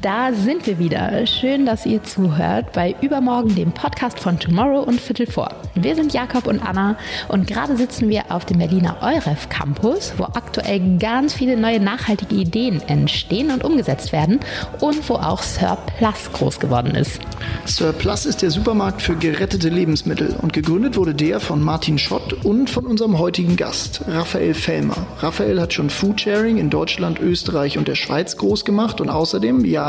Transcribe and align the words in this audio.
Da 0.00 0.32
sind 0.32 0.64
wir 0.68 0.78
wieder. 0.78 1.26
Schön, 1.26 1.66
dass 1.66 1.84
ihr 1.84 2.00
zuhört 2.04 2.72
bei 2.72 2.94
Übermorgen, 3.00 3.56
dem 3.56 3.72
Podcast 3.72 4.20
von 4.20 4.38
Tomorrow 4.38 4.84
und 4.84 5.00
Viertel 5.00 5.26
vor. 5.26 5.48
Wir 5.74 5.96
sind 5.96 6.12
Jakob 6.12 6.46
und 6.46 6.60
Anna 6.60 6.96
und 7.26 7.48
gerade 7.48 7.76
sitzen 7.76 8.08
wir 8.08 8.30
auf 8.30 8.44
dem 8.44 8.58
Berliner 8.58 8.98
Euref 9.02 9.48
Campus, 9.48 10.12
wo 10.16 10.22
aktuell 10.22 10.98
ganz 10.98 11.34
viele 11.34 11.56
neue 11.56 11.80
nachhaltige 11.80 12.36
Ideen 12.36 12.80
entstehen 12.86 13.50
und 13.50 13.64
umgesetzt 13.64 14.12
werden 14.12 14.38
und 14.78 15.08
wo 15.08 15.14
auch 15.14 15.42
Surplus 15.42 16.30
groß 16.32 16.60
geworden 16.60 16.94
ist. 16.94 17.20
Surplus 17.64 18.24
ist 18.24 18.42
der 18.42 18.52
Supermarkt 18.52 19.02
für 19.02 19.16
gerettete 19.16 19.68
Lebensmittel 19.68 20.36
und 20.40 20.52
gegründet 20.52 20.96
wurde 20.96 21.14
der 21.14 21.40
von 21.40 21.60
Martin 21.60 21.98
Schott 21.98 22.44
und 22.44 22.70
von 22.70 22.86
unserem 22.86 23.18
heutigen 23.18 23.56
Gast, 23.56 24.02
Raphael 24.06 24.54
Fellmer. 24.54 25.06
Raphael 25.18 25.60
hat 25.60 25.72
schon 25.72 25.90
Foodsharing 25.90 26.58
in 26.58 26.70
Deutschland, 26.70 27.18
Österreich 27.18 27.78
und 27.78 27.88
der 27.88 27.96
Schweiz 27.96 28.36
groß 28.36 28.64
gemacht 28.64 29.00
und 29.00 29.10
außerdem, 29.10 29.64
ja, 29.64 29.87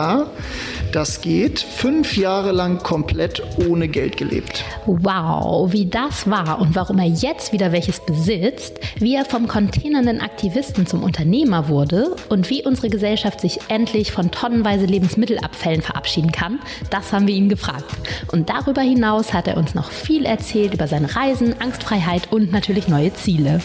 das 0.92 1.22
geht. 1.22 1.60
Fünf 1.60 2.18
Jahre 2.18 2.52
lang 2.52 2.80
komplett 2.80 3.42
ohne 3.68 3.88
Geld 3.88 4.18
gelebt. 4.18 4.64
Wow, 4.86 5.72
wie 5.72 5.86
das 5.86 6.30
war 6.30 6.60
und 6.60 6.76
warum 6.76 7.00
er 7.00 7.08
jetzt 7.08 7.54
wieder 7.54 7.72
welches 7.72 8.00
besitzt, 8.00 8.80
wie 8.98 9.16
er 9.16 9.26
vom 9.26 9.48
containernden 9.48 10.22
Aktivisten 10.22 10.88
zum 10.88 11.04
Unternehmer 11.04 11.70
wurde 11.70 12.16
und 12.30 12.50
wie 12.50 12.66
unsere 12.66 12.90
Gesellschaft 12.90 13.42
sich 13.42 13.60
endlich 13.68 14.12
von 14.12 14.32
tonnenweise 14.32 14.86
Lebensmittelabfällen 14.86 15.82
verabschieden 15.82 16.32
kann, 16.32 16.60
das 16.90 17.14
haben 17.14 17.28
wir 17.28 17.36
ihn 17.36 17.50
gefragt. 17.50 17.86
Und 18.32 18.50
darüber 18.50 18.82
hinaus 18.82 19.34
hat 19.34 19.48
er 19.48 19.58
uns 19.58 19.76
noch 19.76 19.92
viel 19.92 20.26
erzählt 20.26 20.74
über 20.74 20.88
seine 20.88 21.16
Reisen, 21.16 21.60
Angstfreiheit 21.62 22.32
und 22.32 22.52
natürlich 22.52 22.88
neue 22.88 23.14
Ziele. 23.14 23.60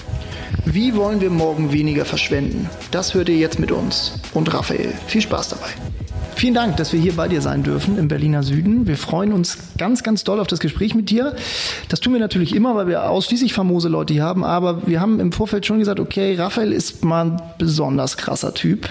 Wie 0.65 0.95
wollen 0.95 1.21
wir 1.21 1.31
morgen 1.31 1.73
weniger 1.73 2.05
verschwenden? 2.05 2.69
Das 2.91 3.15
hört 3.15 3.29
ihr 3.29 3.37
jetzt 3.37 3.59
mit 3.59 3.73
uns 3.73 4.19
und 4.35 4.53
Raphael. 4.53 4.93
Viel 5.07 5.21
Spaß 5.21 5.51
dabei. 5.51 5.71
Vielen 6.37 6.55
Dank, 6.55 6.77
dass 6.77 6.93
wir 6.93 7.01
hier 7.01 7.15
bei 7.15 7.29
dir 7.29 7.41
sein 7.41 7.63
dürfen 7.63 7.97
im 7.97 8.09
Berliner 8.09 8.43
Süden. 8.43 8.87
Wir 8.87 8.97
freuen 8.97 9.33
uns 9.33 9.59
ganz, 9.79 10.03
ganz 10.03 10.25
doll 10.25 10.41
auf 10.41 10.47
das 10.47 10.59
Gespräch 10.59 10.95
mit 10.95 11.09
dir. 11.09 11.37
Das 11.89 12.01
tun 12.01 12.13
wir 12.13 12.21
natürlich 12.21 12.55
immer, 12.55 12.75
weil 12.75 12.89
wir 12.89 13.09
ausschließlich 13.09 13.55
famose 13.55 13.89
Leute 13.89 14.15
hier 14.15 14.25
haben. 14.25 14.45
Aber 14.45 14.87
wir 14.87 15.01
haben 15.01 15.21
im 15.21 15.33
Vorfeld 15.33 15.65
schon 15.65 15.79
gesagt, 15.79 16.01
okay, 16.01 16.35
Raphael 16.35 16.73
ist 16.73 17.05
mal 17.05 17.27
ein 17.27 17.43
besonders 17.59 18.17
krasser 18.17 18.53
Typ. 18.53 18.91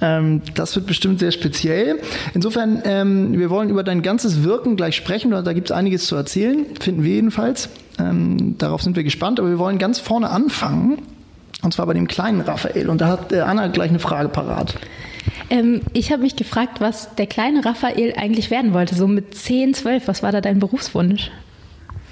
Ähm, 0.00 0.42
das 0.54 0.74
wird 0.74 0.86
bestimmt 0.86 1.20
sehr 1.20 1.30
speziell. 1.30 2.00
Insofern, 2.34 2.82
ähm, 2.84 3.38
wir 3.38 3.48
wollen 3.48 3.70
über 3.70 3.84
dein 3.84 4.02
ganzes 4.02 4.42
Wirken 4.42 4.76
gleich 4.76 4.96
sprechen. 4.96 5.30
Da 5.30 5.52
gibt 5.52 5.70
es 5.70 5.72
einiges 5.72 6.06
zu 6.06 6.16
erzählen, 6.16 6.66
finden 6.80 7.04
wir 7.04 7.14
jedenfalls. 7.14 7.68
Ähm, 7.98 8.58
darauf 8.58 8.82
sind 8.82 8.96
wir 8.96 9.04
gespannt. 9.04 9.38
Aber 9.38 9.48
wir 9.48 9.58
wollen 9.58 9.78
ganz 9.78 10.00
vorne 10.00 10.30
anfangen. 10.30 10.98
Und 11.62 11.72
zwar 11.72 11.86
bei 11.86 11.94
dem 11.94 12.08
kleinen 12.08 12.40
Raphael. 12.40 12.88
Und 12.88 13.00
da 13.00 13.06
hat 13.06 13.32
äh, 13.32 13.40
Anna 13.40 13.68
gleich 13.68 13.90
eine 13.90 14.00
Frage 14.00 14.28
parat. 14.28 14.74
Ähm, 15.52 15.82
ich 15.92 16.10
habe 16.10 16.22
mich 16.22 16.34
gefragt, 16.34 16.80
was 16.80 17.14
der 17.16 17.26
kleine 17.26 17.62
Raphael 17.62 18.14
eigentlich 18.16 18.50
werden 18.50 18.72
wollte, 18.72 18.94
so 18.94 19.06
mit 19.06 19.34
10, 19.34 19.74
12. 19.74 20.08
Was 20.08 20.22
war 20.22 20.32
da 20.32 20.40
dein 20.40 20.58
Berufswunsch? 20.58 21.30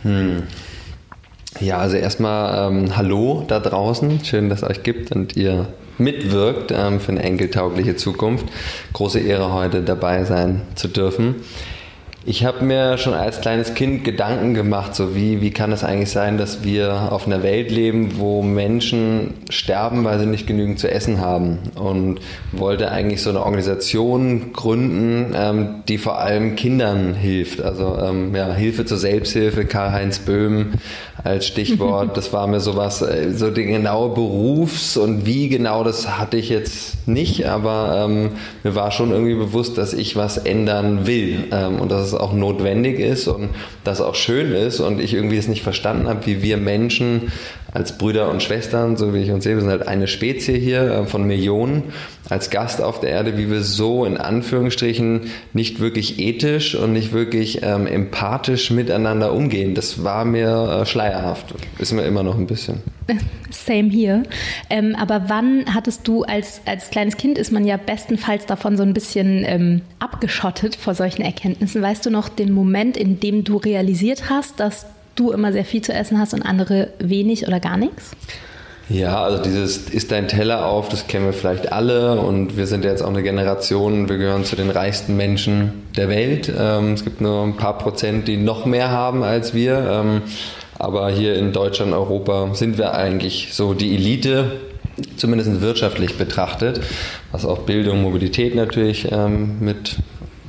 Hm. 0.03 0.43
Ja, 1.59 1.79
also 1.79 1.97
erstmal 1.97 2.71
ähm, 2.71 2.97
Hallo 2.99 3.45
da 3.49 3.59
draußen. 3.59 4.23
Schön, 4.23 4.51
dass 4.51 4.63
es 4.63 4.69
euch 4.69 4.83
gibt 4.83 5.11
und 5.13 5.37
ihr 5.37 5.69
mitwirkt 5.97 6.71
ähm, 6.71 7.01
für 7.01 7.13
eine 7.13 7.23
enkeltaugliche 7.23 7.97
Zukunft. 7.97 8.45
Große 8.93 9.21
Ehre, 9.21 9.55
heute 9.55 9.81
dabei 9.81 10.25
sein 10.25 10.61
zu 10.75 10.89
dürfen. 10.89 11.37
Ich 12.27 12.45
habe 12.45 12.63
mir 12.63 12.99
schon 12.99 13.15
als 13.15 13.41
kleines 13.41 13.73
Kind 13.73 14.05
Gedanken 14.05 14.53
gemacht, 14.53 14.95
so 14.95 15.17
wie, 15.17 15.41
wie 15.41 15.53
kann 15.53 15.73
es 15.73 15.83
eigentlich 15.83 16.11
sein, 16.11 16.37
dass 16.37 16.63
wir 16.63 17.11
auf 17.13 17.27
einer 17.27 17.43
Welt 17.43 17.71
leben, 17.71 18.19
wo 18.19 18.43
Menschen 18.43 19.35
sterben, 19.49 20.05
weil 20.05 20.19
sie 20.19 20.27
nicht 20.27 20.47
genügend 20.47 20.79
zu 20.79 20.91
essen 20.91 21.23
haben. 21.23 21.59
Und 21.77 22.21
wollte 22.53 22.91
eigentlich 22.91 23.23
so 23.23 23.31
eine 23.31 23.43
Organisation 23.43 24.53
gründen, 24.53 25.35
ähm, 25.35 25.83
die 25.89 25.97
vor 25.97 26.19
allem 26.19 26.57
Kindern 26.57 27.15
hilft. 27.15 27.63
Also 27.63 27.97
ähm, 27.99 28.35
ja, 28.35 28.53
Hilfe 28.53 28.85
zur 28.85 28.99
Selbsthilfe, 28.99 29.65
Karl-Heinz 29.65 30.19
Böhm 30.19 30.75
als 31.25 31.47
Stichwort. 31.47 31.91
Das 32.21 32.33
war 32.33 32.47
mir 32.47 32.61
sowas, 32.61 33.03
äh, 33.03 33.33
so 33.33 33.51
die 33.51 33.65
genaue 33.65 34.11
Berufs- 34.15 34.97
und 34.97 35.27
wie 35.27 35.49
genau, 35.49 35.85
das 35.85 36.19
hatte 36.19 36.37
ich 36.37 36.49
jetzt 36.49 37.09
nicht, 37.09 37.47
aber 37.47 38.05
ähm, 38.05 38.31
mir 38.63 38.75
war 38.75 38.91
schon 38.91 39.11
irgendwie 39.11 39.35
bewusst, 39.35 39.79
dass 39.79 39.93
ich 39.95 40.17
was 40.17 40.37
ändern 40.37 41.07
will 41.07 41.45
ähm, 41.51 41.81
und 41.81 41.91
dass 41.91 42.03
es 42.03 42.10
auch 42.15 42.33
notwendig 42.33 42.99
ist 42.99 43.29
und 43.29 43.51
dass 43.85 43.99
es 44.01 44.05
auch 44.05 44.15
schön 44.15 44.53
ist 44.53 44.81
und 44.81 45.01
ich 45.01 45.15
irgendwie 45.15 45.37
es 45.37 45.49
nicht 45.49 45.63
verstanden 45.63 46.09
habe, 46.09 46.27
wie 46.27 46.43
wir 46.43 46.57
Menschen 46.57 47.33
als 47.73 47.97
Brüder 47.99 48.31
und 48.31 48.43
Schwestern, 48.43 48.97
so 48.97 49.15
wie 49.15 49.19
ich 49.19 49.31
uns 49.31 49.45
sehe, 49.45 49.55
wir 49.55 49.61
sind 49.61 49.71
halt 49.71 49.87
eine 49.87 50.09
Spezie 50.09 50.59
hier 50.59 50.83
äh, 50.83 51.07
von 51.07 51.25
Millionen 51.25 51.85
als 52.29 52.51
Gast 52.51 52.83
auf 52.83 53.01
der 53.01 53.11
Erde, 53.11 53.37
wie 53.37 53.51
wir 53.51 53.63
so 53.63 54.05
in 54.05 54.17
Anführungsstrichen 54.17 55.31
nicht 55.53 55.81
wirklich 55.81 56.19
ethisch 56.19 56.75
und 56.75 56.93
nicht 56.93 57.13
wirklich 57.13 57.63
ähm, 57.63 57.87
empathisch 57.87 58.71
miteinander 58.71 59.33
umgehen. 59.33 59.75
Das 59.75 60.05
war 60.05 60.25
mir 60.25 60.81
äh, 60.83 60.87
schleierhaft. 60.87 61.55
Ist 61.79 61.93
mir 61.93 62.03
immer 62.03 62.23
noch 62.23 62.37
ein 62.37 62.47
bisschen. 62.47 62.83
Same 63.51 63.89
hier. 63.89 64.23
Ähm, 64.69 64.95
aber 64.99 65.25
wann 65.29 65.65
hattest 65.75 66.07
du 66.07 66.23
als, 66.23 66.61
als 66.67 66.91
kleines 66.91 67.17
Kind, 67.17 67.39
ist 67.39 67.51
man 67.53 67.65
ja 67.65 67.77
bestenfalls 67.77 68.47
davon 68.47 68.77
so 68.77 68.83
ein 68.83 68.95
bisschen 68.95 69.45
ähm, 69.45 69.83
abgeschottet 69.99 70.77
vor 70.77 70.95
solchen 70.95 71.23
Erkenntnissen. 71.23 71.83
Weißt 71.83 72.07
du 72.07 72.11
noch 72.11 72.29
den 72.29 72.53
Moment, 72.53 72.97
in 72.97 73.21
dem 73.21 73.45
du 73.45 73.57
realisiert 73.57 74.31
hast, 74.31 74.61
dass 74.61 74.87
du 75.21 75.33
immer 75.33 75.53
sehr 75.53 75.65
viel 75.65 75.83
zu 75.83 75.93
essen 75.93 76.19
hast 76.19 76.35
und 76.35 76.43
andere 76.43 76.89
wenig 76.99 77.47
oder 77.47 77.61
gar 77.61 77.77
nichts? 77.77 78.13
Ja, 78.89 79.23
also 79.23 79.41
dieses 79.41 79.89
ist 79.89 80.11
dein 80.11 80.27
Teller 80.27 80.67
auf, 80.67 80.89
das 80.89 81.07
kennen 81.07 81.25
wir 81.27 81.33
vielleicht 81.33 81.71
alle 81.71 82.21
und 82.21 82.57
wir 82.57 82.67
sind 82.67 82.85
jetzt 82.85 83.03
auch 83.03 83.09
eine 83.09 83.23
Generation, 83.23 84.09
wir 84.09 84.19
gehören 84.19 84.45
zu 84.45 84.57
den 84.57 84.69
reichsten 84.69 85.17
Menschen 85.17 85.85
der 85.97 86.09
Welt. 86.09 86.53
Ähm, 86.59 86.95
es 86.95 87.05
gibt 87.05 87.21
nur 87.21 87.45
ein 87.45 87.57
paar 87.57 87.79
Prozent, 87.79 88.27
die 88.27 88.37
noch 88.37 88.67
mehr 88.67 88.91
haben 88.91 89.23
als 89.23 89.55
wir. 89.55 89.79
Ähm, 89.79 90.23
aber 90.77 91.09
hier 91.11 91.37
in 91.37 91.53
Deutschland, 91.53 91.93
Europa 91.93 92.53
sind 92.55 92.79
wir 92.79 92.95
eigentlich 92.95 93.51
so 93.53 93.75
die 93.75 93.95
Elite, 93.95 94.59
zumindest 95.17 95.61
wirtschaftlich 95.61 96.19
betrachtet, 96.19 96.81
was 97.31 97.45
auch 97.45 97.59
Bildung, 97.61 98.03
Mobilität 98.03 98.57
natürlich 98.57 99.13
ähm, 99.13 99.59
mit 99.61 99.99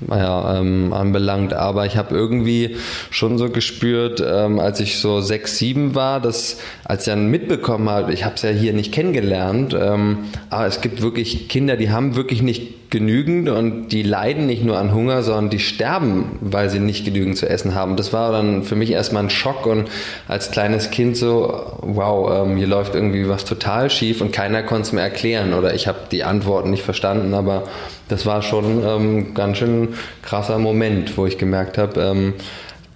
naja, 0.08 0.60
ähm, 0.60 0.94
anbelangt. 0.94 1.54
Aber 1.54 1.86
ich 1.86 1.98
habe 1.98 2.16
irgendwie 2.16 2.78
schon 3.10 3.38
so 3.38 3.50
gespürt, 3.50 4.24
ähm, 4.26 4.60
als 4.60 4.80
ich 4.80 5.00
so 5.00 5.22
sechs, 5.22 5.58
sieben 5.58 5.96
war, 5.96 6.20
dass 6.20 6.58
als 6.84 7.08
ich 7.08 7.14
dann 7.14 7.28
mitbekommen 7.28 7.90
habe, 7.90 8.14
ich 8.14 8.26
habe 8.26 8.36
es 8.36 8.42
ja 8.42 8.50
hier 8.50 8.74
nicht 8.74 8.92
kennengelernt, 8.92 9.76
ähm, 9.80 10.26
aber 10.50 10.66
es 10.66 10.82
gibt 10.82 11.02
wirklich 11.02 11.48
Kinder, 11.48 11.78
die 11.78 11.92
haben 11.92 12.16
wirklich 12.16 12.42
nicht 12.42 12.81
genügend 12.92 13.50
und 13.50 13.88
die 13.88 14.04
leiden 14.04 14.46
nicht 14.46 14.64
nur 14.64 14.78
an 14.78 14.94
Hunger, 14.94 15.24
sondern 15.24 15.50
die 15.50 15.60
sterben, 15.60 16.38
weil 16.42 16.70
sie 16.70 16.80
nicht 16.80 17.06
genügend 17.06 17.38
zu 17.38 17.50
essen 17.50 17.74
haben. 17.74 17.96
Das 17.96 18.14
war 18.14 18.32
dann 18.32 18.64
für 18.64 18.76
mich 18.76 18.92
erstmal 18.92 19.24
ein 19.24 19.30
Schock 19.30 19.66
und 19.66 19.90
als 20.28 20.52
kleines 20.52 20.92
Kind 20.92 21.16
so, 21.18 21.78
wow, 21.82 22.46
ähm, 22.46 22.58
hier 22.58 22.68
läuft 22.68 22.94
irgendwie 22.94 23.28
was 23.30 23.46
total 23.46 23.90
schief 23.90 24.22
und 24.22 24.34
keiner 24.34 24.62
konnte 24.62 24.84
es 24.84 24.92
mir 24.92 25.02
erklären 25.02 25.54
oder 25.54 25.74
ich 25.74 25.88
habe 25.88 26.00
die 26.12 26.24
Antworten 26.24 26.70
nicht 26.70 26.84
verstanden, 26.84 27.34
aber 27.34 27.64
das 28.10 28.26
war 28.26 28.42
schon 28.42 28.84
ähm, 28.86 29.34
ganz 29.34 29.58
schön 29.58 29.90
krasser 30.22 30.60
Moment, 30.60 31.18
wo 31.18 31.26
ich 31.26 31.38
gemerkt 31.38 31.78
habe, 31.78 32.00
ähm, 32.02 32.34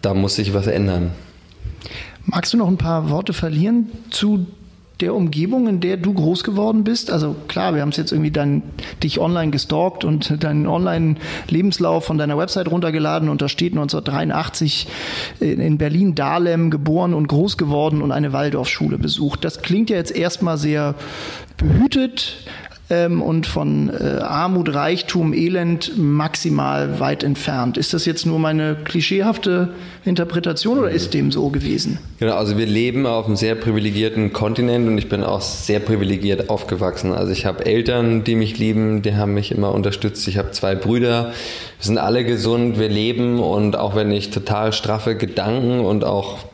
da 0.02 0.14
muss 0.14 0.36
sich 0.36 0.54
was 0.54 0.68
ändern. 0.68 1.12
Magst 2.26 2.54
du 2.54 2.58
noch 2.58 2.68
ein 2.68 2.78
paar 2.78 3.10
Worte 3.10 3.32
verlieren 3.32 3.92
zu 4.10 4.46
der 5.02 5.14
Umgebung, 5.14 5.68
in 5.68 5.80
der 5.80 5.98
du 5.98 6.14
groß 6.14 6.44
geworden 6.44 6.84
bist? 6.84 7.12
Also 7.12 7.36
klar, 7.48 7.74
wir 7.74 7.82
haben 7.82 7.90
es 7.90 7.98
jetzt 7.98 8.12
irgendwie 8.12 8.32
dein, 8.32 8.64
dich 9.04 9.20
online 9.20 9.52
gestalkt 9.52 10.06
und 10.06 10.44
deinen 10.44 10.68
Online-Lebenslauf 10.68 12.06
von 12.06 12.18
deiner 12.18 12.38
Website 12.38 12.70
runtergeladen 12.70 13.30
und 13.30 13.42
da 13.42 13.50
steht 13.50 13.74
1983 13.74 14.88
in 15.40 15.78
Berlin-Dahlem 15.78 16.72
geboren 16.72 17.14
und 17.14 17.28
groß 17.28 17.58
geworden 17.58 18.02
und 18.02 18.12
eine 18.12 18.34
Waldorfschule 18.34 18.98
besucht. 18.98 19.44
Das 19.44 19.62
klingt 19.62 19.90
ja 19.90 19.98
jetzt 19.98 20.16
erstmal 20.16 20.58
sehr 20.58 20.96
behütet, 21.58 22.38
ähm, 22.90 23.22
und 23.22 23.48
von 23.48 23.90
äh, 23.90 24.20
Armut, 24.20 24.74
Reichtum, 24.74 25.34
Elend 25.34 25.98
maximal 25.98 27.00
weit 27.00 27.24
entfernt. 27.24 27.78
Ist 27.78 27.94
das 27.94 28.06
jetzt 28.06 28.26
nur 28.26 28.38
meine 28.38 28.76
klischeehafte 28.76 29.74
Interpretation 30.04 30.78
oder 30.78 30.92
ist 30.92 31.14
dem 31.14 31.32
so 31.32 31.50
gewesen? 31.50 31.98
Genau, 32.20 32.36
also 32.36 32.58
wir 32.58 32.68
leben 32.68 33.06
auf 33.08 33.26
einem 33.26 33.36
sehr 33.36 33.56
privilegierten 33.56 34.34
Kontinent 34.34 34.88
und 34.88 34.98
ich 34.98 35.10
bin 35.10 35.24
auch 35.24 35.42
sehr 35.42 35.80
privilegiert 35.80 36.50
aufgewachsen. 36.50 37.12
Also 37.12 37.32
ich 37.32 37.46
habe 37.46 37.66
Eltern, 37.66 38.24
die 38.24 38.36
mich 38.36 38.60
lieben, 38.60 39.02
die 39.02 39.16
haben 39.16 39.34
mich 39.34 39.52
immer 39.52 39.74
unterstützt. 39.74 40.28
Ich 40.28 40.38
habe 40.38 40.52
zwei 40.52 40.76
Brüder, 40.76 41.26
wir 41.26 41.34
sind 41.80 41.98
alle 41.98 42.24
gesund, 42.24 42.78
wir 42.80 42.90
leben 42.90 43.40
und 43.40 43.76
auch 43.76 43.96
wenn 43.96 44.12
ich 44.12 44.30
total 44.30 44.74
straffe 44.74 45.16
Gedanken 45.16 45.80
und 45.80 46.04
auch 46.04 46.46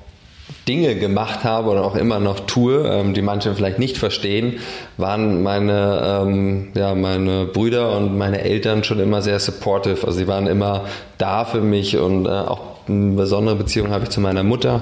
Dinge 0.67 0.95
gemacht 0.95 1.43
habe 1.43 1.69
oder 1.69 1.83
auch 1.83 1.95
immer 1.95 2.19
noch 2.19 2.41
tue, 2.41 2.87
ähm, 2.87 3.13
die 3.13 3.21
manche 3.21 3.53
vielleicht 3.55 3.79
nicht 3.79 3.97
verstehen, 3.97 4.59
waren 4.97 5.41
meine, 5.41 6.21
ähm, 6.23 6.67
ja, 6.75 6.93
meine 6.93 7.45
Brüder 7.45 7.95
und 7.97 8.17
meine 8.17 8.41
Eltern 8.41 8.83
schon 8.83 8.99
immer 8.99 9.21
sehr 9.21 9.39
supportive. 9.39 10.05
Also 10.05 10.19
sie 10.19 10.27
waren 10.27 10.47
immer 10.47 10.85
da 11.17 11.45
für 11.45 11.61
mich 11.61 11.97
und 11.97 12.25
äh, 12.25 12.29
auch 12.29 12.61
eine 12.87 13.15
besondere 13.15 13.55
Beziehung 13.55 13.89
habe 13.89 14.03
ich 14.03 14.09
zu 14.09 14.21
meiner 14.21 14.43
Mutter, 14.43 14.81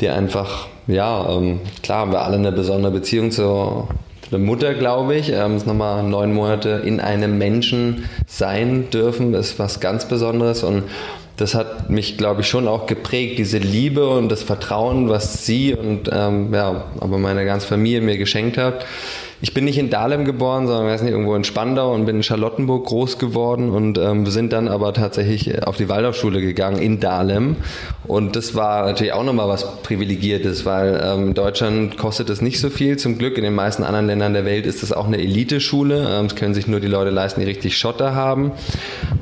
die 0.00 0.08
einfach, 0.08 0.68
ja, 0.86 1.28
ähm, 1.30 1.60
klar 1.82 2.00
haben 2.00 2.12
wir 2.12 2.22
alle 2.22 2.36
eine 2.36 2.52
besondere 2.52 2.92
Beziehung 2.92 3.30
zu, 3.30 3.88
eine 4.30 4.44
Mutter, 4.44 4.74
glaube 4.74 5.14
ich. 5.16 5.30
Ähm, 5.32 5.56
ist 5.56 5.66
nochmal 5.66 6.02
neun 6.02 6.34
Monate 6.34 6.82
in 6.84 7.00
einem 7.00 7.38
Menschen 7.38 8.08
sein 8.26 8.90
dürfen, 8.90 9.34
ist 9.34 9.58
was 9.58 9.80
ganz 9.80 10.06
Besonderes 10.06 10.62
und 10.62 10.84
das 11.36 11.54
hat 11.54 11.90
mich, 11.90 12.16
glaube 12.16 12.42
ich, 12.42 12.48
schon 12.48 12.68
auch 12.68 12.86
geprägt, 12.86 13.38
diese 13.38 13.58
Liebe 13.58 14.08
und 14.08 14.28
das 14.28 14.42
Vertrauen, 14.42 15.08
was 15.08 15.44
sie 15.44 15.74
und 15.74 16.08
ähm, 16.12 16.54
ja, 16.54 16.84
aber 17.00 17.18
meine 17.18 17.44
ganze 17.44 17.66
Familie 17.66 18.00
mir 18.00 18.18
geschenkt 18.18 18.56
hat. 18.56 18.86
Ich 19.40 19.54
bin 19.54 19.64
nicht 19.64 19.78
in 19.78 19.90
Dahlem 19.90 20.24
geboren, 20.24 20.66
sondern 20.66 20.86
weiß 20.86 21.02
nicht, 21.02 21.12
irgendwo 21.12 21.34
in 21.34 21.44
Spandau 21.44 21.92
und 21.92 22.06
bin 22.06 22.16
in 22.16 22.22
Charlottenburg 22.22 22.86
groß 22.86 23.18
geworden 23.18 23.70
und 23.70 23.98
ähm, 23.98 24.26
sind 24.26 24.52
dann 24.52 24.68
aber 24.68 24.92
tatsächlich 24.92 25.66
auf 25.66 25.76
die 25.76 25.88
Waldorfschule 25.88 26.40
gegangen 26.40 26.78
in 26.78 27.00
Dahlem. 27.00 27.56
Und 28.06 28.36
das 28.36 28.54
war 28.54 28.84
natürlich 28.84 29.12
auch 29.12 29.24
nochmal 29.24 29.48
was 29.48 29.82
Privilegiertes, 29.82 30.66
weil 30.66 31.00
ähm, 31.02 31.28
in 31.28 31.34
Deutschland 31.34 31.96
kostet 31.96 32.28
es 32.30 32.42
nicht 32.42 32.60
so 32.60 32.70
viel. 32.70 32.98
Zum 32.98 33.18
Glück 33.18 33.38
in 33.38 33.44
den 33.44 33.54
meisten 33.54 33.82
anderen 33.82 34.06
Ländern 34.06 34.34
der 34.34 34.44
Welt 34.44 34.66
ist 34.66 34.82
das 34.82 34.92
auch 34.92 35.06
eine 35.06 35.18
Eliteschule. 35.18 36.06
Ähm, 36.08 36.28
das 36.28 36.36
können 36.36 36.54
sich 36.54 36.66
nur 36.66 36.80
die 36.80 36.86
Leute 36.86 37.10
leisten, 37.10 37.40
die 37.40 37.46
richtig 37.46 37.78
Schotter 37.78 38.14
haben. 38.14 38.52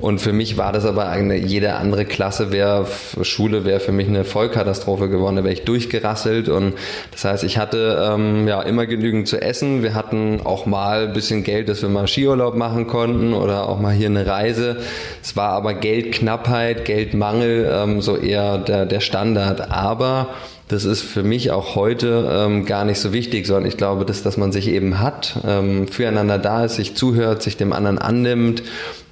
Und 0.01 0.21
für 0.21 0.33
mich 0.33 0.57
war 0.57 0.73
das 0.73 0.85
aber 0.85 1.09
eine, 1.09 1.37
jede 1.37 1.75
andere 1.75 2.05
Klasse 2.05 2.51
wäre, 2.51 2.87
Schule 3.23 3.65
wäre 3.65 3.79
für 3.81 3.93
mich 3.93 4.09
eine 4.09 4.25
Vollkatastrophe 4.25 5.09
geworden. 5.09 5.37
Da 5.37 5.45
wäre 5.45 5.55
ich 5.55 5.63
durchgerasselt. 5.63 6.49
Und 6.49 6.75
das 7.13 7.25
heißt, 7.25 7.45
ich 7.45 7.59
hatte 7.59 8.11
ähm, 8.13 8.49
ja 8.49 8.63
immer 8.63 8.87
genügend 8.87 9.29
zu 9.29 9.41
essen. 9.41 9.83
Wir 9.83 9.95
hatten 9.95 10.02
hatten 10.03 10.41
auch 10.45 10.67
mal 10.67 11.05
ein 11.05 11.13
bisschen 11.13 11.45
Geld, 11.45 11.69
dass 11.69 11.83
wir 11.83 11.89
mal 11.89 12.07
Skiurlaub 12.07 12.57
machen 12.57 12.87
konnten 12.87 13.35
oder 13.35 13.69
auch 13.69 13.79
mal 13.79 13.93
hier 13.93 14.09
eine 14.09 14.27
Reise. 14.27 14.79
Es 15.23 15.37
war 15.37 15.51
aber 15.51 15.75
Geldknappheit, 15.75 16.85
Geldmangel, 16.85 17.71
ähm, 17.73 18.01
so 18.01 18.17
eher 18.17 18.59
der, 18.59 18.87
der 18.87 19.01
Standard. 19.01 19.71
Aber 19.71 20.29
das 20.73 20.85
ist 20.85 21.03
für 21.03 21.23
mich 21.23 21.51
auch 21.51 21.75
heute 21.77 22.29
ähm, 22.33 22.65
gar 22.65 22.85
nicht 22.85 22.99
so 22.99 23.13
wichtig, 23.13 23.47
sondern 23.47 23.67
ich 23.67 23.77
glaube, 23.77 24.05
dass, 24.05 24.23
dass 24.23 24.37
man 24.37 24.53
sich 24.53 24.69
eben 24.69 25.01
hat, 25.01 25.39
ähm, 25.47 25.87
füreinander 25.87 26.39
da 26.39 26.65
ist, 26.65 26.77
sich 26.77 26.95
zuhört, 26.95 27.43
sich 27.43 27.57
dem 27.57 27.73
anderen 27.73 27.99
annimmt 27.99 28.63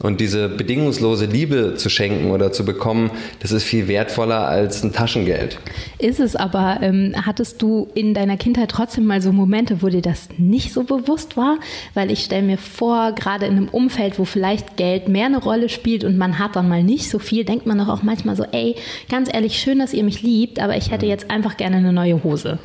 und 0.03 0.21
diese 0.21 0.49
bedingungslose 0.49 1.27
Liebe 1.27 1.75
zu 1.75 1.91
schenken 1.91 2.31
oder 2.31 2.53
zu 2.53 2.65
bekommen, 2.65 3.11
das 3.41 3.53
ist 3.53 3.65
viel 3.65 3.87
wertvoller 3.87 4.49
als 4.49 4.83
ein 4.83 4.93
Taschengeld. 4.93 5.59
Ist 5.99 6.21
es 6.21 6.37
aber, 6.37 6.79
ähm, 6.81 7.15
hattest 7.27 7.61
du 7.61 7.89
in 7.95 8.15
deiner 8.15 8.39
Kindheit 8.39 8.71
trotzdem 8.71 9.05
mal 9.05 9.21
so 9.21 9.31
Momente, 9.31 9.83
wo 9.83 9.89
dir 9.89 10.01
das 10.01 10.29
nicht 10.39 10.73
so 10.73 10.85
bewusst 10.85 11.37
war? 11.37 11.59
Weil 11.93 12.11
ich 12.11 12.25
stelle 12.25 12.47
mir 12.47 12.57
vor, 12.57 13.13
gerade 13.13 13.45
in 13.45 13.57
einem 13.57 13.69
Umfeld, 13.69 14.19
wo 14.19 14.25
vielleicht 14.25 14.79
Geld 14.79 15.09
mehr 15.09 15.27
eine 15.27 15.39
Rolle 15.39 15.69
spielt 15.69 16.05
und 16.05 16.17
man 16.17 16.39
hat 16.39 16.57
dann 16.57 16.69
mal 16.69 16.83
nicht 16.83 17.11
so 17.11 17.19
viel, 17.19 17.45
denkt 17.45 17.67
man 17.67 17.77
doch 17.77 17.89
auch 17.89 18.03
manchmal 18.03 18.37
so, 18.37 18.45
ey, 18.53 18.77
ganz 19.11 19.29
ehrlich, 19.31 19.59
schön, 19.59 19.81
dass 19.81 19.93
ihr 19.93 20.05
mich 20.05 20.23
liebt, 20.23 20.61
aber 20.61 20.79
ich 20.79 20.91
hätte 20.91 21.05
jetzt 21.05 21.31
einfach 21.31 21.50
gerne 21.57 21.77
eine 21.77 21.93
neue 21.93 22.23
Hose. 22.23 22.59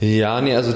Ja, 0.00 0.40
nee, 0.40 0.54
also 0.54 0.74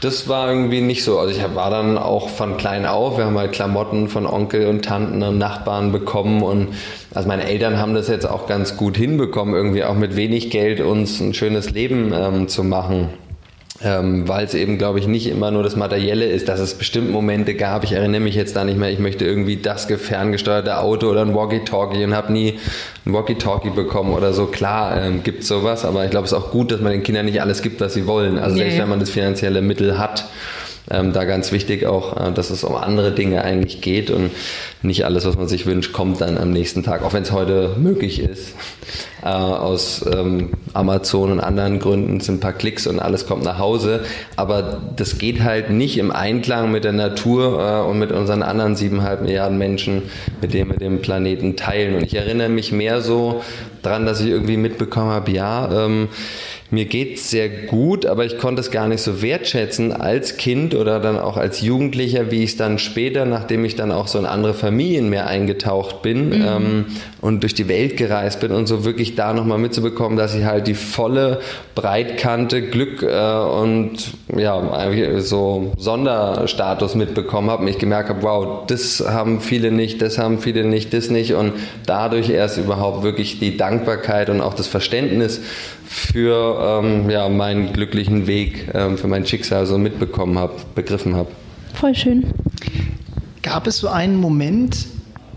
das 0.00 0.28
war 0.28 0.50
irgendwie 0.50 0.80
nicht 0.80 1.04
so. 1.04 1.18
Also 1.18 1.38
ich 1.38 1.54
war 1.54 1.70
dann 1.70 1.98
auch 1.98 2.28
von 2.28 2.56
klein 2.56 2.86
auf, 2.86 3.16
wir 3.16 3.24
haben 3.24 3.38
halt 3.38 3.52
Klamotten 3.52 4.08
von 4.08 4.26
Onkel 4.26 4.66
und 4.66 4.84
Tanten 4.84 5.22
und 5.22 5.38
Nachbarn 5.38 5.92
bekommen 5.92 6.42
und 6.42 6.68
also 7.14 7.28
meine 7.28 7.44
Eltern 7.44 7.78
haben 7.78 7.94
das 7.94 8.08
jetzt 8.08 8.28
auch 8.28 8.46
ganz 8.46 8.76
gut 8.76 8.96
hinbekommen, 8.96 9.54
irgendwie 9.54 9.84
auch 9.84 9.94
mit 9.94 10.16
wenig 10.16 10.50
Geld 10.50 10.80
uns 10.80 11.20
ein 11.20 11.32
schönes 11.32 11.70
Leben 11.70 12.12
ähm, 12.14 12.48
zu 12.48 12.64
machen 12.64 13.10
ähm, 13.82 14.28
weil 14.28 14.44
es 14.44 14.54
eben, 14.54 14.78
glaube 14.78 15.00
ich, 15.00 15.08
nicht 15.08 15.26
immer 15.26 15.50
nur 15.50 15.64
das 15.64 15.74
Materielle 15.74 16.26
ist, 16.26 16.48
dass 16.48 16.60
es 16.60 16.74
bestimmt 16.74 17.10
Momente 17.10 17.54
gab. 17.54 17.82
Ich 17.82 17.92
erinnere 17.92 18.20
mich 18.20 18.36
jetzt 18.36 18.54
da 18.54 18.64
nicht 18.64 18.78
mehr, 18.78 18.90
ich 18.90 19.00
möchte 19.00 19.24
irgendwie 19.24 19.56
das 19.56 19.86
ferngesteuerte 19.86 20.78
Auto 20.78 21.08
oder 21.08 21.22
ein 21.22 21.34
Walkie-Talkie 21.34 22.04
und 22.04 22.14
habe 22.14 22.32
nie 22.32 22.58
ein 23.04 23.12
Walkie-Talkie 23.12 23.70
bekommen 23.70 24.14
oder 24.14 24.32
so. 24.32 24.46
Klar 24.46 25.02
ähm, 25.02 25.24
gibt 25.24 25.42
sowas, 25.42 25.84
aber 25.84 26.04
ich 26.04 26.10
glaube, 26.10 26.26
es 26.26 26.32
ist 26.32 26.38
auch 26.38 26.52
gut, 26.52 26.70
dass 26.70 26.80
man 26.80 26.92
den 26.92 27.02
Kindern 27.02 27.26
nicht 27.26 27.40
alles 27.40 27.62
gibt, 27.62 27.80
was 27.80 27.94
sie 27.94 28.06
wollen. 28.06 28.38
Also 28.38 28.56
selbst 28.56 28.78
wenn 28.78 28.88
man 28.88 29.00
das 29.00 29.10
finanzielle 29.10 29.60
Mittel 29.60 29.98
hat, 29.98 30.24
ähm, 30.90 31.12
da 31.12 31.24
ganz 31.24 31.50
wichtig 31.52 31.86
auch, 31.86 32.16
äh, 32.16 32.32
dass 32.32 32.50
es 32.50 32.64
um 32.64 32.76
andere 32.76 33.12
Dinge 33.12 33.42
eigentlich 33.42 33.80
geht 33.80 34.10
und 34.10 34.30
nicht 34.82 35.04
alles, 35.04 35.24
was 35.24 35.36
man 35.36 35.48
sich 35.48 35.64
wünscht, 35.66 35.92
kommt 35.92 36.20
dann 36.20 36.36
am 36.36 36.50
nächsten 36.50 36.82
Tag, 36.82 37.02
auch 37.02 37.14
wenn 37.14 37.22
es 37.22 37.32
heute 37.32 37.74
möglich 37.78 38.20
ist. 38.20 38.54
Äh, 39.22 39.28
aus 39.28 40.04
ähm, 40.12 40.50
Amazon 40.74 41.32
und 41.32 41.40
anderen 41.40 41.78
Gründen 41.78 42.20
sind 42.20 42.36
ein 42.36 42.40
paar 42.40 42.52
Klicks 42.52 42.86
und 42.86 42.98
alles 42.98 43.26
kommt 43.26 43.44
nach 43.44 43.58
Hause. 43.58 44.00
Aber 44.36 44.82
das 44.96 45.16
geht 45.16 45.42
halt 45.42 45.70
nicht 45.70 45.96
im 45.96 46.10
Einklang 46.10 46.70
mit 46.70 46.84
der 46.84 46.92
Natur 46.92 47.58
äh, 47.58 47.88
und 47.88 47.98
mit 47.98 48.12
unseren 48.12 48.42
anderen 48.42 48.76
siebeneinhalb 48.76 49.22
Milliarden 49.22 49.56
Menschen, 49.56 50.02
mit 50.42 50.52
denen 50.52 50.70
wir 50.70 50.76
den 50.76 51.00
Planeten 51.00 51.56
teilen. 51.56 51.94
Und 51.94 52.02
ich 52.02 52.14
erinnere 52.14 52.50
mich 52.50 52.72
mehr 52.72 53.00
so 53.00 53.42
dran, 53.82 54.04
dass 54.04 54.20
ich 54.20 54.28
irgendwie 54.28 54.58
mitbekommen 54.58 55.10
habe, 55.10 55.30
ja, 55.30 55.86
ähm, 55.86 56.08
mir 56.70 56.86
geht's 56.86 57.30
sehr 57.30 57.48
gut, 57.48 58.06
aber 58.06 58.24
ich 58.24 58.38
konnte 58.38 58.60
es 58.60 58.70
gar 58.70 58.88
nicht 58.88 59.02
so 59.02 59.22
wertschätzen 59.22 59.92
als 59.92 60.36
Kind 60.36 60.74
oder 60.74 60.98
dann 60.98 61.18
auch 61.18 61.36
als 61.36 61.60
Jugendlicher, 61.60 62.30
wie 62.30 62.42
ich 62.42 62.50
es 62.50 62.56
dann 62.56 62.78
später, 62.78 63.26
nachdem 63.26 63.64
ich 63.64 63.76
dann 63.76 63.92
auch 63.92 64.08
so 64.08 64.18
in 64.18 64.26
andere 64.26 64.54
Familien 64.54 65.08
mehr 65.08 65.26
eingetaucht 65.26 66.02
bin 66.02 66.30
mhm. 66.30 66.44
ähm, 66.46 66.86
und 67.24 67.42
durch 67.42 67.54
die 67.54 67.68
Welt 67.68 67.96
gereist 67.96 68.40
bin 68.40 68.52
und 68.52 68.66
so 68.66 68.84
wirklich 68.84 69.14
da 69.14 69.32
nochmal 69.32 69.56
mitzubekommen, 69.56 70.18
dass 70.18 70.34
ich 70.34 70.44
halt 70.44 70.66
die 70.66 70.74
volle 70.74 71.40
Breitkante 71.74 72.60
Glück 72.60 73.02
äh, 73.02 73.06
und 73.06 73.96
ja, 74.36 74.62
so 75.20 75.72
Sonderstatus 75.78 76.94
mitbekommen 76.94 77.48
habe 77.48 77.62
und 77.62 77.68
ich 77.68 77.78
gemerkt 77.78 78.10
habe, 78.10 78.22
wow, 78.22 78.66
das 78.66 79.02
haben 79.08 79.40
viele 79.40 79.70
nicht, 79.70 80.02
das 80.02 80.18
haben 80.18 80.38
viele 80.38 80.64
nicht, 80.64 80.92
das 80.92 81.08
nicht 81.08 81.32
und 81.32 81.54
dadurch 81.86 82.28
erst 82.28 82.58
überhaupt 82.58 83.02
wirklich 83.02 83.38
die 83.38 83.56
Dankbarkeit 83.56 84.28
und 84.28 84.42
auch 84.42 84.52
das 84.52 84.66
Verständnis 84.66 85.40
für 85.86 86.82
ähm, 86.84 87.08
ja, 87.08 87.30
meinen 87.30 87.72
glücklichen 87.72 88.26
Weg, 88.26 88.68
ähm, 88.74 88.98
für 88.98 89.08
mein 89.08 89.24
Schicksal 89.24 89.64
so 89.64 89.78
mitbekommen 89.78 90.38
habe, 90.38 90.56
begriffen 90.74 91.16
habe. 91.16 91.30
Voll 91.72 91.94
schön. 91.94 92.26
Gab 93.40 93.66
es 93.66 93.78
so 93.78 93.88
einen 93.88 94.16
Moment, 94.16 94.76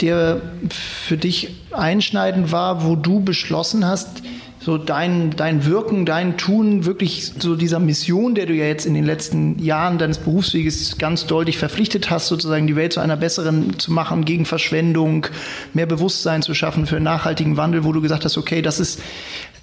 der 0.01 0.41
für 0.69 1.17
dich 1.17 1.55
einschneidend 1.71 2.51
war, 2.51 2.85
wo 2.85 2.95
du 2.95 3.19
beschlossen 3.19 3.85
hast, 3.85 4.23
so 4.59 4.77
dein, 4.77 5.29
dein 5.29 5.65
Wirken, 5.65 6.05
dein 6.05 6.35
Tun, 6.35 6.85
wirklich 6.85 7.31
so 7.39 7.55
dieser 7.55 7.79
Mission, 7.79 8.35
der 8.35 8.47
du 8.47 8.53
ja 8.53 8.65
jetzt 8.65 8.85
in 8.85 8.95
den 8.95 9.05
letzten 9.05 9.57
Jahren 9.59 9.97
deines 9.97 10.17
Berufsweges 10.17 10.97
ganz 10.97 11.25
deutlich 11.25 11.57
verpflichtet 11.57 12.09
hast, 12.09 12.27
sozusagen 12.27 12.67
die 12.67 12.75
Welt 12.75 12.91
zu 12.91 12.99
einer 12.99 13.15
besseren 13.15 13.79
zu 13.79 13.93
machen, 13.93 14.25
gegen 14.25 14.43
Verschwendung, 14.43 15.27
mehr 15.73 15.85
Bewusstsein 15.85 16.41
zu 16.41 16.53
schaffen 16.53 16.85
für 16.85 16.99
nachhaltigen 16.99 17.55
Wandel, 17.55 17.85
wo 17.85 17.93
du 17.93 18.01
gesagt 18.01 18.25
hast, 18.25 18.37
okay, 18.37 18.61
das 18.61 18.81
ist, 18.81 18.99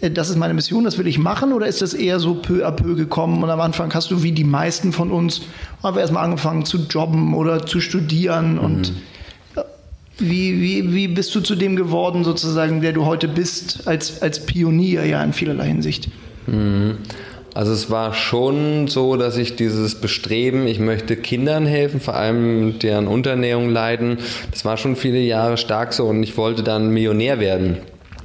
äh, 0.00 0.10
das 0.10 0.31
ist 0.31 0.36
meine 0.36 0.54
Mission, 0.54 0.84
das 0.84 0.96
will 0.96 1.06
ich 1.06 1.19
machen, 1.19 1.52
oder 1.52 1.66
ist 1.66 1.82
das 1.82 1.92
eher 1.92 2.19
so 2.19 2.36
peu 2.36 2.66
à 2.66 2.70
peu 2.70 2.94
gekommen 2.94 3.42
und 3.42 3.50
am 3.50 3.60
Anfang 3.60 3.92
hast 3.92 4.10
du 4.10 4.22
wie 4.22 4.32
die 4.32 4.44
meisten 4.44 4.94
von 4.94 5.10
uns, 5.10 5.42
haben 5.82 5.96
wir 5.96 6.00
erstmal 6.00 6.25
angefangen 6.25 6.64
zu 6.64 6.78
jobben 6.88 7.34
oder 7.34 7.66
zu 7.66 7.81
studieren 7.81 8.58
und 8.58 8.92
mhm 8.92 9.13
wie, 10.19 10.61
wie, 10.61 10.94
wie 10.94 11.08
bist 11.08 11.34
du 11.34 11.40
zu 11.40 11.55
dem 11.55 11.76
geworden, 11.76 12.25
sozusagen, 12.25 12.81
der 12.81 12.93
du 12.93 13.05
heute 13.05 13.29
bist, 13.29 13.86
als, 13.86 14.22
als 14.22 14.46
Pionier 14.46 15.05
ja 15.05 15.22
in 15.22 15.32
vielerlei 15.32 15.67
Hinsicht? 15.67 16.08
Mhm. 16.46 16.98
Also 17.55 17.72
es 17.72 17.89
war 17.89 18.15
schon 18.15 18.89
so, 18.89 19.17
dass 19.17 19.36
ich 19.36 19.55
dieses 19.55 19.94
Bestreben, 19.94 20.67
ich 20.67 20.81
möchte 20.81 21.15
Kindern 21.17 21.67
helfen, 21.67 22.00
vor 22.00 22.15
allem 22.15 22.81
deren 22.81 23.06
Unterernährung 23.06 23.70
leiden, 23.70 24.19
das 24.50 24.65
war 24.65 24.77
schon 24.77 24.96
viele 24.96 25.20
Jahre 25.20 25.56
stark 25.56 25.93
so 25.93 26.06
und 26.06 26.22
ich 26.24 26.36
wollte 26.36 26.65
dann 26.65 26.91
Millionär 26.91 27.39
werden. 27.39 27.79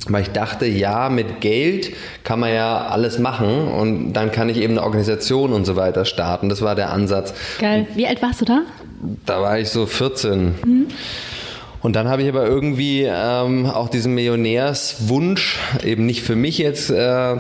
Weil 0.08 0.24
ich 0.24 0.30
dachte, 0.30 0.66
ja, 0.66 1.10
mit 1.10 1.42
Geld 1.42 1.92
kann 2.24 2.40
man 2.40 2.54
ja 2.54 2.88
alles 2.88 3.20
machen 3.20 3.68
und 3.68 4.14
dann 4.14 4.32
kann 4.32 4.50
ich 4.50 4.58
eben 4.58 4.74
eine 4.74 4.84
Organisation 4.84 5.54
und 5.54 5.66
so 5.66 5.76
weiter 5.76 6.06
starten. 6.06 6.50
Das 6.50 6.62
war 6.64 6.74
der 6.74 6.90
Ansatz. 6.92 7.34
Geil. 7.60 7.86
Wie 7.94 8.08
alt 8.08 8.22
warst 8.24 8.42
du 8.42 8.46
da? 8.46 8.62
Da 9.26 9.42
war 9.42 9.60
ich 9.60 9.70
so 9.70 9.86
14. 9.86 10.56
Mhm. 10.66 10.88
Und 11.82 11.96
dann 11.96 12.10
habe 12.10 12.24
ich 12.24 12.30
aber 12.30 12.46
irgendwie 12.46 13.04
ähm, 13.10 13.66
auch 13.66 13.88
diesen 13.88 14.14
Millionärswunsch, 14.14 15.60
eben 15.84 16.06
nicht 16.06 16.24
für 16.24 16.36
mich 16.36 16.58
jetzt 16.58 16.90
äh, 16.90 17.38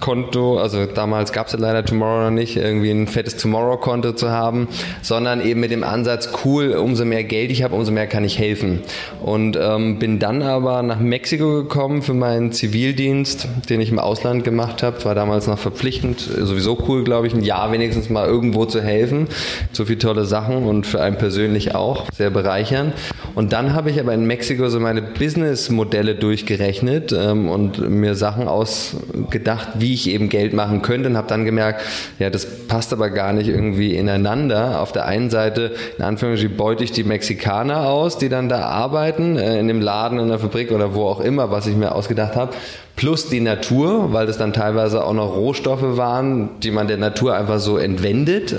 Konto, 0.00 0.58
also 0.58 0.86
damals 0.86 1.32
gab 1.32 1.46
es 1.46 1.52
ja 1.52 1.58
leider 1.58 1.84
Tomorrow 1.84 2.24
noch 2.24 2.30
nicht, 2.30 2.56
irgendwie 2.56 2.90
ein 2.90 3.06
fettes 3.06 3.36
Tomorrow-Konto 3.36 4.12
zu 4.12 4.30
haben, 4.30 4.68
sondern 5.02 5.44
eben 5.44 5.60
mit 5.60 5.70
dem 5.70 5.84
Ansatz, 5.84 6.30
cool, 6.44 6.72
umso 6.72 7.04
mehr 7.04 7.24
Geld 7.24 7.50
ich 7.50 7.62
habe, 7.62 7.74
umso 7.74 7.92
mehr 7.92 8.06
kann 8.06 8.24
ich 8.24 8.38
helfen. 8.38 8.80
Und 9.22 9.58
ähm, 9.60 9.98
bin 9.98 10.18
dann 10.18 10.42
aber 10.42 10.82
nach 10.82 11.00
Mexiko 11.00 11.62
gekommen 11.62 12.02
für 12.02 12.14
meinen 12.14 12.52
Zivildienst, 12.52 13.48
den 13.68 13.80
ich 13.80 13.90
im 13.90 13.98
Ausland 13.98 14.44
gemacht 14.44 14.82
habe. 14.82 15.04
War 15.04 15.14
damals 15.14 15.46
noch 15.46 15.58
verpflichtend, 15.58 16.20
sowieso 16.20 16.78
cool, 16.88 17.04
glaube 17.04 17.26
ich, 17.26 17.34
ein 17.34 17.42
Jahr 17.42 17.72
wenigstens 17.72 18.10
mal 18.10 18.26
irgendwo 18.26 18.64
zu 18.64 18.82
helfen. 18.82 19.28
So 19.72 19.84
viele 19.84 19.98
tolle 19.98 20.24
Sachen 20.24 20.64
und 20.64 20.86
für 20.86 21.00
einen 21.00 21.16
persönlich 21.16 21.74
auch, 21.74 22.06
sehr 22.12 22.30
bereichernd. 22.30 22.94
Und 23.34 23.52
dann 23.52 23.72
habe 23.72 23.90
ich 23.90 24.00
aber 24.00 24.14
in 24.14 24.26
Mexiko 24.26 24.68
so 24.68 24.80
meine 24.80 25.02
Business-Modelle 25.02 26.14
durchgerechnet 26.14 27.12
ähm, 27.12 27.48
und 27.48 27.88
mir 27.88 28.14
Sachen 28.14 28.48
ausgedacht, 28.48 29.68
wie 29.78 29.87
wie 29.88 29.94
ich 29.94 30.10
eben 30.10 30.28
Geld 30.28 30.52
machen 30.52 30.82
könnte 30.82 31.08
und 31.08 31.16
habe 31.16 31.28
dann 31.28 31.46
gemerkt, 31.46 31.80
ja, 32.18 32.28
das 32.28 32.66
passt 32.66 32.92
aber 32.92 33.08
gar 33.08 33.32
nicht 33.32 33.48
irgendwie 33.48 33.96
ineinander. 33.96 34.82
Auf 34.82 34.92
der 34.92 35.06
einen 35.06 35.30
Seite, 35.30 35.72
in 35.96 36.04
Anführungsstrichen, 36.04 36.56
beute 36.58 36.84
ich 36.84 36.92
die 36.92 37.04
Mexikaner 37.04 37.88
aus, 37.88 38.18
die 38.18 38.28
dann 38.28 38.50
da 38.50 38.66
arbeiten, 38.66 39.36
äh, 39.36 39.58
in 39.58 39.66
dem 39.66 39.80
Laden, 39.80 40.18
in 40.18 40.28
der 40.28 40.38
Fabrik 40.38 40.72
oder 40.72 40.94
wo 40.94 41.06
auch 41.06 41.20
immer, 41.20 41.50
was 41.50 41.66
ich 41.66 41.74
mir 41.74 41.94
ausgedacht 41.94 42.36
habe 42.36 42.52
plus 42.96 43.28
die 43.28 43.40
Natur, 43.40 44.12
weil 44.12 44.26
das 44.26 44.38
dann 44.38 44.52
teilweise 44.52 45.04
auch 45.04 45.14
noch 45.14 45.36
Rohstoffe 45.36 45.96
waren, 45.96 46.58
die 46.64 46.72
man 46.72 46.88
der 46.88 46.96
Natur 46.96 47.36
einfach 47.36 47.60
so 47.60 47.76
entwendet. 47.76 48.52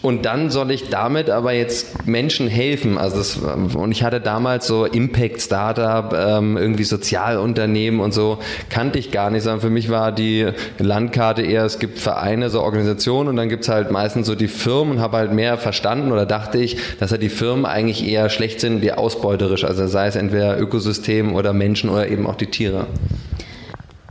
Und 0.00 0.26
dann 0.26 0.50
soll 0.50 0.70
ich 0.70 0.90
damit 0.90 1.28
aber 1.28 1.52
jetzt 1.52 2.06
Menschen 2.06 2.46
helfen. 2.46 2.98
Also 2.98 3.16
das, 3.16 3.36
und 3.36 3.90
ich 3.90 4.04
hatte 4.04 4.20
damals 4.20 4.66
so 4.66 4.84
Impact 4.84 5.40
Startup, 5.40 6.14
ähm, 6.16 6.56
irgendwie 6.56 6.84
Sozialunternehmen 6.84 7.98
und 7.98 8.14
so 8.14 8.38
kannte 8.70 9.00
ich 9.00 9.10
gar 9.10 9.30
nicht, 9.30 9.42
sondern 9.42 9.60
für 9.60 9.70
mich 9.70 9.90
war 9.90 10.12
die 10.12 10.46
Landkarte 10.78 11.42
eher, 11.42 11.64
es 11.64 11.80
gibt 11.80 11.98
Vereine, 11.98 12.48
so 12.48 12.62
Organisationen 12.62 13.28
und 13.28 13.36
dann 13.36 13.48
gibt's 13.48 13.68
halt 13.68 13.90
meistens 13.90 14.28
so 14.28 14.36
die 14.36 14.46
Firmen 14.46 14.96
und 14.96 15.00
habe 15.00 15.16
halt 15.16 15.32
mehr 15.32 15.58
verstanden 15.58 16.12
oder 16.12 16.26
dachte 16.26 16.58
ich, 16.58 16.76
dass 17.00 17.10
halt 17.10 17.22
die 17.22 17.28
Firmen 17.28 17.66
eigentlich 17.66 18.06
eher 18.06 18.30
schlecht 18.30 18.60
sind, 18.60 18.82
wie 18.82 18.92
ausbeuterisch. 18.92 19.64
Also 19.64 19.88
sei 19.88 20.06
es 20.06 20.14
entweder 20.14 20.60
Ökosystem 20.60 21.34
oder 21.34 21.52
Menschen 21.52 21.90
oder 21.90 22.08
eben 22.08 22.26
auch 22.28 22.36
die 22.36 22.46
Tiere. 22.46 22.86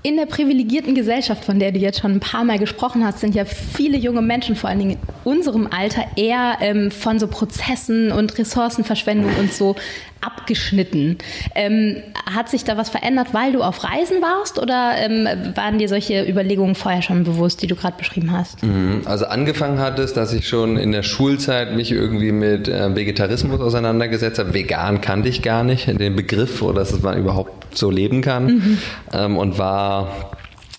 In 0.03 0.15
der 0.15 0.27
privilegierten 0.27 0.93
Gesellschaft, 0.93 1.43
von 1.43 1.59
der 1.59 1.71
du 1.71 1.79
jetzt 1.79 2.01
schon 2.01 2.11
ein 2.11 2.19
paar 2.19 2.43
Mal 2.43 2.59
gesprochen 2.59 3.03
hast, 3.03 3.19
sind 3.19 3.33
ja 3.33 3.45
viele 3.45 3.97
junge 3.97 4.21
Menschen, 4.21 4.55
vor 4.55 4.69
allen 4.69 4.79
Dingen 4.79 4.91
in 4.91 4.97
unserem 5.23 5.67
Alter, 5.67 6.03
eher 6.15 6.57
ähm, 6.61 6.91
von 6.91 7.17
so 7.19 7.27
Prozessen 7.27 8.11
und 8.11 8.37
Ressourcenverschwendung 8.37 9.31
und 9.39 9.51
so 9.51 9.75
abgeschnitten. 10.21 11.17
Ähm, 11.55 11.97
hat 12.25 12.49
sich 12.49 12.63
da 12.63 12.77
was 12.77 12.89
verändert, 12.89 13.29
weil 13.33 13.53
du 13.53 13.63
auf 13.63 13.83
Reisen 13.83 14.21
warst 14.21 14.59
oder 14.59 14.93
ähm, 14.97 15.27
waren 15.55 15.77
dir 15.77 15.89
solche 15.89 16.23
Überlegungen 16.27 16.75
vorher 16.75 17.01
schon 17.01 17.23
bewusst, 17.23 17.61
die 17.61 17.67
du 17.67 17.75
gerade 17.75 17.97
beschrieben 17.97 18.31
hast? 18.31 18.63
Mhm. 18.63 19.01
Also 19.05 19.25
angefangen 19.25 19.79
hat 19.79 19.99
es, 19.99 20.13
dass 20.13 20.33
ich 20.33 20.47
schon 20.47 20.77
in 20.77 20.91
der 20.91 21.03
Schulzeit 21.03 21.75
mich 21.75 21.91
irgendwie 21.91 22.31
mit 22.31 22.67
äh, 22.67 22.95
Vegetarismus 22.95 23.59
auseinandergesetzt 23.61 24.39
habe. 24.39 24.53
Vegan 24.53 25.01
kannte 25.01 25.29
ich 25.29 25.41
gar 25.41 25.63
nicht, 25.63 25.87
den 25.87 26.15
Begriff 26.15 26.61
oder 26.61 26.79
dass 26.79 27.01
man 27.01 27.17
überhaupt 27.17 27.66
so 27.77 27.89
leben 27.89 28.21
kann 28.21 28.45
mhm. 28.45 28.77
ähm, 29.13 29.37
und 29.37 29.57
war 29.57 30.31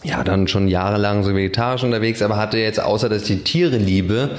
ja 0.04 0.22
dann 0.24 0.48
schon 0.48 0.68
jahrelang 0.68 1.24
so 1.24 1.34
vegetarisch 1.34 1.82
unterwegs, 1.82 2.22
aber 2.22 2.36
hatte 2.36 2.58
jetzt 2.58 2.80
außer 2.80 3.08
dass 3.08 3.22
ich 3.22 3.28
die 3.28 3.44
Tiere 3.44 3.76
liebe, 3.76 4.30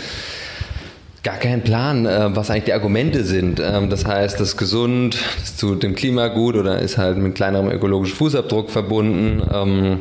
gar 1.24 1.38
keinen 1.38 1.64
Plan, 1.64 2.06
äh, 2.06 2.36
was 2.36 2.50
eigentlich 2.50 2.66
die 2.66 2.74
Argumente 2.74 3.24
sind. 3.24 3.60
Ähm, 3.60 3.90
das 3.90 4.06
heißt, 4.06 4.40
das 4.40 4.50
ist 4.50 4.58
gesund, 4.58 5.18
das 5.36 5.50
ist 5.50 5.60
zu 5.60 5.76
dem 5.76 5.96
Klima 5.96 6.28
gut 6.28 6.56
oder 6.56 6.80
ist 6.80 6.98
halt 6.98 7.18
mit 7.18 7.36
kleinerem 7.36 7.70
ökologischen 7.70 8.16
Fußabdruck 8.16 8.72
verbunden. 8.72 9.42
Ähm, 9.54 10.00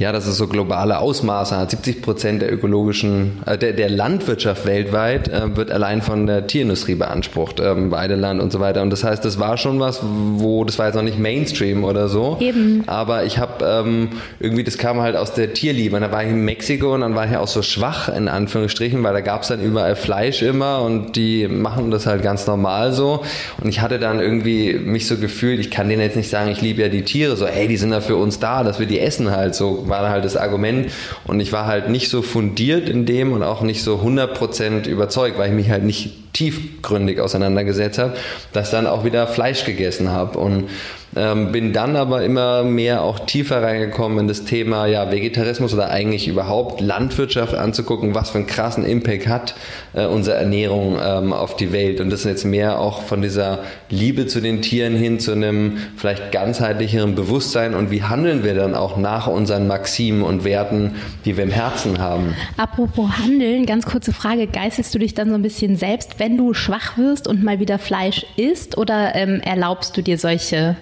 ja, 0.00 0.12
dass 0.12 0.26
es 0.26 0.38
so 0.38 0.46
globale 0.46 0.98
Ausmaße 0.98 1.54
hat. 1.54 1.70
70 1.70 2.00
Prozent 2.00 2.40
der 2.40 2.50
ökologischen, 2.50 3.42
äh, 3.44 3.58
der, 3.58 3.74
der 3.74 3.90
Landwirtschaft 3.90 4.64
weltweit 4.64 5.28
äh, 5.28 5.54
wird 5.56 5.70
allein 5.70 6.00
von 6.00 6.26
der 6.26 6.46
Tierindustrie 6.46 6.94
beansprucht, 6.94 7.60
ähm, 7.60 7.90
Weideland 7.90 8.40
und 8.40 8.50
so 8.50 8.60
weiter. 8.60 8.80
Und 8.80 8.88
das 8.88 9.04
heißt, 9.04 9.22
das 9.22 9.38
war 9.38 9.58
schon 9.58 9.78
was, 9.78 10.00
wo, 10.02 10.64
das 10.64 10.78
war 10.78 10.86
jetzt 10.86 10.94
noch 10.94 11.02
nicht 11.02 11.18
Mainstream 11.18 11.84
oder 11.84 12.08
so. 12.08 12.38
Eben. 12.40 12.82
Aber 12.86 13.24
ich 13.24 13.36
habe 13.36 13.62
ähm, 13.62 14.08
irgendwie, 14.38 14.64
das 14.64 14.78
kam 14.78 15.02
halt 15.02 15.16
aus 15.16 15.34
der 15.34 15.52
Tierliebe. 15.52 15.96
Und 15.96 16.00
da 16.00 16.10
war 16.10 16.24
ich 16.24 16.30
in 16.30 16.46
Mexiko 16.46 16.94
und 16.94 17.02
dann 17.02 17.14
war 17.14 17.26
ich 17.26 17.36
auch 17.36 17.46
so 17.46 17.60
schwach, 17.60 18.08
in 18.08 18.28
Anführungsstrichen, 18.28 19.02
weil 19.02 19.12
da 19.12 19.20
gab 19.20 19.42
es 19.42 19.48
dann 19.48 19.60
überall 19.60 19.96
Fleisch 19.96 20.40
immer 20.40 20.80
und 20.80 21.14
die 21.14 21.46
machen 21.46 21.90
das 21.90 22.06
halt 22.06 22.22
ganz 22.22 22.46
normal 22.46 22.94
so. 22.94 23.22
Und 23.62 23.68
ich 23.68 23.82
hatte 23.82 23.98
dann 23.98 24.18
irgendwie 24.18 24.72
mich 24.72 25.06
so 25.06 25.18
gefühlt, 25.18 25.60
ich 25.60 25.70
kann 25.70 25.90
denen 25.90 26.00
jetzt 26.00 26.16
nicht 26.16 26.30
sagen, 26.30 26.50
ich 26.50 26.62
liebe 26.62 26.80
ja 26.80 26.88
die 26.88 27.02
Tiere, 27.02 27.36
so, 27.36 27.46
hey, 27.46 27.68
die 27.68 27.76
sind 27.76 27.92
ja 27.92 28.00
für 28.00 28.16
uns 28.16 28.40
da, 28.40 28.64
dass 28.64 28.80
wir 28.80 28.86
die 28.86 28.98
essen 28.98 29.30
halt 29.30 29.54
so 29.54 29.89
war 29.90 30.08
halt 30.08 30.24
das 30.24 30.36
Argument. 30.36 30.90
Und 31.24 31.40
ich 31.40 31.52
war 31.52 31.66
halt 31.66 31.90
nicht 31.90 32.08
so 32.08 32.22
fundiert 32.22 32.88
in 32.88 33.04
dem 33.04 33.32
und 33.32 33.42
auch 33.42 33.60
nicht 33.60 33.82
so 33.82 33.96
100% 33.96 34.88
überzeugt, 34.88 35.38
weil 35.38 35.50
ich 35.50 35.54
mich 35.54 35.70
halt 35.70 35.84
nicht 35.84 36.32
tiefgründig 36.32 37.20
auseinandergesetzt 37.20 37.98
habe, 37.98 38.14
dass 38.52 38.70
dann 38.70 38.86
auch 38.86 39.04
wieder 39.04 39.26
Fleisch 39.26 39.64
gegessen 39.64 40.10
habe. 40.10 40.38
Und 40.38 40.68
ähm, 41.16 41.50
bin 41.50 41.72
dann 41.72 41.96
aber 41.96 42.22
immer 42.22 42.62
mehr 42.62 43.02
auch 43.02 43.20
tiefer 43.20 43.62
reingekommen 43.62 44.20
in 44.20 44.28
das 44.28 44.44
Thema 44.44 44.86
ja, 44.86 45.10
Vegetarismus 45.10 45.74
oder 45.74 45.90
eigentlich 45.90 46.28
überhaupt 46.28 46.80
Landwirtschaft 46.80 47.54
anzugucken, 47.54 48.14
was 48.14 48.30
für 48.30 48.38
einen 48.38 48.46
krassen 48.46 48.84
Impact 48.84 49.26
hat 49.26 49.54
äh, 49.92 50.06
unsere 50.06 50.36
Ernährung 50.36 50.98
ähm, 51.02 51.32
auf 51.32 51.56
die 51.56 51.72
Welt. 51.72 52.00
Und 52.00 52.10
das 52.10 52.20
ist 52.20 52.26
jetzt 52.26 52.44
mehr 52.44 52.78
auch 52.78 53.02
von 53.02 53.22
dieser 53.22 53.60
Liebe 53.88 54.26
zu 54.26 54.40
den 54.40 54.62
Tieren 54.62 54.94
hin 54.94 55.18
zu 55.18 55.32
einem 55.32 55.78
vielleicht 55.96 56.30
ganzheitlicheren 56.30 57.14
Bewusstsein 57.14 57.74
und 57.74 57.90
wie 57.90 58.04
handeln 58.04 58.44
wir 58.44 58.54
dann 58.54 58.74
auch 58.74 58.96
nach 58.96 59.26
unseren 59.26 59.66
Maximen 59.66 60.22
und 60.22 60.44
Werten, 60.44 60.94
die 61.24 61.36
wir 61.36 61.44
im 61.44 61.50
Herzen 61.50 61.98
haben. 61.98 62.34
Apropos 62.56 63.10
Handeln, 63.18 63.66
ganz 63.66 63.84
kurze 63.84 64.12
Frage, 64.12 64.46
geistest 64.46 64.94
du 64.94 64.98
dich 64.98 65.14
dann 65.14 65.28
so 65.28 65.34
ein 65.34 65.42
bisschen 65.42 65.76
selbst, 65.76 66.18
wenn 66.18 66.36
du 66.36 66.54
schwach 66.54 66.96
wirst 66.96 67.26
und 67.26 67.42
mal 67.42 67.58
wieder 67.58 67.78
Fleisch 67.78 68.24
isst 68.36 68.78
oder 68.78 69.14
ähm, 69.16 69.40
erlaubst 69.40 69.96
du 69.96 70.02
dir 70.02 70.18
solche 70.18 70.76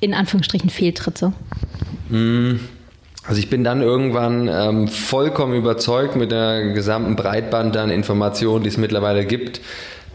in 0.00 0.14
Anführungsstrichen 0.14 0.70
Fehltritte? 0.70 1.32
Hm. 2.10 2.60
Also 3.26 3.38
ich 3.38 3.50
bin 3.50 3.64
dann 3.64 3.82
irgendwann 3.82 4.48
ähm, 4.48 4.88
vollkommen 4.88 5.54
überzeugt 5.54 6.16
mit 6.16 6.32
der 6.32 6.72
gesamten 6.72 7.16
Breitband 7.16 7.76
an 7.76 7.90
Informationen, 7.90 8.64
die 8.64 8.70
es 8.70 8.78
mittlerweile 8.78 9.26
gibt, 9.26 9.60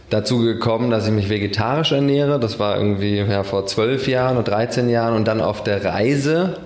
dazu 0.10 0.40
gekommen, 0.40 0.90
dass 0.90 1.06
ich 1.06 1.14
mich 1.14 1.30
vegetarisch 1.30 1.92
ernähre. 1.92 2.40
Das 2.40 2.60
war 2.60 2.78
irgendwie 2.78 3.18
ja, 3.18 3.44
vor 3.44 3.68
zwölf 3.68 4.08
Jahren 4.08 4.38
oder 4.38 4.52
13 4.52 4.90
Jahren 4.90 5.16
und 5.16 5.28
dann 5.28 5.40
auf 5.40 5.64
der 5.64 5.86
Reise 5.86 6.58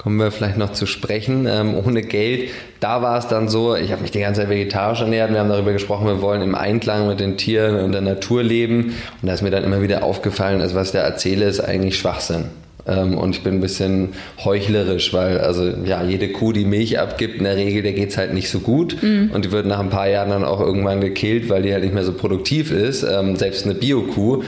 kommen 0.00 0.16
wir 0.16 0.30
vielleicht 0.30 0.56
noch 0.56 0.72
zu 0.72 0.86
sprechen, 0.86 1.46
ähm, 1.46 1.74
ohne 1.74 2.00
Geld. 2.00 2.48
Da 2.80 3.02
war 3.02 3.18
es 3.18 3.28
dann 3.28 3.50
so, 3.50 3.76
ich 3.76 3.92
habe 3.92 4.00
mich 4.00 4.10
die 4.10 4.20
ganze 4.20 4.40
Zeit 4.40 4.48
vegetarisch 4.48 5.02
ernährt. 5.02 5.30
Wir 5.30 5.40
haben 5.40 5.50
darüber 5.50 5.74
gesprochen, 5.74 6.06
wir 6.06 6.22
wollen 6.22 6.40
im 6.40 6.54
Einklang 6.54 7.06
mit 7.06 7.20
den 7.20 7.36
Tieren 7.36 7.76
und 7.76 7.92
der 7.92 8.00
Natur 8.00 8.42
leben. 8.42 8.94
Und 9.20 9.28
da 9.28 9.34
ist 9.34 9.42
mir 9.42 9.50
dann 9.50 9.62
immer 9.62 9.82
wieder 9.82 10.02
aufgefallen, 10.02 10.62
also 10.62 10.74
was 10.74 10.88
ich 10.88 10.92
da 10.94 11.00
erzähle, 11.00 11.44
ist 11.44 11.60
eigentlich 11.60 11.98
Schwachsinn. 11.98 12.46
Ähm, 12.86 13.18
und 13.18 13.36
ich 13.36 13.42
bin 13.42 13.56
ein 13.56 13.60
bisschen 13.60 14.14
heuchlerisch, 14.42 15.12
weil 15.12 15.38
also 15.38 15.70
ja, 15.84 16.02
jede 16.02 16.28
Kuh, 16.28 16.52
die 16.52 16.64
Milch 16.64 16.98
abgibt, 16.98 17.36
in 17.36 17.44
der 17.44 17.56
Regel, 17.56 17.82
der 17.82 17.92
geht's 17.92 18.16
halt 18.16 18.32
nicht 18.32 18.48
so 18.48 18.60
gut. 18.60 19.02
Mhm. 19.02 19.30
Und 19.34 19.44
die 19.44 19.52
wird 19.52 19.66
nach 19.66 19.80
ein 19.80 19.90
paar 19.90 20.08
Jahren 20.08 20.30
dann 20.30 20.44
auch 20.44 20.60
irgendwann 20.60 21.02
gekillt, 21.02 21.50
weil 21.50 21.60
die 21.60 21.74
halt 21.74 21.84
nicht 21.84 21.92
mehr 21.92 22.04
so 22.04 22.14
produktiv 22.14 22.72
ist. 22.72 23.02
Ähm, 23.02 23.36
selbst 23.36 23.66
eine 23.66 23.74
Bio-Kuh 23.74 24.44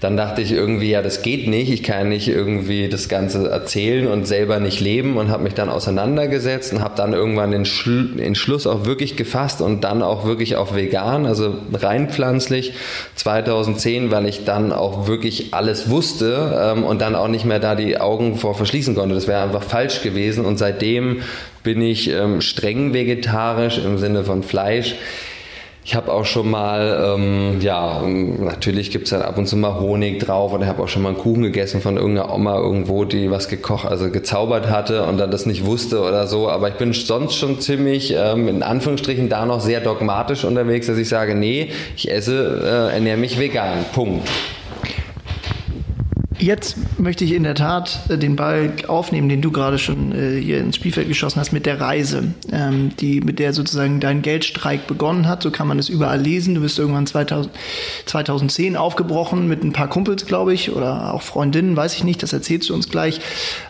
dann 0.00 0.16
dachte 0.16 0.42
ich 0.42 0.52
irgendwie, 0.52 0.90
ja, 0.90 1.02
das 1.02 1.22
geht 1.22 1.48
nicht. 1.48 1.70
Ich 1.70 1.82
kann 1.82 2.08
nicht 2.10 2.28
irgendwie 2.28 2.88
das 2.88 3.08
Ganze 3.08 3.48
erzählen 3.48 4.06
und 4.06 4.26
selber 4.26 4.60
nicht 4.60 4.80
leben 4.80 5.16
und 5.16 5.30
habe 5.30 5.42
mich 5.42 5.54
dann 5.54 5.68
auseinandergesetzt 5.68 6.72
und 6.72 6.80
habe 6.80 6.94
dann 6.96 7.12
irgendwann 7.12 7.50
den 7.50 7.64
Schlu 7.64 8.18
Entschluss 8.18 8.66
auch 8.66 8.84
wirklich 8.84 9.16
gefasst 9.16 9.60
und 9.60 9.84
dann 9.84 10.02
auch 10.02 10.24
wirklich 10.24 10.56
auf 10.56 10.74
vegan, 10.74 11.26
also 11.26 11.54
rein 11.72 12.10
pflanzlich 12.10 12.74
2010, 13.14 14.10
weil 14.10 14.26
ich 14.26 14.44
dann 14.44 14.72
auch 14.72 15.06
wirklich 15.08 15.54
alles 15.54 15.88
wusste 15.88 16.74
ähm, 16.76 16.84
und 16.84 17.00
dann 17.00 17.14
auch 17.14 17.28
nicht 17.28 17.44
mehr 17.44 17.58
da 17.58 17.74
die 17.74 17.98
Augen 17.98 18.36
vor 18.36 18.54
verschließen 18.54 18.94
konnte. 18.94 19.14
Das 19.14 19.26
wäre 19.26 19.42
einfach 19.42 19.62
falsch 19.62 20.02
gewesen 20.02 20.44
und 20.44 20.58
seitdem 20.58 21.22
bin 21.62 21.80
ich 21.80 22.10
ähm, 22.10 22.40
streng 22.40 22.92
vegetarisch 22.92 23.78
im 23.78 23.98
Sinne 23.98 24.24
von 24.24 24.42
Fleisch. 24.42 24.94
Ich 25.88 25.94
habe 25.94 26.12
auch 26.12 26.24
schon 26.24 26.50
mal, 26.50 27.14
ähm, 27.14 27.60
ja, 27.60 28.02
natürlich 28.02 28.90
gibt's 28.90 29.10
dann 29.10 29.22
ab 29.22 29.38
und 29.38 29.46
zu 29.46 29.56
mal 29.56 29.78
Honig 29.78 30.18
drauf 30.18 30.52
und 30.52 30.60
ich 30.60 30.66
habe 30.66 30.82
auch 30.82 30.88
schon 30.88 31.02
mal 31.02 31.10
einen 31.10 31.18
Kuchen 31.18 31.44
gegessen 31.44 31.80
von 31.80 31.96
irgendeiner 31.96 32.34
Oma 32.34 32.56
irgendwo, 32.56 33.04
die 33.04 33.30
was 33.30 33.46
gekocht, 33.46 33.86
also 33.86 34.10
gezaubert 34.10 34.68
hatte 34.68 35.04
und 35.04 35.16
dann 35.18 35.30
das 35.30 35.46
nicht 35.46 35.64
wusste 35.64 36.00
oder 36.00 36.26
so. 36.26 36.48
Aber 36.50 36.70
ich 36.70 36.74
bin 36.74 36.92
sonst 36.92 37.36
schon 37.36 37.60
ziemlich, 37.60 38.12
ähm, 38.18 38.48
in 38.48 38.64
Anführungsstrichen, 38.64 39.28
da 39.28 39.46
noch 39.46 39.60
sehr 39.60 39.80
dogmatisch 39.80 40.44
unterwegs, 40.44 40.88
dass 40.88 40.98
ich 40.98 41.08
sage, 41.08 41.36
nee, 41.36 41.68
ich 41.96 42.10
esse, 42.10 42.90
äh, 42.90 42.94
ernähre 42.94 43.16
mich 43.16 43.38
vegan. 43.38 43.84
Punkt. 43.94 44.28
Jetzt 46.38 46.76
möchte 46.98 47.24
ich 47.24 47.32
in 47.32 47.44
der 47.44 47.54
Tat 47.54 48.00
äh, 48.10 48.18
den 48.18 48.36
Ball 48.36 48.70
aufnehmen, 48.88 49.28
den 49.30 49.40
du 49.40 49.50
gerade 49.50 49.78
schon 49.78 50.12
äh, 50.12 50.38
hier 50.38 50.58
ins 50.58 50.76
Spielfeld 50.76 51.08
geschossen 51.08 51.40
hast, 51.40 51.52
mit 51.52 51.64
der 51.64 51.80
Reise, 51.80 52.34
ähm, 52.52 52.90
die, 53.00 53.22
mit 53.22 53.38
der 53.38 53.54
sozusagen 53.54 54.00
dein 54.00 54.20
Geldstreik 54.20 54.86
begonnen 54.86 55.28
hat. 55.28 55.42
So 55.42 55.50
kann 55.50 55.66
man 55.66 55.78
es 55.78 55.88
überall 55.88 56.20
lesen. 56.20 56.54
Du 56.54 56.60
bist 56.60 56.78
irgendwann 56.78 57.06
2000, 57.06 57.54
2010 58.04 58.76
aufgebrochen 58.76 59.48
mit 59.48 59.64
ein 59.64 59.72
paar 59.72 59.88
Kumpels, 59.88 60.26
glaube 60.26 60.52
ich, 60.52 60.72
oder 60.72 61.14
auch 61.14 61.22
Freundinnen, 61.22 61.74
weiß 61.74 61.94
ich 61.94 62.04
nicht, 62.04 62.22
das 62.22 62.34
erzählst 62.34 62.68
du 62.68 62.74
uns 62.74 62.90
gleich. 62.90 63.20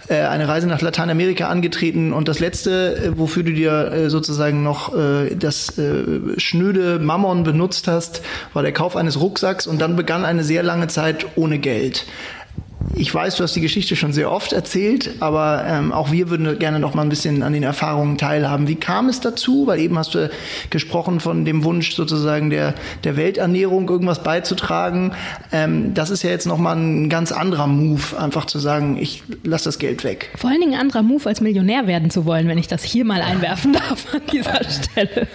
Äh, 0.08 0.23
eine 0.23 0.49
Reise 0.49 0.66
nach 0.66 0.80
Lateinamerika 0.80 1.49
angetreten 1.49 2.12
und 2.12 2.26
das 2.26 2.40
letzte, 2.40 3.12
wofür 3.16 3.44
du 3.44 3.52
dir 3.52 4.11
sozusagen 4.11 4.62
noch 4.62 4.92
das 5.38 5.73
schnöde 6.37 6.99
Mammon 6.99 7.44
benutzt 7.44 7.88
hast, 7.88 8.23
war 8.52 8.62
der 8.62 8.73
Kauf 8.73 8.96
eines 8.96 9.20
Rucksacks 9.20 9.66
und 9.66 9.80
dann 9.80 9.96
begann 9.96 10.25
eine 10.25 10.44
sehr 10.44 10.62
lange 10.62 10.88
Zeit 10.88 11.26
ohne 11.37 11.58
Geld. 11.58 12.06
Ich 12.98 13.14
weiß, 13.14 13.36
du 13.36 13.42
hast 13.42 13.54
die 13.54 13.60
Geschichte 13.60 13.94
schon 13.94 14.14
sehr 14.14 14.32
oft 14.32 14.54
erzählt, 14.54 15.10
aber 15.20 15.64
ähm, 15.68 15.92
auch 15.92 16.12
wir 16.12 16.30
würden 16.30 16.58
gerne 16.58 16.78
noch 16.78 16.94
mal 16.94 17.02
ein 17.02 17.10
bisschen 17.10 17.42
an 17.42 17.52
den 17.52 17.62
Erfahrungen 17.62 18.16
teilhaben. 18.16 18.68
Wie 18.68 18.76
kam 18.76 19.10
es 19.10 19.20
dazu? 19.20 19.66
Weil 19.66 19.80
eben 19.80 19.98
hast 19.98 20.14
du 20.14 20.30
gesprochen 20.70 21.20
von 21.20 21.44
dem 21.44 21.62
Wunsch 21.64 21.94
sozusagen 21.94 22.48
der, 22.48 22.74
der 23.04 23.16
Welternährung 23.18 23.88
irgendwas 23.88 24.22
beizutragen. 24.22 25.12
Ähm, 25.52 25.92
das 25.92 26.08
ist 26.08 26.22
ja 26.22 26.30
jetzt 26.30 26.46
noch 26.46 26.56
mal 26.56 26.74
ein 26.74 27.10
ganz 27.10 27.32
anderer 27.32 27.66
Move, 27.66 28.18
einfach 28.18 28.46
zu 28.46 28.58
sagen, 28.58 28.96
ich 28.98 29.22
lasse 29.44 29.66
das 29.66 29.78
Geld 29.78 30.02
weg. 30.02 30.30
Vor 30.34 30.48
allen 30.48 30.60
Dingen 30.60 30.72
ein 30.72 30.80
anderer 30.80 31.02
Move, 31.02 31.28
als 31.28 31.42
Millionär 31.42 31.86
werden 31.86 32.08
zu 32.08 32.24
wollen, 32.24 32.48
wenn 32.48 32.58
ich 32.58 32.68
das 32.68 32.82
hier 32.82 33.04
mal 33.04 33.20
einwerfen 33.20 33.72
darf 33.88 34.06
an 34.14 34.22
dieser 34.32 34.60
Stelle. 34.64 35.28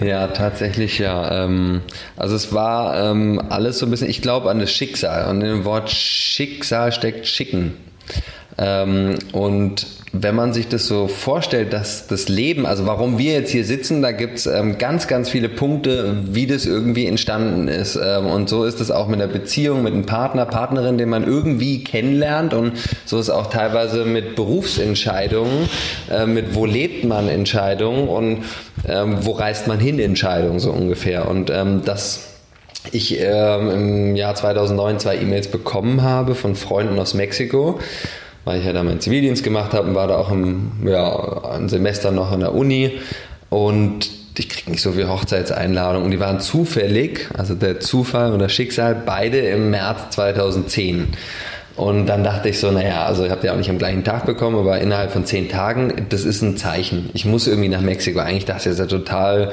Ja, 0.00 0.28
tatsächlich 0.28 0.98
ja. 0.98 1.44
Ähm, 1.44 1.80
also 2.16 2.36
es 2.36 2.52
war 2.52 3.10
ähm, 3.10 3.42
alles 3.48 3.78
so 3.78 3.86
ein 3.86 3.90
bisschen, 3.90 4.08
ich 4.08 4.22
glaube 4.22 4.50
an 4.50 4.60
das 4.60 4.72
Schicksal. 4.72 5.28
Und 5.28 5.40
in 5.40 5.48
dem 5.48 5.64
Wort 5.64 5.90
Schicksal 5.90 6.91
steckt 6.92 7.26
Schicken. 7.26 7.74
Ähm, 8.58 9.14
und 9.32 9.86
wenn 10.14 10.34
man 10.34 10.52
sich 10.52 10.68
das 10.68 10.86
so 10.86 11.08
vorstellt, 11.08 11.72
dass 11.72 12.06
das 12.06 12.28
Leben, 12.28 12.66
also 12.66 12.86
warum 12.86 13.16
wir 13.16 13.32
jetzt 13.32 13.50
hier 13.50 13.64
sitzen, 13.64 14.02
da 14.02 14.12
gibt's 14.12 14.44
ähm, 14.44 14.76
ganz, 14.76 15.08
ganz 15.08 15.30
viele 15.30 15.48
Punkte, 15.48 16.18
wie 16.24 16.46
das 16.46 16.66
irgendwie 16.66 17.06
entstanden 17.06 17.66
ist. 17.66 17.96
Ähm, 17.96 18.26
und 18.26 18.50
so 18.50 18.64
ist 18.64 18.80
es 18.80 18.90
auch 18.90 19.08
mit 19.08 19.22
einer 19.22 19.32
Beziehung, 19.32 19.82
mit 19.82 19.94
einem 19.94 20.04
Partner, 20.04 20.44
Partnerin, 20.44 20.98
den 20.98 21.08
man 21.08 21.24
irgendwie 21.24 21.82
kennenlernt. 21.82 22.52
Und 22.52 22.72
so 23.06 23.18
ist 23.18 23.30
auch 23.30 23.48
teilweise 23.48 24.04
mit 24.04 24.36
Berufsentscheidungen, 24.36 25.70
äh, 26.10 26.26
mit 26.26 26.54
wo 26.54 26.66
lebt 26.66 27.04
man 27.04 27.28
Entscheidungen 27.28 28.06
und 28.06 28.44
ähm, 28.86 29.16
wo 29.22 29.32
reist 29.32 29.66
man 29.66 29.80
hin 29.80 29.98
Entscheidungen 29.98 30.58
so 30.58 30.72
ungefähr. 30.72 31.26
Und 31.26 31.48
ähm, 31.48 31.80
das 31.86 32.31
ich 32.90 33.18
ähm, 33.20 33.70
im 33.70 34.16
Jahr 34.16 34.34
2009 34.34 34.98
zwei 34.98 35.16
E-Mails 35.16 35.48
bekommen 35.48 36.02
habe 36.02 36.34
von 36.34 36.54
Freunden 36.56 36.98
aus 36.98 37.14
Mexiko, 37.14 37.78
weil 38.44 38.60
ich 38.60 38.66
ja 38.66 38.72
da 38.72 38.82
meinen 38.82 39.00
Zivildienst 39.00 39.44
gemacht 39.44 39.72
habe 39.72 39.88
und 39.88 39.94
war 39.94 40.08
da 40.08 40.16
auch 40.16 40.30
im, 40.32 40.72
ja, 40.84 41.44
ein 41.52 41.68
Semester 41.68 42.10
noch 42.10 42.32
an 42.32 42.40
der 42.40 42.54
Uni 42.54 42.98
und 43.50 44.10
ich 44.38 44.48
kriege 44.48 44.70
nicht 44.70 44.82
so 44.82 44.92
viel 44.92 45.08
Hochzeitseinladungen 45.08 46.04
und 46.06 46.10
die 46.10 46.20
waren 46.20 46.40
zufällig, 46.40 47.28
also 47.36 47.54
der 47.54 47.80
Zufall 47.80 48.32
und 48.32 48.38
das 48.38 48.52
Schicksal, 48.52 48.94
beide 48.94 49.38
im 49.38 49.70
März 49.70 50.10
2010. 50.10 51.08
Und 51.76 52.06
dann 52.06 52.22
dachte 52.22 52.48
ich 52.48 52.58
so, 52.58 52.70
naja, 52.70 53.04
also 53.04 53.24
ich 53.24 53.30
habe 53.30 53.40
die 53.40 53.50
auch 53.50 53.56
nicht 53.56 53.70
am 53.70 53.78
gleichen 53.78 54.04
Tag 54.04 54.26
bekommen, 54.26 54.58
aber 54.58 54.80
innerhalb 54.80 55.10
von 55.10 55.24
zehn 55.24 55.48
Tagen, 55.48 56.06
das 56.10 56.24
ist 56.24 56.42
ein 56.42 56.56
Zeichen. 56.56 57.10
Ich 57.14 57.24
muss 57.24 57.46
irgendwie 57.46 57.68
nach 57.68 57.80
Mexiko. 57.80 58.20
Eigentlich 58.20 58.44
dachte 58.44 58.68
ich, 58.68 58.76
das 58.76 58.78
ist 58.86 58.90
ja 58.90 58.98
total 58.98 59.52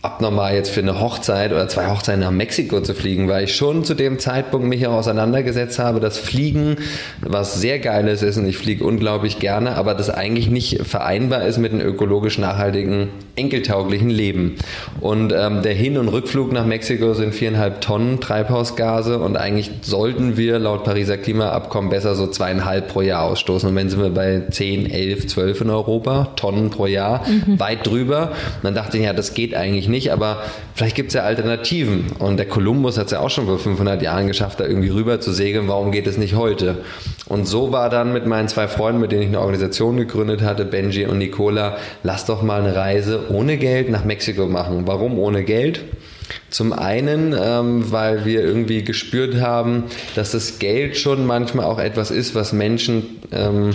abnormal 0.00 0.54
jetzt 0.54 0.70
für 0.70 0.80
eine 0.80 1.00
Hochzeit 1.00 1.50
oder 1.50 1.66
zwei 1.66 1.88
Hochzeiten 1.88 2.20
nach 2.20 2.30
Mexiko 2.30 2.80
zu 2.80 2.94
fliegen, 2.94 3.28
weil 3.28 3.44
ich 3.44 3.56
schon 3.56 3.82
zu 3.82 3.94
dem 3.94 4.20
Zeitpunkt 4.20 4.68
mich 4.68 4.86
auch 4.86 4.92
auseinandergesetzt 4.92 5.80
habe, 5.80 5.98
dass 5.98 6.18
Fliegen 6.18 6.76
was 7.20 7.60
sehr 7.60 7.80
Geiles 7.80 8.22
ist 8.22 8.36
und 8.36 8.46
ich 8.46 8.58
fliege 8.58 8.84
unglaublich 8.84 9.40
gerne, 9.40 9.74
aber 9.74 9.94
das 9.94 10.08
eigentlich 10.08 10.50
nicht 10.50 10.86
vereinbar 10.86 11.44
ist 11.46 11.58
mit 11.58 11.72
einem 11.72 11.80
ökologisch 11.80 12.38
nachhaltigen, 12.38 13.08
enkeltauglichen 13.34 14.08
Leben. 14.08 14.56
Und 15.00 15.32
ähm, 15.36 15.62
der 15.62 15.74
Hin- 15.74 15.98
und 15.98 16.08
Rückflug 16.08 16.52
nach 16.52 16.64
Mexiko 16.64 17.14
sind 17.14 17.34
viereinhalb 17.34 17.80
Tonnen 17.80 18.20
Treibhausgase 18.20 19.18
und 19.18 19.36
eigentlich 19.36 19.70
sollten 19.82 20.36
wir 20.36 20.60
laut 20.60 20.84
Pariser 20.84 21.18
Klimaabkommen 21.18 21.90
besser 21.90 22.14
so 22.14 22.28
zweieinhalb 22.28 22.86
pro 22.86 23.02
Jahr 23.02 23.24
ausstoßen. 23.24 23.68
Und 23.68 23.74
wenn 23.74 23.88
sind 23.90 24.00
wir 24.00 24.10
bei 24.10 24.42
zehn, 24.50 24.88
elf, 24.88 25.26
zwölf 25.26 25.60
in 25.60 25.70
Europa, 25.70 26.28
Tonnen 26.36 26.70
pro 26.70 26.86
Jahr, 26.86 27.24
mhm. 27.26 27.58
weit 27.58 27.84
drüber. 27.84 28.30
Und 28.56 28.64
dann 28.64 28.74
dachte 28.74 28.98
ich, 28.98 29.04
ja, 29.04 29.12
das 29.12 29.34
geht 29.34 29.54
eigentlich 29.54 29.88
nicht, 29.88 29.97
aber 30.12 30.42
vielleicht 30.74 30.96
gibt 30.96 31.08
es 31.08 31.14
ja 31.14 31.22
Alternativen. 31.22 32.12
Und 32.18 32.36
der 32.36 32.46
Kolumbus 32.46 32.98
hat 32.98 33.06
es 33.06 33.12
ja 33.12 33.20
auch 33.20 33.30
schon 33.30 33.46
vor 33.46 33.58
500 33.58 34.00
Jahren 34.00 34.26
geschafft, 34.26 34.60
da 34.60 34.64
irgendwie 34.64 34.88
rüber 34.88 35.20
zu 35.20 35.32
segeln. 35.32 35.68
Warum 35.68 35.92
geht 35.92 36.06
es 36.06 36.16
nicht 36.16 36.34
heute? 36.34 36.78
Und 37.26 37.46
so 37.46 37.72
war 37.72 37.90
dann 37.90 38.12
mit 38.12 38.26
meinen 38.26 38.48
zwei 38.48 38.68
Freunden, 38.68 39.00
mit 39.00 39.12
denen 39.12 39.22
ich 39.22 39.28
eine 39.28 39.40
Organisation 39.40 39.96
gegründet 39.96 40.42
hatte, 40.42 40.64
Benji 40.64 41.06
und 41.06 41.18
Nicola, 41.18 41.76
lass 42.02 42.24
doch 42.24 42.42
mal 42.42 42.62
eine 42.62 42.74
Reise 42.74 43.26
ohne 43.30 43.58
Geld 43.58 43.90
nach 43.90 44.04
Mexiko 44.04 44.46
machen. 44.46 44.82
Warum 44.86 45.18
ohne 45.18 45.44
Geld? 45.44 45.80
Zum 46.50 46.72
einen, 46.72 47.34
ähm, 47.38 47.90
weil 47.90 48.24
wir 48.24 48.42
irgendwie 48.42 48.82
gespürt 48.82 49.40
haben, 49.40 49.84
dass 50.14 50.32
das 50.32 50.58
Geld 50.58 50.96
schon 50.96 51.26
manchmal 51.26 51.66
auch 51.66 51.78
etwas 51.78 52.10
ist, 52.10 52.34
was 52.34 52.52
Menschen 52.52 53.18
ähm, 53.32 53.74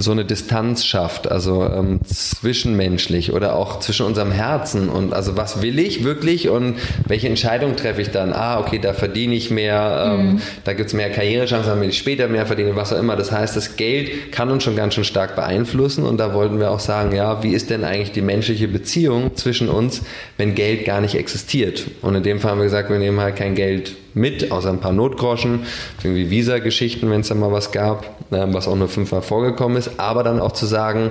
so 0.00 0.10
eine 0.10 0.24
Distanz 0.24 0.84
schafft, 0.84 1.30
also 1.30 1.64
ähm, 1.64 2.00
zwischenmenschlich 2.04 3.32
oder 3.32 3.56
auch 3.56 3.80
zwischen 3.80 4.06
unserem 4.06 4.32
Herzen 4.32 4.88
und 4.88 5.12
also 5.12 5.36
was 5.36 5.62
will 5.62 5.78
ich 5.78 6.04
wirklich 6.04 6.48
und 6.48 6.76
welche 7.06 7.28
Entscheidung 7.28 7.76
treffe 7.76 8.02
ich 8.02 8.10
dann? 8.10 8.32
Ah, 8.32 8.58
okay, 8.58 8.78
da 8.78 8.94
verdiene 8.94 9.34
ich 9.34 9.50
mehr, 9.50 10.14
ähm, 10.18 10.26
mhm. 10.26 10.42
da 10.64 10.72
gibt 10.72 10.88
es 10.88 10.94
mehr 10.94 11.10
Karrierechancen, 11.10 11.70
damit 11.70 11.90
ich 11.90 11.98
später 11.98 12.28
mehr 12.28 12.46
verdiene, 12.46 12.76
was 12.76 12.92
auch 12.92 12.98
immer. 12.98 13.16
Das 13.16 13.32
heißt, 13.32 13.56
das 13.56 13.76
Geld 13.76 14.32
kann 14.32 14.50
uns 14.50 14.64
schon 14.64 14.76
ganz 14.76 14.94
schön 14.94 15.04
stark 15.04 15.36
beeinflussen 15.36 16.04
und 16.04 16.18
da 16.18 16.34
wollten 16.34 16.58
wir 16.58 16.70
auch 16.70 16.80
sagen, 16.80 17.14
ja, 17.14 17.42
wie 17.42 17.52
ist 17.52 17.70
denn 17.70 17.84
eigentlich 17.84 18.12
die 18.12 18.22
menschliche 18.22 18.68
Beziehung 18.68 19.36
zwischen 19.36 19.68
uns, 19.68 20.02
wenn 20.36 20.54
Geld 20.54 20.84
gar 20.84 21.00
nicht 21.00 21.14
existiert? 21.14 21.84
Und 22.00 22.14
in 22.14 22.22
dem 22.22 22.40
Fall 22.40 22.52
haben 22.52 22.58
wir 22.58 22.64
gesagt, 22.64 22.90
wir 22.90 22.98
nehmen 22.98 23.20
halt 23.20 23.36
kein 23.36 23.54
Geld 23.54 23.96
mit, 24.14 24.50
außer 24.50 24.70
ein 24.70 24.80
paar 24.80 24.92
Notgroschen, 24.92 25.60
irgendwie 26.02 26.30
Visa-Geschichten, 26.30 27.10
wenn 27.10 27.20
es 27.20 27.28
da 27.28 27.34
mal 27.34 27.52
was 27.52 27.72
gab, 27.72 28.06
ähm, 28.32 28.54
was 28.54 28.68
auch 28.68 28.76
nur 28.76 28.88
fünfmal 28.88 29.22
vorgekommen 29.22 29.76
ist, 29.76 29.98
aber 29.98 30.22
dann 30.22 30.40
auch 30.40 30.52
zu 30.52 30.66
sagen, 30.66 31.10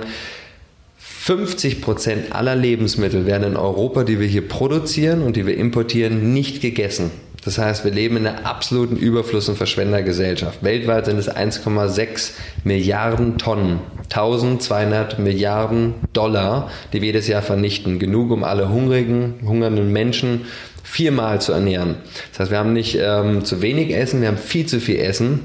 50 0.98 1.82
Prozent 1.82 2.34
aller 2.34 2.56
Lebensmittel 2.56 3.26
werden 3.26 3.52
in 3.52 3.56
Europa, 3.56 4.02
die 4.02 4.18
wir 4.18 4.26
hier 4.26 4.48
produzieren 4.48 5.22
und 5.22 5.36
die 5.36 5.46
wir 5.46 5.56
importieren, 5.56 6.32
nicht 6.32 6.60
gegessen. 6.60 7.12
Das 7.44 7.58
heißt, 7.58 7.84
wir 7.84 7.90
leben 7.90 8.16
in 8.16 8.26
einer 8.26 8.46
absoluten 8.46 8.96
Überfluss- 8.96 9.48
und 9.48 9.56
Verschwendergesellschaft. 9.56 10.62
Weltweit 10.62 11.06
sind 11.06 11.18
es 11.18 11.28
1,6 11.28 12.32
Milliarden 12.62 13.36
Tonnen, 13.36 13.80
1200 14.04 15.18
Milliarden 15.18 15.94
Dollar, 16.12 16.70
die 16.92 17.00
wir 17.00 17.06
jedes 17.06 17.26
Jahr 17.26 17.42
vernichten. 17.42 17.98
Genug, 17.98 18.30
um 18.30 18.44
alle 18.44 18.68
hungrigen, 18.68 19.34
hungernden 19.44 19.92
Menschen 19.92 20.42
viermal 20.92 21.40
zu 21.40 21.52
ernähren. 21.52 21.94
Das 22.32 22.40
heißt, 22.40 22.50
wir 22.50 22.58
haben 22.58 22.74
nicht 22.74 22.98
ähm, 23.00 23.46
zu 23.46 23.62
wenig 23.62 23.96
Essen, 23.96 24.20
wir 24.20 24.28
haben 24.28 24.36
viel 24.36 24.66
zu 24.66 24.78
viel 24.78 24.98
Essen. 24.98 25.40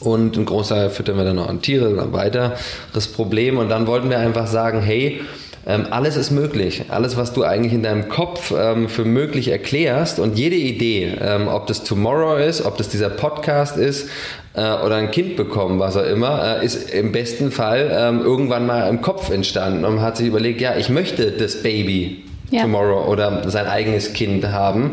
Und 0.00 0.36
ein 0.36 0.44
Großteil 0.44 0.90
füttern 0.90 1.16
wir 1.16 1.24
dann 1.24 1.36
noch 1.36 1.48
an 1.48 1.62
Tiere, 1.62 1.94
dann 1.94 2.12
weiter. 2.12 2.56
Das 2.92 3.06
Problem. 3.06 3.58
Und 3.58 3.68
dann 3.68 3.86
wollten 3.86 4.10
wir 4.10 4.18
einfach 4.18 4.48
sagen, 4.48 4.82
hey, 4.82 5.20
ähm, 5.64 5.86
alles 5.90 6.16
ist 6.16 6.32
möglich. 6.32 6.86
Alles, 6.88 7.16
was 7.16 7.32
du 7.32 7.44
eigentlich 7.44 7.72
in 7.72 7.84
deinem 7.84 8.08
Kopf 8.08 8.52
ähm, 8.58 8.88
für 8.88 9.04
möglich 9.04 9.52
erklärst 9.52 10.18
und 10.18 10.36
jede 10.36 10.56
Idee, 10.56 11.16
ähm, 11.20 11.46
ob 11.46 11.68
das 11.68 11.84
Tomorrow 11.84 12.38
ist, 12.38 12.64
ob 12.64 12.76
das 12.76 12.88
dieser 12.88 13.10
Podcast 13.10 13.76
ist 13.76 14.08
äh, 14.54 14.62
oder 14.62 14.96
ein 14.96 15.12
Kind 15.12 15.36
bekommen, 15.36 15.78
was 15.78 15.96
auch 15.96 16.04
immer, 16.04 16.60
äh, 16.60 16.64
ist 16.64 16.90
im 16.90 17.12
besten 17.12 17.52
Fall 17.52 17.88
ähm, 17.96 18.22
irgendwann 18.22 18.66
mal 18.66 18.88
im 18.88 19.00
Kopf 19.00 19.30
entstanden 19.30 19.84
und 19.84 19.94
man 19.94 20.04
hat 20.04 20.16
sich 20.16 20.26
überlegt, 20.26 20.60
ja, 20.60 20.74
ich 20.74 20.88
möchte 20.88 21.30
das 21.30 21.62
Baby 21.62 22.24
ja. 22.52 22.62
Tomorrow 22.62 23.10
oder 23.10 23.48
sein 23.50 23.66
eigenes 23.66 24.12
Kind 24.12 24.46
haben. 24.46 24.92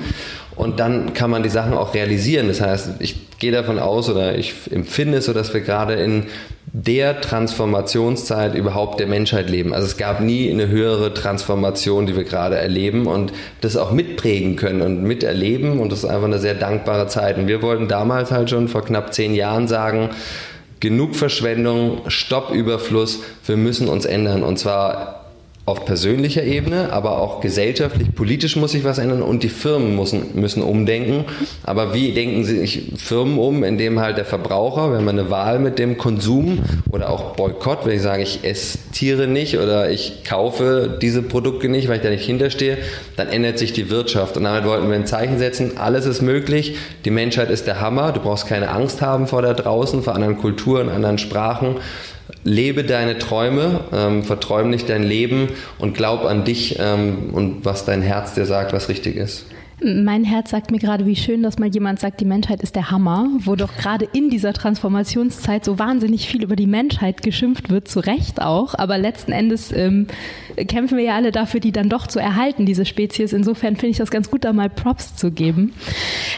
Und 0.56 0.80
dann 0.80 1.14
kann 1.14 1.30
man 1.30 1.44
die 1.44 1.50
Sachen 1.50 1.74
auch 1.74 1.94
realisieren. 1.94 2.50
Das 2.50 2.60
heißt, 2.60 2.96
ich 3.00 3.38
gehe 3.40 3.52
davon 3.52 3.80
aus 3.80 4.10
oder 4.10 4.38
ich 4.38 4.54
empfinde 4.72 5.20
es 5.20 5.26
so, 5.26 5.34
dass 5.34 5.54
wir 5.54 5.62
gerade 5.62 5.94
in 5.94 6.26
der 6.74 7.22
Transformationszeit 7.22 8.56
überhaupt 8.56 9.00
der 9.00 9.08
Menschheit 9.08 9.50
leben. 9.50 9.74
Also 9.74 9.88
es 9.88 9.98
gab 9.98 10.22
nie 10.22 10.52
eine 10.52 10.68
höhere 10.68 11.14
Transformation, 11.14 12.06
die 12.06 12.16
wir 12.16 12.26
gerade 12.26 12.58
erleben 12.58 13.08
und 13.08 13.32
das 13.62 13.78
auch 13.78 13.92
mitprägen 13.92 14.56
können 14.56 14.82
und 14.82 15.04
miterleben. 15.04 15.80
Und 15.80 15.92
das 15.92 16.00
ist 16.00 16.10
einfach 16.10 16.28
eine 16.28 16.40
sehr 16.40 16.56
dankbare 16.56 17.08
Zeit. 17.08 17.38
Und 17.38 17.48
wir 17.48 17.62
wollten 17.62 17.88
damals 17.88 18.32
halt 18.32 18.50
schon 18.50 18.68
vor 18.68 18.84
knapp 18.84 19.14
zehn 19.14 19.34
Jahren 19.34 19.68
sagen, 19.68 20.10
genug 20.80 21.16
Verschwendung, 21.16 22.02
Stopp 22.08 22.52
Überfluss, 22.52 23.22
wir 23.46 23.58
müssen 23.58 23.88
uns 23.88 24.06
ändern. 24.06 24.44
Und 24.44 24.60
zwar 24.60 25.19
auf 25.70 25.86
persönlicher 25.86 26.44
Ebene, 26.44 26.92
aber 26.92 27.20
auch 27.20 27.42
gesellschaftlich, 27.42 28.14
politisch 28.16 28.56
muss 28.56 28.72
sich 28.72 28.84
was 28.84 28.98
ändern 28.98 29.22
und 29.22 29.44
die 29.44 29.50
Firmen 29.50 29.96
müssen, 29.96 30.34
müssen 30.34 30.64
umdenken. 30.64 31.26
Aber 31.64 31.94
wie 31.94 32.12
denken 32.12 32.44
sich 32.44 32.92
Firmen 32.98 33.38
um, 33.38 33.64
indem 33.64 34.00
halt 34.00 34.18
der 34.18 34.26
Verbraucher, 34.26 34.92
wenn 34.92 35.06
man 35.06 35.20
eine 35.20 35.30
Wahl 35.30 35.60
mit 35.60 35.78
dem 35.78 35.98
Konsum 35.98 36.60
oder 36.92 37.10
auch 37.10 37.36
Boykott, 37.36 37.86
wenn 37.86 37.96
ich 37.96 38.02
sage, 38.02 38.24
ich 38.24 38.40
esse 38.44 38.80
Tiere 38.92 39.28
nicht 39.28 39.60
oder 39.60 39.92
ich 39.92 40.24
kaufe 40.24 40.98
diese 41.02 41.22
Produkte 41.22 41.70
nicht, 41.70 41.88
weil 41.88 41.98
ich 41.98 42.04
da 42.04 42.10
nicht 42.10 42.26
hinterstehe, 42.26 42.80
dann 43.16 43.28
ändert 43.28 43.60
sich 43.60 43.72
die 43.72 43.92
Wirtschaft. 43.92 44.38
Und 44.38 44.46
damit 44.46 44.66
wollten 44.66 44.90
wir 44.90 44.96
ein 44.96 45.06
Zeichen 45.06 45.38
setzen, 45.38 45.78
alles 45.78 46.08
ist 46.08 46.22
möglich, 46.22 46.78
die 47.06 47.12
Menschheit 47.12 47.52
ist 47.52 47.68
der 47.68 47.80
Hammer, 47.80 48.12
du 48.12 48.20
brauchst 48.20 48.48
keine 48.48 48.70
Angst 48.70 49.02
haben 49.02 49.28
vor 49.28 49.44
da 49.44 49.54
draußen, 49.54 50.02
vor 50.02 50.16
anderen 50.16 50.38
Kulturen, 50.38 50.90
anderen 50.90 51.20
Sprachen 51.20 51.76
lebe 52.44 52.84
deine 52.84 53.18
Träume, 53.18 53.82
ähm, 53.94 54.24
verträum 54.24 54.70
nicht 54.70 54.90
dein 54.90 55.04
Leben 55.04 55.50
und 55.78 55.96
glaub 55.96 56.26
an 56.26 56.44
dich 56.44 56.78
ähm, 56.80 57.30
und 57.32 57.66
was 57.66 57.86
dein 57.86 58.02
Herz 58.02 58.34
dir 58.34 58.46
sagt, 58.46 58.74
was 58.74 58.90
richtig 58.90 59.16
ist. 59.16 59.46
Mein 59.82 60.26
Herz 60.26 60.50
sagt 60.50 60.72
mir 60.72 60.80
gerade, 60.80 61.06
wie 61.06 61.16
schön, 61.16 61.42
dass 61.42 61.58
mal 61.58 61.70
jemand 61.70 62.02
sagt, 62.02 62.20
die 62.20 62.26
Menschheit 62.26 62.62
ist 62.62 62.76
der 62.76 62.92
Hammer, 62.92 63.30
wo 63.40 63.56
doch 63.56 63.74
gerade 63.78 64.06
in 64.12 64.30
dieser 64.30 64.52
Transformationszeit 64.52 65.64
so 65.64 65.80
wahnsinnig 65.80 66.28
viel 66.28 66.44
über 66.44 66.58
die 66.58 66.68
Menschheit 66.68 67.22
geschimpft 67.22 67.70
wird, 67.70 67.88
zu 67.88 68.02
Recht 68.02 68.42
auch. 68.42 68.76
Aber 68.76 68.98
letzten 68.98 69.32
Endes 69.32 69.72
ähm, 69.72 70.08
kämpfen 70.68 70.98
wir 70.98 71.06
ja 71.06 71.16
alle 71.16 71.32
dafür, 71.32 71.62
die 71.62 71.72
dann 71.72 71.88
doch 71.88 72.08
zu 72.08 72.20
erhalten, 72.20 72.66
diese 72.66 72.86
Spezies. 72.86 73.32
Insofern 73.32 73.78
finde 73.78 73.92
ich 73.92 73.98
das 73.98 74.12
ganz 74.12 74.30
gut, 74.30 74.44
da 74.44 74.52
mal 74.52 74.70
Props 74.70 75.16
zu 75.16 75.32
geben. 75.32 75.74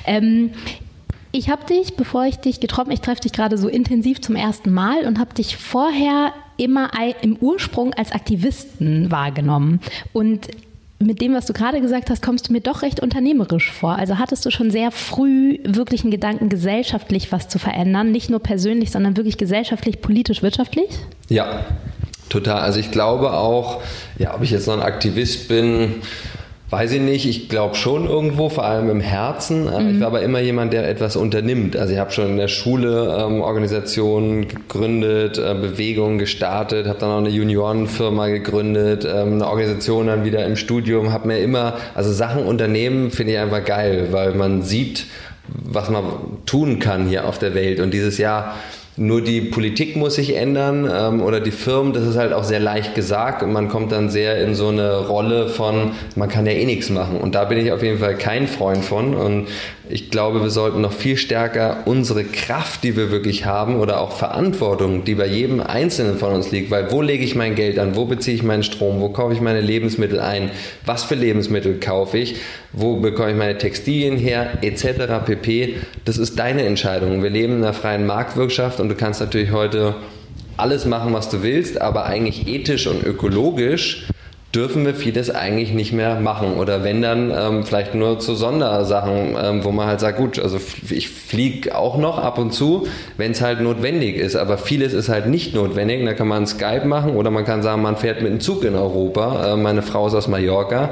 Ähm, 0.05 0.51
Ich 1.33 1.49
habe 1.49 1.65
dich, 1.65 1.95
bevor 1.95 2.25
ich 2.25 2.37
dich 2.37 2.59
getroffen, 2.59 2.91
ich 2.91 3.01
treffe 3.01 3.21
dich 3.21 3.31
gerade 3.31 3.57
so 3.57 3.69
intensiv 3.69 4.21
zum 4.21 4.35
ersten 4.35 4.71
Mal 4.71 5.05
und 5.05 5.17
habe 5.17 5.33
dich 5.33 5.55
vorher 5.55 6.33
immer 6.57 6.91
im 7.21 7.37
Ursprung 7.37 7.93
als 7.93 8.11
Aktivisten 8.11 9.11
wahrgenommen. 9.11 9.79
Und 10.11 10.47
mit 10.99 11.21
dem, 11.21 11.33
was 11.33 11.45
du 11.45 11.53
gerade 11.53 11.81
gesagt 11.81 12.09
hast, 12.09 12.21
kommst 12.21 12.49
du 12.49 12.53
mir 12.53 12.61
doch 12.61 12.81
recht 12.81 12.99
unternehmerisch 12.99 13.71
vor. 13.71 13.95
Also 13.95 14.17
hattest 14.19 14.45
du 14.45 14.51
schon 14.51 14.71
sehr 14.71 14.91
früh 14.91 15.57
wirklich 15.63 16.03
einen 16.03 16.11
Gedanken, 16.11 16.49
gesellschaftlich 16.49 17.31
was 17.31 17.47
zu 17.47 17.59
verändern, 17.59 18.11
nicht 18.11 18.29
nur 18.29 18.39
persönlich, 18.39 18.91
sondern 18.91 19.17
wirklich 19.17 19.37
gesellschaftlich, 19.37 20.01
politisch, 20.01 20.43
wirtschaftlich? 20.43 20.89
Ja, 21.29 21.65
total. 22.29 22.61
Also 22.61 22.79
ich 22.79 22.91
glaube 22.91 23.33
auch, 23.33 23.81
ja, 24.19 24.35
ob 24.35 24.43
ich 24.43 24.51
jetzt 24.51 24.67
noch 24.67 24.75
ein 24.75 24.81
Aktivist 24.81 25.47
bin, 25.47 25.95
Weiß 26.71 26.93
ich 26.93 27.01
nicht, 27.01 27.25
ich 27.27 27.49
glaube 27.49 27.75
schon 27.75 28.07
irgendwo, 28.07 28.47
vor 28.47 28.63
allem 28.63 28.89
im 28.89 29.01
Herzen. 29.01 29.67
Äh, 29.67 29.81
mhm. 29.81 29.89
Ich 29.89 29.99
war 29.99 30.07
aber 30.07 30.21
immer 30.21 30.39
jemand, 30.39 30.71
der 30.71 30.87
etwas 30.87 31.17
unternimmt. 31.17 31.75
Also 31.75 31.91
ich 31.91 31.99
habe 31.99 32.11
schon 32.11 32.27
in 32.27 32.37
der 32.37 32.47
Schule 32.47 33.13
ähm, 33.19 33.41
Organisationen 33.41 34.47
gegründet, 34.47 35.37
äh, 35.37 35.53
Bewegungen 35.53 36.17
gestartet, 36.17 36.87
habe 36.87 36.97
dann 36.97 37.11
auch 37.11 37.17
eine 37.17 37.27
Juniorenfirma 37.27 38.29
gegründet, 38.29 39.03
ähm, 39.03 39.33
eine 39.33 39.47
Organisation 39.47 40.07
dann 40.07 40.23
wieder 40.23 40.45
im 40.45 40.55
Studium, 40.55 41.11
habe 41.11 41.27
mir 41.27 41.39
immer, 41.39 41.73
also 41.93 42.09
Sachen 42.13 42.45
unternehmen 42.45 43.11
finde 43.11 43.33
ich 43.33 43.39
einfach 43.39 43.65
geil, 43.65 44.07
weil 44.11 44.33
man 44.33 44.61
sieht, 44.61 45.07
was 45.49 45.89
man 45.89 46.05
tun 46.45 46.79
kann 46.79 47.05
hier 47.05 47.27
auf 47.27 47.37
der 47.37 47.53
Welt. 47.53 47.81
Und 47.81 47.93
dieses 47.93 48.17
Jahr 48.17 48.55
nur 48.97 49.21
die 49.21 49.41
Politik 49.41 49.95
muss 49.95 50.15
sich 50.15 50.35
ändern 50.35 50.89
ähm, 50.93 51.21
oder 51.21 51.39
die 51.39 51.51
Firmen, 51.51 51.93
das 51.93 52.05
ist 52.05 52.17
halt 52.17 52.33
auch 52.33 52.43
sehr 52.43 52.59
leicht 52.59 52.93
gesagt. 52.93 53.41
Und 53.41 53.53
man 53.53 53.69
kommt 53.69 53.91
dann 53.93 54.09
sehr 54.09 54.43
in 54.43 54.53
so 54.53 54.67
eine 54.67 55.07
Rolle 55.07 55.47
von, 55.47 55.91
man 56.15 56.27
kann 56.27 56.45
ja 56.45 56.51
eh 56.51 56.65
nichts 56.65 56.89
machen. 56.89 57.17
Und 57.17 57.33
da 57.33 57.45
bin 57.45 57.57
ich 57.57 57.71
auf 57.71 57.81
jeden 57.81 57.99
Fall 57.99 58.15
kein 58.15 58.47
Freund 58.47 58.83
von. 58.83 59.15
Und 59.15 59.47
ich 59.89 60.09
glaube, 60.09 60.41
wir 60.41 60.49
sollten 60.49 60.81
noch 60.81 60.91
viel 60.91 61.15
stärker 61.15 61.77
unsere 61.85 62.25
Kraft, 62.25 62.83
die 62.83 62.97
wir 62.97 63.11
wirklich 63.11 63.45
haben 63.45 63.77
oder 63.79 64.01
auch 64.01 64.11
Verantwortung, 64.11 65.05
die 65.05 65.15
bei 65.15 65.27
jedem 65.27 65.61
Einzelnen 65.61 66.17
von 66.17 66.33
uns 66.33 66.51
liegt, 66.51 66.69
weil 66.69 66.91
wo 66.91 67.01
lege 67.01 67.23
ich 67.23 67.35
mein 67.35 67.55
Geld 67.55 67.79
an, 67.79 67.95
wo 67.95 68.05
beziehe 68.05 68.35
ich 68.35 68.43
meinen 68.43 68.63
Strom, 68.63 68.99
wo 68.99 69.09
kaufe 69.09 69.33
ich 69.33 69.41
meine 69.41 69.61
Lebensmittel 69.61 70.19
ein, 70.19 70.51
was 70.85 71.03
für 71.03 71.15
Lebensmittel 71.15 71.79
kaufe 71.79 72.17
ich, 72.17 72.35
wo 72.73 72.97
bekomme 72.97 73.31
ich 73.31 73.37
meine 73.37 73.57
Textilien 73.57 74.17
her, 74.17 74.59
etc. 74.61 75.25
pp. 75.25 75.75
Das 76.05 76.17
ist 76.17 76.39
deine 76.39 76.63
Entscheidung. 76.63 77.21
Wir 77.23 77.29
leben 77.29 77.57
in 77.57 77.63
einer 77.63 77.73
freien 77.73 78.05
Marktwirtschaft 78.05 78.79
und 78.79 78.89
du 78.89 78.95
kannst 78.95 79.19
natürlich 79.19 79.51
heute 79.51 79.95
alles 80.57 80.85
machen, 80.85 81.13
was 81.13 81.29
du 81.29 81.43
willst, 81.43 81.81
aber 81.81 82.05
eigentlich 82.05 82.47
ethisch 82.47 82.87
und 82.87 83.03
ökologisch 83.03 84.07
dürfen 84.53 84.85
wir 84.85 84.95
vieles 84.95 85.29
eigentlich 85.29 85.71
nicht 85.71 85.93
mehr 85.93 86.19
machen. 86.19 86.55
Oder 86.55 86.83
wenn 86.83 87.01
dann 87.01 87.31
ähm, 87.31 87.63
vielleicht 87.63 87.95
nur 87.95 88.19
zu 88.19 88.35
Sondersachen, 88.35 89.37
ähm, 89.41 89.63
wo 89.63 89.71
man 89.71 89.87
halt 89.87 89.99
sagt, 89.99 90.17
gut, 90.17 90.39
also 90.39 90.59
ich 90.89 91.09
fliege 91.09 91.75
auch 91.75 91.97
noch 91.97 92.17
ab 92.17 92.37
und 92.37 92.51
zu, 92.53 92.87
wenn 93.17 93.31
es 93.31 93.41
halt 93.41 93.61
notwendig 93.61 94.17
ist. 94.17 94.35
Aber 94.35 94.57
vieles 94.57 94.93
ist 94.93 95.09
halt 95.09 95.27
nicht 95.27 95.55
notwendig. 95.55 96.03
Da 96.05 96.13
kann 96.13 96.27
man 96.27 96.45
Skype 96.45 96.85
machen 96.85 97.15
oder 97.15 97.31
man 97.31 97.45
kann 97.45 97.63
sagen, 97.63 97.81
man 97.81 97.95
fährt 97.95 98.21
mit 98.21 98.31
dem 98.31 98.39
Zug 98.41 98.63
in 98.65 98.75
Europa. 98.75 99.53
Äh, 99.53 99.57
meine 99.57 99.81
Frau 99.81 100.07
ist 100.07 100.15
aus 100.15 100.27
Mallorca, 100.27 100.89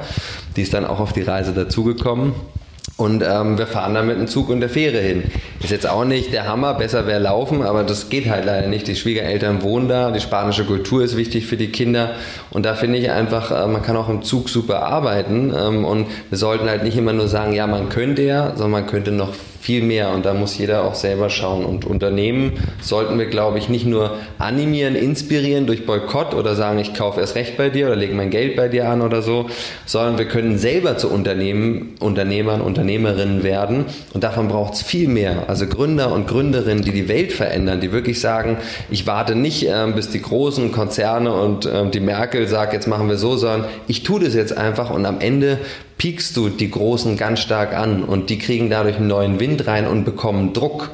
die 0.56 0.62
ist 0.62 0.74
dann 0.74 0.86
auch 0.86 1.00
auf 1.00 1.12
die 1.12 1.22
Reise 1.22 1.52
dazugekommen. 1.54 2.34
Und 3.00 3.24
ähm, 3.26 3.58
wir 3.58 3.66
fahren 3.66 3.94
dann 3.94 4.08
mit 4.08 4.18
dem 4.18 4.28
Zug 4.28 4.50
und 4.50 4.60
der 4.60 4.68
Fähre 4.68 4.98
hin. 4.98 5.24
Ist 5.64 5.72
jetzt 5.72 5.88
auch 5.88 6.04
nicht 6.04 6.34
der 6.34 6.50
Hammer, 6.50 6.74
besser 6.74 7.08
wäre 7.08 7.22
laufen, 7.22 7.62
aber 7.62 7.84
das 7.84 8.10
geht 8.10 8.30
halt 8.30 8.44
leider 8.44 8.68
nicht. 8.68 8.88
Die 8.88 8.96
Schwiegereltern 8.98 9.64
wohnen 9.64 9.88
da, 9.88 10.12
die 10.12 10.20
spanische 10.20 10.66
Kultur 10.66 11.02
ist 11.02 11.16
wichtig 11.16 11.46
für 11.46 11.56
die 11.56 11.70
Kinder. 11.70 12.12
Und 12.50 12.66
da 12.66 12.74
finde 12.74 13.00
ich 13.00 13.10
einfach, 13.10 13.52
äh, 13.52 13.68
man 13.68 13.84
kann 13.84 13.96
auch 13.96 14.10
im 14.10 14.22
Zug 14.22 14.50
super 14.50 14.84
arbeiten. 14.84 15.54
Ähm, 15.58 15.86
und 15.86 16.08
wir 16.28 16.38
sollten 16.38 16.68
halt 16.68 16.84
nicht 16.84 16.98
immer 16.98 17.14
nur 17.14 17.30
sagen, 17.30 17.54
ja, 17.54 17.68
man 17.68 17.88
könnte 17.88 18.22
ja, 18.22 18.50
sondern 18.50 18.72
man 18.72 18.88
könnte 18.88 19.14
noch 19.14 19.30
viel 19.62 19.84
mehr 19.84 20.12
und 20.12 20.26
da 20.26 20.34
muss 20.34 20.58
jeder 20.58 20.86
auch 20.86 20.96
selber 20.96 21.30
schauen. 21.30 21.66
Und 21.66 21.86
Unternehmen 21.86 22.54
sollten 22.82 23.20
wir, 23.20 23.26
glaube 23.26 23.58
ich, 23.58 23.68
nicht 23.68 23.86
nur 23.86 24.16
animieren, 24.38 24.96
inspirieren 24.96 25.68
durch 25.68 25.86
Boykott 25.86 26.34
oder 26.34 26.56
sagen, 26.56 26.80
ich 26.80 26.94
kaufe 26.94 27.20
erst 27.20 27.36
recht 27.36 27.58
bei 27.58 27.70
dir 27.70 27.88
oder 27.88 27.96
lege 27.96 28.14
mein 28.14 28.30
Geld 28.30 28.56
bei 28.56 28.70
dir 28.70 28.90
an 28.90 29.02
oder 29.02 29.22
so, 29.22 29.50
sondern 29.86 30.18
wir 30.18 30.26
können 30.26 30.58
selber 30.58 30.98
zu 30.98 31.10
Unternehmen, 31.10 31.96
Unternehmern, 32.00 32.62
Unternehmerinnen 32.90 33.44
werden 33.44 33.86
und 34.14 34.24
davon 34.24 34.48
braucht 34.48 34.74
es 34.74 34.82
viel 34.82 35.08
mehr. 35.08 35.44
Also 35.48 35.68
Gründer 35.68 36.12
und 36.12 36.28
Gründerinnen, 36.28 36.84
die 36.84 36.92
die 36.92 37.08
Welt 37.08 37.32
verändern, 37.32 37.82
die 37.82 37.92
wirklich 37.92 38.20
sagen, 38.20 38.58
ich 38.90 39.06
warte 39.06 39.36
nicht, 39.36 39.68
äh, 39.68 39.86
bis 39.94 40.10
die 40.10 40.22
großen 40.22 40.72
Konzerne 40.72 41.32
und 41.32 41.66
äh, 41.66 41.88
die 41.90 42.00
Merkel 42.00 42.48
sagt, 42.48 42.74
jetzt 42.74 42.88
machen 42.88 43.08
wir 43.08 43.18
so, 43.18 43.38
sondern 43.38 43.66
ich 43.88 44.02
tue 44.02 44.20
das 44.20 44.34
jetzt 44.34 44.58
einfach 44.58 44.90
und 44.90 45.06
am 45.06 45.22
Ende 45.22 45.60
piekst 46.00 46.36
du 46.36 46.50
die 46.50 46.72
Großen 46.72 47.16
ganz 47.16 47.42
stark 47.42 47.76
an 47.76 48.04
und 48.04 48.32
die 48.32 48.40
kriegen 48.40 48.70
dadurch 48.70 48.96
einen 48.96 49.08
neuen 49.08 49.40
Wind 49.40 49.68
rein 49.68 49.86
und 49.86 50.04
bekommen 50.04 50.54
Druck. 50.54 50.90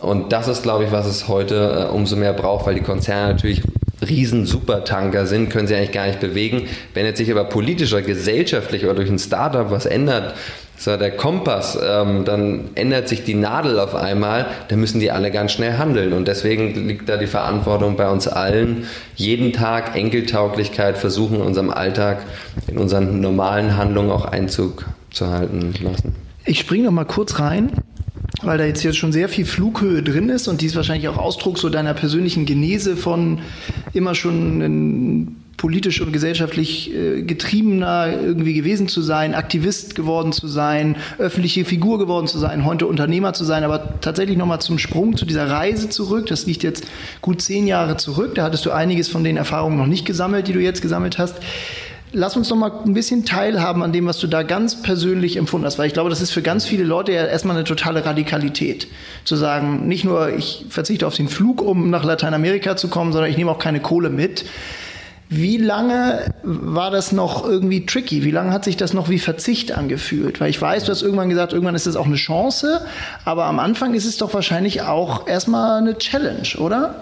Und 0.00 0.32
das 0.32 0.48
ist, 0.48 0.62
glaube 0.62 0.84
ich, 0.84 0.92
was 0.92 1.06
es 1.06 1.28
heute 1.28 1.88
äh, 1.88 1.94
umso 1.94 2.16
mehr 2.16 2.32
braucht, 2.32 2.66
weil 2.66 2.74
die 2.74 2.82
Konzerne 2.82 3.32
natürlich 3.32 3.62
riesen 4.06 4.44
Supertanker 4.44 5.26
sind, 5.26 5.48
können 5.48 5.66
sie 5.66 5.74
eigentlich 5.74 5.92
gar 5.92 6.06
nicht 6.06 6.20
bewegen. 6.20 6.68
Wenn 6.92 7.06
jetzt 7.06 7.16
sich 7.16 7.30
aber 7.30 7.44
politisch 7.44 7.92
oder 7.92 8.02
gesellschaftlich 8.02 8.84
oder 8.84 8.94
durch 8.94 9.08
ein 9.08 9.18
Startup 9.18 9.70
was 9.70 9.86
ändert, 9.86 10.34
so 10.78 10.96
der 10.96 11.10
Kompass, 11.10 11.78
ähm, 11.82 12.24
dann 12.24 12.70
ändert 12.74 13.08
sich 13.08 13.24
die 13.24 13.34
Nadel 13.34 13.78
auf 13.78 13.94
einmal, 13.94 14.46
dann 14.68 14.78
müssen 14.78 15.00
die 15.00 15.10
alle 15.10 15.30
ganz 15.30 15.52
schnell 15.52 15.78
handeln. 15.78 16.12
Und 16.12 16.28
deswegen 16.28 16.86
liegt 16.86 17.08
da 17.08 17.16
die 17.16 17.26
Verantwortung 17.26 17.96
bei 17.96 18.08
uns 18.10 18.28
allen, 18.28 18.86
jeden 19.14 19.52
Tag 19.52 19.96
Enkeltauglichkeit 19.96 20.98
versuchen, 20.98 21.36
in 21.36 21.42
unserem 21.42 21.70
Alltag, 21.70 22.24
in 22.66 22.78
unseren 22.78 23.20
normalen 23.20 23.76
Handlungen 23.76 24.10
auch 24.10 24.26
Einzug 24.26 24.84
zu 25.10 25.28
halten 25.30 25.72
lassen. 25.80 26.14
Ich 26.44 26.60
springe 26.60 26.84
noch 26.84 26.92
mal 26.92 27.06
kurz 27.06 27.40
rein, 27.40 27.72
weil 28.42 28.58
da 28.58 28.64
jetzt 28.64 28.82
hier 28.82 28.92
schon 28.92 29.12
sehr 29.12 29.28
viel 29.28 29.46
Flughöhe 29.46 30.02
drin 30.02 30.28
ist 30.28 30.46
und 30.46 30.60
dies 30.60 30.76
wahrscheinlich 30.76 31.08
auch 31.08 31.16
Ausdruck 31.16 31.58
so 31.58 31.70
deiner 31.70 31.94
persönlichen 31.94 32.44
Genese 32.44 32.96
von 32.96 33.40
immer 33.94 34.14
schon 34.14 34.60
ein 34.60 35.45
politisch 35.56 36.00
und 36.00 36.12
gesellschaftlich 36.12 36.94
äh, 36.94 37.22
getriebener 37.22 38.08
irgendwie 38.12 38.54
gewesen 38.54 38.88
zu 38.88 39.02
sein, 39.02 39.34
Aktivist 39.34 39.94
geworden 39.94 40.32
zu 40.32 40.48
sein, 40.48 40.96
öffentliche 41.18 41.64
Figur 41.64 41.98
geworden 41.98 42.26
zu 42.26 42.38
sein, 42.38 42.64
heute 42.64 42.86
Unternehmer 42.86 43.32
zu 43.32 43.44
sein, 43.44 43.64
aber 43.64 44.00
tatsächlich 44.00 44.36
nochmal 44.36 44.60
zum 44.60 44.78
Sprung 44.78 45.16
zu 45.16 45.24
dieser 45.24 45.48
Reise 45.48 45.88
zurück. 45.88 46.26
Das 46.26 46.46
liegt 46.46 46.62
jetzt 46.62 46.86
gut 47.20 47.40
zehn 47.40 47.66
Jahre 47.66 47.96
zurück. 47.96 48.34
Da 48.34 48.44
hattest 48.44 48.66
du 48.66 48.70
einiges 48.70 49.08
von 49.08 49.24
den 49.24 49.36
Erfahrungen 49.36 49.78
noch 49.78 49.86
nicht 49.86 50.04
gesammelt, 50.04 50.48
die 50.48 50.52
du 50.52 50.60
jetzt 50.60 50.82
gesammelt 50.82 51.18
hast. 51.18 51.36
Lass 52.12 52.36
uns 52.36 52.48
noch 52.48 52.56
mal 52.56 52.70
ein 52.84 52.94
bisschen 52.94 53.24
teilhaben 53.24 53.82
an 53.82 53.92
dem, 53.92 54.06
was 54.06 54.18
du 54.18 54.26
da 54.26 54.42
ganz 54.42 54.80
persönlich 54.80 55.36
empfunden 55.36 55.66
hast, 55.66 55.78
weil 55.78 55.88
ich 55.88 55.92
glaube, 55.92 56.08
das 56.08 56.20
ist 56.20 56.30
für 56.30 56.40
ganz 56.40 56.64
viele 56.64 56.84
Leute 56.84 57.12
ja 57.12 57.26
erstmal 57.26 57.56
eine 57.56 57.64
totale 57.64 58.06
Radikalität. 58.06 58.86
Zu 59.24 59.36
sagen, 59.36 59.88
nicht 59.88 60.04
nur 60.04 60.32
ich 60.32 60.66
verzichte 60.68 61.06
auf 61.06 61.16
den 61.16 61.28
Flug, 61.28 61.60
um 61.60 61.90
nach 61.90 62.04
Lateinamerika 62.04 62.76
zu 62.76 62.88
kommen, 62.88 63.12
sondern 63.12 63.30
ich 63.30 63.36
nehme 63.36 63.50
auch 63.50 63.58
keine 63.58 63.80
Kohle 63.80 64.08
mit. 64.08 64.44
Wie 65.28 65.56
lange 65.56 66.32
war 66.44 66.90
das 66.90 67.10
noch 67.10 67.44
irgendwie 67.44 67.84
tricky? 67.84 68.22
Wie 68.22 68.30
lange 68.30 68.52
hat 68.52 68.64
sich 68.64 68.76
das 68.76 68.92
noch 68.92 69.08
wie 69.08 69.18
Verzicht 69.18 69.72
angefühlt? 69.72 70.40
Weil 70.40 70.50
ich 70.50 70.60
weiß, 70.60 70.84
du 70.84 70.92
hast 70.92 71.02
irgendwann 71.02 71.28
gesagt, 71.28 71.52
irgendwann 71.52 71.74
ist 71.74 71.86
das 71.86 71.96
auch 71.96 72.06
eine 72.06 72.16
Chance, 72.16 72.86
aber 73.24 73.46
am 73.46 73.58
Anfang 73.58 73.94
ist 73.94 74.04
es 74.04 74.18
doch 74.18 74.34
wahrscheinlich 74.34 74.82
auch 74.82 75.26
erstmal 75.26 75.78
eine 75.80 75.98
Challenge, 75.98 76.48
oder? 76.58 77.00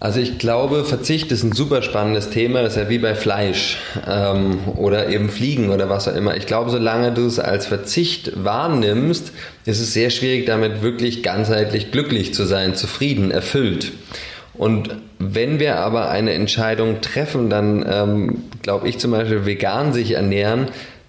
Also 0.00 0.18
ich 0.18 0.38
glaube, 0.38 0.84
Verzicht 0.84 1.30
ist 1.30 1.42
ein 1.44 1.52
super 1.52 1.82
spannendes 1.82 2.30
Thema. 2.30 2.62
Das 2.62 2.72
ist 2.72 2.82
ja 2.82 2.88
wie 2.88 2.98
bei 2.98 3.14
Fleisch 3.14 3.76
ähm, 4.08 4.60
oder 4.76 5.10
eben 5.10 5.28
Fliegen 5.28 5.68
oder 5.68 5.90
was 5.90 6.08
auch 6.08 6.16
immer. 6.16 6.36
Ich 6.38 6.46
glaube, 6.46 6.70
solange 6.70 7.12
du 7.12 7.26
es 7.26 7.38
als 7.38 7.66
Verzicht 7.66 8.42
wahrnimmst, 8.42 9.32
ist 9.66 9.78
es 9.78 9.92
sehr 9.92 10.08
schwierig, 10.08 10.46
damit 10.46 10.80
wirklich 10.80 11.22
ganzheitlich 11.22 11.92
glücklich 11.92 12.32
zu 12.32 12.46
sein, 12.46 12.74
zufrieden, 12.74 13.30
erfüllt. 13.30 13.92
Und 14.54 14.96
wenn 15.22 15.60
wir 15.60 15.76
aber 15.76 16.08
eine 16.08 16.32
Entscheidung 16.32 17.02
treffen, 17.02 17.50
dann 17.50 17.84
ähm, 17.88 18.42
glaube 18.62 18.88
ich 18.88 18.98
zum 18.98 19.10
Beispiel 19.10 19.44
vegan 19.44 19.92
sich 19.92 20.12
ernähren, 20.12 20.68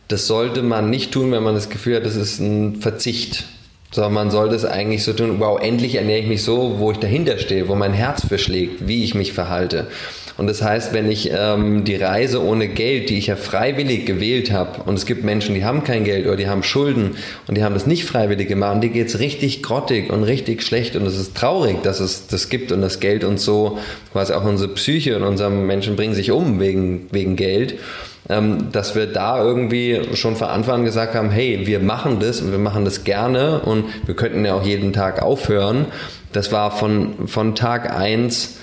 das 0.09 0.27
sollte 0.27 0.61
man 0.61 0.89
nicht 0.89 1.13
tun, 1.13 1.31
wenn 1.31 1.43
man 1.43 1.55
das 1.55 1.69
Gefühl 1.69 1.95
hat, 1.95 2.05
das 2.05 2.17
ist 2.17 2.39
ein 2.39 2.75
Verzicht. 2.81 3.45
Sondern 3.93 4.13
man 4.13 4.31
sollte 4.31 4.55
es 4.55 4.65
eigentlich 4.65 5.03
so 5.03 5.13
tun, 5.13 5.39
wow, 5.39 5.59
endlich 5.61 5.95
ernähre 5.95 6.19
ich 6.19 6.27
mich 6.27 6.43
so, 6.43 6.75
wo 6.79 6.91
ich 6.91 6.97
dahinter 6.97 7.37
stehe, 7.37 7.69
wo 7.69 7.75
mein 7.75 7.93
Herz 7.93 8.25
verschlägt, 8.25 8.87
wie 8.87 9.03
ich 9.03 9.15
mich 9.15 9.33
verhalte. 9.33 9.87
Und 10.41 10.47
das 10.47 10.63
heißt, 10.63 10.91
wenn 10.91 11.11
ich 11.11 11.29
ähm, 11.31 11.83
die 11.83 11.97
Reise 11.97 12.43
ohne 12.43 12.67
Geld, 12.67 13.11
die 13.11 13.19
ich 13.19 13.27
ja 13.27 13.35
freiwillig 13.35 14.07
gewählt 14.07 14.51
habe, 14.51 14.81
und 14.87 14.95
es 14.95 15.05
gibt 15.05 15.23
Menschen, 15.23 15.53
die 15.53 15.63
haben 15.63 15.83
kein 15.83 16.03
Geld 16.03 16.25
oder 16.25 16.35
die 16.35 16.47
haben 16.47 16.63
Schulden 16.63 17.11
und 17.45 17.59
die 17.59 17.63
haben 17.63 17.75
das 17.75 17.85
nicht 17.85 18.05
freiwillig 18.05 18.47
gemacht 18.47 18.73
und 18.73 18.81
die 18.81 18.89
geht's 18.89 19.19
richtig 19.19 19.61
grottig 19.61 20.11
und 20.11 20.23
richtig 20.23 20.63
schlecht 20.63 20.95
und 20.95 21.05
es 21.05 21.15
ist 21.15 21.37
traurig, 21.37 21.83
dass 21.83 21.99
es 21.99 22.25
das 22.25 22.49
gibt 22.49 22.71
und 22.71 22.81
das 22.81 22.99
Geld 22.99 23.23
uns 23.23 23.45
so, 23.45 23.77
quasi 24.13 24.33
auch 24.33 24.43
unsere 24.43 24.73
Psyche 24.73 25.15
und 25.15 25.21
unsere 25.21 25.51
Menschen 25.51 25.95
bringen 25.95 26.15
sich 26.15 26.31
um 26.31 26.59
wegen, 26.59 27.05
wegen 27.11 27.35
Geld 27.35 27.75
ähm, 28.27 28.71
dass 28.71 28.95
wir 28.95 29.05
da 29.05 29.43
irgendwie 29.43 30.01
schon 30.15 30.35
von 30.35 30.47
Anfang 30.47 30.79
an 30.79 30.85
gesagt 30.85 31.13
haben, 31.13 31.29
hey, 31.29 31.67
wir 31.67 31.79
machen 31.79 32.19
das 32.19 32.41
und 32.41 32.51
wir 32.51 32.57
machen 32.57 32.83
das 32.83 33.03
gerne 33.03 33.59
und 33.59 33.85
wir 34.07 34.15
könnten 34.15 34.43
ja 34.43 34.55
auch 34.55 34.65
jeden 34.65 34.91
Tag 34.91 35.21
aufhören. 35.21 35.85
Das 36.33 36.51
war 36.51 36.71
von, 36.71 37.27
von 37.27 37.53
Tag 37.53 37.95
eins 37.95 38.57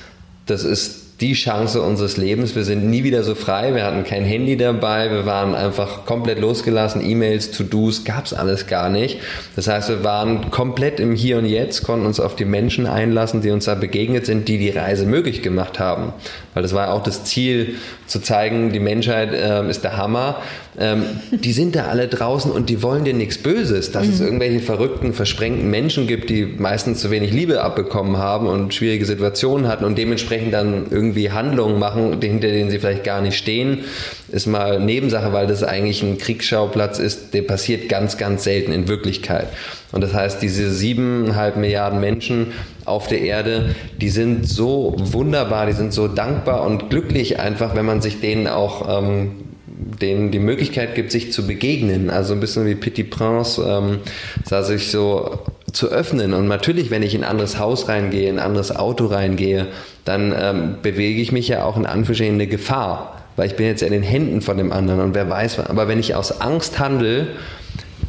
das 0.49 0.65
ist 0.65 1.08
die 1.21 1.33
Chance 1.33 1.83
unseres 1.83 2.17
Lebens. 2.17 2.55
Wir 2.55 2.63
sind 2.63 2.89
nie 2.89 3.03
wieder 3.03 3.25
so 3.25 3.35
frei. 3.35 3.75
Wir 3.75 3.85
hatten 3.85 4.05
kein 4.05 4.23
Handy 4.25 4.57
dabei. 4.57 5.11
Wir 5.11 5.27
waren 5.27 5.55
einfach 5.55 6.05
komplett 6.05 6.39
losgelassen. 6.39 7.05
E-Mails, 7.05 7.51
To-Dos 7.51 8.05
gab's 8.05 8.33
alles 8.33 8.69
gar 8.69 8.89
nicht. 8.89 9.19
Das 9.57 9.67
heißt, 9.67 9.89
wir 9.89 10.05
waren 10.05 10.51
komplett 10.53 11.01
im 11.01 11.15
Hier 11.15 11.39
und 11.39 11.47
Jetzt, 11.47 11.83
konnten 11.83 12.07
uns 12.07 12.21
auf 12.21 12.37
die 12.37 12.45
Menschen 12.45 12.87
einlassen, 12.87 13.41
die 13.41 13.51
uns 13.51 13.65
da 13.65 13.75
begegnet 13.75 14.27
sind, 14.27 14.47
die 14.47 14.59
die 14.59 14.71
Reise 14.71 15.07
möglich 15.07 15.43
gemacht 15.43 15.81
haben. 15.81 16.13
Weil 16.55 16.63
das 16.63 16.73
war 16.73 16.93
auch 16.93 17.03
das 17.03 17.25
Ziel, 17.25 17.75
zu 18.07 18.21
zeigen, 18.21 18.73
die 18.73 18.81
Menschheit 18.81 19.33
äh, 19.33 19.69
ist 19.69 19.85
der 19.85 19.97
Hammer. 19.97 20.41
Ähm, 20.81 21.05
die 21.31 21.53
sind 21.53 21.75
da 21.75 21.87
alle 21.87 22.07
draußen 22.07 22.51
und 22.51 22.69
die 22.69 22.83
wollen 22.83 23.05
dir 23.05 23.15
nichts 23.15 23.39
Böses. 23.39 23.91
Dass 23.91 24.07
mhm. 24.07 24.13
es 24.13 24.21
irgendwelche 24.21 24.61
verrückten, 24.61 25.13
versprengten 25.13 25.69
Menschen 25.69 26.07
gibt, 26.07 26.31
die 26.31 26.45
meistens 26.45 27.01
zu 27.01 27.11
wenig 27.11 27.33
Liebe 27.33 27.63
abbekommen 27.63 28.19
haben 28.19 28.47
und 28.47 28.73
schwierige 28.75 29.05
Situationen 29.05 29.67
hatten 29.67 29.85
und 29.85 29.99
dementsprechend 29.99 30.55
dann 30.55 30.87
irgendwie 30.91 31.31
Handlungen 31.31 31.79
machen, 31.79 32.21
hinter 32.21 32.49
denen 32.49 32.71
sie 32.71 32.79
vielleicht 32.79 33.05
gar 33.05 33.21
nicht 33.21 33.37
stehen, 33.37 33.85
ist 34.31 34.47
mal 34.47 34.79
Nebensache, 34.79 35.33
weil 35.33 35.47
das 35.47 35.63
eigentlich 35.63 36.03
ein 36.03 36.19
Kriegsschauplatz 36.19 36.99
ist, 36.99 37.35
der 37.35 37.43
passiert 37.43 37.89
ganz, 37.89 38.17
ganz 38.17 38.45
selten 38.45 38.73
in 38.73 38.87
Wirklichkeit. 38.87 39.49
Und 39.91 40.03
das 40.03 40.13
heißt, 40.13 40.43
diese 40.43 40.71
siebeneinhalb 40.71 41.57
Milliarden 41.57 41.99
Menschen 41.99 42.53
auf 42.85 43.09
der 43.09 43.23
Erde, 43.23 43.75
die 44.01 44.11
sind 44.11 44.47
so 44.47 44.95
wunderbar, 44.99 45.67
die 45.67 45.73
sind 45.73 45.93
so 45.93 46.09
dankbar 46.09 46.65
und 46.65 46.91
glücklich 46.91 47.41
einfach, 47.41 47.75
wenn 47.75 47.87
man 47.87 48.03
sich 48.03 48.21
denen 48.21 48.47
auch 48.47 49.03
ähm, 49.03 49.48
denen 49.79 50.31
die 50.31 50.39
Möglichkeit 50.39 50.95
gibt, 50.95 51.13
sich 51.13 51.33
zu 51.33 51.47
begegnen. 51.47 52.11
Also 52.11 52.35
ein 52.35 52.41
bisschen 52.41 52.67
wie 52.67 52.75
Petit 52.75 53.11
Prince, 53.11 53.63
ähm, 53.65 54.01
sah 54.45 54.63
sich 54.63 54.91
so 54.91 55.41
zu 55.73 55.89
öffnen. 55.89 56.35
Und 56.35 56.49
natürlich, 56.49 56.91
wenn 56.91 57.03
ich 57.03 57.15
in 57.15 57.23
ein 57.23 57.31
anderes 57.31 57.59
Haus 57.59 57.89
reingehe, 57.89 58.29
in 58.29 58.39
ein 58.39 58.45
anderes 58.45 58.75
Auto 58.75 59.07
reingehe, 59.07 59.69
dann 60.05 60.35
ähm, 60.37 60.77
bewege 60.83 61.21
ich 61.21 61.33
mich 61.33 61.49
ja 61.49 61.65
auch 61.65 61.77
in 61.77 61.87
eine 61.87 62.47
Gefahr. 62.47 63.23
Weil 63.37 63.47
ich 63.47 63.55
bin 63.55 63.67
jetzt 63.67 63.83
in 63.83 63.93
den 63.93 64.03
Händen 64.03 64.41
von 64.41 64.57
dem 64.57 64.73
anderen 64.73 65.01
und 65.01 65.15
wer 65.15 65.31
weiß, 65.31 65.61
aber 65.61 65.87
wenn 65.87 66.01
ich 66.01 66.17
aus 66.17 66.41
Angst 66.41 66.81
handle, 66.81 67.29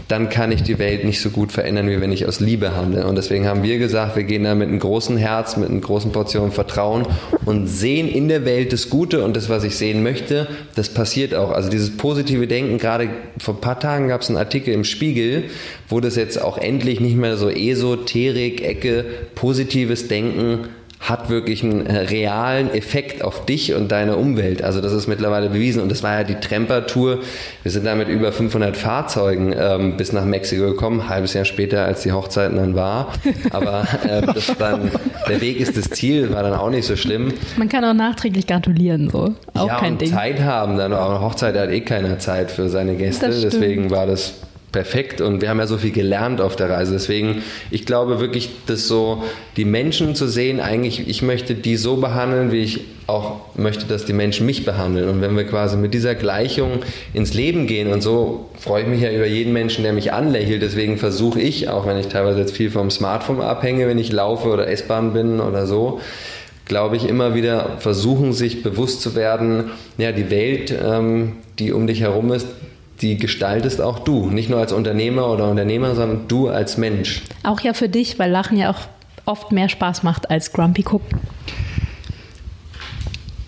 dann 0.10 0.30
kann 0.30 0.52
ich 0.52 0.64
die 0.64 0.80
Welt 0.80 1.04
nicht 1.06 1.22
so 1.22 1.30
gut 1.30 1.52
verändern, 1.52 1.88
wie 1.88 2.02
wenn 2.02 2.12
ich 2.12 2.26
aus 2.26 2.40
Liebe 2.40 2.76
handle. 2.76 3.06
Und 3.06 3.16
deswegen 3.16 3.48
haben 3.48 3.62
wir 3.62 3.78
gesagt, 3.78 4.16
wir 4.16 4.24
gehen 4.24 4.44
da 4.44 4.56
mit 4.56 4.68
einem 4.68 4.80
großen 4.80 5.18
Herz, 5.18 5.56
mit 5.56 5.70
einer 5.70 5.80
großen 5.80 6.12
Portion 6.12 6.52
Vertrauen 6.52 7.06
und 7.46 7.68
sehen 7.68 8.10
in 8.10 8.28
der 8.28 8.44
Welt 8.44 8.74
das 8.74 8.90
Gute 8.90 9.24
und 9.24 9.38
das, 9.38 9.50
was 9.50 9.64
ich 9.64 9.76
sehen 9.76 10.02
möchte, 10.02 10.48
das 10.74 10.90
passiert 10.90 11.36
auch. 11.36 11.52
Also 11.52 11.70
dieses 11.70 11.96
positive 11.96 12.48
Denken, 12.48 12.80
gerade 12.80 13.10
vor 13.38 13.54
ein 13.54 13.62
paar 13.62 13.80
Tagen 13.80 14.08
gab 14.08 14.22
es 14.22 14.30
einen 14.30 14.38
Artikel 14.38 14.74
im 14.74 14.84
Spiegel, 14.84 15.44
wo 15.88 16.00
das 16.00 16.16
jetzt 16.16 16.42
auch 16.42 16.58
endlich 16.58 17.00
nicht 17.00 17.16
mehr 17.16 17.38
so 17.38 17.48
Esoterik, 17.48 18.64
Ecke, 18.64 19.06
positives 19.36 20.08
Denken 20.08 20.70
hat 21.00 21.30
wirklich 21.30 21.64
einen 21.64 21.86
äh, 21.86 21.98
realen 21.98 22.74
Effekt 22.74 23.24
auf 23.24 23.46
dich 23.46 23.74
und 23.74 23.92
deine 23.92 24.18
Umwelt. 24.18 24.62
Also 24.62 24.82
das 24.82 24.92
ist 24.92 25.08
mittlerweile 25.08 25.50
bewiesen 25.50 25.82
und 25.82 25.90
das 25.90 26.04
war 26.04 26.14
ja 26.20 26.24
die 26.24 26.36
Tremper-Tour. 26.36 27.20
Wir 27.64 27.72
sind 27.72 27.86
da 27.86 27.96
mit 27.96 28.10
über 28.10 28.32
500 28.32 28.76
Fahrzeugen 28.76 29.54
ähm, 29.58 29.96
bis 29.96 30.12
nach 30.12 30.26
Mexiko 30.26 30.66
gekommen, 30.66 31.02
ein 31.02 31.10
halbes 31.10 31.34
Jahr 31.34 31.46
später, 31.46 31.86
als 31.86 32.04
die 32.04 32.12
Hochzeiten 32.12 32.58
dann 32.58 32.76
war. 32.76 33.14
Aber 33.52 33.88
äh, 34.08 34.22
dann, 34.60 34.92
der 35.28 35.42
Weg 35.42 35.60
ist 35.60 35.78
das 35.78 35.90
Ziel, 35.90 36.34
war 36.34 36.44
dann 36.44 36.54
auch 36.54 36.70
nicht 36.70 36.86
so 36.86 36.98
schlimm. 36.98 37.34
Man 37.58 37.70
kann 37.70 37.86
auch 37.86 37.94
nachträglich 37.94 38.46
gratulieren, 38.46 39.10
so. 39.10 39.34
Auch 39.54 39.68
ja, 39.68 39.80
kein 39.80 39.94
und 39.94 40.02
Ding. 40.02 40.12
Zeit 40.12 40.42
haben, 40.42 40.78
dann 40.78 40.94
auch 40.94 41.10
eine 41.10 41.22
Hochzeit 41.22 41.58
hat 41.58 41.70
eh 41.70 41.82
keiner 41.82 42.20
Zeit 42.20 42.52
für 42.52 42.68
seine 42.70 42.96
Gäste. 42.96 43.30
Deswegen 43.30 43.90
war 43.90 44.06
das 44.06 44.34
perfekt 44.72 45.22
und 45.22 45.42
wir 45.42 45.50
haben 45.50 45.60
ja 45.60 45.68
so 45.68 45.78
viel 45.78 45.92
gelernt 45.92 46.42
auf 46.42 46.56
der 46.56 46.70
Reise. 46.70 46.94
Deswegen, 46.94 47.42
ich 47.72 47.86
glaube 47.86 48.20
wirklich, 48.20 48.50
dass 48.68 48.88
so 48.88 49.24
die 49.58 49.66
Menschen 49.66 50.16
zu 50.16 50.28
sehen, 50.28 50.60
eigentlich, 50.60 51.08
ich 51.08 51.22
möchte 51.22 51.56
die 51.56 51.76
so 51.76 51.98
behandeln, 51.98 52.52
wie 52.52 52.64
ich 52.64 52.82
auch 53.08 53.56
möchte, 53.56 53.86
dass 53.86 54.06
die 54.06 54.14
Menschen 54.14 54.46
mich 54.46 54.66
behandeln. 54.66 55.10
Und 55.10 55.22
wenn 55.22 55.36
wir 55.36 55.46
quasi 55.46 55.78
mit 55.78 55.94
dieser 55.94 56.14
Gleichung 56.14 56.84
ins 57.14 57.34
Leben 57.34 57.66
gehen 57.66 57.92
und 57.92 58.02
so 58.02 58.50
freue 58.60 58.84
ich 58.84 58.88
mich 58.88 59.02
ja 59.02 59.12
über 59.12 59.26
jeden 59.26 59.54
Menschen, 59.54 59.84
der 59.84 59.94
mich 59.94 60.14
anlächelt. 60.14 60.62
Deswegen 60.62 60.98
versuche 60.98 61.42
ich, 61.42 61.70
auch 61.70 61.88
wenn 61.88 61.98
ich 61.98 62.08
teilweise 62.08 62.40
jetzt 62.40 62.56
viel 62.56 62.70
vom 62.70 62.92
Smartphone 62.92 63.42
abhänge, 63.42 63.88
wenn 63.88 63.98
ich 63.98 64.12
laufe 64.12 64.50
oder 64.50 64.68
S-Bahn 64.68 65.14
bin 65.14 65.40
oder 65.40 65.66
so, 65.66 66.00
glaube 66.66 66.98
ich, 66.98 67.10
immer 67.10 67.34
wieder 67.34 67.78
versuchen, 67.80 68.32
sich 68.32 68.62
bewusst 68.62 69.02
zu 69.02 69.16
werden, 69.16 69.72
ja, 69.98 70.12
die 70.12 70.30
Welt, 70.30 70.72
ähm, 70.72 71.34
die 71.58 71.72
um 71.72 71.88
dich 71.88 72.02
herum 72.02 72.32
ist, 72.32 72.48
die 73.02 73.18
gestaltest 73.18 73.82
auch 73.82 74.00
du. 74.00 74.30
Nicht 74.30 74.50
nur 74.50 74.60
als 74.60 74.72
Unternehmer 74.72 75.28
oder 75.32 75.50
Unternehmer, 75.50 75.96
sondern 75.96 76.28
du 76.28 76.50
als 76.50 76.78
Mensch. 76.78 77.24
Auch 77.44 77.62
ja 77.62 77.74
für 77.74 77.90
dich, 77.90 78.20
weil 78.20 78.32
Lachen 78.32 78.58
ja 78.58 78.72
auch 78.72 78.80
oft 79.26 79.52
mehr 79.52 79.70
Spaß 79.70 80.04
macht 80.04 80.30
als 80.30 80.52
Grumpy 80.52 80.84
gucken. 80.84 81.20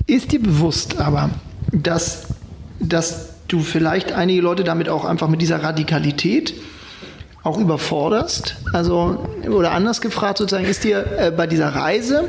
Ist 0.07 0.31
dir 0.31 0.41
bewusst 0.41 0.99
aber, 0.99 1.29
dass, 1.71 2.27
dass 2.79 3.35
du 3.47 3.59
vielleicht 3.59 4.11
einige 4.13 4.41
Leute 4.41 4.63
damit 4.63 4.89
auch 4.89 5.05
einfach 5.05 5.27
mit 5.27 5.41
dieser 5.41 5.63
Radikalität 5.63 6.53
auch 7.43 7.57
überforderst? 7.57 8.57
Also, 8.73 9.25
oder 9.49 9.71
anders 9.71 10.01
gefragt 10.01 10.37
sozusagen, 10.37 10.67
ist 10.67 10.83
dir 10.83 11.05
äh, 11.17 11.31
bei 11.31 11.47
dieser 11.47 11.69
Reise 11.69 12.25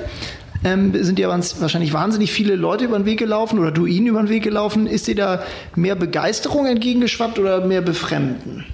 ähm, 0.65 0.93
sind 1.03 1.19
ja 1.19 1.29
wahrscheinlich 1.29 1.93
wahnsinnig 1.93 2.33
viele 2.33 2.55
Leute 2.55 2.85
über 2.85 2.99
den 2.99 3.07
Weg 3.07 3.19
gelaufen 3.19 3.59
oder 3.59 3.71
du 3.71 3.87
ihnen 3.87 4.07
über 4.07 4.21
den 4.21 4.29
Weg 4.29 4.43
gelaufen. 4.43 4.87
Ist 4.87 5.07
dir 5.07 5.15
da 5.15 5.43
mehr 5.75 5.95
Begeisterung 5.95 6.67
entgegengeschwappt 6.67 7.39
oder 7.39 7.67
mehr 7.67 7.83
Befremden? 7.83 8.65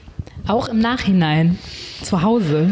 Auch 0.46 0.68
im 0.68 0.78
Nachhinein, 0.78 1.58
zu 2.02 2.22
Hause. 2.22 2.70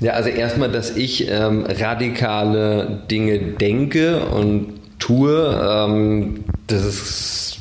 Ja, 0.00 0.12
also 0.12 0.28
erstmal, 0.28 0.70
dass 0.70 0.96
ich 0.96 1.30
ähm, 1.30 1.64
radikale 1.66 3.02
Dinge 3.10 3.38
denke 3.38 4.20
und 4.26 4.74
tue, 4.98 5.86
ähm, 5.88 6.44
das 6.66 6.84
ist 6.84 7.58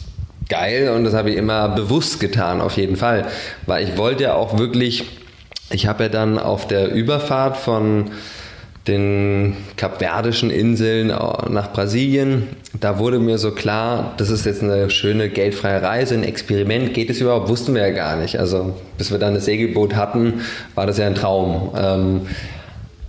geil 0.49 0.89
und 0.89 1.03
das 1.03 1.13
habe 1.13 1.29
ich 1.29 1.37
immer 1.37 1.69
bewusst 1.69 2.19
getan, 2.19 2.61
auf 2.61 2.77
jeden 2.77 2.97
Fall. 2.97 3.25
Weil 3.65 3.87
ich 3.87 3.97
wollte 3.97 4.23
ja 4.23 4.33
auch 4.33 4.57
wirklich, 4.57 5.05
ich 5.71 5.87
habe 5.87 6.03
ja 6.03 6.09
dann 6.09 6.37
auf 6.37 6.67
der 6.67 6.91
Überfahrt 6.91 7.57
von 7.57 8.11
den 8.87 9.57
kapverdischen 9.77 10.51
Inseln 10.51 11.07
nach 11.07 11.73
Brasilien. 11.73 12.47
Da 12.79 12.99
wurde 12.99 13.19
mir 13.19 13.37
so 13.37 13.51
klar, 13.51 14.13
das 14.17 14.29
ist 14.29 14.45
jetzt 14.45 14.61
eine 14.61 14.89
schöne 14.89 15.29
geldfreie 15.29 15.81
Reise, 15.81 16.13
ein 16.13 16.23
Experiment. 16.23 16.93
Geht 16.93 17.09
es 17.09 17.19
überhaupt? 17.19 17.49
Wussten 17.49 17.73
wir 17.73 17.87
ja 17.87 17.93
gar 17.93 18.15
nicht. 18.15 18.39
Also 18.39 18.75
bis 18.97 19.11
wir 19.11 19.17
dann 19.17 19.33
das 19.33 19.45
Segelboot 19.45 19.95
hatten, 19.95 20.41
war 20.75 20.85
das 20.85 20.97
ja 20.97 21.07
ein 21.07 21.15
Traum. 21.15 21.71
Ähm, 21.75 22.21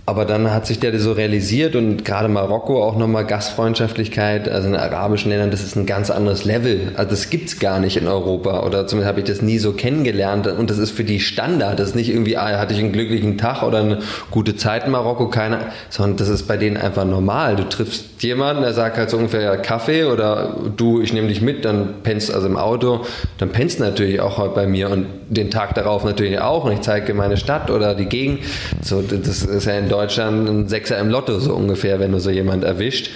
aber 0.07 0.23
dann 0.23 0.53
hat 0.53 0.65
sich 0.65 0.79
der 0.79 0.97
so 1.01 1.11
realisiert 1.11 1.75
und 1.75 2.05
gerade 2.05 2.29
Marokko 2.29 2.81
auch 2.81 2.95
nochmal 2.95 3.25
Gastfreundschaftlichkeit, 3.25 4.47
also 4.47 4.69
in 4.69 4.75
arabischen 4.77 5.31
Ländern, 5.31 5.51
das 5.51 5.63
ist 5.63 5.75
ein 5.75 5.85
ganz 5.85 6.09
anderes 6.09 6.45
Level. 6.45 6.93
Also 6.95 7.09
das 7.09 7.29
gibt's 7.29 7.59
gar 7.59 7.81
nicht 7.81 7.97
in 7.97 8.07
Europa 8.07 8.65
oder 8.65 8.87
zumindest 8.87 9.09
habe 9.09 9.19
ich 9.19 9.25
das 9.25 9.41
nie 9.41 9.57
so 9.57 9.73
kennengelernt 9.73 10.47
und 10.47 10.69
das 10.69 10.77
ist 10.77 10.91
für 10.91 11.03
die 11.03 11.19
Standard. 11.19 11.77
Das 11.77 11.89
ist 11.89 11.95
nicht 11.95 12.07
irgendwie, 12.07 12.37
ah, 12.37 12.57
hatte 12.57 12.73
ich 12.73 12.79
einen 12.79 12.93
glücklichen 12.93 13.37
Tag 13.37 13.63
oder 13.63 13.79
eine 13.79 13.99
gute 14.31 14.55
Zeit 14.55 14.85
in 14.85 14.91
Marokko, 14.91 15.27
keiner, 15.27 15.59
sondern 15.89 16.15
das 16.15 16.29
ist 16.29 16.47
bei 16.47 16.55
denen 16.55 16.77
einfach 16.77 17.03
normal. 17.03 17.57
Du 17.57 17.67
triffst 17.67 18.23
jemanden, 18.23 18.61
der 18.61 18.71
sagt 18.71 18.97
halt 18.97 19.09
so 19.09 19.17
ungefähr 19.17 19.57
Kaffee 19.57 20.05
oder 20.05 20.55
du, 20.77 21.01
ich 21.01 21.11
nehme 21.11 21.27
dich 21.27 21.41
mit, 21.41 21.65
dann 21.65 21.95
pennst 22.03 22.33
also 22.33 22.47
im 22.47 22.55
Auto, 22.55 23.01
dann 23.39 23.49
pennst 23.49 23.81
du 23.81 23.83
natürlich 23.83 24.21
auch 24.21 24.37
heute 24.37 24.55
bei 24.55 24.67
mir 24.67 24.89
und 24.89 25.07
den 25.27 25.51
Tag 25.51 25.75
darauf 25.75 26.05
natürlich 26.05 26.39
auch 26.39 26.63
und 26.63 26.71
ich 26.71 26.79
zeige 26.79 27.13
meine 27.13 27.35
Stadt 27.35 27.69
oder 27.69 27.93
die 27.93 28.05
Gegend. 28.05 28.39
So, 28.81 29.01
das 29.01 29.43
ist 29.43 29.65
ja 29.65 29.73
in 29.73 29.89
Deutschland 29.89 29.96
ein 29.99 30.67
Sechser 30.67 30.97
im 30.99 31.09
Lotto 31.09 31.39
so 31.39 31.53
ungefähr, 31.53 31.99
wenn 31.99 32.11
du 32.11 32.19
so 32.19 32.29
jemand 32.29 32.63
erwischt. 32.63 33.09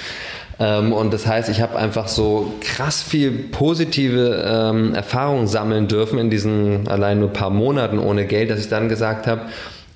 Ähm, 0.60 0.94
und 0.94 1.12
das 1.14 1.26
heißt, 1.26 1.50
ich 1.50 1.62
habe 1.62 1.78
einfach 1.78 2.08
so 2.08 2.54
krass 2.62 3.02
viel 3.02 3.32
positive 3.32 4.44
ähm, 4.46 4.94
Erfahrungen 4.94 5.48
sammeln 5.48 5.88
dürfen 5.88 6.20
in 6.20 6.30
diesen 6.30 6.88
allein 6.88 7.20
nur 7.20 7.30
paar 7.30 7.50
Monaten 7.50 7.98
ohne 7.98 8.26
Geld, 8.26 8.52
dass 8.52 8.60
ich 8.60 8.70
dann 8.70 8.88
gesagt 8.88 9.26
habe, 9.28 9.42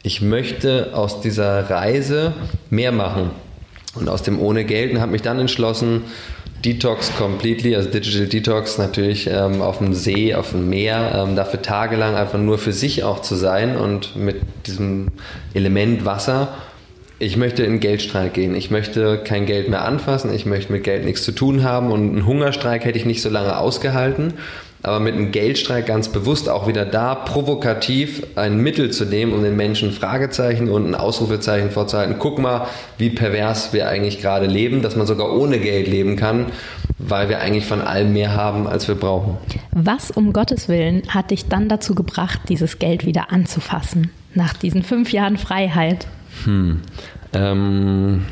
ich 0.02 0.22
möchte 0.22 0.90
aus 0.94 1.22
dieser 1.22 1.70
Reise 1.70 2.34
mehr 2.70 2.92
machen. 2.92 3.32
Und 3.96 4.10
aus 4.10 4.24
dem 4.24 4.42
ohne 4.42 4.66
Geld 4.66 4.92
und 4.92 5.00
habe 5.00 5.14
mich 5.14 5.22
dann 5.22 5.40
entschlossen, 5.40 6.04
Detox 6.66 7.16
completely, 7.16 7.76
also 7.76 7.90
Digital 7.90 8.28
Detox 8.28 8.78
natürlich 8.78 9.28
ähm, 9.28 9.62
auf 9.62 9.78
dem 9.78 9.94
See, 9.94 10.34
auf 10.34 10.52
dem 10.52 10.70
Meer, 10.70 11.24
ähm, 11.24 11.36
dafür 11.36 11.62
tagelang 11.62 12.16
einfach 12.16 12.40
nur 12.40 12.58
für 12.58 12.74
sich 12.74 13.04
auch 13.04 13.22
zu 13.22 13.36
sein 13.36 13.78
und 13.78 14.16
mit 14.16 14.42
diesem 14.66 15.10
Element 15.54 16.06
Wasser. 16.06 16.50
Ich 17.18 17.38
möchte 17.38 17.64
in 17.64 17.80
Geldstreik 17.80 18.34
gehen. 18.34 18.56
Ich 18.56 18.72
möchte 18.72 19.22
kein 19.24 19.46
Geld 19.46 19.70
mehr 19.70 19.86
anfassen. 19.86 20.34
Ich 20.34 20.46
möchte 20.46 20.72
mit 20.72 20.84
Geld 20.84 21.06
nichts 21.06 21.24
zu 21.24 21.32
tun 21.32 21.64
haben. 21.64 21.92
Und 21.92 22.10
einen 22.10 22.26
Hungerstreik 22.26 22.84
hätte 22.84 22.98
ich 22.98 23.06
nicht 23.06 23.22
so 23.22 23.30
lange 23.30 23.58
ausgehalten 23.58 24.34
aber 24.86 25.00
mit 25.00 25.16
einem 25.16 25.32
Geldstreik 25.32 25.88
ganz 25.88 26.10
bewusst 26.10 26.48
auch 26.48 26.68
wieder 26.68 26.86
da 26.86 27.16
provokativ 27.16 28.22
ein 28.36 28.58
Mittel 28.58 28.92
zu 28.92 29.06
nehmen, 29.06 29.34
um 29.34 29.42
den 29.42 29.56
Menschen 29.56 29.92
Fragezeichen 29.92 30.70
und 30.70 30.88
ein 30.88 30.94
Ausrufezeichen 30.94 31.72
vorzuhalten. 31.72 32.18
Guck 32.20 32.38
mal, 32.38 32.68
wie 33.00 33.10
pervers 33.10 33.74
wir 33.74 33.90
eigentlich 33.90 34.22
gerade 34.22 34.46
leben, 34.46 34.84
dass 34.84 34.96
man 34.96 35.08
sogar 35.08 35.36
ohne 35.36 35.60
Geld 35.60 35.88
leben 35.88 36.18
kann, 36.18 36.48
weil 37.00 37.30
wir 37.30 37.40
eigentlich 37.40 37.66
von 37.66 37.82
allem 37.82 38.14
mehr 38.14 38.36
haben, 38.36 38.68
als 38.68 38.88
wir 38.88 38.94
brauchen. 38.94 39.38
Was 39.72 40.12
um 40.12 40.34
Gottes 40.34 40.70
Willen 40.70 41.02
hat 41.08 41.32
dich 41.32 41.48
dann 41.48 41.68
dazu 41.68 41.96
gebracht, 41.96 42.42
dieses 42.48 42.78
Geld 42.78 43.08
wieder 43.08 43.32
anzufassen, 43.32 44.12
nach 44.36 44.54
diesen 44.54 44.84
fünf 44.84 45.12
Jahren 45.12 45.38
Freiheit? 45.38 46.06
Hm. 46.44 46.82
Ähm 47.34 48.26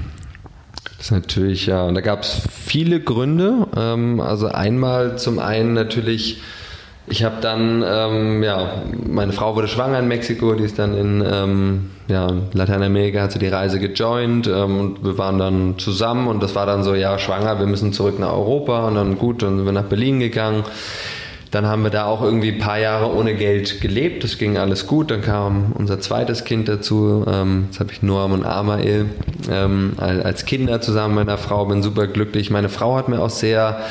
Das 0.97 1.07
ist 1.07 1.11
natürlich, 1.11 1.65
ja, 1.65 1.83
und 1.83 1.95
da 1.95 2.01
gab 2.01 2.21
es 2.23 2.41
viele 2.49 3.01
Gründe. 3.01 3.67
Ähm, 3.75 4.21
also 4.21 4.47
einmal 4.47 5.17
zum 5.17 5.37
einen 5.39 5.73
natürlich, 5.73 6.41
ich 7.07 7.25
habe 7.25 7.41
dann, 7.41 7.83
ähm, 7.85 8.41
ja, 8.41 8.83
meine 9.05 9.33
Frau 9.33 9.55
wurde 9.57 9.67
schwanger 9.67 9.99
in 9.99 10.07
Mexiko, 10.07 10.53
die 10.53 10.63
ist 10.63 10.79
dann 10.79 10.95
in 10.95 11.21
ähm, 11.29 11.89
ja, 12.07 12.27
Lateinamerika, 12.53 13.21
hat 13.21 13.33
sie 13.33 13.39
die 13.39 13.49
Reise 13.49 13.79
gejoint 13.81 14.47
ähm, 14.47 14.79
und 14.79 15.03
wir 15.03 15.17
waren 15.17 15.39
dann 15.39 15.77
zusammen 15.77 16.27
und 16.27 16.41
das 16.41 16.55
war 16.55 16.65
dann 16.65 16.83
so, 16.83 16.95
ja, 16.95 17.19
schwanger, 17.19 17.59
wir 17.59 17.67
müssen 17.67 17.91
zurück 17.91 18.17
nach 18.19 18.31
Europa 18.31 18.87
und 18.87 18.95
dann 18.95 19.17
gut, 19.17 19.43
dann 19.43 19.57
sind 19.57 19.65
wir 19.65 19.73
nach 19.73 19.83
Berlin 19.83 20.21
gegangen. 20.21 20.63
Dann 21.53 21.67
haben 21.67 21.83
wir 21.83 21.91
da 21.91 22.05
auch 22.05 22.23
irgendwie 22.23 22.51
ein 22.51 22.57
paar 22.57 22.79
Jahre 22.79 23.13
ohne 23.13 23.35
Geld 23.35 23.79
gelebt. 23.79 24.23
Das 24.23 24.39
ging 24.39 24.57
alles 24.57 24.87
gut. 24.87 25.11
Dann 25.11 25.21
kam 25.21 25.71
unser 25.77 25.99
zweites 25.99 26.45
Kind 26.45 26.67
dazu. 26.67 27.23
Ähm, 27.27 27.65
jetzt 27.69 27.79
habe 27.79 27.91
ich 27.91 28.01
Noam 28.01 28.31
und 28.31 28.43
Amael 28.43 29.05
ähm, 29.51 29.93
als 29.99 30.45
Kinder 30.45 30.81
zusammen 30.81 31.13
mit 31.13 31.27
meiner 31.27 31.37
Frau. 31.37 31.65
Bin 31.65 31.83
super 31.83 32.07
glücklich. 32.07 32.49
Meine 32.49 32.69
Frau 32.69 32.95
hat 32.95 33.07
mir 33.07 33.21
auch 33.21 33.29
sehr 33.29 33.83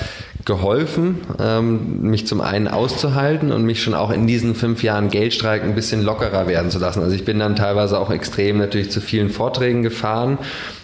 geholfen, 0.44 1.20
ähm, 1.38 2.02
mich 2.02 2.26
zum 2.26 2.40
einen 2.40 2.66
auszuhalten 2.66 3.52
und 3.52 3.62
mich 3.62 3.80
schon 3.80 3.94
auch 3.94 4.10
in 4.10 4.26
diesen 4.26 4.56
fünf 4.56 4.82
Jahren 4.82 5.08
Geldstreik 5.08 5.62
ein 5.62 5.76
bisschen 5.76 6.02
lockerer 6.02 6.48
werden 6.48 6.72
zu 6.72 6.80
lassen. 6.80 7.00
Also 7.00 7.14
ich 7.14 7.24
bin 7.24 7.38
dann 7.38 7.54
teilweise 7.54 7.96
auch 8.00 8.10
extrem 8.10 8.58
natürlich 8.58 8.90
zu 8.90 9.00
vielen 9.00 9.30
Vorträgen 9.30 9.84
gefahren 9.84 10.38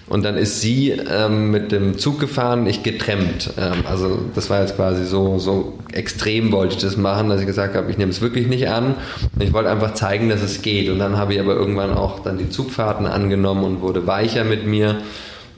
und 0.08 0.24
dann 0.24 0.36
ist 0.36 0.60
sie 0.60 0.90
ähm, 0.90 1.50
mit 1.50 1.70
dem 1.70 1.98
Zug 1.98 2.18
gefahren, 2.18 2.66
ich 2.66 2.82
getrennt. 2.82 3.50
Ähm, 3.58 3.84
also 3.86 4.18
das 4.34 4.48
war 4.48 4.60
jetzt 4.62 4.76
quasi 4.76 5.04
so, 5.04 5.38
so 5.38 5.78
extrem 5.92 6.50
wollte 6.50 6.76
ich 6.76 6.82
das 6.82 6.96
machen, 6.96 7.28
dass 7.28 7.40
ich 7.40 7.46
gesagt 7.46 7.74
habe, 7.76 7.90
ich 7.90 7.98
nehme 7.98 8.10
es 8.10 8.22
wirklich 8.22 8.46
nicht 8.46 8.68
an. 8.68 8.94
Ich 9.38 9.52
wollte 9.52 9.70
einfach 9.70 9.94
zeigen, 9.94 10.30
dass 10.30 10.42
es 10.42 10.62
geht. 10.62 10.88
Und 10.88 10.98
dann 10.98 11.18
habe 11.18 11.34
ich 11.34 11.40
aber 11.40 11.54
irgendwann 11.54 11.92
auch 11.92 12.20
dann 12.20 12.38
die 12.38 12.48
Zugfahrten 12.48 13.06
angenommen 13.06 13.64
und 13.64 13.80
wurde 13.82 14.06
weicher 14.06 14.44
mit 14.44 14.66
mir. 14.66 14.96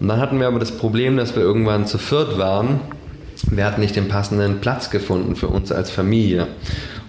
Und 0.00 0.08
dann 0.08 0.20
hatten 0.20 0.40
wir 0.40 0.48
aber 0.48 0.58
das 0.58 0.72
Problem, 0.72 1.16
dass 1.16 1.36
wir 1.36 1.42
irgendwann 1.42 1.86
zu 1.86 1.98
viert 1.98 2.36
waren. 2.38 2.80
Wir 3.50 3.64
hatten 3.64 3.80
nicht 3.80 3.94
den 3.94 4.08
passenden 4.08 4.60
Platz 4.60 4.90
gefunden 4.90 5.36
für 5.36 5.48
uns 5.48 5.70
als 5.70 5.90
Familie. 5.90 6.48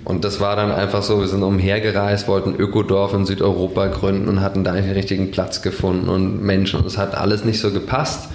Und 0.03 0.23
das 0.23 0.39
war 0.39 0.55
dann 0.55 0.71
einfach 0.71 1.03
so, 1.03 1.19
wir 1.19 1.27
sind 1.27 1.43
umhergereist, 1.43 2.27
wollten 2.27 2.55
Ökodorf 2.55 3.13
in 3.13 3.25
Südeuropa 3.25 3.87
gründen 3.87 4.27
und 4.27 4.41
hatten 4.41 4.63
da 4.63 4.73
den 4.73 4.89
richtigen 4.91 5.31
Platz 5.31 5.61
gefunden 5.61 6.09
und 6.09 6.41
Menschen. 6.41 6.79
Und 6.79 6.87
es 6.87 6.97
hat 6.97 7.15
alles 7.15 7.45
nicht 7.45 7.59
so 7.59 7.71
gepasst. 7.71 8.29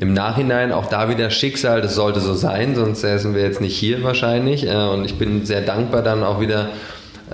Im 0.00 0.14
Nachhinein 0.14 0.72
auch 0.72 0.86
da 0.86 1.08
wieder 1.08 1.30
Schicksal, 1.30 1.82
das 1.82 1.94
sollte 1.94 2.20
so 2.20 2.34
sein, 2.34 2.74
sonst 2.74 3.02
säßen 3.02 3.34
wir 3.34 3.42
jetzt 3.42 3.60
nicht 3.60 3.76
hier 3.76 4.02
wahrscheinlich. 4.02 4.66
Äh, 4.66 4.74
und 4.74 5.04
ich 5.04 5.18
bin 5.18 5.44
sehr 5.44 5.60
dankbar 5.60 6.02
dann 6.02 6.24
auch 6.24 6.40
wieder 6.40 6.70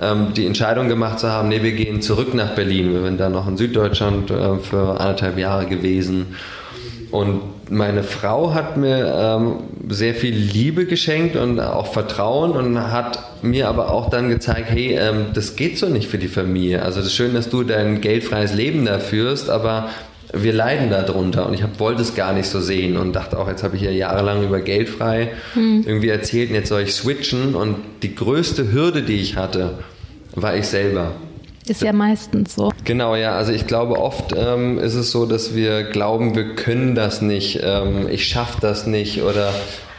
ähm, 0.01 0.33
die 0.35 0.45
Entscheidung 0.45 0.87
gemacht 0.87 1.19
zu 1.19 1.31
haben, 1.31 1.49
nee, 1.49 1.63
wir 1.63 1.71
gehen 1.71 2.01
zurück 2.01 2.33
nach 2.33 2.55
Berlin. 2.55 2.93
Wir 2.93 3.01
sind 3.03 3.19
dann 3.19 3.31
noch 3.31 3.47
in 3.47 3.57
Süddeutschland 3.57 4.29
äh, 4.29 4.57
für 4.57 4.99
anderthalb 4.99 5.37
Jahre 5.37 5.65
gewesen. 5.65 6.35
Und 7.11 7.41
meine 7.69 8.03
Frau 8.03 8.53
hat 8.53 8.77
mir 8.77 9.13
ähm, 9.15 9.55
sehr 9.89 10.15
viel 10.15 10.33
Liebe 10.33 10.85
geschenkt 10.85 11.35
und 11.35 11.59
auch 11.59 11.93
Vertrauen 11.93 12.51
und 12.51 12.91
hat 12.91 13.19
mir 13.41 13.67
aber 13.67 13.91
auch 13.91 14.09
dann 14.09 14.29
gezeigt, 14.29 14.69
hey, 14.69 14.97
ähm, 14.99 15.27
das 15.33 15.55
geht 15.55 15.77
so 15.77 15.87
nicht 15.87 16.07
für 16.09 16.17
die 16.17 16.27
Familie. 16.27 16.81
Also 16.81 16.99
das 16.99 17.07
ist 17.07 17.15
schön, 17.15 17.33
dass 17.33 17.49
du 17.49 17.63
dein 17.63 18.01
geldfreies 18.01 18.53
Leben 18.53 18.85
da 18.85 18.99
führst, 18.99 19.49
aber 19.49 19.89
wir 20.33 20.53
leiden 20.53 20.89
darunter 20.89 21.47
und 21.47 21.53
ich 21.53 21.63
hab, 21.63 21.79
wollte 21.79 22.01
es 22.01 22.15
gar 22.15 22.33
nicht 22.33 22.47
so 22.47 22.59
sehen 22.59 22.97
und 22.97 23.13
dachte 23.13 23.39
auch, 23.39 23.47
jetzt 23.47 23.63
habe 23.63 23.75
ich 23.75 23.81
ja 23.81 23.91
jahrelang 23.91 24.43
über 24.43 24.61
geldfrei 24.61 25.31
hm. 25.53 25.83
irgendwie 25.87 26.09
erzählt 26.09 26.49
und 26.49 26.55
jetzt 26.55 26.69
soll 26.69 26.81
ich 26.81 26.93
switchen 26.93 27.55
und 27.55 27.77
die 28.03 28.13
größte 28.13 28.71
Hürde, 28.71 29.01
die 29.01 29.19
ich 29.21 29.37
hatte, 29.37 29.79
war 30.35 30.55
ich 30.55 30.67
selber. 30.67 31.13
Ist 31.69 31.81
ja 31.83 31.93
meistens 31.93 32.55
so. 32.55 32.71
Genau, 32.83 33.15
ja. 33.15 33.33
Also 33.33 33.51
ich 33.51 33.67
glaube, 33.67 33.99
oft 33.99 34.33
ähm, 34.35 34.79
ist 34.79 34.95
es 34.95 35.11
so, 35.11 35.25
dass 35.25 35.55
wir 35.55 35.83
glauben, 35.83 36.35
wir 36.35 36.55
können 36.55 36.95
das 36.95 37.21
nicht, 37.21 37.61
ähm, 37.63 38.07
ich 38.09 38.25
schaffe 38.25 38.57
das 38.59 38.87
nicht 38.87 39.21
oder 39.21 39.53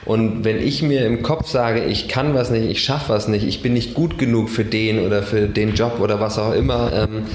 und 0.06 0.44
wenn 0.44 0.60
ich 0.60 0.82
mir 0.82 1.06
im 1.06 1.22
Kopf 1.22 1.48
sage, 1.48 1.84
ich 1.84 2.08
kann 2.08 2.34
was 2.34 2.50
nicht, 2.50 2.68
ich 2.68 2.82
schaffe 2.82 3.10
was 3.10 3.28
nicht, 3.28 3.46
ich 3.46 3.62
bin 3.62 3.74
nicht 3.74 3.94
gut 3.94 4.18
genug 4.18 4.48
für 4.48 4.64
den 4.64 5.06
oder 5.06 5.22
für 5.22 5.46
den 5.46 5.74
Job 5.74 6.00
oder 6.00 6.20
was 6.20 6.38
auch 6.38 6.52
immer, 6.52 6.90
ähm, 6.92 7.26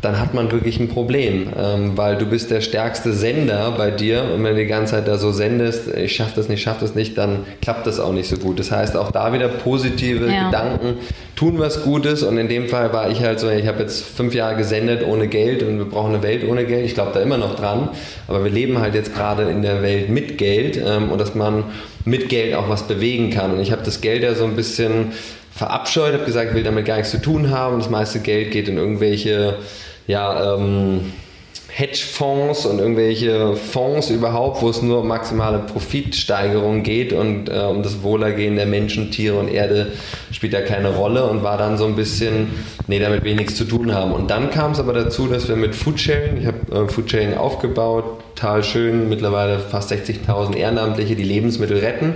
dann 0.00 0.18
hat 0.18 0.34
man 0.34 0.50
wirklich 0.50 0.80
ein 0.80 0.88
Problem, 0.88 1.48
ähm, 1.58 1.96
weil 1.96 2.16
du 2.16 2.26
bist 2.26 2.50
der 2.50 2.60
stärkste 2.60 3.12
Sender 3.12 3.72
bei 3.76 3.90
dir 3.90 4.24
und 4.34 4.42
wenn 4.42 4.54
du 4.54 4.62
die 4.62 4.66
ganze 4.66 4.92
Zeit 4.94 5.08
da 5.08 5.18
so 5.18 5.30
sendest, 5.30 5.94
ich 5.94 6.16
schaffe 6.16 6.32
das 6.36 6.48
nicht, 6.48 6.62
schaffe 6.62 6.80
das 6.80 6.94
nicht, 6.94 7.18
dann 7.18 7.44
klappt 7.60 7.86
das 7.86 8.00
auch 8.00 8.12
nicht 8.12 8.28
so 8.28 8.36
gut. 8.36 8.58
Das 8.58 8.70
heißt, 8.70 8.96
auch 8.96 9.10
da 9.10 9.32
wieder 9.32 9.48
positive 9.48 10.26
ja. 10.26 10.46
Gedanken, 10.46 10.98
tun 11.36 11.58
was 11.58 11.82
Gutes 11.82 12.22
und 12.22 12.38
in 12.38 12.48
dem 12.48 12.68
Fall 12.68 12.92
war 12.92 13.10
ich 13.10 13.20
halt 13.20 13.40
so, 13.40 13.48
ich 13.50 13.66
habe 13.66 13.80
jetzt 13.80 14.02
fünf 14.02 14.34
Jahre 14.34 14.56
gesendet 14.56 15.04
ohne 15.06 15.28
Geld 15.28 15.62
und 15.62 15.78
wir 15.78 15.84
brauchen 15.84 16.14
eine 16.14 16.22
Welt 16.22 16.48
ohne 16.48 16.64
Geld. 16.64 16.86
Ich 16.86 16.94
glaube 16.94 17.12
da 17.14 17.20
immer 17.20 17.38
noch 17.38 17.56
dran, 17.56 17.90
aber 18.26 18.42
wir 18.44 18.50
leben 18.50 18.78
halt 18.78 18.94
jetzt 18.94 19.14
gerade 19.14 19.44
in 19.44 19.62
der 19.62 19.82
Welt 19.82 20.08
mit 20.08 20.38
Geld 20.38 20.80
ähm, 20.82 21.10
und 21.10 21.20
dass 21.20 21.34
man 21.34 21.64
mit 22.04 22.28
Geld 22.30 22.54
auch 22.54 22.68
was 22.68 22.84
bewegen 22.84 23.30
kann. 23.30 23.52
Und 23.52 23.60
ich 23.60 23.72
habe 23.72 23.82
das 23.84 24.00
Geld 24.00 24.22
ja 24.22 24.34
so 24.34 24.44
ein 24.44 24.56
bisschen 24.56 25.12
verabscheut, 25.54 26.14
habe 26.14 26.24
gesagt, 26.24 26.50
ich 26.50 26.54
will 26.54 26.62
damit 26.62 26.86
gar 26.86 26.96
nichts 26.96 27.10
zu 27.10 27.20
tun 27.20 27.50
haben. 27.50 27.78
Das 27.78 27.90
meiste 27.90 28.20
Geld 28.20 28.50
geht 28.50 28.68
in 28.68 28.78
irgendwelche 28.78 29.58
ja, 30.10 30.54
ähm, 30.54 31.12
Hedgefonds 31.72 32.66
und 32.66 32.80
irgendwelche 32.80 33.54
Fonds 33.54 34.10
überhaupt, 34.10 34.60
wo 34.60 34.68
es 34.68 34.82
nur 34.82 35.00
um 35.00 35.08
maximale 35.08 35.60
Profitsteigerung 35.60 36.82
geht 36.82 37.12
und 37.12 37.48
äh, 37.48 37.60
um 37.60 37.84
das 37.84 38.02
Wohlergehen 38.02 38.56
der 38.56 38.66
Menschen, 38.66 39.12
Tiere 39.12 39.38
und 39.38 39.46
Erde 39.48 39.92
spielt 40.32 40.52
da 40.52 40.62
keine 40.62 40.88
Rolle 40.88 41.24
und 41.26 41.44
war 41.44 41.58
dann 41.58 41.78
so 41.78 41.86
ein 41.86 41.94
bisschen, 41.94 42.48
nee, 42.88 42.98
damit 42.98 43.22
will 43.22 43.30
ich 43.30 43.38
nichts 43.38 43.54
zu 43.54 43.64
tun 43.64 43.94
haben. 43.94 44.12
Und 44.12 44.30
dann 44.30 44.50
kam 44.50 44.72
es 44.72 44.80
aber 44.80 44.92
dazu, 44.92 45.28
dass 45.28 45.48
wir 45.48 45.54
mit 45.54 45.76
Foodsharing, 45.76 46.38
ich 46.38 46.46
habe 46.46 46.86
äh, 46.86 46.88
Foodsharing 46.88 47.34
aufgebaut, 47.34 48.20
total 48.34 48.64
schön, 48.64 49.08
mittlerweile 49.08 49.60
fast 49.60 49.92
60.000 49.92 50.56
Ehrenamtliche, 50.56 51.14
die 51.14 51.22
Lebensmittel 51.22 51.78
retten. 51.78 52.14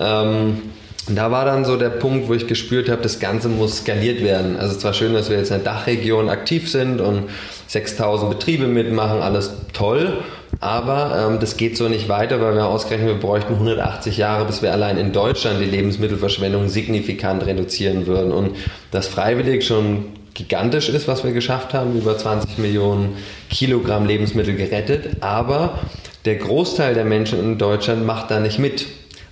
Ähm, 0.00 0.62
und 1.08 1.16
da 1.16 1.30
war 1.30 1.44
dann 1.44 1.64
so 1.64 1.76
der 1.76 1.90
Punkt, 1.90 2.28
wo 2.28 2.34
ich 2.34 2.46
gespürt 2.46 2.88
habe, 2.88 3.02
das 3.02 3.20
Ganze 3.20 3.48
muss 3.48 3.78
skaliert 3.78 4.22
werden. 4.22 4.56
Also 4.56 4.76
zwar 4.76 4.92
schön, 4.92 5.14
dass 5.14 5.30
wir 5.30 5.38
jetzt 5.38 5.50
in 5.50 5.62
der 5.62 5.72
Dachregion 5.72 6.28
aktiv 6.28 6.70
sind 6.70 7.00
und 7.00 7.24
6000 7.68 8.30
Betriebe 8.30 8.66
mitmachen, 8.66 9.22
alles 9.22 9.52
toll, 9.72 10.18
aber 10.60 11.28
ähm, 11.28 11.38
das 11.40 11.56
geht 11.56 11.76
so 11.76 11.88
nicht 11.88 12.08
weiter, 12.08 12.40
weil 12.40 12.54
wir 12.54 12.66
ausgerechnet, 12.66 13.08
wir 13.08 13.20
bräuchten 13.20 13.54
180 13.54 14.16
Jahre, 14.16 14.46
bis 14.46 14.62
wir 14.62 14.72
allein 14.72 14.98
in 14.98 15.12
Deutschland 15.12 15.60
die 15.60 15.66
Lebensmittelverschwendung 15.66 16.68
signifikant 16.68 17.44
reduzieren 17.46 18.06
würden. 18.06 18.32
Und 18.32 18.56
das 18.90 19.06
freiwillig 19.06 19.66
schon 19.66 20.06
gigantisch 20.34 20.88
ist, 20.88 21.08
was 21.08 21.24
wir 21.24 21.32
geschafft 21.32 21.74
haben, 21.74 21.96
über 21.96 22.16
20 22.16 22.58
Millionen 22.58 23.16
Kilogramm 23.50 24.06
Lebensmittel 24.06 24.54
gerettet, 24.54 25.22
aber 25.22 25.78
der 26.24 26.36
Großteil 26.36 26.94
der 26.94 27.04
Menschen 27.04 27.38
in 27.38 27.58
Deutschland 27.58 28.04
macht 28.04 28.30
da 28.30 28.40
nicht 28.40 28.58
mit. 28.58 28.86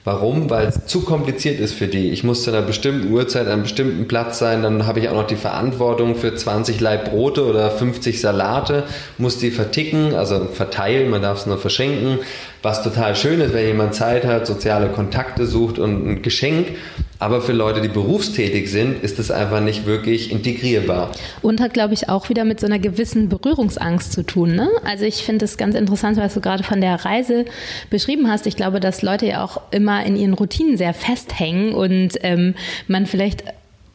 Warum? 0.07 0.51
Weil 0.51 0.67
es 0.67 0.85
zu 0.85 1.01
kompliziert 1.01 1.59
ist 1.59 1.73
für 1.73 1.89
die. 1.89 2.11
Ich 2.11 2.25
muss 2.25 2.43
zu 2.43 2.51
einer 2.51 2.61
bestimmten 2.61 3.11
Uhrzeit 3.11 3.47
an 3.47 3.55
einem 3.55 3.63
bestimmten 3.63 4.07
Platz 4.07 4.39
sein, 4.39 4.63
dann 4.63 4.87
habe 4.87 5.01
ich 5.01 5.09
auch 5.09 5.15
noch 5.15 5.27
die 5.27 5.35
Verantwortung 5.35 6.15
für 6.15 6.35
20 6.35 6.79
Laib 6.79 7.07
Brote 7.07 7.47
oder 7.47 7.71
50 7.71 8.21
Salate, 8.21 8.85
muss 9.17 9.39
die 9.39 9.51
verticken, 9.51 10.15
also 10.15 10.45
verteilen, 10.45 11.09
man 11.09 11.23
darf 11.23 11.39
es 11.39 11.47
nur 11.47 11.57
verschenken. 11.57 12.19
Was 12.61 12.83
total 12.83 13.17
schön 13.17 13.41
ist, 13.41 13.55
wenn 13.55 13.67
jemand 13.67 13.95
Zeit 13.95 14.27
hat, 14.27 14.47
soziale 14.47 14.89
Kontakte 14.89 15.47
sucht 15.47 15.79
und 15.79 16.07
ein 16.07 16.23
Geschenk. 16.23 16.69
Aber 17.19 17.41
für 17.41 17.53
Leute, 17.53 17.81
die 17.81 17.89
berufstätig 17.89 18.71
sind, 18.71 19.03
ist 19.03 19.19
es 19.19 19.31
einfach 19.31 19.61
nicht 19.61 19.87
wirklich 19.87 20.31
integrierbar. 20.31 21.11
Und 21.43 21.61
hat, 21.61 21.73
glaube 21.73 21.95
ich, 21.95 22.09
auch 22.09 22.29
wieder 22.29 22.45
mit 22.45 22.61
so 22.61 22.67
einer 22.67 22.79
gewissen 22.79 23.29
Berührungsangst 23.29 24.13
zu 24.13 24.25
tun. 24.25 24.55
Ne? 24.55 24.69
Also 24.85 25.05
ich 25.05 25.23
finde 25.23 25.45
es 25.45 25.57
ganz 25.57 25.75
interessant, 25.75 26.17
was 26.17 26.35
du 26.35 26.41
gerade 26.41 26.65
von 26.65 26.81
der 26.81 27.05
Reise 27.05 27.45
beschrieben 27.91 28.31
hast. 28.31 28.47
Ich 28.47 28.57
glaube, 28.57 28.81
dass 28.81 29.03
Leute 29.03 29.27
ja 29.27 29.45
auch 29.45 29.61
immer 29.71 30.05
in 30.05 30.17
ihren 30.17 30.35
Routinen 30.35 30.77
sehr 30.77 30.95
festhängen 30.95 31.73
und 31.73 32.19
ähm, 32.23 32.55
man 32.89 33.07
vielleicht 33.07 33.45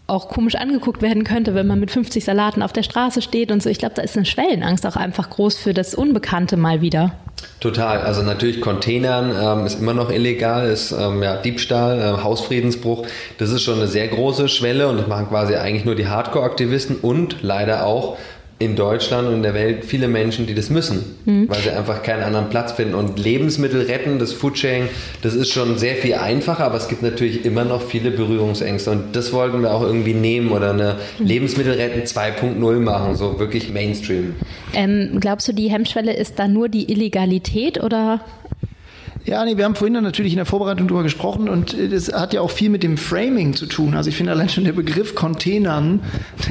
auch 0.09 0.27
komisch 0.27 0.55
angeguckt 0.55 1.01
werden 1.01 1.23
könnte, 1.23 1.53
wenn 1.53 1.67
man 1.67 1.79
mit 1.79 1.91
50 1.91 2.23
Salaten 2.25 2.63
auf 2.63 2.73
der 2.73 2.83
Straße 2.83 3.21
steht 3.21 3.51
und 3.51 3.61
so. 3.61 3.69
Ich 3.69 3.77
glaube, 3.77 3.95
da 3.95 4.01
ist 4.01 4.17
eine 4.17 4.25
Schwellenangst 4.25 4.85
auch 4.85 4.95
einfach 4.95 5.29
groß 5.29 5.57
für 5.57 5.73
das 5.73 5.93
Unbekannte 5.93 6.57
mal 6.57 6.81
wieder. 6.81 7.13
Total. 7.59 8.01
Also 8.01 8.23
natürlich 8.23 8.61
Containern 8.61 9.33
ähm, 9.37 9.65
ist 9.65 9.79
immer 9.79 9.93
noch 9.93 10.09
illegal, 10.09 10.69
ist 10.69 10.91
ähm, 10.91 11.21
ja, 11.21 11.35
Diebstahl, 11.35 11.99
äh, 11.99 12.23
Hausfriedensbruch. 12.23 13.05
Das 13.37 13.49
ist 13.49 13.63
schon 13.63 13.75
eine 13.75 13.87
sehr 13.87 14.07
große 14.07 14.47
Schwelle 14.47 14.87
und 14.87 14.97
das 14.97 15.07
machen 15.07 15.27
quasi 15.27 15.55
eigentlich 15.55 15.83
nur 15.83 15.95
die 15.95 16.07
Hardcore-Aktivisten 16.07 16.95
und 16.97 17.41
leider 17.41 17.85
auch 17.85 18.17
in 18.59 18.75
Deutschland 18.75 19.29
und 19.29 19.35
in 19.35 19.43
der 19.43 19.53
Welt 19.53 19.85
viele 19.85 20.09
Menschen, 20.09 20.45
die 20.45 20.53
das 20.53 20.69
müssen, 20.69 21.15
mhm. 21.23 21.49
weil 21.49 21.61
sie 21.61 21.69
einfach 21.69 22.03
keinen 22.03 22.23
anderen 22.23 22.49
Platz 22.49 22.73
finden. 22.73 22.93
Und 22.93 23.17
Lebensmittel 23.17 23.83
retten, 23.83 24.19
das 24.19 24.33
Foodsharing, 24.33 24.89
das 25.21 25.33
ist 25.33 25.49
schon 25.49 25.77
sehr 25.77 25.95
viel 25.95 26.15
einfacher, 26.15 26.65
aber 26.65 26.75
es 26.75 26.89
gibt 26.89 27.01
natürlich 27.01 27.45
immer 27.45 27.63
noch 27.63 27.81
viele 27.81 28.11
Berührungsängste. 28.11 28.91
Und 28.91 29.15
das 29.15 29.31
wollten 29.31 29.61
wir 29.61 29.73
auch 29.73 29.81
irgendwie 29.81 30.13
nehmen 30.13 30.51
oder 30.51 30.71
eine 30.71 30.97
mhm. 31.19 31.25
Lebensmittel 31.25 31.73
retten 31.73 32.01
2.0 32.01 32.79
machen, 32.79 33.15
so 33.15 33.39
wirklich 33.39 33.71
Mainstream. 33.71 34.35
Ähm, 34.73 35.19
glaubst 35.21 35.47
du, 35.47 35.53
die 35.53 35.69
Hemmschwelle 35.69 36.13
ist 36.13 36.37
da 36.37 36.49
nur 36.49 36.67
die 36.67 36.91
Illegalität 36.91 37.81
oder 37.81 38.19
Ja, 39.25 39.43
nee, 39.43 39.57
wir 39.57 39.65
haben 39.65 39.75
vorhin 39.75 40.01
natürlich 40.01 40.31
in 40.31 40.37
der 40.37 40.45
Vorbereitung 40.45 40.87
darüber 40.87 41.03
gesprochen 41.03 41.49
und 41.49 41.75
das 41.91 42.11
hat 42.11 42.33
ja 42.33 42.41
auch 42.41 42.51
viel 42.51 42.69
mit 42.69 42.83
dem 42.83 42.97
Framing 42.97 43.53
zu 43.53 43.65
tun. 43.65 43.93
Also 43.93 44.09
ich 44.09 44.15
finde 44.15 44.31
allein 44.31 44.47
schon 44.47 44.63
der 44.63 44.71
Begriff 44.71 45.13
Containern 45.13 46.01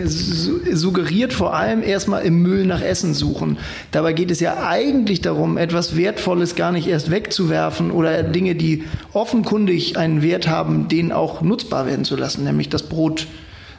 suggeriert 0.05 1.33
vor 1.33 1.55
allem 1.55 1.83
erstmal 1.83 2.25
im 2.25 2.43
Müll 2.43 2.67
nach 2.67 2.83
Essen 2.83 3.15
suchen. 3.15 3.57
Dabei 3.91 4.13
geht 4.13 4.31
es 4.31 4.41
ja 4.41 4.67
eigentlich 4.67 5.23
darum, 5.23 5.57
etwas 5.57 5.97
Wertvolles 5.97 6.57
gar 6.57 6.71
nicht 6.71 6.87
erst 6.87 7.11
wegzuwerfen 7.11 7.91
oder 7.91 8.23
Dinge, 8.23 8.55
die 8.55 8.85
offenkundig 9.15 9.97
einen 9.97 10.23
Wert 10.23 10.47
haben, 10.47 10.89
den 10.89 11.11
auch 11.11 11.41
nutzbar 11.41 11.87
werden 11.87 12.05
zu 12.05 12.17
lassen, 12.17 12.45
nämlich 12.45 12.69
das 12.69 12.83
Brot 12.83 13.27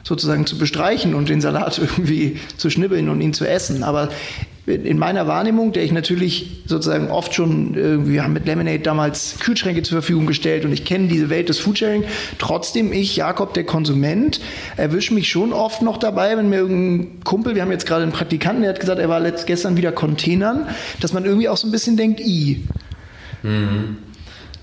sozusagen 0.02 0.46
zu 0.46 0.58
bestreichen 0.58 1.14
und 1.14 1.28
den 1.28 1.40
Salat 1.40 1.78
irgendwie 1.82 2.38
zu 2.56 2.70
schnibbeln 2.70 3.08
und 3.08 3.20
ihn 3.20 3.32
zu 3.32 3.48
essen. 3.48 3.84
Aber 3.84 4.08
in 4.66 4.98
meiner 4.98 5.26
Wahrnehmung, 5.26 5.72
der 5.72 5.84
ich 5.84 5.92
natürlich 5.92 6.62
sozusagen 6.66 7.10
oft 7.10 7.34
schon, 7.34 7.74
äh, 7.76 8.06
wir 8.06 8.22
haben 8.22 8.32
mit 8.32 8.46
Lemonade 8.46 8.80
damals 8.80 9.38
Kühlschränke 9.40 9.82
zur 9.82 10.00
Verfügung 10.00 10.26
gestellt 10.26 10.64
und 10.64 10.72
ich 10.72 10.84
kenne 10.84 11.08
diese 11.08 11.30
Welt 11.30 11.48
des 11.48 11.58
Foodsharing. 11.58 12.04
Trotzdem, 12.38 12.92
ich, 12.92 13.16
Jakob, 13.16 13.54
der 13.54 13.64
Konsument, 13.64 14.40
erwische 14.76 15.14
mich 15.14 15.28
schon 15.28 15.52
oft 15.52 15.82
noch 15.82 15.96
dabei, 15.96 16.36
wenn 16.36 16.48
mir 16.48 16.58
irgendein 16.58 17.20
Kumpel, 17.24 17.54
wir 17.54 17.62
haben 17.62 17.72
jetzt 17.72 17.86
gerade 17.86 18.02
einen 18.02 18.12
Praktikanten, 18.12 18.62
der 18.62 18.72
hat 18.72 18.80
gesagt, 18.80 19.00
er 19.00 19.08
war 19.08 19.20
letzt, 19.20 19.46
gestern 19.46 19.76
wieder 19.76 19.92
Containern, 19.92 20.68
dass 21.00 21.12
man 21.12 21.24
irgendwie 21.24 21.48
auch 21.48 21.56
so 21.56 21.66
ein 21.66 21.72
bisschen 21.72 21.96
denkt, 21.96 22.20
i. 22.20 22.64
Mhm. 23.42 23.96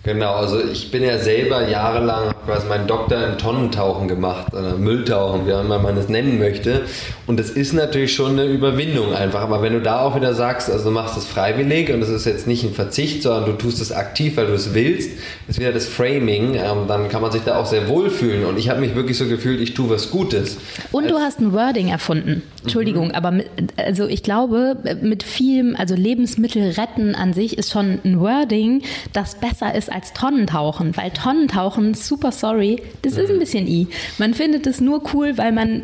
Genau, 0.03 0.35
also 0.35 0.63
ich 0.63 0.89
bin 0.89 1.03
ja 1.03 1.17
selber 1.17 1.67
jahrelang, 1.67 2.33
quasi 2.45 2.65
meinen 2.67 2.87
Doktor 2.87 3.27
in 3.27 3.37
Tonnentauchen 3.37 4.07
gemacht, 4.07 4.53
oder 4.53 4.77
Mülltauchen, 4.77 5.45
wie 5.45 5.51
man 5.51 5.97
es 5.97 6.07
nennen 6.07 6.39
möchte. 6.39 6.83
Und 7.25 7.37
das 7.37 7.49
ist 7.49 7.73
natürlich 7.73 8.15
schon 8.15 8.31
eine 8.31 8.45
Überwindung 8.45 9.13
einfach. 9.13 9.41
Aber 9.41 9.61
wenn 9.61 9.73
du 9.73 9.81
da 9.81 9.99
auch 9.99 10.15
wieder 10.15 10.33
sagst, 10.33 10.71
also 10.71 10.85
du 10.85 10.91
machst 10.91 11.17
es 11.17 11.25
freiwillig 11.25 11.91
und 11.91 12.01
es 12.01 12.07
ist 12.07 12.25
jetzt 12.25 12.47
nicht 12.47 12.63
ein 12.63 12.73
Verzicht, 12.73 13.23
sondern 13.23 13.45
du 13.45 13.51
tust 13.53 13.81
es 13.81 13.91
aktiv, 13.91 14.37
weil 14.37 14.47
du 14.47 14.53
es 14.53 14.73
willst, 14.73 15.11
ist 15.49 15.59
wieder 15.59 15.73
das 15.73 15.87
Framing, 15.87 16.55
ähm, 16.55 16.87
dann 16.87 17.09
kann 17.09 17.21
man 17.21 17.31
sich 17.31 17.41
da 17.41 17.59
auch 17.59 17.65
sehr 17.65 17.89
wohlfühlen. 17.89 18.45
Und 18.45 18.57
ich 18.57 18.69
habe 18.69 18.79
mich 18.79 18.95
wirklich 18.95 19.17
so 19.17 19.27
gefühlt, 19.27 19.59
ich 19.59 19.73
tue 19.73 19.89
was 19.89 20.09
Gutes. 20.09 20.57
Und 20.93 21.09
du 21.09 21.15
hast 21.15 21.41
ein 21.41 21.51
Wording 21.51 21.89
erfunden. 21.89 22.43
Entschuldigung, 22.61 23.09
mhm. 23.09 23.15
aber 23.15 23.31
mit, 23.31 23.49
also 23.77 24.07
ich 24.07 24.23
glaube, 24.23 24.77
mit 25.01 25.23
vielem, 25.23 25.75
also 25.77 25.95
Lebensmittel 25.95 26.71
retten 26.71 27.15
an 27.15 27.33
sich 27.33 27.57
ist 27.57 27.71
schon 27.71 27.99
ein 28.03 28.19
Wording, 28.19 28.83
das 29.13 29.35
besser 29.35 29.73
ist 29.75 29.86
als 29.89 30.13
Tonnentauchen, 30.13 30.95
weil 30.97 31.11
Tonnentauchen, 31.11 31.93
super 31.93 32.31
sorry, 32.31 32.81
das 33.01 33.17
ist 33.17 33.29
ein 33.29 33.39
bisschen 33.39 33.67
i. 33.67 33.87
Man 34.17 34.33
findet 34.33 34.67
es 34.67 34.81
nur 34.81 35.01
cool, 35.13 35.37
weil 35.37 35.51
man 35.51 35.83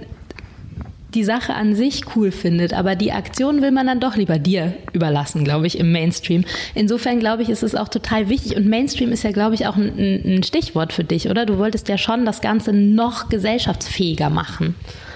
die 1.13 1.23
Sache 1.23 1.53
an 1.53 1.75
sich 1.75 2.01
cool 2.15 2.31
findet, 2.31 2.73
aber 2.73 2.95
die 2.95 3.11
Aktion 3.11 3.61
will 3.61 3.71
man 3.71 3.87
dann 3.87 3.99
doch 3.99 4.15
lieber 4.15 4.39
dir 4.39 4.73
überlassen, 4.93 5.43
glaube 5.43 5.67
ich, 5.67 5.77
im 5.77 5.91
Mainstream. 5.91 6.43
Insofern 6.73 7.19
glaube 7.19 7.43
ich, 7.43 7.49
ist 7.49 7.63
es 7.63 7.75
auch 7.75 7.87
total 7.87 8.29
wichtig 8.29 8.55
und 8.55 8.67
Mainstream 8.67 9.11
ist 9.11 9.23
ja, 9.23 9.31
glaube 9.31 9.55
ich, 9.55 9.67
auch 9.67 9.75
ein, 9.75 10.23
ein 10.25 10.43
Stichwort 10.43 10.93
für 10.93 11.03
dich, 11.03 11.29
oder? 11.29 11.45
Du 11.45 11.57
wolltest 11.57 11.87
ja 11.87 11.97
schon 11.97 12.25
das 12.25 12.41
Ganze 12.41 12.73
noch 12.73 13.29
gesellschaftsfähiger 13.29 14.29
machen. 14.29 14.75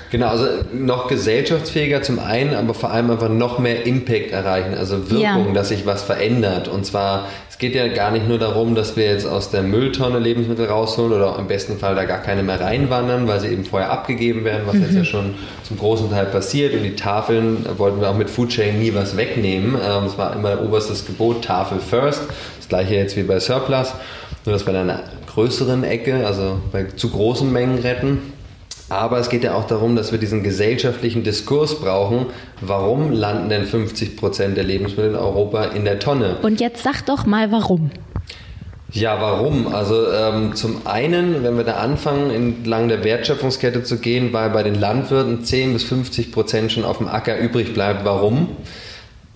Genau, 0.10 0.28
also 0.28 0.46
noch 0.74 1.08
gesellschaftsfähiger 1.08 2.02
zum 2.02 2.20
einen, 2.20 2.54
aber 2.54 2.74
vor 2.74 2.92
allem 2.92 3.12
einfach 3.12 3.30
noch 3.30 3.60
mehr 3.60 3.86
Impact 3.86 4.32
erreichen, 4.32 4.74
also 4.74 5.10
Wirkung, 5.10 5.48
ja. 5.48 5.54
dass 5.54 5.70
sich 5.70 5.86
was 5.86 6.04
verändert. 6.04 6.70
Und 6.70 6.86
zwar, 6.86 7.28
es 7.58 7.62
geht 7.62 7.74
ja 7.74 7.88
gar 7.88 8.12
nicht 8.12 8.28
nur 8.28 8.38
darum, 8.38 8.76
dass 8.76 8.96
wir 8.96 9.06
jetzt 9.06 9.26
aus 9.26 9.50
der 9.50 9.64
Mülltonne 9.64 10.20
Lebensmittel 10.20 10.68
rausholen 10.68 11.12
oder 11.12 11.40
im 11.40 11.48
besten 11.48 11.80
Fall 11.80 11.96
da 11.96 12.04
gar 12.04 12.20
keine 12.20 12.44
mehr 12.44 12.62
reinwandern, 12.62 13.28
weil 13.28 13.40
sie 13.40 13.48
eben 13.48 13.66
vorher 13.66 13.90
abgegeben 13.90 14.44
werden, 14.44 14.68
was 14.68 14.76
mhm. 14.76 14.84
jetzt 14.84 14.94
ja 14.94 15.04
schon 15.04 15.34
zum 15.64 15.80
großen 15.80 16.12
Teil 16.12 16.28
passiert. 16.28 16.76
Und 16.76 16.84
die 16.84 16.96
Tafeln 16.96 17.66
wollten 17.80 18.00
wir 18.00 18.12
auch 18.12 18.16
mit 18.16 18.30
Foodsharing 18.30 18.78
nie 18.78 18.94
was 18.94 19.18
wegnehmen. 19.18 19.76
Ähm, 19.84 20.04
es 20.04 20.20
war 20.20 20.36
immer 20.36 20.62
oberstes 20.62 21.08
Gebot, 21.08 21.46
Tafel 21.46 21.80
first. 21.80 22.22
Das 22.60 22.68
gleiche 22.70 22.94
jetzt 22.94 23.18
wie 23.18 23.24
bei 23.24 23.40
Surplus. 23.40 23.92
Nur, 24.46 24.54
dass 24.54 24.68
wir 24.68 24.74
in 24.76 24.82
einer 24.82 25.02
größeren 25.34 25.84
Ecke, 25.84 26.28
also 26.28 26.60
bei 26.72 26.84
zu 26.84 27.10
großen 27.10 27.52
Mengen 27.52 27.80
retten. 27.80 28.34
Aber 28.90 29.20
es 29.20 29.30
geht 29.30 29.44
ja 29.44 29.54
auch 29.54 29.68
darum, 29.68 29.96
dass 29.96 30.12
wir 30.12 30.20
diesen 30.20 30.44
gesellschaftlichen 30.44 31.24
Diskurs 31.24 31.80
brauchen. 31.80 32.28
Warum 32.62 33.12
landen 33.12 33.50
denn 33.50 33.66
50 33.66 34.16
Prozent 34.16 34.56
der 34.56 34.64
Lebensmittel 34.64 35.12
in 35.12 35.16
Europa 35.18 35.66
in 35.66 35.84
der 35.84 36.00
Tonne? 36.00 36.38
Und 36.42 36.62
jetzt 36.62 36.84
sag 36.84 37.06
doch 37.06 37.26
mal 37.26 37.52
warum. 37.52 37.92
Ja, 38.94 39.22
warum? 39.22 39.68
Also 39.68 40.12
ähm, 40.14 40.56
zum 40.56 40.88
einen, 40.88 41.44
wenn 41.44 41.58
wir 41.58 41.66
da 41.66 41.74
anfangen, 41.74 42.32
entlang 42.32 42.88
der 42.88 43.04
Wertschöpfungskette 43.04 43.84
zu 43.84 43.98
gehen, 44.00 44.32
weil 44.32 44.50
bei 44.52 44.64
den 44.64 44.76
Landwirten 44.76 45.44
10 45.44 45.74
bis 45.74 45.84
50 45.84 46.32
Prozent 46.32 46.72
schon 46.72 46.86
auf 46.86 47.00
dem 47.00 47.10
Acker 47.10 47.38
übrig 47.38 47.74
bleibt. 47.74 48.06
Warum? 48.06 48.48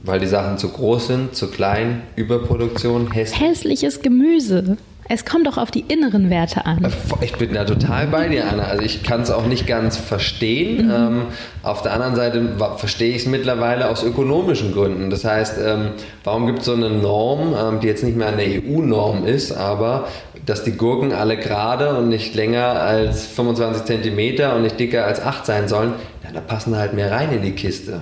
Weil 0.04 0.22
die 0.22 0.28
Sachen 0.28 0.58
zu 0.58 0.70
groß 0.70 1.08
sind, 1.08 1.36
zu 1.36 1.48
klein, 1.48 2.04
Überproduktion, 2.16 3.12
hässlich. 3.12 3.42
Hässliches 3.42 4.02
Gemüse. 4.02 4.78
Es 5.14 5.26
kommt 5.26 5.46
doch 5.46 5.58
auf 5.58 5.72
die 5.72 5.82
inneren 5.82 6.30
Werte 6.30 6.66
an. 6.66 6.86
Äh, 6.86 6.90
ich 7.20 7.34
bin 7.34 7.54
da 7.54 7.66
total 7.66 8.08
bei 8.08 8.30
dir, 8.30 8.48
Anna. 8.50 8.64
Also 8.64 8.84
ich 8.84 9.04
kann 9.04 9.20
es 9.20 9.30
auch 9.30 9.46
nicht 9.46 9.68
ganz 9.68 9.98
verstehen. 9.98 10.86
Mhm. 10.86 10.92
Ähm, 10.92 11.22
auf 11.64 11.82
der 11.82 11.92
anderen 11.92 12.16
Seite 12.16 12.56
verstehe 12.78 13.10
ich 13.10 13.24
es 13.24 13.26
mittlerweile 13.26 13.90
aus 13.90 14.04
ökonomischen 14.04 14.72
Gründen. 14.72 15.10
Das 15.10 15.26
heißt, 15.26 15.58
ähm, 15.62 15.90
warum 16.24 16.48
gibt 16.48 16.60
es 16.60 16.66
so 16.66 16.74
eine 16.74 16.90
Norm, 16.90 17.54
ähm, 17.60 17.82
die 17.82 17.88
jetzt 17.88 18.06
nicht 18.06 18.16
mehr 18.16 18.30
eine 18.30 18.44
EU-Norm 18.44 19.26
ist, 19.26 19.52
aber 19.52 20.08
dass 20.46 20.64
die 20.64 20.72
Gurken 20.72 21.12
alle 21.12 21.36
gerade 21.36 21.98
und 21.98 22.08
nicht 22.08 22.34
länger 22.34 22.80
als 22.80 23.26
25 23.26 23.84
Zentimeter 23.84 24.56
und 24.56 24.62
nicht 24.62 24.80
dicker 24.80 25.06
als 25.06 25.22
8 25.22 25.46
sein 25.46 25.68
sollen, 25.68 25.92
ja, 26.24 26.30
da 26.34 26.40
passen 26.40 26.78
halt 26.78 26.94
mehr 26.94 27.12
rein 27.12 27.34
in 27.34 27.42
die 27.42 27.52
Kiste 27.52 28.00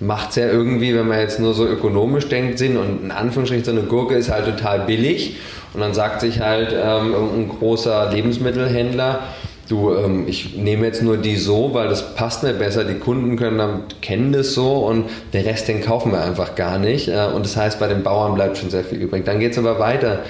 macht 0.00 0.30
es 0.30 0.36
ja 0.36 0.46
irgendwie, 0.46 0.94
wenn 0.94 1.08
man 1.08 1.18
jetzt 1.20 1.40
nur 1.40 1.54
so 1.54 1.66
ökonomisch 1.66 2.28
denkt, 2.28 2.58
Sinn. 2.58 2.76
Und 2.76 3.04
in 3.04 3.10
Anführungsstrichen, 3.10 3.64
so 3.64 3.70
eine 3.70 3.82
Gurke 3.82 4.14
ist 4.14 4.30
halt 4.30 4.44
total 4.44 4.80
billig. 4.80 5.36
Und 5.76 5.82
dann 5.82 5.92
sagt 5.92 6.22
sich 6.22 6.40
halt 6.40 6.72
ähm, 6.72 7.14
ein 7.14 7.48
großer 7.50 8.10
Lebensmittelhändler, 8.10 9.20
du, 9.68 9.94
ähm, 9.94 10.24
ich 10.26 10.56
nehme 10.56 10.86
jetzt 10.86 11.02
nur 11.02 11.18
die 11.18 11.36
so, 11.36 11.74
weil 11.74 11.88
das 11.88 12.14
passt 12.14 12.42
mir 12.42 12.54
besser, 12.54 12.84
die 12.84 12.94
Kunden 12.94 13.36
können 13.36 13.58
damit, 13.58 14.00
kennen 14.00 14.32
das 14.32 14.54
so 14.54 14.86
und 14.86 15.04
der 15.34 15.44
Rest, 15.44 15.68
den 15.68 15.82
kaufen 15.82 16.12
wir 16.12 16.22
einfach 16.22 16.54
gar 16.54 16.78
nicht. 16.78 17.08
Äh, 17.08 17.26
und 17.34 17.44
das 17.44 17.58
heißt, 17.58 17.78
bei 17.78 17.88
den 17.88 18.02
Bauern 18.02 18.34
bleibt 18.34 18.56
schon 18.56 18.70
sehr 18.70 18.84
viel 18.84 19.02
übrig. 19.02 19.26
Dann 19.26 19.38
geht 19.38 19.52
es 19.52 19.58
aber 19.58 19.78
weiter. 19.78 20.20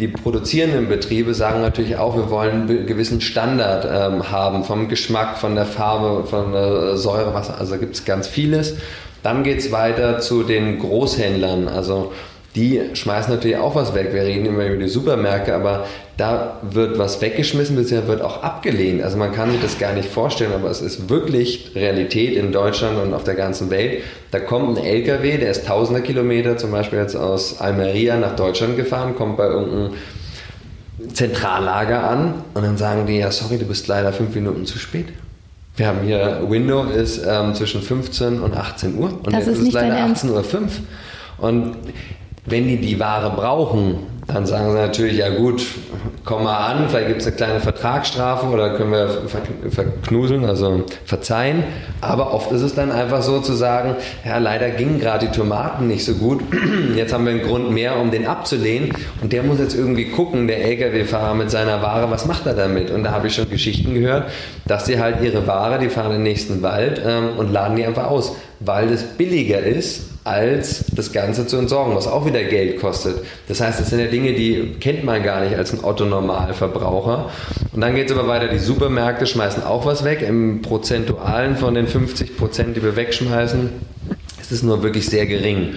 Die 0.00 0.08
produzierenden 0.08 0.88
Betriebe 0.88 1.34
sagen 1.34 1.62
natürlich 1.62 1.96
auch, 1.96 2.16
wir 2.16 2.28
wollen 2.28 2.68
einen 2.68 2.86
gewissen 2.86 3.20
Standard 3.20 3.84
ähm, 3.84 4.30
haben 4.30 4.64
vom 4.64 4.88
Geschmack, 4.88 5.38
von 5.38 5.54
der 5.54 5.66
Farbe, 5.66 6.26
von 6.26 6.52
der 6.52 6.96
Säure, 6.96 7.32
was, 7.32 7.48
also 7.48 7.78
gibt 7.78 7.94
es 7.94 8.04
ganz 8.04 8.26
vieles. 8.26 8.74
Dann 9.22 9.44
geht 9.44 9.58
es 9.58 9.70
weiter 9.70 10.18
zu 10.18 10.42
den 10.42 10.80
Großhändlern. 10.80 11.68
Also 11.68 12.12
die 12.56 12.80
schmeißen 12.94 13.32
natürlich 13.32 13.58
auch 13.58 13.74
was 13.74 13.94
weg. 13.94 14.14
Wir 14.14 14.22
reden 14.22 14.46
immer 14.46 14.64
über 14.64 14.82
die 14.82 14.88
Supermärkte, 14.88 15.54
aber 15.54 15.86
da 16.16 16.58
wird 16.62 16.98
was 16.98 17.20
weggeschmissen, 17.20 17.76
beziehungsweise 17.76 18.10
wird 18.10 18.22
auch 18.22 18.42
abgelehnt. 18.42 19.02
Also 19.02 19.18
man 19.18 19.32
kann 19.32 19.50
sich 19.50 19.60
das 19.60 19.78
gar 19.78 19.92
nicht 19.92 20.08
vorstellen, 20.08 20.52
aber 20.54 20.70
es 20.70 20.80
ist 20.80 21.10
wirklich 21.10 21.72
Realität 21.74 22.34
in 22.34 22.52
Deutschland 22.52 22.98
und 22.98 23.12
auf 23.12 23.24
der 23.24 23.34
ganzen 23.34 23.70
Welt. 23.70 24.02
Da 24.30 24.40
kommt 24.40 24.78
ein 24.78 24.84
LKW, 24.84 25.36
der 25.36 25.50
ist 25.50 25.66
tausende 25.66 26.00
Kilometer 26.00 26.56
zum 26.56 26.70
Beispiel 26.70 26.98
jetzt 26.98 27.14
aus 27.14 27.60
Almeria 27.60 28.16
nach 28.16 28.34
Deutschland 28.34 28.76
gefahren, 28.78 29.14
kommt 29.16 29.36
bei 29.36 29.46
irgendeinem 29.46 29.90
Zentrallager 31.12 32.08
an 32.08 32.42
und 32.54 32.64
dann 32.64 32.78
sagen 32.78 33.06
die, 33.06 33.18
ja 33.18 33.30
sorry, 33.30 33.58
du 33.58 33.66
bist 33.66 33.86
leider 33.86 34.14
fünf 34.14 34.34
Minuten 34.34 34.64
zu 34.64 34.78
spät. 34.78 35.08
Wir 35.76 35.88
haben 35.88 36.00
hier, 36.00 36.42
Window 36.48 36.84
ist 36.84 37.22
ähm, 37.28 37.54
zwischen 37.54 37.82
15 37.82 38.40
und 38.40 38.56
18 38.56 38.96
Uhr 38.96 39.08
und 39.08 39.26
das 39.26 39.44
jetzt 39.44 39.58
ist, 39.58 39.68
ist 39.68 39.72
leider 39.74 39.96
18.05 39.96 40.30
Uhr. 40.30 40.42
Und 41.38 41.76
wenn 42.46 42.66
die 42.68 42.78
die 42.78 42.98
Ware 42.98 43.30
brauchen, 43.30 43.98
dann 44.26 44.44
sagen 44.44 44.72
sie 44.72 44.78
natürlich, 44.78 45.18
ja 45.18 45.28
gut, 45.28 45.64
komm 46.24 46.42
mal 46.42 46.56
an, 46.56 46.88
vielleicht 46.88 47.06
gibt 47.06 47.20
es 47.20 47.26
eine 47.28 47.36
kleine 47.36 47.60
Vertragsstrafe 47.60 48.46
oder 48.46 48.76
können 48.76 48.90
wir 48.90 49.08
verknuseln, 49.70 50.44
also 50.44 50.82
verzeihen. 51.04 51.62
Aber 52.00 52.34
oft 52.34 52.50
ist 52.50 52.62
es 52.62 52.74
dann 52.74 52.90
einfach 52.90 53.22
so 53.22 53.38
zu 53.38 53.52
sagen, 53.52 53.94
ja, 54.24 54.38
leider 54.38 54.70
gingen 54.70 54.98
gerade 54.98 55.26
die 55.26 55.32
Tomaten 55.32 55.86
nicht 55.86 56.04
so 56.04 56.14
gut. 56.14 56.42
Jetzt 56.96 57.14
haben 57.14 57.24
wir 57.24 57.32
einen 57.32 57.42
Grund 57.42 57.70
mehr, 57.70 58.00
um 58.00 58.10
den 58.10 58.26
abzulehnen. 58.26 58.90
Und 59.22 59.32
der 59.32 59.44
muss 59.44 59.60
jetzt 59.60 59.74
irgendwie 59.74 60.06
gucken, 60.06 60.48
der 60.48 60.64
Lkw-Fahrer 60.64 61.34
mit 61.34 61.50
seiner 61.50 61.80
Ware, 61.82 62.10
was 62.10 62.26
macht 62.26 62.46
er 62.46 62.54
damit? 62.54 62.90
Und 62.90 63.04
da 63.04 63.12
habe 63.12 63.28
ich 63.28 63.34
schon 63.34 63.48
Geschichten 63.48 63.94
gehört, 63.94 64.30
dass 64.66 64.86
sie 64.86 64.98
halt 64.98 65.22
ihre 65.22 65.46
Ware, 65.46 65.78
die 65.78 65.88
fahren 65.88 66.06
in 66.06 66.12
den 66.18 66.22
nächsten 66.24 66.62
Wald 66.62 67.00
ähm, 67.04 67.30
und 67.36 67.52
laden 67.52 67.76
die 67.76 67.84
einfach 67.84 68.08
aus, 68.08 68.36
weil 68.60 68.90
es 68.90 69.04
billiger 69.04 69.60
ist, 69.60 70.15
als 70.26 70.84
das 70.92 71.12
Ganze 71.12 71.46
zu 71.46 71.56
entsorgen, 71.56 71.94
was 71.94 72.08
auch 72.08 72.26
wieder 72.26 72.42
Geld 72.42 72.80
kostet. 72.80 73.24
Das 73.46 73.60
heißt, 73.60 73.78
das 73.78 73.90
sind 73.90 74.00
ja 74.00 74.06
Dinge, 74.06 74.32
die 74.32 74.74
kennt 74.80 75.04
man 75.04 75.22
gar 75.22 75.40
nicht 75.40 75.56
als 75.56 75.72
ein 75.72 75.84
Otto-Normalverbraucher. 75.84 77.30
Und 77.72 77.80
dann 77.80 77.94
geht 77.94 78.10
es 78.10 78.16
aber 78.16 78.26
weiter, 78.26 78.48
die 78.48 78.58
Supermärkte 78.58 79.26
schmeißen 79.26 79.62
auch 79.62 79.86
was 79.86 80.04
weg. 80.04 80.22
Im 80.22 80.62
Prozentualen 80.62 81.56
von 81.56 81.74
den 81.74 81.86
50 81.86 82.36
Prozent, 82.36 82.76
die 82.76 82.82
wir 82.82 82.96
wegschmeißen, 82.96 83.70
ist 84.40 84.50
es 84.50 84.62
nur 84.62 84.82
wirklich 84.82 85.06
sehr 85.06 85.26
gering. 85.26 85.74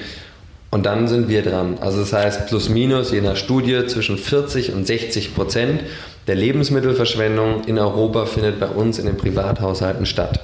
Und 0.72 0.86
dann 0.86 1.08
sind 1.08 1.30
wir 1.30 1.41
dran. 1.41 1.78
Also 1.82 2.00
das 2.00 2.14
heißt, 2.14 2.47
plus 2.47 2.70
minus, 2.70 3.12
je 3.12 3.22
nach 3.22 3.36
Studie, 3.36 3.86
zwischen 3.88 4.18
40 4.18 4.74
und 4.74 4.86
60 4.86 5.36
Prozent 5.36 5.82
der 6.28 6.36
Lebensmittelverschwendung 6.36 7.64
in 7.66 7.80
Europa 7.80 8.26
findet 8.26 8.60
bei 8.60 8.68
uns 8.68 9.00
in 9.00 9.06
den 9.06 9.18
Privathaushalten 9.18 10.06
statt. 10.06 10.39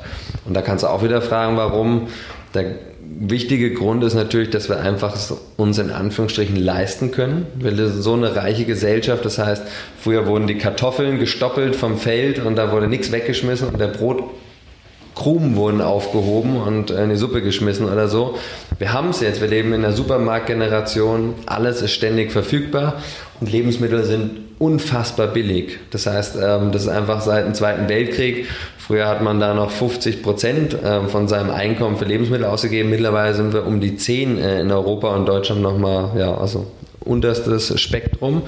Und 0.46 0.56
da 0.56 0.62
kannst 0.62 0.84
du 0.84 0.88
auch 0.88 1.04
wieder 1.04 1.22
fragen, 1.22 1.58
warum. 1.58 2.08
Da 2.54 2.62
wichtige 3.08 3.74
Grund 3.74 4.04
ist 4.04 4.14
natürlich, 4.14 4.50
dass 4.50 4.70
wir 4.70 4.80
einfach 4.80 5.16
uns 5.58 5.78
in 5.78 5.92
Anführungsstrichen 5.92 6.56
leisten 6.56 7.12
können. 7.12 7.48
Wir 7.56 7.76
sind 7.76 8.02
so 8.02 8.14
eine 8.14 8.36
reiche 8.36 8.66
Gesellschaft, 8.66 9.26
das 9.26 9.38
heißt, 9.38 9.64
früher 10.00 10.28
wurden 10.28 10.48
die 10.48 10.58
Kartoffeln 10.58 11.20
gestoppelt 11.20 11.76
vom 11.76 11.98
Feld 11.98 12.40
und 12.40 12.56
da 12.56 12.72
wurde 12.72 12.88
nichts 12.88 13.12
weggeschmissen 13.12 13.70
und 13.70 13.80
der 13.80 13.88
Brotkrumen 13.88 15.56
wurden 15.56 15.82
aufgehoben 15.82 16.58
und 16.58 16.92
in 16.92 17.10
die 17.10 17.16
Suppe 17.16 17.42
geschmissen 17.42 17.88
oder 17.88 18.08
so. 18.08 18.38
Wir 18.78 18.94
haben 18.94 19.10
es 19.10 19.22
jetzt, 19.22 19.42
wir 19.42 19.48
leben 19.48 19.74
in 19.74 19.86
einer 19.86 19.94
Supermarktgeneration, 19.94 21.36
alles 21.46 21.82
ist 21.82 21.92
ständig 21.92 22.32
verfügbar 22.32 23.02
und 23.40 23.52
Lebensmittel 23.52 24.04
sind 24.04 24.45
unfassbar 24.60 25.28
billig. 25.28 25.80
Das 25.92 26.08
heißt, 26.08 26.38
ähm, 26.42 26.72
das 26.72 26.84
ist 26.84 26.88
einfach 26.88 27.22
seit 27.22 27.46
dem 27.46 27.54
Zweiten 27.54 27.90
Weltkrieg 27.90 28.48
Früher 28.86 29.08
hat 29.08 29.24
man 29.24 29.40
da 29.40 29.56
noch 29.56 29.72
50 29.72 30.22
Prozent 30.22 30.78
ähm, 30.86 31.10
von 31.10 31.28
seinem 31.28 31.50
Einkommen 31.50 31.98
für 31.98 32.06
Lebensmittel 32.06 32.46
ausgegeben. 32.46 32.92
Mittlerweile 32.92 33.34
sind 33.34 33.52
wir 33.52 33.66
um 33.66 33.82
die 33.82 33.96
10 33.96 34.38
äh, 34.38 34.62
in 34.62 34.72
Europa 34.72 35.16
und 35.16 35.26
Deutschland 35.26 35.64
nochmal, 35.64 36.12
ja, 36.16 36.38
also 36.38 36.68
unterstes 37.00 37.82
Spektrum. 37.82 38.44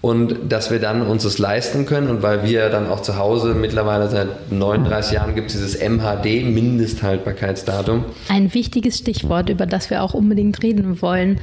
Und 0.00 0.34
dass 0.48 0.72
wir 0.72 0.80
dann 0.80 1.02
uns 1.06 1.22
das 1.22 1.38
leisten 1.38 1.86
können 1.86 2.08
und 2.10 2.24
weil 2.24 2.42
wir 2.42 2.70
dann 2.70 2.88
auch 2.88 3.02
zu 3.02 3.18
Hause 3.18 3.54
mittlerweile 3.54 4.08
seit 4.08 4.50
39 4.50 5.12
Jahren 5.12 5.36
gibt 5.36 5.50
es 5.50 5.52
dieses 5.52 5.78
MHD, 5.80 6.44
Mindesthaltbarkeitsdatum. 6.52 8.04
Ein 8.28 8.52
wichtiges 8.54 8.98
Stichwort, 8.98 9.48
über 9.48 9.66
das 9.66 9.90
wir 9.90 10.02
auch 10.02 10.14
unbedingt 10.14 10.60
reden 10.64 11.00
wollen. 11.02 11.38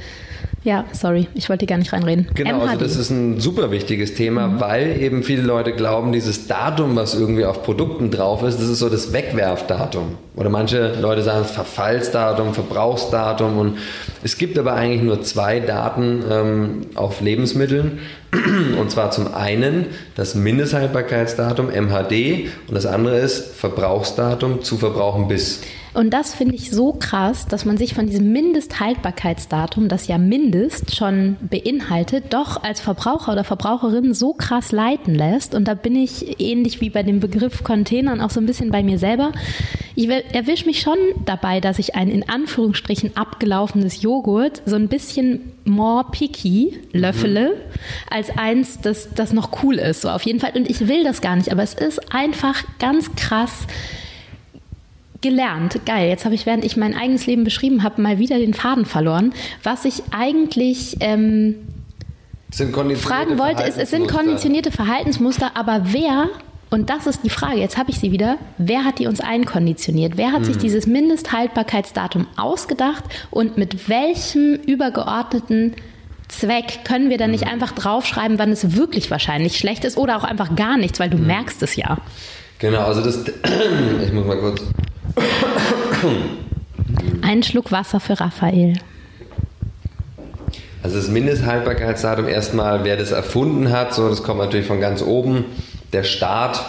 Ja, 0.66 0.84
sorry, 0.90 1.28
ich 1.34 1.48
wollte 1.48 1.64
gar 1.64 1.78
nicht 1.78 1.92
reinreden. 1.92 2.26
Genau, 2.34 2.58
MHD. 2.58 2.68
also 2.70 2.80
das 2.80 2.96
ist 2.96 3.10
ein 3.10 3.38
super 3.38 3.70
wichtiges 3.70 4.14
Thema, 4.14 4.48
mhm. 4.48 4.60
weil 4.60 5.00
eben 5.00 5.22
viele 5.22 5.42
Leute 5.42 5.72
glauben, 5.72 6.10
dieses 6.10 6.48
Datum, 6.48 6.96
was 6.96 7.14
irgendwie 7.14 7.44
auf 7.44 7.62
Produkten 7.62 8.10
drauf 8.10 8.42
ist, 8.42 8.58
das 8.58 8.68
ist 8.68 8.80
so 8.80 8.88
das 8.88 9.12
Wegwerfdatum. 9.12 10.18
Oder 10.34 10.50
manche 10.50 11.00
Leute 11.00 11.22
sagen 11.22 11.44
Verfallsdatum, 11.44 12.52
Verbrauchsdatum. 12.52 13.58
Und 13.58 13.78
es 14.24 14.38
gibt 14.38 14.58
aber 14.58 14.74
eigentlich 14.74 15.02
nur 15.02 15.22
zwei 15.22 15.60
Daten 15.60 16.24
ähm, 16.28 16.80
auf 16.96 17.20
Lebensmitteln. 17.20 18.00
Und 18.80 18.90
zwar 18.90 19.12
zum 19.12 19.34
einen 19.34 19.86
das 20.16 20.34
Mindesthaltbarkeitsdatum 20.34 21.68
MHD 21.68 22.48
und 22.66 22.74
das 22.74 22.84
andere 22.84 23.18
ist 23.18 23.54
Verbrauchsdatum 23.54 24.62
zu 24.62 24.76
verbrauchen 24.76 25.28
bis. 25.28 25.62
Und 25.96 26.10
das 26.10 26.34
finde 26.34 26.54
ich 26.56 26.70
so 26.70 26.92
krass, 26.92 27.46
dass 27.46 27.64
man 27.64 27.78
sich 27.78 27.94
von 27.94 28.06
diesem 28.06 28.30
Mindesthaltbarkeitsdatum, 28.30 29.88
das 29.88 30.08
ja 30.08 30.18
Mindest 30.18 30.94
schon 30.94 31.36
beinhaltet, 31.40 32.34
doch 32.34 32.62
als 32.62 32.80
Verbraucher 32.80 33.32
oder 33.32 33.44
Verbraucherin 33.44 34.12
so 34.12 34.34
krass 34.34 34.72
leiten 34.72 35.14
lässt. 35.14 35.54
Und 35.54 35.66
da 35.66 35.72
bin 35.72 35.96
ich 35.96 36.38
ähnlich 36.38 36.82
wie 36.82 36.90
bei 36.90 37.02
dem 37.02 37.20
Begriff 37.20 37.64
Containern 37.64 38.20
auch 38.20 38.28
so 38.28 38.40
ein 38.40 38.46
bisschen 38.46 38.70
bei 38.70 38.82
mir 38.82 38.98
selber. 38.98 39.32
Ich 39.94 40.06
erwische 40.06 40.66
mich 40.66 40.80
schon 40.80 40.98
dabei, 41.24 41.60
dass 41.60 41.78
ich 41.78 41.94
ein 41.94 42.08
in 42.08 42.28
Anführungsstrichen 42.28 43.16
abgelaufenes 43.16 44.02
Joghurt 44.02 44.60
so 44.66 44.76
ein 44.76 44.88
bisschen 44.88 45.52
more 45.64 46.04
picky 46.12 46.78
löffele, 46.92 47.48
mhm. 47.48 48.10
als 48.10 48.36
eins, 48.36 48.80
das, 48.82 49.14
das 49.14 49.32
noch 49.32 49.62
cool 49.62 49.76
ist. 49.76 50.02
So 50.02 50.10
auf 50.10 50.24
jeden 50.24 50.40
Fall. 50.40 50.52
Und 50.56 50.68
ich 50.68 50.88
will 50.88 51.04
das 51.04 51.22
gar 51.22 51.36
nicht, 51.36 51.50
aber 51.50 51.62
es 51.62 51.72
ist 51.72 52.12
einfach 52.12 52.64
ganz 52.78 53.16
krass 53.16 53.66
gelernt. 55.28 55.80
Geil, 55.86 56.08
jetzt 56.08 56.24
habe 56.24 56.34
ich, 56.34 56.46
während 56.46 56.64
ich 56.64 56.76
mein 56.76 56.96
eigenes 56.96 57.26
Leben 57.26 57.44
beschrieben 57.44 57.82
habe, 57.82 58.00
mal 58.00 58.18
wieder 58.18 58.38
den 58.38 58.54
Faden 58.54 58.84
verloren. 58.84 59.32
Was 59.62 59.84
ich 59.84 60.02
eigentlich 60.12 60.96
ähm, 61.00 61.56
fragen 62.50 63.38
wollte, 63.38 63.64
ist, 63.64 63.76
es 63.76 63.90
sind 63.90 64.06
konditionierte 64.08 64.70
Verhaltensmuster, 64.70 65.52
aber 65.54 65.80
wer, 65.86 66.28
und 66.70 66.90
das 66.90 67.08
ist 67.08 67.24
die 67.24 67.30
Frage, 67.30 67.58
jetzt 67.58 67.76
habe 67.76 67.90
ich 67.90 67.98
sie 67.98 68.12
wieder, 68.12 68.38
wer 68.56 68.84
hat 68.84 69.00
die 69.00 69.08
uns 69.08 69.20
einkonditioniert? 69.20 70.16
Wer 70.16 70.28
hat 70.28 70.38
hm. 70.38 70.44
sich 70.44 70.58
dieses 70.58 70.86
Mindesthaltbarkeitsdatum 70.86 72.28
ausgedacht 72.36 73.04
und 73.30 73.58
mit 73.58 73.88
welchem 73.88 74.54
übergeordneten 74.54 75.74
Zweck 76.28 76.84
können 76.84 77.10
wir 77.10 77.18
dann 77.18 77.32
nicht 77.32 77.46
hm. 77.46 77.52
einfach 77.52 77.72
draufschreiben, 77.72 78.38
wann 78.38 78.52
es 78.52 78.76
wirklich 78.76 79.10
wahrscheinlich 79.10 79.58
schlecht 79.58 79.84
ist 79.84 79.96
oder 79.96 80.16
auch 80.16 80.24
einfach 80.24 80.54
gar 80.54 80.76
nichts, 80.76 81.00
weil 81.00 81.10
du 81.10 81.18
hm. 81.18 81.26
merkst 81.26 81.62
es 81.64 81.74
ja. 81.74 81.98
Genau, 82.58 82.84
also 82.84 83.02
das, 83.02 83.18
ich 84.06 84.12
muss 84.12 84.24
mal 84.24 84.38
kurz 84.38 84.62
ein 87.22 87.42
Schluck 87.42 87.72
Wasser 87.72 88.00
für 88.00 88.20
Raphael. 88.20 88.74
Also 90.82 90.96
das 90.96 91.08
Mindesthaltbarkeitsdatum 91.08 92.28
erstmal, 92.28 92.84
wer 92.84 92.96
das 92.96 93.10
erfunden 93.10 93.72
hat, 93.72 93.94
so 93.94 94.08
das 94.08 94.22
kommt 94.22 94.38
natürlich 94.38 94.66
von 94.66 94.80
ganz 94.80 95.02
oben. 95.02 95.44
Der 95.92 96.04
Staat 96.04 96.64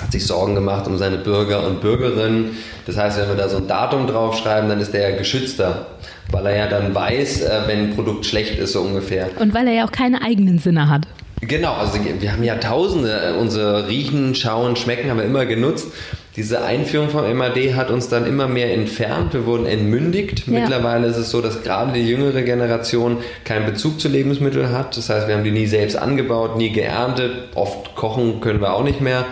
hat 0.00 0.12
sich 0.12 0.26
Sorgen 0.26 0.54
gemacht 0.54 0.86
um 0.86 0.98
seine 0.98 1.16
Bürger 1.16 1.66
und 1.66 1.80
Bürgerinnen. 1.80 2.58
Das 2.86 2.98
heißt, 2.98 3.18
wenn 3.18 3.28
wir 3.28 3.36
da 3.36 3.48
so 3.48 3.56
ein 3.56 3.66
Datum 3.66 4.06
draufschreiben, 4.06 4.68
dann 4.68 4.80
ist 4.80 4.92
der 4.92 5.10
ja 5.10 5.16
geschützter, 5.16 5.86
weil 6.30 6.46
er 6.46 6.56
ja 6.56 6.66
dann 6.66 6.94
weiß, 6.94 7.42
äh, 7.42 7.62
wenn 7.66 7.78
ein 7.78 7.94
Produkt 7.94 8.26
schlecht 8.26 8.58
ist, 8.58 8.72
so 8.72 8.82
ungefähr. 8.82 9.30
Und 9.38 9.54
weil 9.54 9.66
er 9.68 9.72
ja 9.72 9.86
auch 9.86 9.92
keine 9.92 10.22
eigenen 10.22 10.58
Sinne 10.58 10.90
hat. 10.90 11.06
Genau, 11.40 11.74
also 11.74 11.98
wir 12.02 12.32
haben 12.32 12.42
ja 12.42 12.56
tausende, 12.56 13.12
äh, 13.12 13.38
unsere 13.38 13.88
Riechen, 13.88 14.34
Schauen, 14.34 14.76
Schmecken 14.76 15.10
haben 15.10 15.18
wir 15.18 15.24
immer 15.24 15.46
genutzt 15.46 15.88
diese 16.36 16.62
Einführung 16.62 17.08
vom 17.08 17.24
MAD 17.34 17.74
hat 17.74 17.90
uns 17.90 18.10
dann 18.10 18.26
immer 18.26 18.46
mehr 18.46 18.74
entfernt. 18.74 19.32
Wir 19.32 19.46
wurden 19.46 19.64
entmündigt. 19.64 20.46
Ja. 20.46 20.60
Mittlerweile 20.60 21.06
ist 21.06 21.16
es 21.16 21.30
so, 21.30 21.40
dass 21.40 21.62
gerade 21.62 21.94
die 21.94 22.06
jüngere 22.06 22.42
Generation 22.42 23.18
keinen 23.44 23.64
Bezug 23.64 24.00
zu 24.00 24.08
Lebensmitteln 24.08 24.70
hat. 24.70 24.98
Das 24.98 25.08
heißt, 25.08 25.28
wir 25.28 25.34
haben 25.34 25.44
die 25.44 25.50
nie 25.50 25.66
selbst 25.66 25.96
angebaut, 25.96 26.58
nie 26.58 26.70
geerntet. 26.70 27.32
Oft 27.54 27.94
kochen 27.94 28.40
können 28.40 28.60
wir 28.60 28.74
auch 28.74 28.84
nicht 28.84 29.00
mehr. 29.00 29.24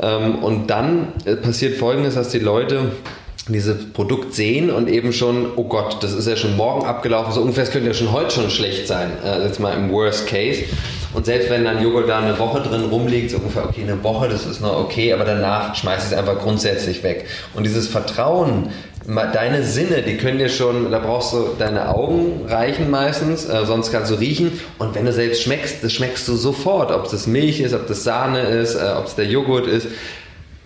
Ähm, 0.00 0.36
und 0.42 0.68
dann 0.68 1.12
äh, 1.24 1.36
passiert 1.36 1.76
Folgendes, 1.76 2.16
dass 2.16 2.30
die 2.30 2.40
Leute 2.40 2.90
dieses 3.48 3.92
Produkt 3.92 4.34
sehen 4.34 4.70
und 4.70 4.88
eben 4.88 5.12
schon, 5.12 5.46
oh 5.56 5.64
Gott, 5.64 6.02
das 6.02 6.12
ist 6.12 6.26
ja 6.26 6.36
schon 6.36 6.56
morgen 6.56 6.86
abgelaufen, 6.86 7.32
so 7.32 7.40
ungefähr, 7.40 7.64
es 7.64 7.70
könnte 7.70 7.88
ja 7.88 7.94
schon 7.94 8.12
heute 8.12 8.30
schon 8.30 8.50
schlecht 8.50 8.86
sein, 8.86 9.10
äh, 9.24 9.44
jetzt 9.44 9.58
mal 9.58 9.74
im 9.74 9.90
Worst 9.90 10.26
Case. 10.28 10.62
Und 11.14 11.26
selbst 11.26 11.50
wenn 11.50 11.64
dann 11.64 11.82
Joghurt 11.82 12.08
da 12.08 12.20
eine 12.20 12.38
Woche 12.38 12.60
drin 12.60 12.84
rumliegt, 12.84 13.30
so 13.30 13.38
ungefähr, 13.38 13.64
okay, 13.64 13.82
eine 13.82 14.02
Woche, 14.02 14.28
das 14.28 14.46
ist 14.46 14.60
noch 14.60 14.78
okay, 14.78 15.12
aber 15.12 15.24
danach 15.24 15.74
schmeiß 15.74 16.04
ich 16.04 16.12
es 16.12 16.18
einfach 16.18 16.38
grundsätzlich 16.38 17.02
weg. 17.02 17.26
Und 17.54 17.64
dieses 17.64 17.88
Vertrauen, 17.88 18.70
deine 19.06 19.64
Sinne, 19.64 20.02
die 20.02 20.16
können 20.16 20.38
dir 20.38 20.48
schon, 20.48 20.90
da 20.90 20.98
brauchst 20.98 21.32
du 21.32 21.50
deine 21.58 21.88
Augen 21.88 22.46
reichen 22.48 22.90
meistens, 22.90 23.48
äh, 23.48 23.66
sonst 23.66 23.90
kannst 23.90 24.10
du 24.10 24.14
riechen. 24.14 24.60
Und 24.78 24.94
wenn 24.94 25.04
du 25.04 25.12
selbst 25.12 25.42
schmeckst, 25.42 25.82
das 25.82 25.92
schmeckst 25.92 26.26
du 26.28 26.36
sofort, 26.36 26.90
ob 26.92 27.10
das 27.10 27.26
Milch 27.26 27.60
ist, 27.60 27.74
ob 27.74 27.86
das 27.88 28.04
Sahne 28.04 28.40
ist, 28.40 28.74
äh, 28.74 28.92
ob 28.96 29.06
es 29.06 29.14
der 29.14 29.26
Joghurt 29.26 29.66
ist. 29.66 29.88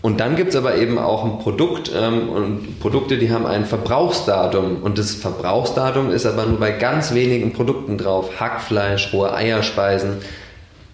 Und 0.03 0.21
dann 0.21 0.37
gibt 0.37 0.51
es 0.51 0.57
aber 0.57 0.77
eben 0.77 0.99
auch 0.99 1.25
ein 1.25 1.39
Produkt 1.39 1.91
ähm, 1.97 2.29
und 2.29 2.81
Produkte, 2.81 3.19
die 3.19 3.33
haben 3.33 3.47
ein 3.47 3.65
Verbrauchsdatum. 3.65 4.83
Und 4.83 4.99
das 4.99 5.15
Verbrauchsdatum 5.15 6.11
ist 6.11 6.27
aber 6.27 6.47
nur 6.47 6.61
bei 6.61 6.71
ganz 6.71 7.13
wenigen 7.15 7.53
Produkten 7.53 7.99
drauf. 7.99 8.39
Hackfleisch, 8.39 9.13
rohe 9.13 9.35
Eierspeisen. 9.35 10.19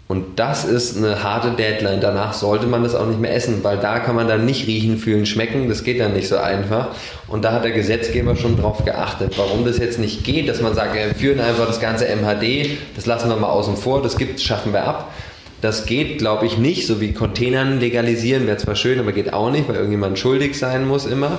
Und 0.09 0.39
das 0.39 0.65
ist 0.65 0.97
eine 0.97 1.23
harte 1.23 1.53
Deadline. 1.53 2.01
Danach 2.01 2.35
sollte 2.35 2.67
man 2.67 2.83
das 2.83 2.95
auch 2.95 3.07
nicht 3.07 3.21
mehr 3.21 3.35
essen, 3.35 3.65
weil 3.65 3.79
da 3.79 3.99
kann 3.99 4.15
man 4.15 4.29
dann 4.29 4.45
nicht 4.45 4.67
riechen, 4.67 4.99
fühlen, 4.99 5.25
schmecken. 5.27 5.69
Das 5.69 5.85
geht 5.85 6.01
dann 6.01 6.13
nicht 6.13 6.29
so 6.29 6.37
einfach. 6.37 6.89
Und 7.29 7.45
da 7.45 7.53
hat 7.53 7.65
der 7.65 7.71
Gesetzgeber 7.71 8.37
schon 8.37 8.61
drauf 8.61 8.85
geachtet. 8.85 9.35
Warum 9.39 9.65
das 9.65 9.79
jetzt 9.79 9.99
nicht 9.99 10.23
geht, 10.23 10.49
dass 10.49 10.61
man 10.61 10.75
sagt, 10.75 10.95
wir 10.95 11.15
führen 11.15 11.41
einfach 11.41 11.67
das 11.67 11.81
ganze 11.81 12.07
MHD, 12.07 12.79
das 12.95 13.07
lassen 13.07 13.31
wir 13.31 13.37
mal 13.37 13.49
außen 13.49 13.77
vor, 13.77 14.03
das 14.03 14.17
gibt, 14.17 14.41
schaffen 14.41 14.73
wir 14.73 14.85
ab 14.85 15.11
das 15.63 15.87
geht, 15.87 16.19
glaube 16.19 16.45
ich, 16.45 16.59
nicht, 16.59 16.87
so 16.87 17.01
wie 17.01 17.13
Containern 17.13 17.81
legalisieren 17.81 18.47
wäre 18.47 18.59
zwar 18.59 18.75
schön, 18.75 18.99
aber 18.99 19.13
geht 19.13 19.33
auch 19.33 19.51
nicht, 19.51 19.69
weil 19.69 19.77
irgendjemand 19.77 20.19
schuldig 20.19 20.59
sein 20.59 20.87
muss 20.87 21.07
immer. 21.07 21.39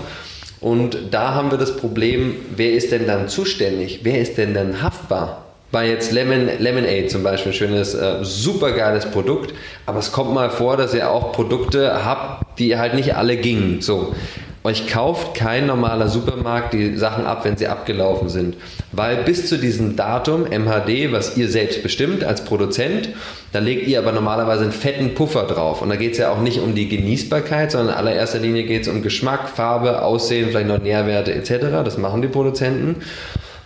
Und 0.61 0.97
da 1.11 1.33
haben 1.33 1.51
wir 1.51 1.57
das 1.57 1.75
Problem, 1.75 2.35
wer 2.55 2.71
ist 2.71 2.93
denn 2.93 3.05
dann 3.05 3.27
zuständig? 3.27 3.99
Wer 4.03 4.21
ist 4.21 4.37
denn 4.37 4.53
dann 4.53 4.81
haftbar? 4.81 5.43
Weil 5.71 5.89
jetzt 5.89 6.13
Lemon, 6.13 6.47
Lemonade 6.59 7.07
zum 7.07 7.21
Beispiel, 7.21 7.51
schönes, 7.51 7.95
äh, 7.95 8.19
super 8.21 8.71
geiles 8.71 9.07
Produkt, 9.07 9.53
aber 9.85 9.99
es 9.99 10.13
kommt 10.13 10.33
mal 10.33 10.49
vor, 10.49 10.77
dass 10.77 10.93
ihr 10.93 11.09
auch 11.09 11.33
Produkte 11.33 12.05
habt, 12.05 12.59
die 12.59 12.77
halt 12.77 12.93
nicht 12.93 13.15
alle 13.15 13.35
gingen. 13.35 13.81
So. 13.81 14.15
Euch 14.63 14.87
kauft 14.87 15.33
kein 15.33 15.65
normaler 15.65 16.07
Supermarkt 16.07 16.73
die 16.73 16.95
Sachen 16.95 17.25
ab, 17.25 17.43
wenn 17.43 17.57
sie 17.57 17.67
abgelaufen 17.67 18.29
sind. 18.29 18.55
Weil 18.93 19.17
bis 19.23 19.49
zu 19.49 19.57
diesem 19.57 19.97
Datum 19.97 20.43
MHD, 20.43 21.11
was 21.11 21.35
ihr 21.35 21.49
selbst 21.49 21.83
bestimmt 21.83 22.23
als 22.23 22.45
Produzent, 22.45 23.09
da 23.53 23.59
legt 23.59 23.87
ihr 23.87 23.99
aber 23.99 24.11
normalerweise 24.11 24.63
einen 24.63 24.71
fetten 24.71 25.13
Puffer 25.13 25.43
drauf. 25.43 25.81
Und 25.81 25.89
da 25.89 25.95
geht 25.95 26.13
es 26.13 26.17
ja 26.17 26.31
auch 26.31 26.41
nicht 26.41 26.59
um 26.59 26.75
die 26.75 26.89
Genießbarkeit, 26.89 27.71
sondern 27.71 27.89
in 27.89 27.95
allererster 27.95 28.39
Linie 28.39 28.63
geht 28.63 28.81
es 28.81 28.87
um 28.87 29.01
Geschmack, 29.01 29.47
Farbe, 29.47 30.01
Aussehen, 30.01 30.49
vielleicht 30.49 30.67
noch 30.67 30.81
Nährwerte 30.81 31.33
etc. 31.33 31.83
Das 31.85 31.97
machen 31.97 32.21
die 32.21 32.27
Produzenten 32.27 32.97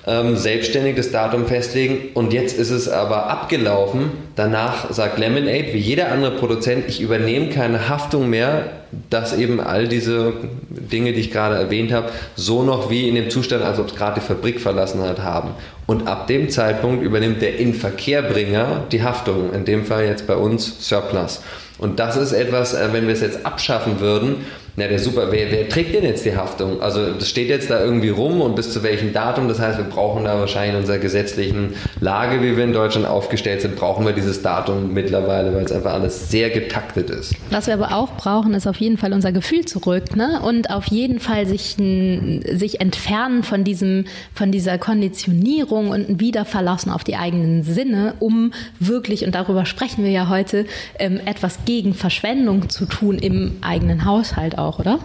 ähm, 0.07 0.37
selbstständig 0.37 0.95
das 0.95 1.11
Datum 1.11 1.45
festlegen 1.45 2.09
und 2.13 2.31
jetzt 2.31 2.57
ist 2.57 2.71
es 2.71 2.87
aber 2.87 3.29
abgelaufen. 3.29 4.11
Danach 4.35 4.91
sagt 4.91 5.19
Lemonade, 5.19 5.73
wie 5.73 5.79
jeder 5.79 6.11
andere 6.11 6.31
Produzent, 6.31 6.85
ich 6.87 7.01
übernehme 7.01 7.49
keine 7.49 7.89
Haftung 7.89 8.29
mehr, 8.29 8.69
dass 9.09 9.37
eben 9.37 9.59
all 9.59 9.87
diese 9.87 10.33
Dinge, 10.69 11.11
die 11.11 11.19
ich 11.19 11.31
gerade 11.31 11.55
erwähnt 11.55 11.91
habe, 11.91 12.09
so 12.35 12.63
noch 12.63 12.89
wie 12.89 13.09
in 13.09 13.15
dem 13.15 13.29
Zustand, 13.29 13.63
als 13.63 13.79
ob 13.79 13.89
es 13.89 13.95
gerade 13.95 14.21
die 14.21 14.25
Fabrik 14.25 14.61
verlassen 14.61 15.01
hat, 15.01 15.19
haben. 15.19 15.49
Und 15.87 16.07
ab 16.07 16.27
dem 16.27 16.49
Zeitpunkt 16.49 17.03
übernimmt 17.03 17.41
der 17.41 17.57
Inverkehrbringer 17.57 18.85
die 18.91 19.03
Haftung, 19.03 19.53
in 19.53 19.65
dem 19.65 19.85
Fall 19.85 20.05
jetzt 20.05 20.27
bei 20.27 20.35
uns 20.35 20.87
Surplus. 20.87 21.41
Und 21.79 21.99
das 21.99 22.17
ist 22.17 22.33
etwas, 22.33 22.73
äh, 22.73 22.89
wenn 22.91 23.07
wir 23.07 23.13
es 23.13 23.21
jetzt 23.21 23.45
abschaffen 23.45 23.99
würden, 23.99 24.45
Na, 24.79 24.87
der 24.87 24.99
super, 24.99 25.31
wer, 25.31 25.49
wer 25.49 25.67
trägt 25.67 25.95
denn 25.95 26.03
jetzt 26.03 26.23
die 26.23 26.35
Haftung? 26.35 26.83
Also 26.83 27.11
das 27.11 27.27
steht 27.27 27.49
jetzt 27.49 27.71
da 27.71 27.83
irgendwie 27.83 28.09
rum 28.09 28.41
und 28.41 28.55
bis 28.55 28.71
zu 28.71 28.83
welchem 28.83 29.11
Datum, 29.11 29.47
das 29.47 29.59
heißt, 29.59 29.79
wir 29.79 29.85
brauchen 29.85 30.25
da 30.25 30.39
wahrscheinlich 30.39 30.75
in 30.75 30.79
unserer 30.81 30.99
gesetzlichen 30.99 31.73
Lage, 31.99 32.43
wie 32.43 32.55
wir 32.55 32.63
in 32.63 32.73
Deutschland 32.73 33.07
aufgestellt 33.07 33.61
sind, 33.61 33.75
brauchen 33.75 34.05
wir 34.05 34.13
dieses 34.13 34.43
Datum 34.43 34.93
mittlerweile, 34.93 35.55
weil 35.55 35.65
es 35.65 35.71
einfach 35.71 35.93
alles 35.93 36.29
sehr 36.29 36.51
getaktet 36.51 37.09
ist. 37.09 37.33
Was 37.49 37.65
wir 37.65 37.73
aber 37.73 37.95
auch 37.95 38.17
brauchen, 38.17 38.53
ist 38.53 38.67
auf 38.67 38.75
jeden 38.77 38.99
Fall 38.99 39.13
unser 39.13 39.31
Gefühl 39.31 39.65
zurück 39.65 40.15
ne? 40.15 40.41
und 40.43 40.69
auf 40.69 40.85
jeden 40.85 41.19
Fall 41.19 41.47
sich, 41.47 41.75
sich 41.75 42.79
entfernen 42.79 43.41
von, 43.41 43.63
diesem, 43.63 44.05
von 44.35 44.51
dieser 44.51 44.77
Konditionierung 44.77 45.89
und 45.89 46.07
ein 46.07 46.19
Wiederverlassen 46.19 46.91
auf 46.91 47.03
die 47.03 47.15
eigenen 47.15 47.63
Sinne, 47.63 48.13
um 48.19 48.53
wirklich, 48.79 49.25
und 49.25 49.33
darüber 49.33 49.65
sprechen 49.65 50.03
wir 50.03 50.11
ja 50.11 50.29
heute, 50.29 50.67
ähm, 50.99 51.19
etwas 51.25 51.65
gegen 51.65 51.95
Verschwendung 51.95 52.69
zu 52.69 52.85
tun 52.85 53.17
im 53.17 53.53
eigenen 53.61 54.05
Haushalt 54.05 54.59
auch, 54.59 54.66
oder? 54.79 54.99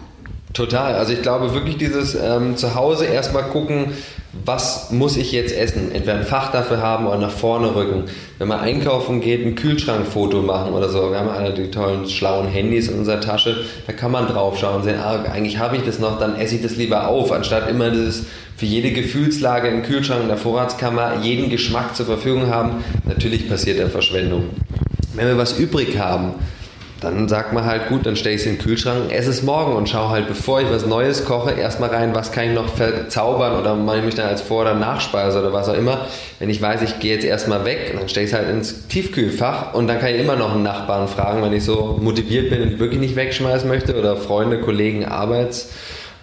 Total. 0.52 0.94
Also 0.96 1.14
ich 1.14 1.22
glaube 1.22 1.54
wirklich 1.54 1.78
dieses 1.78 2.14
ähm, 2.14 2.56
zu 2.56 2.74
Hause 2.74 3.06
erstmal 3.06 3.44
gucken, 3.44 3.86
was 4.44 4.90
muss 4.90 5.16
ich 5.16 5.32
jetzt 5.32 5.54
essen? 5.54 5.92
Entweder 5.92 6.14
ein 6.14 6.24
Fach 6.24 6.50
dafür 6.52 6.82
haben 6.82 7.06
oder 7.06 7.18
nach 7.18 7.30
vorne 7.30 7.74
rücken. 7.74 8.04
Wenn 8.38 8.48
man 8.48 8.60
einkaufen 8.60 9.20
geht, 9.20 9.46
ein 9.46 9.54
Kühlschrankfoto 9.54 10.42
machen 10.42 10.72
oder 10.72 10.88
so. 10.88 11.10
Wir 11.10 11.18
haben 11.18 11.28
alle 11.28 11.52
die 11.54 11.70
tollen, 11.70 12.08
schlauen 12.08 12.48
Handys 12.48 12.88
in 12.88 12.98
unserer 12.98 13.20
Tasche. 13.20 13.64
Da 13.86 13.92
kann 13.92 14.10
man 14.10 14.26
drauf 14.26 14.58
schauen 14.58 14.76
und 14.76 14.84
sehen, 14.84 14.98
ah, 14.98 15.22
eigentlich 15.30 15.58
habe 15.58 15.76
ich 15.76 15.84
das 15.84 15.98
noch, 15.98 16.18
dann 16.18 16.36
esse 16.36 16.56
ich 16.56 16.62
das 16.62 16.76
lieber 16.76 17.08
auf, 17.08 17.32
anstatt 17.32 17.68
immer 17.68 17.90
dieses 17.90 18.24
für 18.56 18.66
jede 18.66 18.92
Gefühlslage 18.92 19.68
im 19.68 19.82
Kühlschrank, 19.82 20.22
in 20.22 20.28
der 20.28 20.36
Vorratskammer, 20.36 21.20
jeden 21.22 21.50
Geschmack 21.50 21.94
zur 21.94 22.06
Verfügung 22.06 22.48
haben. 22.48 22.84
Natürlich 23.06 23.48
passiert 23.48 23.80
da 23.80 23.88
Verschwendung. 23.88 24.44
Wenn 25.14 25.26
wir 25.26 25.38
was 25.38 25.58
übrig 25.58 25.98
haben, 25.98 26.34
dann 27.02 27.28
sagt 27.28 27.52
man 27.52 27.64
halt, 27.64 27.88
gut, 27.88 28.06
dann 28.06 28.16
stelle 28.16 28.34
ich 28.34 28.42
es 28.42 28.46
in 28.46 28.56
den 28.56 28.62
Kühlschrank, 28.62 29.12
esse 29.12 29.30
es 29.30 29.42
morgen 29.42 29.74
und 29.74 29.88
schaue 29.88 30.10
halt, 30.10 30.28
bevor 30.28 30.60
ich 30.60 30.70
was 30.70 30.86
Neues 30.86 31.24
koche, 31.24 31.52
erstmal 31.52 31.90
rein, 31.90 32.14
was 32.14 32.32
kann 32.32 32.44
ich 32.44 32.54
noch 32.54 32.68
verzaubern 32.68 33.58
oder 33.58 33.74
mache 33.74 33.98
ich 33.98 34.04
mich 34.04 34.14
dann 34.14 34.28
als 34.28 34.40
Vor- 34.40 34.62
oder 34.62 34.74
Nachspeise 34.74 35.40
oder 35.40 35.52
was 35.52 35.68
auch 35.68 35.74
immer. 35.74 36.06
Wenn 36.38 36.48
ich 36.48 36.62
weiß, 36.62 36.82
ich 36.82 37.00
gehe 37.00 37.14
jetzt 37.14 37.24
erstmal 37.24 37.64
weg, 37.64 37.94
dann 37.98 38.08
stelle 38.08 38.26
ich 38.26 38.32
es 38.32 38.38
halt 38.38 38.48
ins 38.48 38.86
Tiefkühlfach 38.86 39.74
und 39.74 39.88
dann 39.88 39.98
kann 39.98 40.14
ich 40.14 40.20
immer 40.20 40.36
noch 40.36 40.54
einen 40.54 40.62
Nachbarn 40.62 41.08
fragen, 41.08 41.42
wenn 41.42 41.52
ich 41.52 41.64
so 41.64 41.98
motiviert 42.00 42.50
bin 42.50 42.62
und 42.62 42.78
wirklich 42.78 43.00
nicht 43.00 43.16
wegschmeißen 43.16 43.68
möchte 43.68 43.98
oder 43.98 44.16
Freunde, 44.16 44.60
Kollegen, 44.60 45.04
Arbeits. 45.04 45.70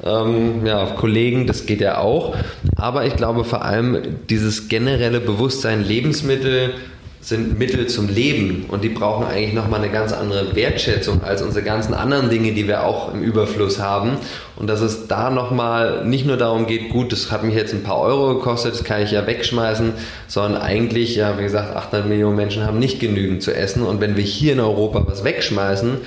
Ähm, 0.01 0.65
ja, 0.65 0.85
Kollegen, 0.85 1.45
das 1.45 1.65
geht 1.65 1.81
ja 1.81 1.97
auch. 1.97 2.35
Aber 2.77 3.05
ich 3.05 3.17
glaube 3.17 3.43
vor 3.43 3.65
allem 3.65 3.97
dieses 4.29 4.69
generelle 4.69 5.19
Bewusstsein, 5.19 5.83
Lebensmittel 5.83 6.71
sind 7.21 7.59
Mittel 7.59 7.87
zum 7.87 8.07
Leben 8.07 8.65
und 8.69 8.83
die 8.83 8.89
brauchen 8.89 9.25
eigentlich 9.25 9.53
nochmal 9.53 9.81
eine 9.81 9.91
ganz 9.91 10.13
andere 10.13 10.55
Wertschätzung 10.55 11.21
als 11.21 11.41
unsere 11.41 11.65
ganzen 11.65 11.93
anderen 11.93 12.29
Dinge, 12.29 12.53
die 12.53 12.67
wir 12.67 12.85
auch 12.85 13.13
im 13.13 13.21
Überfluss 13.21 13.79
haben. 13.79 14.17
Und 14.55 14.67
dass 14.67 14.79
es 14.79 15.07
da 15.07 15.29
nochmal 15.29 16.05
nicht 16.05 16.25
nur 16.25 16.37
darum 16.37 16.65
geht, 16.65 16.89
gut, 16.89 17.11
das 17.11 17.29
hat 17.29 17.43
mich 17.43 17.55
jetzt 17.55 17.73
ein 17.73 17.83
paar 17.83 17.99
Euro 17.99 18.35
gekostet, 18.35 18.73
das 18.73 18.83
kann 18.85 19.01
ich 19.01 19.11
ja 19.11 19.27
wegschmeißen, 19.27 19.93
sondern 20.27 20.61
eigentlich, 20.61 21.15
ja, 21.15 21.37
wie 21.37 21.43
gesagt, 21.43 21.75
800 21.75 22.07
Millionen 22.07 22.37
Menschen 22.37 22.65
haben 22.65 22.79
nicht 22.79 22.99
genügend 22.99 23.43
zu 23.43 23.53
essen. 23.53 23.83
Und 23.83 23.99
wenn 23.99 24.15
wir 24.15 24.23
hier 24.23 24.53
in 24.53 24.59
Europa 24.61 25.05
was 25.05 25.25
wegschmeißen, 25.25 25.97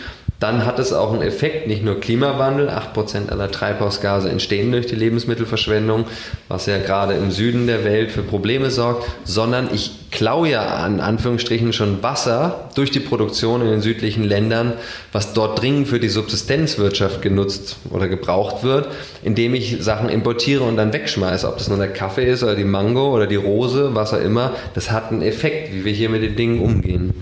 dann 0.43 0.67
hat 0.67 0.81
es 0.81 0.93
auch 0.93 1.13
einen 1.13 1.23
Effekt, 1.23 1.69
nicht 1.69 1.85
nur 1.85 2.01
Klimawandel, 2.01 2.69
8% 2.69 3.29
aller 3.31 3.51
Treibhausgase 3.51 4.29
entstehen 4.29 4.73
durch 4.73 4.87
die 4.87 4.97
Lebensmittelverschwendung, 4.97 6.07
was 6.49 6.67
ja 6.67 6.79
gerade 6.79 7.15
im 7.15 7.31
Süden 7.31 7.69
der 7.69 7.85
Welt 7.85 8.11
für 8.11 8.23
Probleme 8.23 8.71
sorgt, 8.71 9.07
sondern 9.25 9.69
ich 9.73 10.03
klaue 10.11 10.51
ja 10.51 10.67
an 10.67 11.01
Anführungsstrichen 11.01 11.73
schon 11.73 12.03
Wasser 12.03 12.69
durch 12.75 12.91
die 12.91 13.01
Produktion 13.01 13.63
in 13.63 13.69
den 13.69 13.81
südlichen 13.81 14.25
Ländern, 14.25 14.75
was 15.11 15.33
dort 15.33 15.61
dringend 15.61 15.89
für 15.89 16.01
die 16.01 16.09
Subsistenzwirtschaft 16.09 17.23
genutzt 17.23 17.77
oder 17.91 18.09
gebraucht 18.09 18.63
wird, 18.63 18.89
indem 19.23 19.55
ich 19.55 19.79
Sachen 19.81 20.09
importiere 20.09 20.65
und 20.65 20.77
dann 20.77 20.93
wegschmeiße. 20.93 21.49
Ob 21.49 21.59
das 21.59 21.69
nur 21.69 21.79
der 21.79 21.93
Kaffee 21.93 22.31
ist 22.31 22.43
oder 22.43 22.55
die 22.55 22.65
Mango 22.65 23.15
oder 23.15 23.27
die 23.27 23.37
Rose, 23.37 23.95
was 23.95 24.13
auch 24.13 24.21
immer, 24.21 24.53
das 24.75 24.91
hat 24.91 25.11
einen 25.11 25.23
Effekt, 25.23 25.73
wie 25.73 25.85
wir 25.85 25.93
hier 25.93 26.11
mit 26.11 26.23
den 26.23 26.37
Dingen 26.37 26.61
umgehen. 26.61 27.15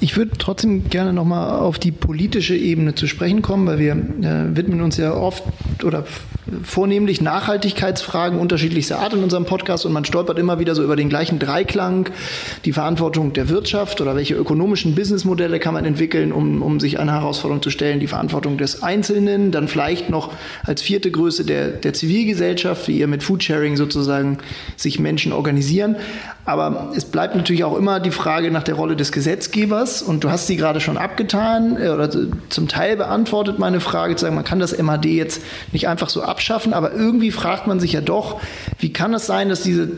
Ich 0.00 0.16
würde 0.16 0.32
trotzdem 0.38 0.88
gerne 0.88 1.12
nochmal 1.12 1.58
auf 1.58 1.78
die 1.78 1.92
politische 1.92 2.37
Ebene 2.40 2.94
zu 2.94 3.06
sprechen 3.06 3.42
kommen, 3.42 3.66
weil 3.66 3.78
wir 3.78 3.92
äh, 3.92 4.56
widmen 4.56 4.80
uns 4.80 4.96
ja 4.96 5.14
oft 5.14 5.44
oder 5.84 6.04
vornehmlich 6.62 7.20
Nachhaltigkeitsfragen 7.20 8.38
unterschiedlichster 8.38 8.98
Art 8.98 9.12
in 9.12 9.22
unserem 9.22 9.44
Podcast 9.44 9.84
und 9.84 9.92
man 9.92 10.04
stolpert 10.04 10.38
immer 10.38 10.58
wieder 10.58 10.74
so 10.74 10.82
über 10.82 10.96
den 10.96 11.08
gleichen 11.08 11.38
Dreiklang, 11.38 12.08
die 12.64 12.72
Verantwortung 12.72 13.32
der 13.32 13.48
Wirtschaft 13.48 14.00
oder 14.00 14.16
welche 14.16 14.34
ökonomischen 14.34 14.94
Businessmodelle 14.94 15.58
kann 15.58 15.74
man 15.74 15.84
entwickeln, 15.84 16.32
um, 16.32 16.62
um 16.62 16.80
sich 16.80 16.98
einer 16.98 17.12
Herausforderung 17.12 17.62
zu 17.62 17.70
stellen, 17.70 18.00
die 18.00 18.06
Verantwortung 18.06 18.56
des 18.56 18.82
Einzelnen, 18.82 19.50
dann 19.50 19.68
vielleicht 19.68 20.10
noch 20.10 20.32
als 20.64 20.82
vierte 20.82 21.10
Größe 21.10 21.44
der, 21.44 21.68
der 21.68 21.92
Zivilgesellschaft, 21.92 22.88
wie 22.88 22.98
ihr 22.98 23.06
mit 23.06 23.22
Foodsharing 23.22 23.76
sozusagen 23.76 24.38
sich 24.76 24.98
Menschen 24.98 25.32
organisieren. 25.32 25.96
Aber 26.44 26.92
es 26.96 27.04
bleibt 27.04 27.36
natürlich 27.36 27.64
auch 27.64 27.76
immer 27.76 28.00
die 28.00 28.10
Frage 28.10 28.50
nach 28.50 28.62
der 28.62 28.74
Rolle 28.74 28.96
des 28.96 29.12
Gesetzgebers 29.12 30.00
und 30.00 30.24
du 30.24 30.30
hast 30.30 30.46
sie 30.46 30.56
gerade 30.56 30.80
schon 30.80 30.96
abgetan 30.96 31.76
äh, 31.76 31.88
oder 31.90 32.08
zum 32.48 32.68
Teil 32.68 32.96
beantwortet 32.96 33.58
meine 33.58 33.80
Frage, 33.80 34.16
zu 34.16 34.24
sagen, 34.24 34.34
man 34.34 34.44
kann 34.44 34.58
das 34.58 34.76
MAD 34.76 35.06
jetzt 35.06 35.42
nicht 35.72 35.88
einfach 35.88 36.08
so 36.08 36.22
abschaffen, 36.22 36.72
aber 36.72 36.92
irgendwie 36.92 37.30
fragt 37.30 37.66
man 37.66 37.80
sich 37.80 37.92
ja 37.92 38.00
doch, 38.00 38.40
wie 38.78 38.92
kann 38.92 39.14
es 39.14 39.26
sein, 39.26 39.48
dass 39.48 39.62
diese 39.62 39.90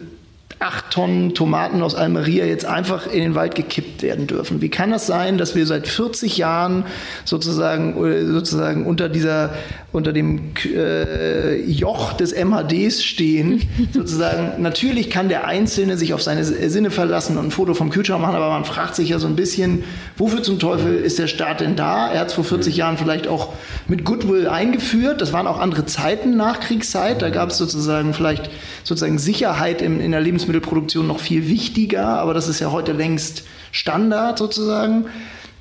acht 0.59 0.91
Tonnen 0.91 1.35
Tomaten 1.35 1.83
aus 1.83 1.95
Almeria 1.95 2.45
jetzt 2.45 2.67
einfach 2.67 3.07
in 3.07 3.21
den 3.21 3.35
Wald 3.35 3.55
gekippt 3.55 4.03
werden 4.03 4.27
dürfen. 4.27 4.61
Wie 4.61 4.69
kann 4.69 4.91
das 4.91 5.07
sein, 5.07 5.39
dass 5.39 5.55
wir 5.55 5.65
seit 5.67 5.89
40 5.89 6.37
Jahren 6.37 6.85
sozusagen, 7.25 8.05
äh, 8.05 8.27
sozusagen 8.27 8.85
unter 8.85 9.09
dieser, 9.09 9.55
unter 9.93 10.13
dem 10.13 10.53
äh, 10.67 11.57
Joch 11.63 12.13
des 12.13 12.35
MHDs 12.35 13.03
stehen? 13.03 13.63
sozusagen, 13.95 14.61
natürlich 14.61 15.09
kann 15.09 15.29
der 15.29 15.47
Einzelne 15.47 15.97
sich 15.97 16.13
auf 16.13 16.23
seine 16.23 16.45
Sinne 16.45 16.91
verlassen 16.91 17.39
und 17.39 17.47
ein 17.47 17.51
Foto 17.51 17.73
vom 17.73 17.91
Kühlschrank 17.91 18.21
machen, 18.21 18.37
aber 18.37 18.51
man 18.51 18.65
fragt 18.65 18.97
sich 18.97 19.11
ja 19.11 19.19
so 19.19 19.29
ein 19.29 19.37
bisschen, 19.37 19.85
wofür 20.19 20.43
zum 20.43 20.59
Teufel 20.59 20.97
ist 20.97 21.19
der 21.19 21.27
Staat 21.29 21.61
denn 21.61 21.77
da? 21.77 22.13
Er 22.13 22.21
hat 22.21 22.29
es 22.29 22.35
vor 22.35 22.45
40 22.45 22.77
Jahren 22.77 22.99
vielleicht 22.99 23.29
auch 23.29 23.55
mit 23.89 24.05
Goodwill 24.05 24.47
eingeführt. 24.47 25.21
Das 25.21 25.33
waren 25.33 25.47
auch 25.47 25.59
andere 25.59 25.87
Zeiten, 25.87 26.37
Nachkriegszeit. 26.37 27.23
Da 27.23 27.31
gab 27.31 27.51
es 27.51 27.57
sozusagen 27.57 28.13
vielleicht 28.13 28.51
sozusagen 28.85 29.19
Sicherheit 29.19 29.83
in, 29.83 30.01
in 30.01 30.11
der 30.11 30.21
Lebensmittelproduktion 30.41 31.07
noch 31.07 31.21
viel 31.21 31.49
wichtiger, 31.49 32.07
aber 32.07 32.35
das 32.35 32.49
ist 32.49 32.61
ja 32.61 32.73
heute 32.73 32.93
längst 32.93 33.45
Standard 33.73 34.39
sozusagen. 34.39 35.07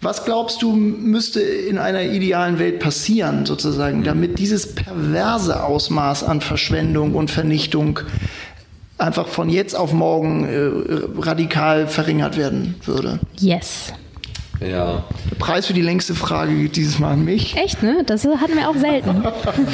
Was 0.02 0.24
glaubst 0.24 0.62
du, 0.62 0.72
müsste 0.72 1.42
in 1.42 1.78
einer 1.78 2.04
idealen 2.04 2.58
Welt 2.58 2.80
passieren, 2.80 3.46
sozusagen, 3.46 4.04
damit 4.04 4.40
dieses 4.40 4.74
perverse 4.74 5.62
Ausmaß 5.62 6.24
an 6.24 6.40
Verschwendung 6.40 7.16
und 7.16 7.30
Vernichtung 7.30 8.00
einfach 8.98 9.28
von 9.28 9.50
jetzt 9.50 9.76
auf 9.76 9.92
morgen 9.92 10.46
äh, 10.46 11.22
radikal 11.22 11.88
verringert 11.88 12.38
werden 12.38 12.76
würde? 12.86 13.20
Yes. 13.38 13.92
Ja. 14.62 15.06
Preis 15.38 15.68
für 15.68 15.74
die 15.74 15.82
längste 15.82 16.16
Frage 16.16 16.54
geht 16.54 16.76
dieses 16.76 17.00
Mal 17.00 17.14
an 17.14 17.24
mich. 17.24 17.56
Echt, 17.56 17.82
ne? 17.82 18.04
Das 18.06 18.26
hatten 18.26 18.56
wir 18.56 18.70
auch 18.70 18.76
selten. 18.76 19.24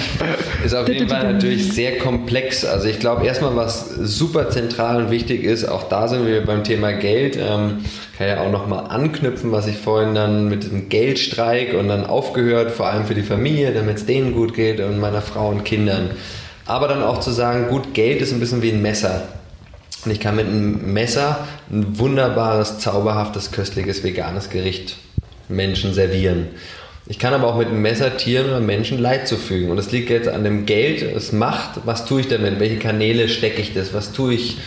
ist 0.65 0.75
auf 0.75 0.87
jeden 0.87 1.09
Fall 1.09 1.33
natürlich 1.33 1.73
sehr 1.73 1.97
komplex. 1.97 2.63
Also 2.63 2.87
ich 2.87 2.99
glaube 2.99 3.25
erstmal, 3.25 3.55
was 3.55 3.89
super 3.89 4.49
zentral 4.49 5.03
und 5.03 5.11
wichtig 5.11 5.43
ist, 5.43 5.65
auch 5.65 5.89
da 5.89 6.07
sind 6.07 6.27
wir 6.27 6.45
beim 6.45 6.63
Thema 6.63 6.93
Geld. 6.93 7.35
Ähm, 7.35 7.79
kann 8.17 8.27
ja 8.27 8.41
auch 8.41 8.51
nochmal 8.51 8.85
anknüpfen, 8.89 9.51
was 9.51 9.65
ich 9.67 9.77
vorhin 9.77 10.13
dann 10.13 10.47
mit 10.49 10.63
dem 10.65 10.87
Geldstreik 10.87 11.73
und 11.73 11.87
dann 11.87 12.05
aufgehört, 12.05 12.71
vor 12.71 12.87
allem 12.87 13.05
für 13.05 13.15
die 13.15 13.23
Familie, 13.23 13.73
damit 13.73 13.97
es 13.97 14.05
denen 14.05 14.33
gut 14.33 14.53
geht 14.53 14.79
und 14.79 14.99
meiner 14.99 15.21
Frau 15.21 15.49
und 15.49 15.65
Kindern. 15.65 16.11
Aber 16.67 16.87
dann 16.87 17.03
auch 17.03 17.19
zu 17.19 17.31
sagen, 17.31 17.67
gut, 17.69 17.93
Geld 17.93 18.21
ist 18.21 18.33
ein 18.33 18.39
bisschen 18.39 18.61
wie 18.61 18.71
ein 18.71 18.81
Messer. 18.81 19.23
Und 20.05 20.11
ich 20.11 20.19
kann 20.19 20.35
mit 20.35 20.47
einem 20.47 20.93
Messer 20.93 21.47
ein 21.71 21.97
wunderbares, 21.97 22.79
zauberhaftes, 22.79 23.51
köstliches, 23.51 24.03
veganes 24.03 24.49
Gericht 24.49 24.97
Menschen 25.49 25.93
servieren. 25.93 26.47
Ich 27.07 27.19
kann 27.19 27.33
aber 27.33 27.47
auch 27.47 27.57
mit 27.57 27.67
einem 27.67 27.81
Messer 27.81 28.17
Tieren 28.17 28.47
oder 28.47 28.59
Menschen 28.59 28.97
Leid 28.97 29.27
zufügen. 29.27 29.69
Und 29.69 29.77
das 29.77 29.91
liegt 29.91 30.09
jetzt 30.09 30.27
an 30.27 30.43
dem 30.43 30.65
Geld, 30.65 31.03
es 31.03 31.31
macht, 31.31 31.81
was 31.85 32.05
tue 32.05 32.21
ich 32.21 32.27
damit, 32.27 32.59
welche 32.59 32.77
Kanäle 32.77 33.29
stecke 33.29 33.61
ich 33.61 33.73
das, 33.73 33.93
was 33.93 34.11
tue 34.11 34.33
ich 34.33 34.57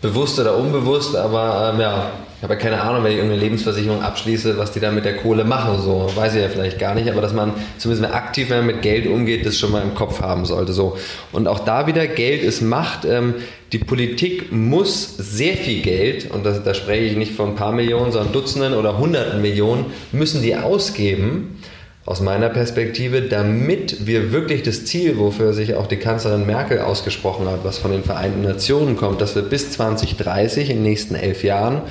bewusst 0.00 0.38
oder 0.38 0.56
unbewusst, 0.56 1.14
aber 1.14 1.72
ähm, 1.74 1.80
ja, 1.80 2.10
ich 2.40 2.42
habe 2.42 2.54
ja 2.54 2.60
keine 2.60 2.80
Ahnung, 2.80 3.04
wenn 3.04 3.12
ich 3.12 3.18
irgendeine 3.18 3.42
Lebensversicherung 3.42 4.00
abschließe, 4.00 4.56
was 4.56 4.72
die 4.72 4.80
da 4.80 4.90
mit 4.90 5.04
der 5.04 5.18
Kohle 5.18 5.44
machen. 5.44 5.78
So 5.82 6.10
weiß 6.14 6.34
ich 6.34 6.40
ja 6.40 6.48
vielleicht 6.48 6.78
gar 6.78 6.94
nicht, 6.94 7.10
aber 7.10 7.20
dass 7.20 7.34
man 7.34 7.52
zumindest 7.76 8.14
aktiv, 8.14 8.48
wenn 8.48 8.58
man 8.58 8.66
mit 8.68 8.80
Geld 8.80 9.06
umgeht, 9.06 9.44
das 9.44 9.58
schon 9.58 9.70
mal 9.70 9.82
im 9.82 9.94
Kopf 9.94 10.22
haben 10.22 10.46
sollte. 10.46 10.72
So 10.72 10.96
und 11.32 11.46
auch 11.46 11.58
da 11.60 11.86
wieder 11.86 12.06
Geld 12.06 12.42
ist 12.42 12.62
Macht. 12.62 13.04
Ähm, 13.04 13.34
die 13.72 13.78
Politik 13.78 14.50
muss 14.52 15.18
sehr 15.18 15.54
viel 15.54 15.82
Geld 15.82 16.30
und 16.30 16.46
das, 16.46 16.64
da 16.64 16.72
spreche 16.72 17.04
ich 17.04 17.16
nicht 17.18 17.32
von 17.32 17.50
ein 17.50 17.56
paar 17.56 17.72
Millionen, 17.72 18.10
sondern 18.10 18.32
Dutzenden 18.32 18.72
oder 18.72 18.96
Hunderten 18.96 19.42
Millionen 19.42 19.86
müssen 20.10 20.40
die 20.40 20.56
ausgeben 20.56 21.60
aus 22.06 22.20
meiner 22.20 22.48
Perspektive, 22.48 23.22
damit 23.22 24.06
wir 24.06 24.32
wirklich 24.32 24.62
das 24.62 24.86
Ziel, 24.86 25.18
wofür 25.18 25.52
sich 25.52 25.74
auch 25.74 25.86
die 25.86 25.96
Kanzlerin 25.96 26.46
Merkel 26.46 26.80
ausgesprochen 26.80 27.46
hat, 27.46 27.60
was 27.62 27.78
von 27.78 27.92
den 27.92 28.04
Vereinten 28.04 28.42
Nationen 28.42 28.96
kommt, 28.96 29.20
dass 29.20 29.34
wir 29.34 29.42
bis 29.42 29.72
2030 29.72 30.70
in 30.70 30.76
den 30.76 30.82
nächsten 30.82 31.14
elf 31.14 31.44
Jahren 31.44 31.82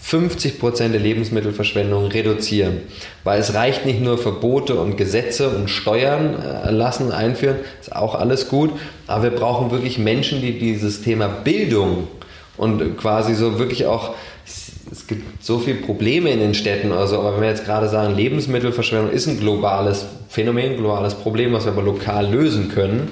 50 0.00 0.58
Prozent 0.58 0.94
der 0.94 1.02
Lebensmittelverschwendung 1.02 2.06
reduzieren. 2.06 2.78
Weil 3.24 3.40
es 3.40 3.52
reicht 3.52 3.84
nicht 3.84 4.00
nur 4.00 4.16
Verbote 4.16 4.76
und 4.76 4.96
Gesetze 4.96 5.50
und 5.50 5.68
Steuern 5.68 6.34
erlassen, 6.42 7.10
äh, 7.10 7.14
einführen, 7.14 7.56
ist 7.78 7.94
auch 7.94 8.14
alles 8.14 8.48
gut, 8.48 8.70
aber 9.06 9.24
wir 9.24 9.30
brauchen 9.32 9.70
wirklich 9.70 9.98
Menschen, 9.98 10.40
die 10.40 10.58
dieses 10.58 11.02
Thema 11.02 11.28
Bildung 11.28 12.08
und 12.56 12.96
quasi 12.96 13.34
so 13.34 13.58
wirklich 13.58 13.84
auch 13.84 14.14
es 14.90 15.06
gibt 15.06 15.44
so 15.44 15.58
viele 15.58 15.78
Probleme 15.78 16.30
in 16.30 16.40
den 16.40 16.54
Städten, 16.54 16.92
also, 16.92 17.18
aber 17.18 17.34
wenn 17.34 17.42
wir 17.42 17.48
jetzt 17.48 17.64
gerade 17.64 17.88
sagen, 17.88 18.16
Lebensmittelverschwendung 18.16 19.10
ist 19.10 19.26
ein 19.26 19.38
globales 19.38 20.06
Phänomen, 20.28 20.76
globales 20.76 21.14
Problem, 21.14 21.52
was 21.52 21.64
wir 21.64 21.72
aber 21.72 21.82
lokal 21.82 22.30
lösen 22.30 22.70
können, 22.70 23.10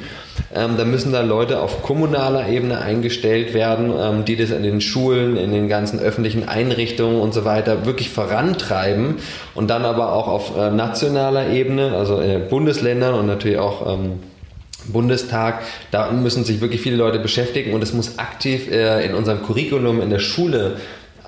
ähm, 0.54 0.76
dann 0.76 0.90
müssen 0.90 1.12
da 1.12 1.22
Leute 1.22 1.60
auf 1.60 1.82
kommunaler 1.82 2.48
Ebene 2.48 2.80
eingestellt 2.80 3.52
werden, 3.52 3.92
ähm, 3.98 4.24
die 4.24 4.36
das 4.36 4.50
in 4.50 4.62
den 4.62 4.80
Schulen, 4.80 5.36
in 5.36 5.52
den 5.52 5.68
ganzen 5.68 5.98
öffentlichen 5.98 6.48
Einrichtungen 6.48 7.20
und 7.20 7.34
so 7.34 7.44
weiter 7.44 7.84
wirklich 7.84 8.10
vorantreiben 8.10 9.16
und 9.54 9.68
dann 9.68 9.84
aber 9.84 10.12
auch 10.12 10.28
auf 10.28 10.56
äh, 10.56 10.70
nationaler 10.70 11.50
Ebene, 11.50 11.94
also 11.94 12.20
in 12.20 12.28
den 12.28 12.48
Bundesländern 12.48 13.14
und 13.14 13.26
natürlich 13.26 13.58
auch 13.58 13.94
ähm, 13.94 14.20
Bundestag, 14.86 15.62
da 15.90 16.10
müssen 16.12 16.44
sich 16.44 16.60
wirklich 16.60 16.80
viele 16.80 16.96
Leute 16.96 17.18
beschäftigen 17.18 17.74
und 17.74 17.82
es 17.82 17.92
muss 17.92 18.18
aktiv 18.18 18.70
äh, 18.70 19.04
in 19.04 19.14
unserem 19.14 19.42
Curriculum 19.42 20.00
in 20.00 20.10
der 20.10 20.20
Schule 20.20 20.76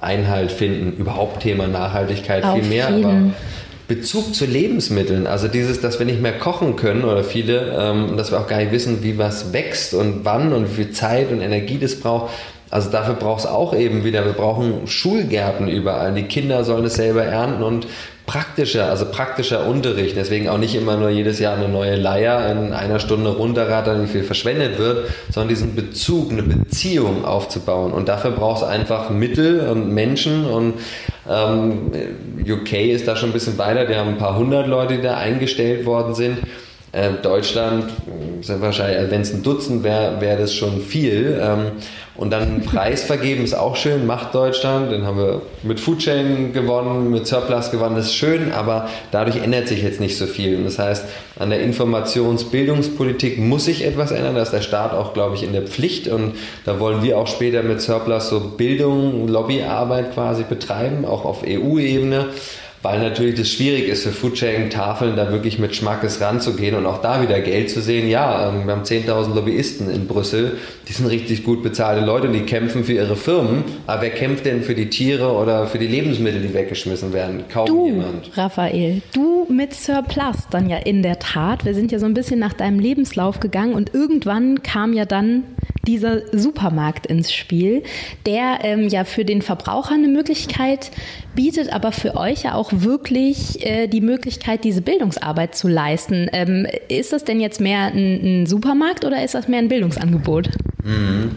Einhalt 0.01 0.53
finden. 0.53 0.96
Überhaupt 0.99 1.42
Thema 1.42 1.66
Nachhaltigkeit 1.66 2.44
Auf 2.44 2.55
viel 2.55 2.68
mehr, 2.68 2.90
jeden. 2.90 3.05
aber 3.05 3.22
Bezug 3.88 4.34
zu 4.34 4.44
Lebensmitteln, 4.44 5.26
also 5.26 5.49
dieses, 5.49 5.80
dass 5.80 5.99
wir 5.99 6.05
nicht 6.05 6.20
mehr 6.20 6.38
kochen 6.38 6.76
können 6.76 7.05
oder 7.05 7.24
viele, 7.24 7.74
ähm, 7.78 8.18
dass 8.18 8.30
wir 8.30 8.38
auch 8.38 8.46
gar 8.46 8.59
nicht 8.59 8.70
wissen, 8.70 9.03
wie 9.03 9.16
was 9.16 9.55
wächst 9.55 9.94
und 9.94 10.26
wann 10.26 10.53
und 10.53 10.70
wie 10.70 10.84
viel 10.84 10.90
Zeit 10.90 11.32
und 11.32 11.40
Energie 11.40 11.78
das 11.78 11.99
braucht. 11.99 12.30
Also 12.68 12.90
dafür 12.90 13.14
braucht 13.14 13.40
es 13.40 13.46
auch 13.46 13.74
eben 13.74 14.05
wieder, 14.05 14.26
wir 14.26 14.34
brauchen 14.34 14.86
Schulgärten 14.86 15.68
überall. 15.68 16.12
Die 16.12 16.24
Kinder 16.24 16.64
sollen 16.64 16.84
es 16.84 16.96
selber 16.96 17.24
ernten 17.24 17.62
und 17.62 17.86
praktischer, 18.29 18.91
also 18.91 19.07
praktischer 19.07 19.66
Unterricht. 19.66 20.14
Deswegen 20.14 20.49
auch 20.49 20.59
nicht 20.59 20.74
immer 20.74 20.97
nur 20.97 21.09
jedes 21.09 21.41
Jahr 21.41 21.57
eine 21.57 21.68
neue 21.68 21.97
Leier 21.97 22.53
in 22.53 22.72
einer 22.74 23.01
Stunde 23.01 23.31
runterrattern, 23.31 24.05
wie 24.05 24.07
viel 24.07 24.22
verschwendet 24.22 24.79
wird, 24.79 25.09
sondern 25.33 25.49
diesen 25.49 25.74
Bezug, 25.74 26.31
eine 26.31 26.43
Beziehung 26.43 27.24
aufzubauen. 27.24 27.91
Und 27.91 28.09
dafür 28.09 28.31
braucht 28.31 28.62
es 28.62 28.68
einfach 28.68 29.09
Mittel 29.11 29.68
und 29.68 29.93
Menschen 29.93 30.45
und 30.45 30.74
ähm, 31.29 31.91
UK 32.47 32.72
ist 32.74 33.09
da 33.09 33.16
schon 33.16 33.31
ein 33.31 33.33
bisschen 33.33 33.57
weiter. 33.57 33.87
Die 33.87 33.97
haben 33.97 34.11
ein 34.11 34.18
paar 34.18 34.37
hundert 34.37 34.68
Leute, 34.68 34.97
die 34.97 35.03
da 35.03 35.16
eingestellt 35.16 35.87
worden 35.87 36.14
sind. 36.14 36.39
Äh, 36.93 37.11
Deutschland 37.22 37.84
sind 38.41 38.62
wahrscheinlich, 38.62 38.99
also 38.99 39.11
wenn 39.11 39.20
es 39.20 39.32
ein 39.32 39.43
Dutzend 39.43 39.84
wäre, 39.84 40.20
wäre 40.20 40.39
das 40.39 40.55
schon 40.55 40.80
viel. 40.80 41.39
Ähm, 41.41 41.72
und 42.16 42.30
dann 42.30 42.62
Preis 42.66 43.05
vergeben 43.05 43.45
ist 43.45 43.55
auch 43.55 43.76
schön, 43.76 44.07
macht 44.07 44.34
Deutschland. 44.34 44.91
Den 44.91 45.05
haben 45.05 45.18
wir 45.18 45.43
mit 45.62 45.80
Foodchain 45.80 46.53
gewonnen, 46.55 47.11
mit 47.11 47.26
Surplus 47.26 47.70
gewonnen, 47.70 47.97
das 47.97 48.07
ist 48.07 48.14
schön, 48.14 48.53
aber 48.53 48.89
dadurch 49.11 49.36
ändert 49.36 49.68
sich 49.68 49.82
jetzt 49.82 50.01
nicht 50.01 50.16
so 50.16 50.26
viel. 50.26 50.57
Und 50.57 50.64
das 50.64 50.78
heißt, 50.78 51.05
an 51.39 51.51
der 51.51 51.61
Informationsbildungspolitik 51.61 53.39
muss 53.39 53.66
sich 53.66 53.84
etwas 53.84 54.11
ändern. 54.11 54.34
Da 54.34 54.43
ist 54.43 54.53
der 54.53 54.62
Staat 54.62 54.93
auch, 54.93 55.12
glaube 55.12 55.36
ich, 55.36 55.43
in 55.43 55.53
der 55.53 55.62
Pflicht. 55.62 56.09
Und 56.09 56.34
da 56.64 56.80
wollen 56.80 57.03
wir 57.03 57.18
auch 57.18 57.26
später 57.26 57.62
mit 57.62 57.82
Surplus 57.82 58.30
so 58.30 58.41
Bildung, 58.41 59.28
Lobbyarbeit 59.28 60.14
quasi 60.14 60.43
betreiben, 60.43 61.05
auch 61.05 61.24
auf 61.24 61.45
EU-Ebene 61.47 62.28
weil 62.83 63.01
natürlich 63.01 63.35
das 63.35 63.51
schwierig 63.51 63.89
ist 63.89 64.05
für 64.05 64.12
Foodsharing-Tafeln 64.12 65.16
da 65.16 65.33
wirklich 65.33 65.59
mit 65.59 65.74
Schmackes 65.74 66.20
ranzugehen 66.20 66.74
und 66.74 66.87
auch 66.87 67.01
da 67.01 67.22
wieder 67.22 67.41
Geld 67.41 67.70
zu 67.70 67.81
sehen. 67.81 68.09
Ja, 68.09 68.49
ähm, 68.49 68.66
wir 68.66 68.74
haben 68.74 68.83
10.000 68.83 69.35
Lobbyisten 69.35 69.91
in 69.91 70.07
Brüssel, 70.07 70.59
die 70.89 70.93
sind 70.93 71.07
richtig 71.07 71.45
gut 71.45 71.62
bezahlte 71.62 72.05
Leute, 72.05 72.29
die 72.29 72.41
kämpfen 72.41 72.85
für 72.85 72.93
ihre 72.93 73.16
Firmen, 73.16 73.64
aber 73.87 74.03
wer 74.03 74.11
kämpft 74.11 74.47
denn 74.47 74.62
für 74.62 74.74
die 74.74 74.89
Tiere 74.89 75.33
oder 75.33 75.66
für 75.66 75.79
die 75.79 75.87
Lebensmittel, 75.87 76.41
die 76.41 76.55
weggeschmissen 76.55 77.12
werden? 77.12 77.45
Kaum 77.53 77.66
du, 77.66 77.87
jemand. 77.87 78.37
Raphael, 78.37 79.03
du 79.12 79.47
mit 79.51 79.74
Surplus 79.74 80.49
dann 80.51 80.68
ja 80.68 80.79
in 80.79 81.03
der 81.03 81.18
Tat. 81.18 81.64
Wir 81.64 81.74
sind 81.74 81.93
ja 81.93 81.99
so 81.99 82.07
ein 82.07 82.14
bisschen 82.14 82.39
nach 82.39 82.53
deinem 82.53 82.79
Lebenslauf 82.79 83.41
gegangen 83.41 83.74
und 83.74 83.95
irgendwann 83.95 84.62
kam 84.62 84.93
ja 84.93 85.05
dann 85.05 85.45
dieser 85.87 86.22
Supermarkt 86.37 87.07
ins 87.07 87.33
Spiel, 87.33 87.83
der 88.26 88.59
ähm, 88.62 88.89
ja 88.89 89.05
für 89.05 89.24
den 89.24 89.43
Verbraucher 89.43 89.95
eine 89.95 90.09
Möglichkeit 90.09 90.91
bietet, 91.35 91.72
aber 91.72 91.93
für 91.93 92.16
euch 92.16 92.45
ja 92.45 92.55
auch 92.55 92.70
wirklich 92.72 93.64
äh, 93.64 93.87
die 93.87 94.01
Möglichkeit, 94.01 94.64
diese 94.64 94.83
Bildungsarbeit 94.83 95.55
zu 95.55 95.68
leisten. 95.68 96.29
Ähm, 96.33 96.66
ist 96.89 97.12
das 97.12 97.24
denn 97.24 97.41
jetzt 97.41 97.61
mehr 97.61 97.93
ein, 97.93 98.43
ein, 98.43 98.47
Supermarkt 98.47 99.05
oder 99.05 99.22
ist 99.24 99.35
das 99.35 99.49
mehr 99.49 99.61
ein 99.61 99.68
Bildungsangebot? 99.68 100.51
Mhm. 100.85 101.37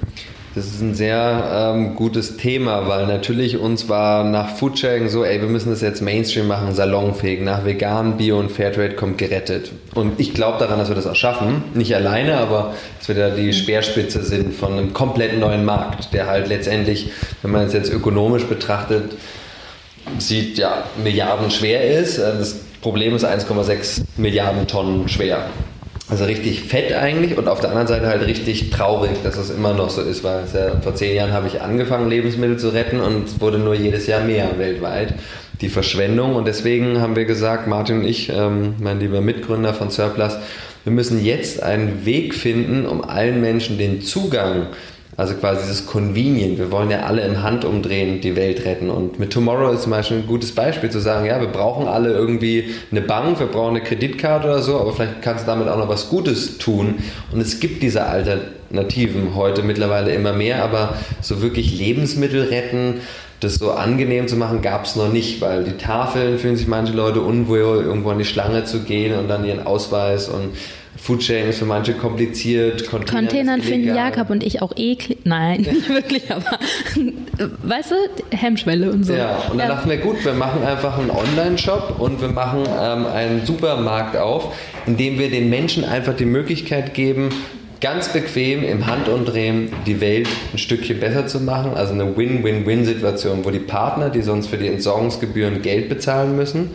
Das 0.53 0.65
ist 0.65 0.81
ein 0.81 0.93
sehr 0.93 1.73
ähm, 1.73 1.95
gutes 1.95 2.35
Thema, 2.35 2.85
weil 2.89 3.07
natürlich 3.07 3.57
uns 3.57 3.87
war 3.87 4.25
nach 4.25 4.49
Foodsharing 4.49 5.07
so, 5.07 5.23
ey, 5.23 5.39
wir 5.39 5.47
müssen 5.47 5.69
das 5.69 5.79
jetzt 5.79 6.01
Mainstream 6.01 6.47
machen, 6.47 6.73
salonfähig, 6.73 7.39
nach 7.41 7.63
vegan, 7.63 8.17
Bio 8.17 8.37
und 8.37 8.51
Fairtrade 8.51 8.95
kommt 8.95 9.17
gerettet. 9.17 9.71
Und 9.95 10.19
ich 10.19 10.33
glaube 10.33 10.59
daran, 10.59 10.77
dass 10.77 10.89
wir 10.89 10.95
das 10.95 11.07
auch 11.07 11.15
schaffen. 11.15 11.63
Nicht 11.73 11.95
alleine, 11.95 12.35
aber 12.35 12.73
dass 12.99 13.07
wir 13.07 13.15
da 13.15 13.29
die 13.29 13.53
Speerspitze 13.53 14.23
sind 14.23 14.53
von 14.53 14.73
einem 14.73 14.91
komplett 14.91 15.39
neuen 15.39 15.63
Markt, 15.63 16.13
der 16.13 16.27
halt 16.27 16.49
letztendlich, 16.49 17.11
wenn 17.43 17.51
man 17.51 17.67
es 17.67 17.73
jetzt 17.73 17.89
ökonomisch 17.89 18.43
betrachtet, 18.43 19.13
sieht, 20.17 20.57
ja, 20.57 20.83
Milliarden 21.01 21.49
schwer 21.49 21.97
ist. 21.97 22.17
Das 22.17 22.55
Problem 22.81 23.15
ist 23.15 23.23
1,6 23.23 24.01
Milliarden 24.17 24.67
Tonnen 24.67 25.07
schwer. 25.07 25.45
Also 26.11 26.25
richtig 26.25 26.63
fett 26.63 26.91
eigentlich 26.91 27.37
und 27.37 27.47
auf 27.47 27.61
der 27.61 27.69
anderen 27.69 27.87
Seite 27.87 28.07
halt 28.07 28.27
richtig 28.27 28.69
traurig, 28.69 29.11
dass 29.23 29.37
es 29.37 29.49
immer 29.49 29.73
noch 29.73 29.89
so 29.89 30.01
ist, 30.01 30.25
weil 30.25 30.43
ja, 30.53 30.77
vor 30.81 30.93
zehn 30.93 31.15
Jahren 31.15 31.31
habe 31.31 31.47
ich 31.47 31.61
angefangen, 31.61 32.09
Lebensmittel 32.09 32.57
zu 32.57 32.67
retten 32.73 32.99
und 32.99 33.29
es 33.29 33.39
wurde 33.39 33.59
nur 33.59 33.75
jedes 33.75 34.07
Jahr 34.07 34.19
mehr 34.19 34.57
weltweit. 34.57 35.13
Die 35.61 35.69
Verschwendung 35.69 36.35
und 36.35 36.45
deswegen 36.45 36.99
haben 36.99 37.15
wir 37.15 37.23
gesagt, 37.23 37.65
Martin 37.67 37.99
und 37.99 38.05
ich, 38.05 38.29
ähm, 38.29 38.73
mein 38.81 38.99
lieber 38.99 39.21
Mitgründer 39.21 39.73
von 39.73 39.89
Surplus, 39.89 40.35
wir 40.83 40.91
müssen 40.91 41.23
jetzt 41.23 41.63
einen 41.63 42.05
Weg 42.05 42.35
finden, 42.35 42.85
um 42.85 43.05
allen 43.05 43.39
Menschen 43.39 43.77
den 43.77 44.01
Zugang 44.01 44.67
also 45.21 45.35
quasi 45.35 45.61
dieses 45.61 45.85
Convenient. 45.85 46.57
Wir 46.57 46.71
wollen 46.71 46.89
ja 46.89 47.01
alle 47.01 47.21
im 47.21 47.43
Handumdrehen 47.43 48.21
die 48.21 48.35
Welt 48.35 48.65
retten. 48.65 48.89
Und 48.89 49.19
mit 49.19 49.31
Tomorrow 49.31 49.71
ist 49.71 49.83
zum 49.83 49.91
Beispiel 49.91 50.17
ein 50.17 50.25
gutes 50.25 50.51
Beispiel 50.51 50.89
zu 50.89 50.99
sagen, 50.99 51.27
ja, 51.27 51.39
wir 51.39 51.49
brauchen 51.49 51.87
alle 51.87 52.11
irgendwie 52.11 52.73
eine 52.89 53.01
Bank, 53.01 53.39
wir 53.39 53.45
brauchen 53.45 53.75
eine 53.75 53.83
Kreditkarte 53.83 54.47
oder 54.47 54.63
so, 54.63 54.79
aber 54.79 54.93
vielleicht 54.93 55.21
kannst 55.21 55.43
du 55.43 55.51
damit 55.51 55.67
auch 55.67 55.77
noch 55.77 55.89
was 55.89 56.09
Gutes 56.09 56.57
tun. 56.57 56.95
Und 57.31 57.39
es 57.39 57.59
gibt 57.59 57.83
diese 57.83 58.07
Alternativen 58.07 59.35
heute 59.35 59.61
mittlerweile 59.61 60.11
immer 60.11 60.33
mehr, 60.33 60.63
aber 60.63 60.95
so 61.21 61.43
wirklich 61.43 61.77
Lebensmittel 61.77 62.45
retten, 62.45 62.95
das 63.41 63.55
so 63.55 63.71
angenehm 63.71 64.27
zu 64.27 64.37
machen, 64.37 64.63
gab 64.63 64.85
es 64.85 64.95
noch 64.95 65.11
nicht, 65.11 65.39
weil 65.39 65.63
die 65.63 65.77
Tafeln 65.77 66.39
fühlen 66.39 66.55
sich 66.55 66.67
manche 66.67 66.93
Leute 66.93 67.21
unwohl, 67.21 67.83
irgendwo 67.83 68.09
an 68.09 68.17
die 68.17 68.25
Schlange 68.25 68.63
zu 68.63 68.79
gehen 68.79 69.15
und 69.19 69.27
dann 69.27 69.45
ihren 69.45 69.67
Ausweis 69.67 70.29
und 70.29 70.49
Foodsharing 70.97 71.49
ist 71.49 71.59
für 71.59 71.65
manche 71.65 71.93
kompliziert. 71.93 72.87
Containern, 72.87 73.25
Containern 73.25 73.61
finden 73.61 73.95
Jakob 73.95 74.29
und 74.29 74.43
ich 74.43 74.61
auch 74.61 74.73
eklig. 74.75 75.19
Nein, 75.23 75.61
nicht 75.61 75.89
wirklich, 75.89 76.31
aber 76.31 76.59
weißt 77.63 77.91
du, 77.91 77.95
Hemmschwelle 78.37 78.91
und 78.91 79.05
so. 79.05 79.13
Ja, 79.13 79.37
und 79.49 79.57
dann 79.57 79.69
ja. 79.69 79.75
dachten 79.75 79.89
wir, 79.89 79.97
gut, 79.97 80.23
wir 80.23 80.33
machen 80.33 80.63
einfach 80.63 80.97
einen 80.99 81.09
Online-Shop 81.09 81.95
und 81.99 82.21
wir 82.21 82.27
machen 82.29 82.63
ähm, 82.67 83.05
einen 83.07 83.45
Supermarkt 83.45 84.17
auf, 84.17 84.53
in 84.85 84.97
dem 84.97 85.17
wir 85.17 85.31
den 85.31 85.49
Menschen 85.49 85.85
einfach 85.85 86.15
die 86.15 86.25
Möglichkeit 86.25 86.93
geben, 86.93 87.29
ganz 87.79 88.13
bequem 88.13 88.63
im 88.63 88.85
Handumdrehen 88.85 89.71
die 89.87 90.01
Welt 90.01 90.27
ein 90.53 90.59
Stückchen 90.59 90.99
besser 90.99 91.25
zu 91.25 91.39
machen. 91.39 91.71
Also 91.73 91.93
eine 91.93 92.15
Win-Win-Win-Situation, 92.15 93.43
wo 93.43 93.49
die 93.49 93.59
Partner, 93.59 94.09
die 94.09 94.21
sonst 94.21 94.47
für 94.47 94.57
die 94.57 94.67
Entsorgungsgebühren 94.67 95.63
Geld 95.63 95.89
bezahlen 95.89 96.35
müssen, 96.35 96.71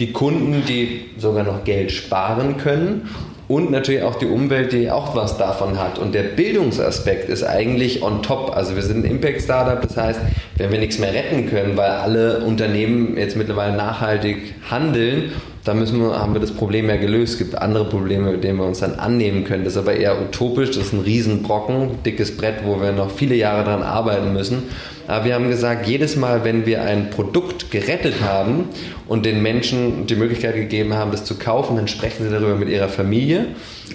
die 0.00 0.10
Kunden, 0.10 0.64
die 0.66 1.10
sogar 1.16 1.44
noch 1.44 1.62
Geld 1.62 1.92
sparen 1.92 2.56
können 2.56 3.08
und 3.52 3.70
natürlich 3.70 4.02
auch 4.02 4.14
die 4.14 4.24
Umwelt, 4.24 4.72
die 4.72 4.90
auch 4.90 5.14
was 5.14 5.36
davon 5.36 5.78
hat. 5.78 5.98
Und 5.98 6.14
der 6.14 6.22
Bildungsaspekt 6.22 7.28
ist 7.28 7.44
eigentlich 7.44 8.02
on 8.02 8.22
top. 8.22 8.56
Also 8.56 8.74
wir 8.76 8.82
sind 8.82 9.04
ein 9.04 9.10
Impact-Startup, 9.10 9.78
das 9.82 9.94
heißt, 9.94 10.20
wenn 10.56 10.72
wir 10.72 10.78
nichts 10.78 10.98
mehr 10.98 11.12
retten 11.12 11.50
können, 11.50 11.76
weil 11.76 11.90
alle 11.90 12.40
Unternehmen 12.44 13.14
jetzt 13.18 13.36
mittlerweile 13.36 13.76
nachhaltig 13.76 14.54
handeln, 14.70 15.32
dann 15.64 15.78
müssen 15.78 16.00
wir, 16.00 16.18
haben 16.18 16.32
wir 16.32 16.40
das 16.40 16.52
Problem 16.52 16.88
ja 16.88 16.96
gelöst. 16.96 17.34
Es 17.34 17.38
gibt 17.40 17.54
andere 17.54 17.84
Probleme, 17.84 18.32
mit 18.32 18.42
denen 18.42 18.58
wir 18.58 18.64
uns 18.64 18.80
dann 18.80 18.94
annehmen 18.94 19.44
können. 19.44 19.64
Das 19.64 19.74
ist 19.74 19.78
aber 19.78 19.96
eher 19.96 20.18
utopisch, 20.18 20.70
das 20.70 20.86
ist 20.86 20.94
ein 20.94 21.00
Riesenbrocken, 21.00 22.02
dickes 22.06 22.34
Brett, 22.34 22.64
wo 22.64 22.80
wir 22.80 22.92
noch 22.92 23.10
viele 23.10 23.34
Jahre 23.34 23.64
daran 23.64 23.82
arbeiten 23.82 24.32
müssen. 24.32 24.62
Aber 25.06 25.24
wir 25.24 25.34
haben 25.34 25.48
gesagt, 25.48 25.86
jedes 25.86 26.16
Mal, 26.16 26.44
wenn 26.44 26.66
wir 26.66 26.82
ein 26.82 27.10
Produkt 27.10 27.70
gerettet 27.70 28.22
haben 28.22 28.68
und 29.08 29.26
den 29.26 29.42
Menschen 29.42 30.06
die 30.06 30.16
Möglichkeit 30.16 30.54
gegeben 30.54 30.94
haben, 30.94 31.10
das 31.10 31.24
zu 31.24 31.38
kaufen, 31.38 31.76
dann 31.76 31.88
sprechen 31.88 32.24
sie 32.24 32.30
darüber 32.30 32.54
mit 32.54 32.68
ihrer 32.68 32.88
Familie. 32.88 33.46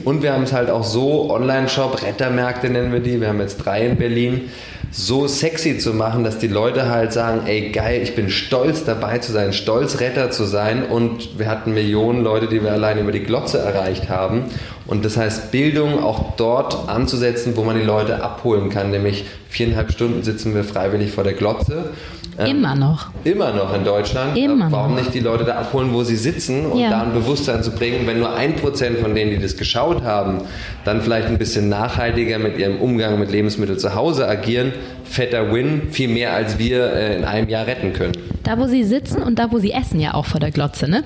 Und 0.04 0.22
wir 0.22 0.34
haben 0.34 0.44
es 0.44 0.54
halt 0.54 0.70
auch 0.70 0.84
so, 0.84 1.32
Online-Shop, 1.32 2.04
Rettermärkte 2.04 2.70
nennen 2.70 2.92
wir 2.92 3.00
die, 3.00 3.20
wir 3.20 3.30
haben 3.30 3.40
jetzt 3.40 3.58
drei 3.58 3.86
in 3.86 3.96
Berlin, 3.96 4.50
so 4.92 5.28
sexy 5.28 5.78
zu 5.78 5.94
machen, 5.94 6.24
dass 6.24 6.38
die 6.38 6.48
Leute 6.48 6.90
halt 6.90 7.12
sagen, 7.12 7.42
ey 7.46 7.72
geil, 7.72 8.02
ich 8.02 8.16
bin 8.16 8.30
stolz 8.30 8.86
dabei 8.86 9.18
zu 9.18 9.32
sein, 9.32 9.54
stolz 9.54 10.00
Retter 10.00 10.32
zu 10.32 10.46
sein. 10.46 10.86
Und 10.86 11.40
wir 11.40 11.50
hatten 11.50 11.74
Millionen 11.74 12.24
Leute, 12.24 12.48
die 12.48 12.62
wir 12.62 12.72
allein 12.72 13.00
über 13.00 13.12
die 13.12 13.24
Glotze 13.24 13.60
erreicht 13.60 14.10
haben 14.10 14.46
und 14.88 15.04
das 15.06 15.18
heißt 15.18 15.52
Bildung 15.52 16.02
auch 16.04 16.36
dort 16.38 16.88
anzusetzen, 16.90 17.54
wo 17.56 17.64
man 17.64 17.78
die 17.78 17.86
Leute 17.86 18.24
abholen 18.24 18.70
kann, 18.70 18.90
nämlich 18.92 19.26
viereinhalb 19.50 19.92
Stunden 19.92 20.24
sitzen 20.24 20.56
wir 20.56 20.64
freiwillig 20.64 21.12
vor 21.12 21.24
der 21.24 21.34
Glotze 21.34 21.92
Ähm, 22.40 22.58
immer 22.58 22.76
noch. 22.76 23.08
Immer 23.24 23.52
noch 23.52 23.74
in 23.74 23.84
Deutschland. 23.84 24.38
Immer 24.38 24.72
Warum 24.72 24.94
noch. 24.94 25.00
nicht 25.02 25.12
die 25.16 25.22
Leute 25.22 25.44
da 25.44 25.56
abholen, 25.56 25.92
wo 25.92 26.04
sie 26.04 26.16
sitzen 26.16 26.68
und 26.68 26.80
Ja. 26.80 26.92
da 26.92 27.02
ein 27.02 27.14
Bewusstsein 27.14 27.64
zu 27.64 27.72
bringen, 27.72 28.06
wenn 28.06 28.20
nur 28.20 28.32
ein 28.36 28.56
Prozent 28.56 29.00
von 29.00 29.16
denen, 29.16 29.32
die 29.32 29.40
das 29.40 29.58
geschaut 29.58 30.04
haben, 30.04 30.42
dann 30.86 31.02
vielleicht 31.02 31.30
ein 31.30 31.40
bisschen 31.40 31.68
nachhaltiger 31.68 32.38
mit 32.38 32.60
ihrem 32.60 32.78
Umgang 32.80 33.18
mit 33.20 33.32
Lebensmitteln 33.32 33.80
zu 33.80 33.96
Hause 33.96 34.28
agieren, 34.28 34.72
fetter 35.04 35.52
Win, 35.52 35.88
viel 35.90 36.10
mehr 36.10 36.34
als 36.34 36.60
wir 36.60 36.94
äh, 36.94 37.18
in 37.18 37.24
einem 37.26 37.50
Jahr 37.50 37.66
retten 37.66 37.94
können. 37.94 38.14
Da, 38.44 38.60
wo 38.60 38.68
sie 38.68 38.84
sitzen 38.84 39.24
und 39.24 39.40
da, 39.40 39.52
wo 39.52 39.58
sie 39.58 39.72
essen, 39.72 40.00
ja 40.00 40.14
auch 40.14 40.26
vor 40.28 40.40
der 40.40 40.52
Glotze, 40.52 40.88
ne? 40.88 41.04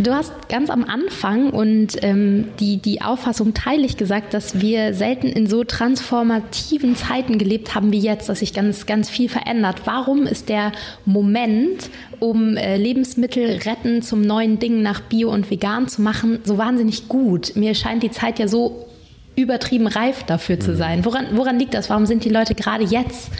Du 0.00 0.14
hast 0.14 0.32
ganz 0.48 0.70
am 0.70 0.84
Anfang 0.84 1.50
und 1.50 1.96
ähm, 2.02 2.50
die, 2.60 2.76
die 2.76 3.02
Auffassung 3.02 3.52
teile 3.52 3.84
ich 3.84 3.96
gesagt, 3.96 4.32
dass 4.32 4.60
wir 4.60 4.94
selten 4.94 5.26
in 5.26 5.48
so 5.48 5.64
transformativen 5.64 6.94
Zeiten 6.94 7.36
gelebt 7.36 7.74
haben 7.74 7.90
wie 7.90 7.98
jetzt, 7.98 8.28
dass 8.28 8.38
sich 8.38 8.52
ganz, 8.52 8.86
ganz 8.86 9.10
viel 9.10 9.28
verändert. 9.28 9.82
Warum 9.86 10.24
ist 10.24 10.48
der 10.50 10.70
Moment, 11.04 11.90
um 12.20 12.56
äh, 12.56 12.76
Lebensmittel 12.76 13.58
retten 13.64 14.00
zum 14.00 14.22
neuen 14.22 14.60
Ding 14.60 14.82
nach 14.82 15.00
Bio 15.00 15.30
und 15.32 15.50
Vegan 15.50 15.88
zu 15.88 16.00
machen, 16.00 16.38
so 16.44 16.58
wahnsinnig 16.58 17.08
gut? 17.08 17.56
Mir 17.56 17.74
scheint 17.74 18.04
die 18.04 18.12
Zeit 18.12 18.38
ja 18.38 18.46
so 18.46 18.86
übertrieben 19.34 19.88
reif 19.88 20.22
dafür 20.22 20.60
zu 20.60 20.76
sein. 20.76 21.04
Woran, 21.04 21.26
woran 21.32 21.58
liegt 21.58 21.74
das? 21.74 21.90
Warum 21.90 22.06
sind 22.06 22.24
die 22.24 22.30
Leute 22.30 22.54
gerade 22.54 22.84
jetzt 22.84 23.32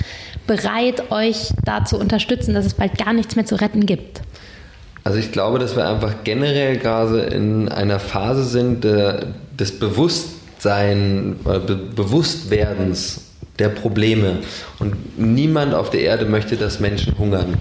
bereit, 0.49 1.13
euch 1.13 1.51
da 1.65 1.85
zu 1.85 1.99
unterstützen, 1.99 2.53
dass 2.53 2.67
es 2.67 2.75
bald 2.75 2.99
gar 2.99 3.13
nichts 3.13 3.37
mehr 3.37 3.47
zu 3.47 3.55
retten 3.55 3.87
gibt? 3.87 4.23
Also 5.09 5.21
ich 5.21 5.33
glaube, 5.33 5.59
dass 5.59 5.75
wir 5.75 5.89
einfach 5.89 6.17
generell 6.23 6.77
gerade 6.77 7.21
in 7.21 7.71
einer 7.71 7.99
Phase 7.99 8.45
sind 8.45 8.85
äh, 8.85 9.21
des 9.59 9.79
Bewusstsein, 9.79 11.37
äh, 11.47 11.61
Be 11.61 11.77
Bewusstwerdens 11.77 13.23
der 13.59 13.71
Probleme. 13.71 14.41
Und 14.79 15.19
niemand 15.19 15.73
auf 15.73 15.89
der 15.89 16.03
Erde 16.03 16.27
möchte, 16.27 16.59
dass 16.59 16.79
Menschen 16.79 17.17
hungern. 17.17 17.55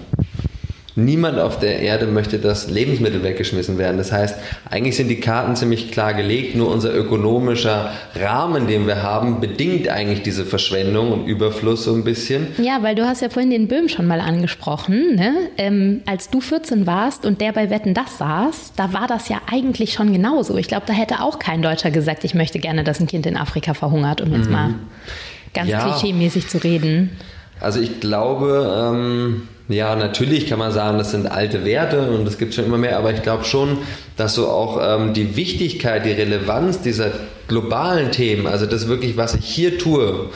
Niemand 0.99 1.37
auf 1.37 1.59
der 1.59 1.79
Erde 1.79 2.07
möchte, 2.07 2.39
dass 2.39 2.71
Lebensmittel 2.71 3.21
weggeschmissen 3.21 3.77
werden. 3.77 3.97
Das 3.97 4.11
heißt, 4.11 4.35
eigentlich 4.71 4.97
sind 4.97 5.09
die 5.09 5.19
Karten 5.19 5.55
ziemlich 5.55 5.91
klar 5.91 6.15
gelegt, 6.15 6.55
nur 6.55 6.71
unser 6.71 6.91
ökonomischer 6.91 7.91
Rahmen, 8.19 8.65
den 8.65 8.87
wir 8.87 9.03
haben, 9.03 9.39
bedingt 9.39 9.89
eigentlich 9.89 10.23
diese 10.23 10.43
Verschwendung 10.43 11.11
und 11.11 11.27
Überfluss 11.27 11.83
so 11.83 11.93
ein 11.93 12.03
bisschen. 12.03 12.47
Ja, 12.57 12.81
weil 12.81 12.95
du 12.95 13.05
hast 13.05 13.21
ja 13.21 13.29
vorhin 13.29 13.51
den 13.51 13.67
Böhm 13.67 13.89
schon 13.89 14.07
mal 14.07 14.19
angesprochen. 14.19 15.13
Ne? 15.15 15.35
Ähm, 15.59 16.01
als 16.07 16.31
du 16.31 16.41
14 16.41 16.87
warst 16.87 17.27
und 17.27 17.41
der 17.41 17.51
bei 17.51 17.69
Wetten 17.69 17.93
das 17.93 18.17
saß, 18.17 18.73
da 18.75 18.91
war 18.91 19.05
das 19.07 19.29
ja 19.29 19.37
eigentlich 19.51 19.93
schon 19.93 20.11
genauso. 20.11 20.57
Ich 20.57 20.67
glaube, 20.67 20.87
da 20.87 20.93
hätte 20.93 21.21
auch 21.21 21.37
kein 21.37 21.61
Deutscher 21.61 21.91
gesagt, 21.91 22.23
ich 22.23 22.33
möchte 22.33 22.57
gerne, 22.57 22.83
dass 22.83 22.99
ein 22.99 23.05
Kind 23.05 23.27
in 23.27 23.37
Afrika 23.37 23.75
verhungert, 23.75 24.19
um 24.21 24.33
jetzt 24.33 24.49
mal 24.49 24.73
ganz 25.53 25.69
Ja. 25.69 25.79
klischee-mäßig 25.87 26.47
zu 26.47 26.57
reden. 26.57 27.11
Also 27.59 27.79
ich 27.79 27.99
glaube, 27.99 28.91
ähm, 28.95 29.47
ja, 29.69 29.95
natürlich 29.95 30.47
kann 30.47 30.59
man 30.59 30.71
sagen, 30.71 30.97
das 30.97 31.11
sind 31.11 31.29
alte 31.29 31.65
Werte 31.65 32.09
und 32.09 32.25
das 32.25 32.37
gibt 32.37 32.53
schon 32.53 32.65
immer 32.65 32.77
mehr, 32.77 32.97
aber 32.97 33.11
ich 33.11 33.21
glaube 33.21 33.43
schon, 33.43 33.79
dass 34.15 34.35
so 34.35 34.47
auch 34.47 34.79
ähm, 34.81 35.13
die 35.13 35.35
Wichtigkeit, 35.35 36.05
die 36.05 36.11
Relevanz 36.11 36.81
dieser 36.81 37.11
globalen 37.47 38.11
Themen, 38.11 38.47
also 38.47 38.65
das 38.65 38.87
wirklich, 38.87 39.17
was 39.17 39.35
ich 39.35 39.45
hier 39.45 39.77
tue, 39.77 40.29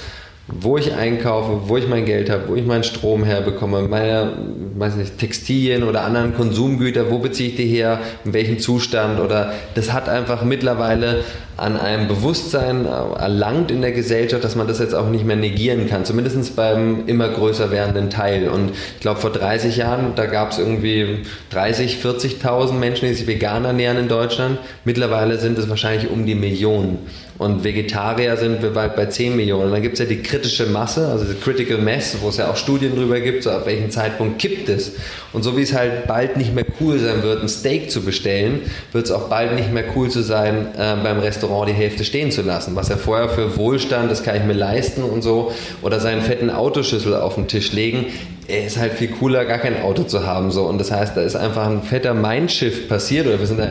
wo 0.48 0.78
ich 0.78 0.94
einkaufe, 0.94 1.70
wo 1.70 1.78
ich 1.78 1.88
mein 1.88 2.06
Geld 2.06 2.30
habe, 2.30 2.50
wo 2.50 2.56
ich 2.56 2.66
meinen 2.66 2.84
Strom 2.84 3.24
herbekomme, 3.24 3.84
meine, 3.84 4.34
weiß 4.76 4.96
nicht, 4.96 5.18
Textilien 5.18 5.84
oder 5.84 6.04
anderen 6.04 6.36
Konsumgüter, 6.36 7.10
wo 7.12 7.20
beziehe 7.20 7.50
ich 7.50 7.56
die 7.56 7.68
her, 7.68 8.00
in 8.26 8.34
welchem 8.34 8.60
Zustand 8.60 9.20
oder 9.20 9.54
das 9.76 9.94
hat 9.94 10.10
einfach 10.10 10.44
mittlerweile 10.44 11.24
an 11.58 11.78
einem 11.78 12.08
Bewusstsein 12.08 12.86
äh, 12.86 12.90
erlangt 12.90 13.70
in 13.70 13.82
der 13.82 13.92
Gesellschaft, 13.92 14.44
dass 14.44 14.56
man 14.56 14.68
das 14.68 14.80
jetzt 14.80 14.96
auch 14.96 15.10
nicht 15.10 15.26
mehr 15.26 15.36
negieren 15.36 15.88
kann, 15.88 16.06
zumindest 16.06 16.56
beim 16.56 17.06
immer 17.06 17.30
größer 17.30 17.70
werdenden 17.70 18.10
Teil. 18.10 18.50
Und 18.50 18.72
ich 18.72 19.00
glaube, 19.00 19.20
vor 19.20 19.32
30 19.32 19.78
Jahren, 19.78 20.14
da 20.16 20.26
gab 20.26 20.52
es 20.52 20.58
irgendwie 20.58 21.20
30, 21.52 21.98
40.000 22.04 22.74
Menschen, 22.74 23.08
die 23.08 23.14
sich 23.14 23.28
vegan 23.28 23.66
ernähren 23.66 23.98
in 23.98 24.08
Deutschland. 24.08 24.58
Mittlerweile 24.86 25.38
sind 25.38 25.58
es 25.60 25.70
wahrscheinlich 25.70 26.10
um 26.10 26.26
die 26.26 26.36
Million. 26.36 26.98
Und 27.42 27.64
Vegetarier 27.64 28.38
sind 28.38 28.62
wir 28.62 28.70
bald 28.70 28.96
bei 28.96 29.08
10 29.08 29.36
Millionen. 29.36 29.66
Und 29.66 29.72
dann 29.72 29.82
gibt 29.82 29.94
es 29.94 30.00
ja 30.00 30.06
die 30.06 30.22
kritische 30.22 30.68
Masse, 30.68 31.08
also 31.08 31.26
die 31.26 31.34
Critical 31.34 31.80
Mass, 31.80 32.16
wo 32.22 32.30
es 32.30 32.38
ja 32.38 32.52
auch 32.52 32.56
Studien 32.56 32.96
drüber 32.96 33.20
gibt, 33.20 33.42
so 33.42 33.50
ab 33.50 33.66
welchem 33.66 33.90
Zeitpunkt 33.90 34.38
kippt 34.38 34.70
es. 34.70 34.92
Und 35.34 35.42
so 35.42 35.58
wie 35.58 35.64
es 35.64 35.74
halt 35.74 36.06
bald 36.06 36.38
nicht 36.38 36.54
mehr 36.54 36.66
cool 36.80 37.00
sein 37.00 37.24
wird, 37.24 37.42
ein 37.42 37.50
Steak 37.50 37.90
zu 37.90 38.02
bestellen, 38.02 38.62
wird 38.92 39.06
es 39.06 39.12
auch 39.12 39.28
bald 39.28 39.56
nicht 39.56 39.74
mehr 39.74 39.86
cool 39.96 40.08
zu 40.12 40.22
sein, 40.22 40.68
äh, 40.78 40.96
beim 41.02 41.18
Restaurant 41.18 41.68
die 41.68 41.74
Hälfte 41.74 42.04
stehen 42.04 42.30
zu 42.30 42.44
lassen. 42.44 42.76
Was 42.76 42.90
ja 42.90 42.98
vorher 42.98 43.28
für 43.28 43.58
Wohlstand, 43.58 44.12
das 44.12 44.22
kann 44.22 44.36
ich 44.36 44.44
mir 44.44 44.54
leisten 44.54 45.02
und 45.02 45.24
so, 45.24 45.52
oder 45.82 46.00
seinen 46.00 46.22
fetten 46.22 46.52
Autoschüssel 46.52 47.16
auf 47.16 47.34
den 47.34 47.48
Tisch 47.48 47.72
legen, 47.72 48.06
er 48.48 48.66
ist 48.66 48.78
halt 48.78 48.94
viel 48.94 49.10
cooler, 49.10 49.46
gar 49.46 49.60
kein 49.60 49.82
Auto 49.82 50.04
zu 50.04 50.26
haben. 50.26 50.52
So. 50.52 50.64
Und 50.64 50.80
das 50.80 50.92
heißt, 50.92 51.16
da 51.16 51.22
ist 51.22 51.36
einfach 51.36 51.68
ein 51.68 51.84
fetter 51.84 52.14
Mindshift 52.14 52.90
passiert 52.90 53.28
oder 53.28 53.40
wir 53.40 53.48
sind 53.48 53.60
da 53.60 53.70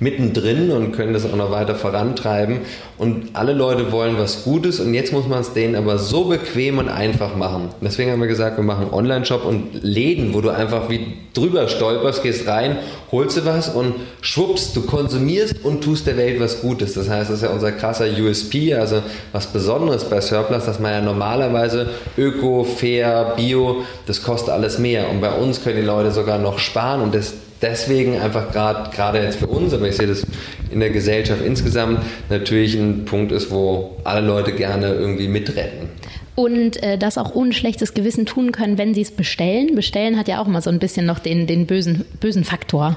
mittendrin 0.00 0.70
und 0.70 0.92
können 0.92 1.12
das 1.12 1.26
auch 1.26 1.36
noch 1.36 1.50
weiter 1.50 1.74
vorantreiben. 1.74 2.60
Und 2.96 3.30
alle 3.34 3.52
Leute 3.52 3.92
wollen 3.92 4.18
was 4.18 4.44
Gutes 4.44 4.80
und 4.80 4.94
jetzt 4.94 5.12
muss 5.12 5.26
man 5.26 5.40
es 5.40 5.52
denen 5.52 5.74
aber 5.74 5.98
so 5.98 6.24
bequem 6.24 6.78
und 6.78 6.88
einfach 6.88 7.36
machen. 7.36 7.68
Deswegen 7.80 8.10
haben 8.10 8.20
wir 8.20 8.28
gesagt, 8.28 8.56
wir 8.56 8.64
machen 8.64 8.84
einen 8.84 8.94
Online-Shop 8.94 9.44
und 9.44 9.82
Läden, 9.82 10.34
wo 10.34 10.40
du 10.40 10.50
einfach 10.50 10.88
wie 10.88 11.14
drüber 11.34 11.68
stolperst, 11.68 12.22
gehst 12.22 12.46
rein, 12.48 12.78
holst 13.12 13.36
du 13.36 13.44
was 13.44 13.68
und 13.68 13.94
schwupps, 14.20 14.72
du 14.72 14.82
konsumierst 14.82 15.64
und 15.64 15.82
tust 15.82 16.06
der 16.06 16.16
Welt 16.16 16.40
was 16.40 16.60
Gutes. 16.60 16.94
Das 16.94 17.08
heißt, 17.08 17.30
das 17.30 17.36
ist 17.36 17.42
ja 17.42 17.50
unser 17.50 17.72
krasser 17.72 18.06
USP, 18.06 18.74
also 18.74 19.02
was 19.32 19.46
Besonderes 19.46 20.04
bei 20.04 20.20
Surplus, 20.20 20.64
dass 20.64 20.80
man 20.80 20.92
ja 20.92 21.00
normalerweise 21.00 21.90
Öko, 22.18 22.64
Fair, 22.64 23.34
Bio, 23.36 23.82
das 24.10 24.24
kostet 24.24 24.50
alles 24.50 24.80
mehr. 24.80 25.08
Und 25.08 25.20
bei 25.20 25.32
uns 25.32 25.62
können 25.62 25.76
die 25.76 25.86
Leute 25.86 26.10
sogar 26.10 26.38
noch 26.38 26.58
sparen 26.58 27.00
und 27.00 27.14
das 27.14 27.32
deswegen 27.62 28.18
einfach 28.18 28.50
gerade 28.50 28.90
gerade 28.90 29.22
jetzt 29.22 29.38
für 29.38 29.46
uns, 29.46 29.72
aber 29.72 29.86
ich 29.86 29.96
sehe 29.96 30.08
das 30.08 30.26
in 30.72 30.80
der 30.80 30.90
Gesellschaft 30.90 31.42
insgesamt 31.44 32.00
natürlich 32.28 32.74
ein 32.74 33.04
Punkt 33.04 33.30
ist, 33.30 33.52
wo 33.52 33.96
alle 34.02 34.26
Leute 34.26 34.50
gerne 34.52 34.94
irgendwie 34.94 35.28
mitretten. 35.28 35.90
Und 36.34 36.82
äh, 36.82 36.98
das 36.98 37.18
auch 37.18 37.36
ohne 37.36 37.52
schlechtes 37.52 37.94
Gewissen 37.94 38.26
tun 38.26 38.50
können, 38.50 38.78
wenn 38.78 38.94
sie 38.94 39.02
es 39.02 39.12
bestellen. 39.12 39.76
Bestellen 39.76 40.18
hat 40.18 40.26
ja 40.26 40.42
auch 40.42 40.48
immer 40.48 40.60
so 40.60 40.70
ein 40.70 40.80
bisschen 40.80 41.06
noch 41.06 41.20
den, 41.20 41.46
den 41.46 41.66
bösen, 41.66 42.04
bösen 42.18 42.42
Faktor. 42.42 42.96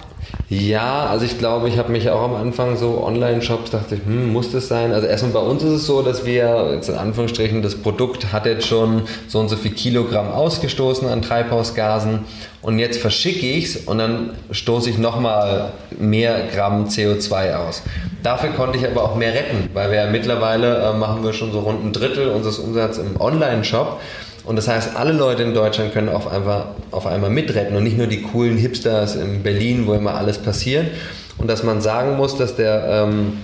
Ja, 0.49 1.07
also 1.07 1.25
ich 1.25 1.39
glaube, 1.39 1.67
ich 1.67 1.77
habe 1.77 1.91
mich 1.91 2.09
auch 2.09 2.21
am 2.21 2.35
Anfang 2.35 2.77
so 2.77 3.03
Online-Shops 3.03 3.71
dachte 3.71 3.97
hm, 4.03 4.31
muss 4.31 4.51
das 4.51 4.67
sein? 4.67 4.91
Also 4.91 5.07
erstmal 5.07 5.33
bei 5.33 5.39
uns 5.39 5.63
ist 5.63 5.71
es 5.71 5.85
so, 5.85 6.01
dass 6.01 6.25
wir 6.25 6.71
jetzt 6.73 6.89
in 6.89 6.95
Anführungsstrichen 6.95 7.61
das 7.61 7.75
Produkt 7.75 8.31
hat 8.31 8.45
jetzt 8.45 8.67
schon 8.67 9.03
so 9.27 9.39
und 9.39 9.49
so 9.49 9.55
viel 9.55 9.71
Kilogramm 9.71 10.31
ausgestoßen 10.31 11.07
an 11.07 11.21
Treibhausgasen 11.21 12.19
und 12.61 12.79
jetzt 12.79 12.99
verschicke 12.99 13.45
ich 13.45 13.65
es 13.65 13.77
und 13.77 13.97
dann 13.97 14.31
stoße 14.51 14.89
ich 14.89 14.97
nochmal 14.97 15.71
mehr 15.99 16.47
Gramm 16.53 16.85
CO2 16.85 17.55
aus. 17.55 17.83
Dafür 18.23 18.51
konnte 18.51 18.77
ich 18.77 18.87
aber 18.87 19.03
auch 19.03 19.15
mehr 19.15 19.33
retten, 19.33 19.69
weil 19.73 19.91
wir 19.91 19.97
ja 19.97 20.09
mittlerweile 20.09 20.77
äh, 20.77 20.93
machen 20.97 21.23
wir 21.23 21.33
schon 21.33 21.51
so 21.51 21.59
rund 21.59 21.83
ein 21.83 21.91
Drittel 21.91 22.29
unseres 22.29 22.59
Umsatzes 22.59 23.05
im 23.05 23.19
Online-Shop. 23.19 23.99
Und 24.45 24.57
das 24.57 24.67
heißt, 24.67 24.95
alle 24.95 25.13
Leute 25.13 25.43
in 25.43 25.53
Deutschland 25.53 25.93
können 25.93 26.09
auf, 26.09 26.31
einfach, 26.31 26.65
auf 26.91 27.05
einmal 27.07 27.29
mitretten 27.29 27.75
und 27.75 27.83
nicht 27.83 27.97
nur 27.97 28.07
die 28.07 28.21
coolen 28.21 28.57
Hipsters 28.57 29.15
in 29.15 29.41
Berlin, 29.41 29.87
wo 29.87 29.93
immer 29.93 30.15
alles 30.15 30.37
passiert. 30.37 30.87
Und 31.37 31.47
dass 31.49 31.63
man 31.63 31.81
sagen 31.81 32.17
muss, 32.17 32.37
dass 32.37 32.55
der 32.55 32.85
ähm, 32.87 33.37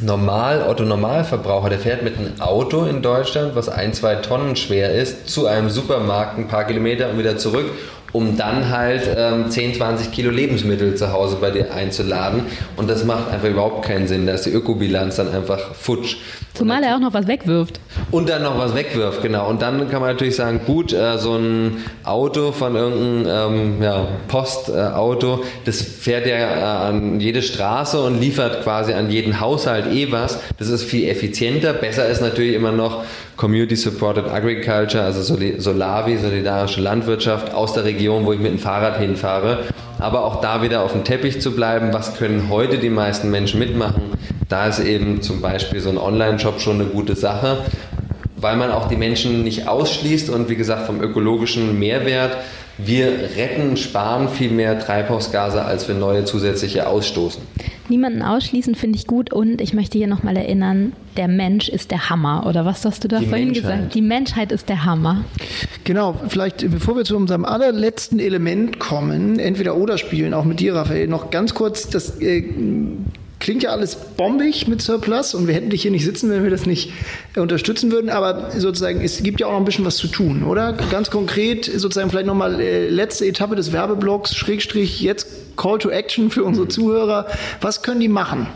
Normal, 0.00 0.62
Otto-Normalverbraucher, 0.68 1.70
der 1.70 1.78
fährt 1.78 2.02
mit 2.02 2.18
einem 2.18 2.40
Auto 2.40 2.84
in 2.84 3.02
Deutschland, 3.02 3.56
was 3.56 3.68
ein, 3.68 3.92
zwei 3.92 4.16
Tonnen 4.16 4.54
schwer 4.54 4.94
ist, 4.94 5.28
zu 5.28 5.46
einem 5.46 5.70
Supermarkt 5.70 6.38
ein 6.38 6.46
paar 6.46 6.64
Kilometer 6.64 7.10
und 7.10 7.18
wieder 7.18 7.36
zurück, 7.36 7.66
um 8.12 8.36
dann 8.36 8.70
halt 8.70 9.02
ähm, 9.16 9.50
10, 9.50 9.74
20 9.74 10.12
Kilo 10.12 10.30
Lebensmittel 10.30 10.94
zu 10.94 11.12
Hause 11.12 11.36
bei 11.40 11.50
dir 11.50 11.72
einzuladen. 11.72 12.42
Und 12.76 12.88
das 12.88 13.04
macht 13.04 13.30
einfach 13.30 13.48
überhaupt 13.48 13.84
keinen 13.84 14.08
Sinn. 14.08 14.26
Da 14.26 14.34
ist 14.34 14.46
die 14.46 14.50
Ökobilanz 14.50 15.16
dann 15.16 15.32
einfach 15.32 15.74
futsch. 15.74 16.16
Zumal 16.54 16.82
er 16.82 16.96
auch 16.96 17.00
noch 17.00 17.14
was 17.14 17.28
wegwirft. 17.28 17.78
Und 18.10 18.28
dann 18.28 18.42
noch 18.42 18.58
was 18.58 18.74
wegwirft, 18.74 19.22
genau. 19.22 19.48
Und 19.48 19.62
dann 19.62 19.88
kann 19.88 20.00
man 20.00 20.10
natürlich 20.10 20.36
sagen, 20.36 20.60
gut, 20.66 20.92
äh, 20.92 21.18
so 21.18 21.36
ein 21.36 21.84
Auto 22.04 22.52
von 22.52 22.74
irgendeinem 22.74 23.76
ähm, 23.76 23.82
ja, 23.82 24.08
Postauto, 24.26 25.44
das 25.64 25.82
fährt 25.82 26.26
ja 26.26 26.36
äh, 26.36 26.88
an 26.88 27.20
jede 27.20 27.42
Straße 27.42 28.02
und 28.02 28.20
liefert 28.20 28.62
quasi 28.64 28.92
an 28.92 29.10
jeden 29.10 29.40
Haushalt 29.40 29.86
eh 29.86 30.10
was. 30.10 30.40
Das 30.58 30.68
ist 30.68 30.82
viel 30.84 31.08
effizienter. 31.08 31.72
Besser 31.72 32.08
ist 32.08 32.22
natürlich 32.22 32.54
immer 32.54 32.72
noch 32.72 33.04
Community 33.38 33.76
Supported 33.76 34.26
Agriculture, 34.26 35.04
also 35.04 35.22
Solavi, 35.58 36.18
solidarische 36.18 36.80
Landwirtschaft 36.80 37.54
aus 37.54 37.72
der 37.72 37.84
Region, 37.84 38.26
wo 38.26 38.32
ich 38.32 38.40
mit 38.40 38.50
dem 38.50 38.58
Fahrrad 38.58 38.98
hinfahre. 38.98 39.60
Aber 40.00 40.24
auch 40.24 40.40
da 40.40 40.60
wieder 40.60 40.82
auf 40.82 40.90
dem 40.90 41.04
Teppich 41.04 41.40
zu 41.40 41.52
bleiben, 41.52 41.92
was 41.92 42.16
können 42.16 42.48
heute 42.50 42.78
die 42.78 42.90
meisten 42.90 43.30
Menschen 43.30 43.60
mitmachen? 43.60 44.02
Da 44.48 44.66
ist 44.66 44.80
eben 44.80 45.22
zum 45.22 45.40
Beispiel 45.40 45.78
so 45.78 45.88
ein 45.88 45.98
Online-Shop 45.98 46.60
schon 46.60 46.80
eine 46.80 46.86
gute 46.86 47.14
Sache, 47.14 47.58
weil 48.40 48.56
man 48.56 48.70
auch 48.70 48.88
die 48.88 48.96
Menschen 48.96 49.44
nicht 49.44 49.68
ausschließt 49.68 50.30
und 50.30 50.48
wie 50.48 50.56
gesagt 50.56 50.86
vom 50.86 51.00
ökologischen 51.00 51.78
Mehrwert 51.78 52.36
wir 52.78 53.30
retten, 53.36 53.76
sparen 53.76 54.28
viel 54.28 54.52
mehr 54.52 54.78
Treibhausgase, 54.78 55.64
als 55.64 55.88
wir 55.88 55.96
neue 55.96 56.24
zusätzliche 56.24 56.86
ausstoßen. 56.86 57.42
Niemanden 57.88 58.22
ausschließen 58.22 58.76
finde 58.76 58.96
ich 58.98 59.08
gut 59.08 59.32
und 59.32 59.60
ich 59.60 59.74
möchte 59.74 59.98
hier 59.98 60.06
nochmal 60.06 60.36
erinnern, 60.36 60.92
der 61.16 61.26
Mensch 61.26 61.68
ist 61.68 61.90
der 61.90 62.08
Hammer. 62.08 62.46
Oder 62.46 62.64
was 62.64 62.84
hast 62.84 63.02
du 63.02 63.08
da 63.08 63.18
Die 63.18 63.26
vorhin 63.26 63.46
Menschheit. 63.48 63.64
gesagt? 63.64 63.94
Die 63.94 64.02
Menschheit 64.02 64.52
ist 64.52 64.68
der 64.68 64.84
Hammer. 64.84 65.24
Genau, 65.82 66.14
vielleicht 66.28 66.70
bevor 66.70 66.96
wir 66.96 67.04
zu 67.04 67.16
unserem 67.16 67.44
allerletzten 67.44 68.20
Element 68.20 68.78
kommen, 68.78 69.40
entweder 69.40 69.76
oder 69.76 69.98
spielen, 69.98 70.32
auch 70.32 70.44
mit 70.44 70.60
dir, 70.60 70.76
Raphael, 70.76 71.08
noch 71.08 71.30
ganz 71.30 71.54
kurz, 71.54 71.88
das 71.88 72.20
äh, 72.20 72.44
klingt 73.48 73.62
ja 73.62 73.70
alles 73.70 73.96
bombig 73.96 74.68
mit 74.68 74.82
Surplus 74.82 75.32
und 75.34 75.46
wir 75.46 75.54
hätten 75.54 75.70
dich 75.70 75.80
hier 75.80 75.90
nicht 75.90 76.04
sitzen, 76.04 76.28
wenn 76.30 76.42
wir 76.42 76.50
das 76.50 76.66
nicht 76.66 76.92
äh, 77.34 77.40
unterstützen 77.40 77.90
würden, 77.90 78.10
aber 78.10 78.50
sozusagen, 78.50 79.00
es 79.00 79.22
gibt 79.22 79.40
ja 79.40 79.46
auch 79.46 79.52
noch 79.52 79.58
ein 79.60 79.64
bisschen 79.64 79.86
was 79.86 79.96
zu 79.96 80.06
tun, 80.06 80.42
oder? 80.42 80.74
Ganz 80.90 81.10
konkret, 81.10 81.64
sozusagen 81.64 82.10
vielleicht 82.10 82.26
nochmal 82.26 82.60
äh, 82.60 82.90
letzte 82.90 83.24
Etappe 83.24 83.56
des 83.56 83.72
Werbeblocks, 83.72 84.36
Schrägstrich, 84.36 85.00
jetzt 85.00 85.28
Call 85.56 85.78
to 85.78 85.88
Action 85.88 86.30
für 86.30 86.44
unsere 86.44 86.68
Zuhörer. 86.68 87.26
Was 87.62 87.82
können 87.82 88.00
die 88.00 88.08
machen, 88.08 88.48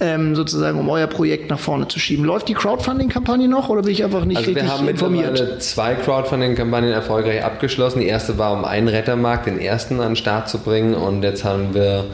ähm, 0.00 0.34
sozusagen, 0.34 0.76
um 0.76 0.88
euer 0.88 1.06
Projekt 1.06 1.48
nach 1.48 1.60
vorne 1.60 1.86
zu 1.86 2.00
schieben? 2.00 2.24
Läuft 2.24 2.48
die 2.48 2.54
Crowdfunding-Kampagne 2.54 3.46
noch 3.46 3.68
oder 3.68 3.82
bin 3.82 3.92
ich 3.92 4.02
einfach 4.02 4.24
nicht 4.24 4.38
Also 4.38 4.50
richtig 4.50 4.64
wir 4.64 4.76
haben 4.76 4.88
informiert? 4.88 5.30
mittlerweile 5.30 5.58
zwei 5.60 5.94
Crowdfunding-Kampagnen 5.94 6.90
erfolgreich 6.90 7.44
abgeschlossen. 7.44 8.00
Die 8.00 8.08
erste 8.08 8.38
war, 8.38 8.52
um 8.54 8.64
einen 8.64 8.88
Rettermarkt, 8.88 9.46
den 9.46 9.60
ersten 9.60 10.00
an 10.00 10.10
den 10.10 10.16
Start 10.16 10.48
zu 10.48 10.58
bringen. 10.58 10.94
Und 10.94 11.22
jetzt 11.22 11.44
haben 11.44 11.74
wir 11.74 12.06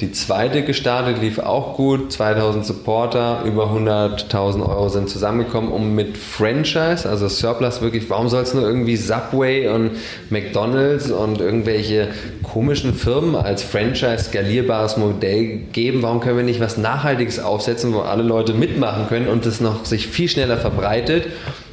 die 0.00 0.12
zweite 0.12 0.62
gestartet, 0.62 1.20
lief 1.20 1.38
auch 1.38 1.74
gut. 1.74 2.12
2000 2.12 2.64
Supporter, 2.64 3.42
über 3.44 3.66
100.000 3.66 4.68
Euro 4.68 4.88
sind 4.88 5.08
zusammengekommen, 5.08 5.70
um 5.70 5.94
mit 5.94 6.16
Franchise, 6.16 7.08
also 7.08 7.28
Surplus 7.28 7.80
wirklich, 7.80 8.08
warum 8.10 8.28
soll 8.28 8.42
es 8.42 8.54
nur 8.54 8.64
irgendwie 8.64 8.96
Subway 8.96 9.68
und 9.68 9.92
McDonalds 10.30 11.10
und 11.10 11.40
irgendwelche 11.40 12.08
komischen 12.42 12.94
Firmen 12.94 13.36
als 13.36 13.62
Franchise 13.62 14.24
skalierbares 14.24 14.96
Modell 14.96 15.58
geben? 15.72 16.02
Warum 16.02 16.20
können 16.20 16.38
wir 16.38 16.44
nicht 16.44 16.60
was 16.60 16.76
Nachhaltiges 16.76 17.38
aufsetzen, 17.38 17.94
wo 17.94 18.00
alle 18.00 18.22
Leute 18.22 18.54
mitmachen 18.54 19.08
können 19.08 19.28
und 19.28 19.46
das 19.46 19.60
noch 19.60 19.84
sich 19.84 20.08
viel 20.08 20.28
schneller 20.28 20.56
verbreitet? 20.56 21.26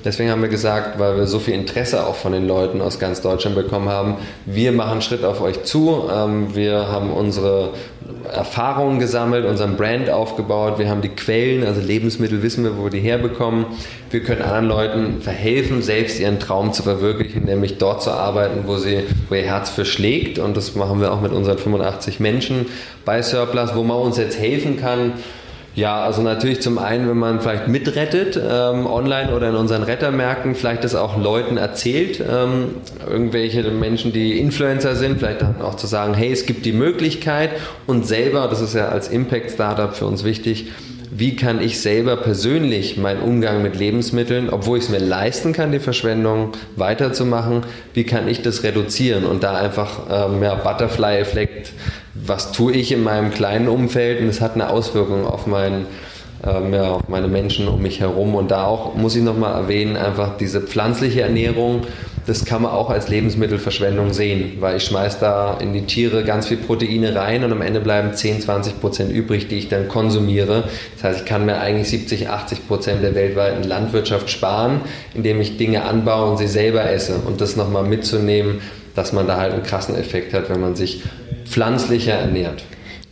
Deswegen 0.03 0.31
haben 0.31 0.41
wir 0.41 0.49
gesagt, 0.49 0.97
weil 0.97 1.15
wir 1.17 1.27
so 1.27 1.39
viel 1.39 1.53
Interesse 1.53 2.07
auch 2.07 2.15
von 2.15 2.31
den 2.31 2.47
Leuten 2.47 2.81
aus 2.81 2.97
ganz 2.97 3.21
Deutschland 3.21 3.55
bekommen 3.55 3.89
haben, 3.89 4.15
wir 4.45 4.71
machen 4.71 5.01
Schritt 5.01 5.23
auf 5.23 5.41
euch 5.41 5.63
zu. 5.63 6.09
Ähm, 6.11 6.55
wir 6.55 6.87
haben 6.87 7.11
unsere 7.11 7.73
Erfahrungen 8.25 8.99
gesammelt, 8.99 9.45
unseren 9.45 9.77
Brand 9.77 10.09
aufgebaut, 10.09 10.79
wir 10.79 10.89
haben 10.89 11.01
die 11.01 11.09
Quellen, 11.09 11.65
also 11.65 11.81
Lebensmittel 11.81 12.43
wissen 12.43 12.63
wir, 12.63 12.77
wo 12.77 12.83
wir 12.83 12.89
die 12.89 12.99
herbekommen. 12.99 13.65
Wir 14.09 14.21
können 14.21 14.41
anderen 14.41 14.67
Leuten 14.67 15.21
verhelfen, 15.21 15.81
selbst 15.81 16.19
ihren 16.19 16.39
Traum 16.39 16.73
zu 16.73 16.83
verwirklichen, 16.83 17.45
nämlich 17.45 17.77
dort 17.77 18.03
zu 18.03 18.11
arbeiten, 18.11 18.63
wo, 18.65 18.77
sie, 18.77 19.03
wo 19.29 19.35
ihr 19.35 19.43
Herz 19.43 19.69
für 19.69 19.85
schlägt. 19.85 20.39
Und 20.39 20.57
das 20.57 20.75
machen 20.75 20.99
wir 20.99 21.11
auch 21.11 21.21
mit 21.21 21.31
unseren 21.31 21.57
85 21.57 22.19
Menschen 22.19 22.65
bei 23.05 23.21
Surplus, 23.21 23.75
wo 23.75 23.83
man 23.83 23.97
uns 23.97 24.17
jetzt 24.17 24.37
helfen 24.37 24.79
kann. 24.79 25.13
Ja, 25.73 26.03
also 26.03 26.21
natürlich 26.21 26.61
zum 26.61 26.77
einen, 26.77 27.07
wenn 27.07 27.17
man 27.17 27.39
vielleicht 27.39 27.69
mitrettet, 27.69 28.35
ähm, 28.37 28.85
online 28.85 29.33
oder 29.33 29.49
in 29.49 29.55
unseren 29.55 29.83
Rettermärkten, 29.83 30.53
vielleicht 30.53 30.83
das 30.83 30.95
auch 30.95 31.17
Leuten 31.17 31.55
erzählt, 31.55 32.21
ähm, 32.29 32.75
irgendwelche 33.09 33.63
Menschen, 33.71 34.11
die 34.11 34.37
Influencer 34.37 34.95
sind, 34.97 35.19
vielleicht 35.19 35.41
dann 35.41 35.61
auch 35.61 35.75
zu 35.75 35.87
sagen, 35.87 36.13
hey, 36.13 36.31
es 36.31 36.45
gibt 36.45 36.65
die 36.65 36.73
Möglichkeit. 36.73 37.51
Und 37.87 38.05
selber, 38.05 38.47
das 38.49 38.59
ist 38.59 38.75
ja 38.75 38.89
als 38.89 39.07
Impact-Startup 39.07 39.95
für 39.95 40.07
uns 40.07 40.25
wichtig, 40.25 40.71
wie 41.13 41.35
kann 41.35 41.61
ich 41.61 41.81
selber 41.81 42.15
persönlich 42.15 42.97
meinen 42.97 43.21
Umgang 43.21 43.61
mit 43.61 43.77
Lebensmitteln, 43.77 44.49
obwohl 44.49 44.77
ich 44.77 44.85
es 44.85 44.89
mir 44.89 44.99
leisten 44.99 45.51
kann, 45.51 45.71
die 45.71 45.79
Verschwendung 45.79 46.53
weiterzumachen, 46.77 47.63
wie 47.93 48.05
kann 48.05 48.29
ich 48.29 48.41
das 48.41 48.63
reduzieren 48.63 49.25
und 49.25 49.43
da 49.43 49.55
einfach 49.55 50.07
ähm, 50.09 50.41
ja, 50.41 50.55
Butterfly-Effekt, 50.55 51.73
was 52.13 52.53
tue 52.53 52.71
ich 52.71 52.93
in 52.93 53.03
meinem 53.03 53.31
kleinen 53.31 53.67
Umfeld 53.67 54.21
und 54.21 54.27
es 54.27 54.39
hat 54.39 54.55
eine 54.55 54.69
Auswirkung 54.69 55.25
auf 55.25 55.47
meinen 55.47 55.85
ähm, 56.45 56.73
ja, 56.73 56.91
auf 56.93 57.07
meine 57.07 57.27
Menschen 57.27 57.67
um 57.67 57.81
mich 57.81 57.99
herum. 57.99 58.35
Und 58.35 58.51
da 58.51 58.65
auch 58.65 58.95
muss 58.95 59.15
ich 59.15 59.23
nochmal 59.23 59.53
erwähnen, 59.53 59.95
einfach 59.95 60.37
diese 60.37 60.61
pflanzliche 60.61 61.21
Ernährung, 61.21 61.81
das 62.27 62.45
kann 62.45 62.61
man 62.61 62.71
auch 62.71 62.89
als 62.89 63.09
Lebensmittelverschwendung 63.09 64.13
sehen, 64.13 64.57
weil 64.59 64.77
ich 64.77 64.83
schmeiß 64.83 65.19
da 65.19 65.57
in 65.59 65.73
die 65.73 65.85
Tiere 65.85 66.23
ganz 66.23 66.47
viel 66.47 66.57
Proteine 66.57 67.15
rein 67.15 67.43
und 67.43 67.51
am 67.51 67.61
Ende 67.61 67.79
bleiben 67.79 68.13
10, 68.13 68.41
20 68.41 68.79
Prozent 68.79 69.11
übrig, 69.11 69.47
die 69.47 69.55
ich 69.55 69.69
dann 69.69 69.87
konsumiere. 69.87 70.65
Das 70.95 71.03
heißt, 71.03 71.19
ich 71.21 71.25
kann 71.25 71.45
mir 71.45 71.59
eigentlich 71.59 71.89
70, 71.89 72.29
80 72.29 72.67
Prozent 72.67 73.03
der 73.03 73.15
weltweiten 73.15 73.63
Landwirtschaft 73.63 74.29
sparen, 74.29 74.81
indem 75.15 75.41
ich 75.41 75.57
Dinge 75.57 75.83
anbaue 75.83 76.31
und 76.31 76.37
sie 76.37 76.47
selber 76.47 76.89
esse. 76.89 77.15
Und 77.15 77.41
das 77.41 77.55
nochmal 77.55 77.83
mitzunehmen, 77.83 78.61
dass 78.95 79.13
man 79.13 79.25
da 79.25 79.37
halt 79.37 79.53
einen 79.53 79.63
krassen 79.63 79.95
Effekt 79.95 80.33
hat, 80.33 80.49
wenn 80.49 80.61
man 80.61 80.75
sich 80.75 81.01
pflanzlicher 81.45 82.13
ernährt. 82.13 82.63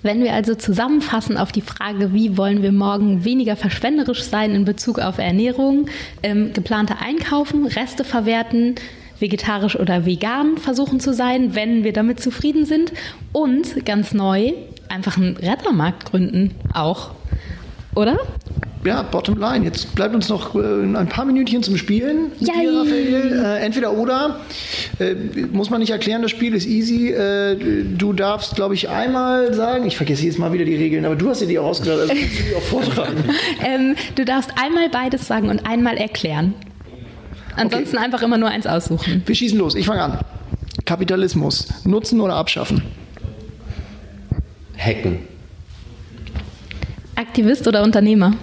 Wenn 0.02 0.24
wir 0.24 0.34
also 0.34 0.56
zusammenfassen 0.56 1.36
auf 1.36 1.52
die 1.52 1.62
Frage, 1.62 2.14
wie 2.14 2.38
wollen 2.38 2.64
wir 2.64 2.72
morgen 2.72 3.26
weniger 3.26 3.58
verschwenderisch 3.58 4.24
sein 4.24 4.56
in 4.56 4.64
Bezug 4.64 5.00
auf 5.00 5.18
Ernährung, 5.18 5.88
ähm, 6.24 6.54
geplante 6.54 6.96
Einkaufen, 7.00 7.66
Reste 7.66 8.06
verwerten, 8.06 8.76
vegetarisch 9.20 9.80
oder 9.80 10.06
vegan 10.06 10.58
versuchen 10.58 11.00
zu 11.00 11.14
sein, 11.14 11.56
wenn 11.56 11.84
wir 11.84 11.94
damit 11.94 12.20
zufrieden 12.20 12.66
sind 12.66 12.94
und 13.32 13.86
ganz 13.86 14.14
neu 14.14 14.54
einfach 14.90 15.18
einen 15.18 15.38
Rettermarkt 15.38 16.12
gründen 16.12 16.56
auch, 16.74 17.12
oder? 17.96 18.18
Ja, 18.86 19.02
bottom 19.04 19.38
line. 19.38 19.66
Jetzt 19.66 19.94
bleibt 19.94 20.16
uns 20.16 20.30
noch 20.30 20.56
äh, 20.56 20.60
ein 20.60 21.10
paar 21.10 21.26
Minütchen 21.26 21.62
zum 21.62 21.76
Spielen. 21.76 22.32
mit 22.40 22.48
dir, 22.48 22.74
Raphael. 22.74 23.44
Äh, 23.44 23.66
entweder 23.66 23.92
oder. 23.92 24.40
Äh, 25.00 25.16
muss 25.52 25.70
man 25.70 25.82
nicht 25.82 25.90
erklären, 25.90 26.22
das 26.22 26.32
Spiel 26.32 26.54
ist 26.54 26.66
easy. 26.66 27.10
Äh, 27.10 27.58
du 27.98 28.14
darfst, 28.14 28.56
glaube 28.56 28.76
ich, 28.76 28.88
einmal 28.88 29.54
sagen, 29.54 29.86
ich 29.86 29.98
vergesse 29.98 30.24
jedes 30.24 30.38
Mal 30.38 30.54
wieder 30.54 30.64
die 30.64 30.76
Regeln, 30.76 31.06
aber 31.06 31.18
du 31.18 31.30
hast 31.30 31.42
dir 31.42 31.48
die 31.48 31.60
auch 31.60 31.66
ausgedacht, 31.66 32.00
also 32.00 32.14
kannst 32.14 32.40
du 32.40 32.44
die 32.44 32.56
auch 32.56 32.62
vortragen. 32.62 33.24
Ähm, 33.62 33.96
du 34.16 34.24
darfst 34.26 34.52
einmal 34.62 34.90
beides 34.90 35.28
sagen 35.28 35.50
und 35.50 35.66
einmal 35.66 35.98
erklären. 35.98 36.54
Ansonsten 37.60 37.98
einfach 37.98 38.22
immer 38.22 38.38
nur 38.38 38.50
eins 38.50 38.66
aussuchen. 38.66 39.22
Wir 39.26 39.36
schießen 39.36 39.58
los. 39.58 39.76
Ich 39.76 39.86
fange 39.86 40.02
an. 40.02 40.20
Kapitalismus. 40.86 41.68
Nutzen 41.86 42.22
oder 42.22 42.36
abschaffen? 42.36 42.82
Hacken. 44.78 45.20
Aktivist 47.16 47.68
oder 47.68 47.84
Unternehmer? 47.84 48.34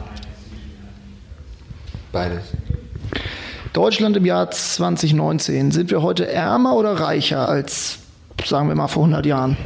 Beides. 2.12 2.44
Deutschland 3.72 4.16
im 4.16 4.26
Jahr 4.26 4.50
2019. 4.50 5.70
Sind 5.70 5.90
wir 5.90 6.02
heute 6.02 6.30
ärmer 6.30 6.76
oder 6.76 6.92
reicher 6.92 7.48
als, 7.48 7.98
sagen 8.44 8.68
wir 8.68 8.74
mal, 8.74 8.88
vor 8.88 9.04
100 9.04 9.24
Jahren? 9.26 9.56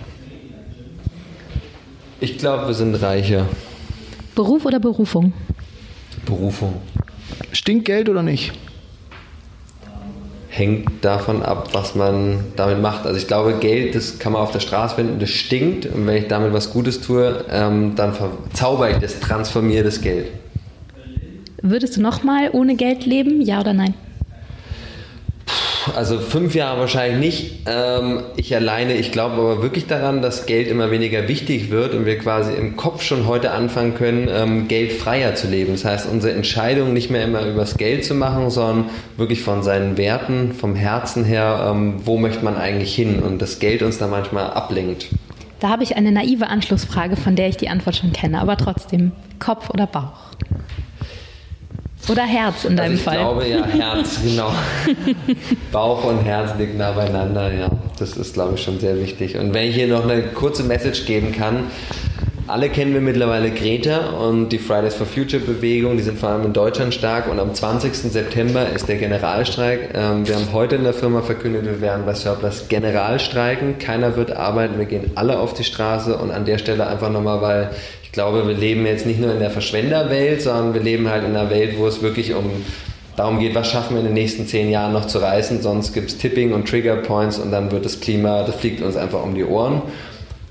Ich 2.21 2.39
glaube, 2.39 2.69
wir 2.69 2.75
sind 2.75 2.95
reicher. 2.97 3.47
Beruf 4.35 4.65
oder 4.65 4.79
Berufung? 4.79 5.33
Berufung. 6.25 6.81
Stinkt 7.53 7.85
Geld 7.85 8.09
oder 8.09 8.23
nicht? 8.23 8.53
Hängt 10.61 11.03
davon 11.03 11.43
ab, 11.43 11.71
was 11.73 11.95
man 11.95 12.45
damit 12.55 12.83
macht. 12.83 13.07
Also 13.07 13.17
ich 13.17 13.27
glaube, 13.27 13.55
Geld, 13.55 13.95
das 13.95 14.19
kann 14.19 14.35
man 14.35 14.43
auf 14.43 14.51
der 14.51 14.61
Straße 14.61 14.97
finden, 14.97 15.19
das 15.19 15.31
stinkt. 15.31 15.87
Und 15.87 16.07
wenn 16.07 16.17
ich 16.17 16.29
damit 16.29 16.53
was 16.53 16.71
Gutes 16.71 17.01
tue, 17.01 17.47
ähm, 17.51 17.95
dann 17.97 18.13
verzauber 18.13 18.91
ich 18.91 18.99
das, 18.99 19.21
transformiere 19.21 19.85
das 19.85 20.03
Geld. 20.03 20.27
Würdest 21.63 21.97
du 21.97 22.03
nochmal 22.03 22.51
ohne 22.53 22.75
Geld 22.75 23.07
leben? 23.07 23.41
Ja 23.41 23.61
oder 23.61 23.73
nein? 23.73 23.95
Also 25.97 26.19
fünf 26.19 26.55
Jahre 26.55 26.81
wahrscheinlich 26.81 27.19
nicht. 27.19 27.53
Ähm, 27.67 28.23
ich 28.37 28.55
alleine, 28.55 28.95
ich 28.95 29.13
glaube 29.13 29.37
aber 29.37 29.63
wirklich 29.63 29.87
daran, 29.87 30.23
dass 30.23 30.47
Geld 30.47 30.69
immer 30.69 30.91
weniger 30.91 31.29
wichtig 31.29 31.71
wird 31.71 31.95
und 31.95 32.07
wir 32.07 32.19
quasi 32.19 32.53
im 32.53 32.77
Kopf 32.77 33.03
schon 33.03 33.27
heute 33.27 33.51
anfangen 33.51 33.95
können, 33.95 34.29
ähm, 34.31 34.69
geldfreier 34.69 35.35
zu 35.35 35.49
leben. 35.49 35.73
Das 35.73 35.85
heißt, 35.85 36.09
unsere 36.11 36.35
Entscheidung 36.35 36.93
nicht 36.93 37.11
mehr 37.11 37.25
immer 37.25 37.47
übers 37.47 37.77
Geld 37.77 38.05
zu 38.05 38.15
machen, 38.15 38.51
sondern 38.51 38.91
wirklich 39.17 39.43
von 39.43 39.63
seinen 39.63 39.97
Werten, 39.97 40.53
vom 40.53 40.75
Herzen 40.75 41.25
her, 41.25 41.71
ähm, 41.71 42.01
wo 42.05 42.17
möchte 42.19 42.45
man 42.45 42.57
eigentlich 42.57 42.95
hin 42.95 43.21
und 43.21 43.43
das 43.43 43.59
Geld 43.59 43.83
uns 43.83 43.99
da 43.99 44.07
manchmal 44.07 44.51
ablenkt. 44.51 45.09
Da 45.61 45.69
habe 45.69 45.83
ich 45.83 45.97
eine 45.97 46.11
naive 46.11 46.49
Anschlussfrage, 46.49 47.17
von 47.17 47.37
der 47.37 47.49
ich 47.49 47.59
die 47.59 47.69
Antwort 47.69 47.97
schon 47.97 48.13
kenne, 48.13 48.41
aber 48.41 48.57
trotzdem, 48.57 49.13
Kopf 49.39 49.69
oder 49.69 49.87
Bauch? 49.87 50.30
Oder 52.11 52.23
Herz 52.25 52.65
in 52.65 52.77
deinem 52.77 52.93
also 52.93 52.95
ich 52.97 53.03
Fall? 53.03 53.19
glaube 53.19 53.47
ja, 53.47 53.65
Herz, 53.65 54.19
genau. 54.25 54.53
Bauch 55.71 56.05
und 56.05 56.25
Herz 56.25 56.51
liegen 56.59 56.77
nah 56.77 56.91
beieinander, 56.91 57.53
ja. 57.53 57.71
Das 57.99 58.17
ist, 58.17 58.35
glaube 58.35 58.55
ich, 58.55 58.63
schon 58.63 58.81
sehr 58.81 58.99
wichtig. 58.99 59.37
Und 59.37 59.55
wenn 59.55 59.69
ich 59.69 59.77
hier 59.77 59.87
noch 59.87 60.03
eine 60.03 60.23
kurze 60.23 60.65
Message 60.65 61.05
geben 61.07 61.33
kann, 61.33 61.65
alle 62.51 62.69
kennen 62.69 62.93
wir 62.95 63.01
mittlerweile 63.01 63.53
Greta 63.53 64.09
und 64.09 64.49
die 64.49 64.59
Fridays 64.59 64.97
for 64.97 65.07
Future 65.07 65.41
Bewegung, 65.41 65.97
die 65.97 66.03
sind 66.03 66.19
vor 66.19 66.31
allem 66.31 66.47
in 66.47 66.53
Deutschland 66.53 66.93
stark 66.93 67.31
und 67.31 67.39
am 67.39 67.55
20. 67.55 67.95
September 67.95 68.69
ist 68.75 68.89
der 68.89 68.97
Generalstreik. 68.97 69.91
Ähm, 69.95 70.27
wir 70.27 70.35
haben 70.35 70.53
heute 70.53 70.75
in 70.75 70.83
der 70.83 70.95
Firma 70.95 71.23
verkündet, 71.23 71.65
wir 71.65 71.81
werden 71.81 72.05
bei 72.05 72.15
Surplus 72.15 72.67
Generalstreiken. 72.69 73.79
Keiner 73.79 74.17
wird 74.17 74.33
arbeiten, 74.33 74.79
wir 74.79 74.87
gehen 74.87 75.13
alle 75.15 75.39
auf 75.39 75.55
die 75.55 75.63
Straße 75.63 76.17
und 76.17 76.33
an 76.33 76.45
der 76.45 76.59
Stelle 76.59 76.89
einfach 76.89 77.11
nochmal, 77.11 77.41
weil 77.41 77.71
ich 78.11 78.15
glaube, 78.15 78.49
wir 78.49 78.57
leben 78.57 78.85
jetzt 78.87 79.07
nicht 79.07 79.21
nur 79.21 79.33
in 79.33 79.39
der 79.39 79.53
Verschwenderwelt, 79.53 80.43
sondern 80.43 80.75
wir 80.75 80.81
leben 80.81 81.09
halt 81.09 81.23
in 81.23 81.31
einer 81.31 81.49
Welt, 81.49 81.79
wo 81.79 81.87
es 81.87 82.03
wirklich 82.03 82.35
um 82.35 82.51
darum 83.15 83.39
geht, 83.39 83.55
was 83.55 83.71
schaffen 83.71 83.95
wir 83.95 84.01
in 84.01 84.07
den 84.07 84.15
nächsten 84.15 84.49
zehn 84.49 84.69
Jahren 84.69 84.93
noch 84.93 85.07
zu 85.07 85.19
reißen, 85.19 85.63
sonst 85.63 85.93
gibt 85.93 86.11
es 86.11 86.19
Tipping 86.19 86.53
und 86.53 86.69
Trigger 86.69 86.97
Points 86.97 87.39
und 87.39 87.53
dann 87.53 87.71
wird 87.71 87.85
das 87.85 88.01
Klima, 88.01 88.43
das 88.43 88.57
fliegt 88.57 88.83
uns 88.83 88.97
einfach 88.97 89.23
um 89.23 89.37
die 89.37 89.45
Ohren. 89.45 89.83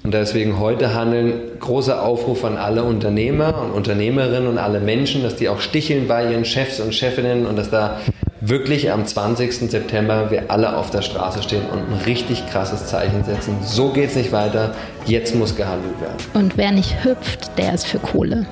Und 0.05 0.14
deswegen 0.14 0.57
heute 0.57 0.93
handeln, 0.93 1.34
großer 1.60 2.01
Aufruf 2.01 2.45
an 2.45 2.55
alle 2.55 2.84
Unternehmer 2.84 3.62
und 3.62 3.72
Unternehmerinnen 3.72 4.47
und 4.47 4.57
alle 4.57 4.80
Menschen, 4.80 5.22
dass 5.22 5.36
die 5.36 5.49
auch 5.49 5.60
sticheln 5.60 6.07
bei 6.07 6.32
ihren 6.32 6.45
Chefs 6.45 6.80
und 6.80 6.95
Chefinnen 6.95 7.45
und 7.45 7.57
dass 7.57 7.70
da 7.70 7.99
wirklich 8.42 8.92
am 8.92 9.06
20. 9.06 9.54
September 9.70 10.32
wir 10.32 10.50
alle 10.50 10.76
auf 10.78 10.90
der 10.92 11.02
Straße 11.02 11.44
stehen 11.44 11.66
und 11.70 11.80
ein 11.80 12.02
richtig 12.06 12.48
krasses 12.50 12.88
Zeichen 12.88 13.24
setzen. 13.24 13.58
So 13.64 13.92
geht 13.92 14.10
es 14.10 14.16
nicht 14.16 14.32
weiter, 14.32 14.74
jetzt 15.06 15.36
muss 15.36 15.56
gehandelt 15.56 16.00
werden. 16.02 16.18
Und 16.34 16.58
wer 16.58 16.72
nicht 16.72 17.04
hüpft, 17.04 17.58
der 17.58 17.74
ist 17.74 17.86
für 17.86 18.00
Kohle. 18.00 18.46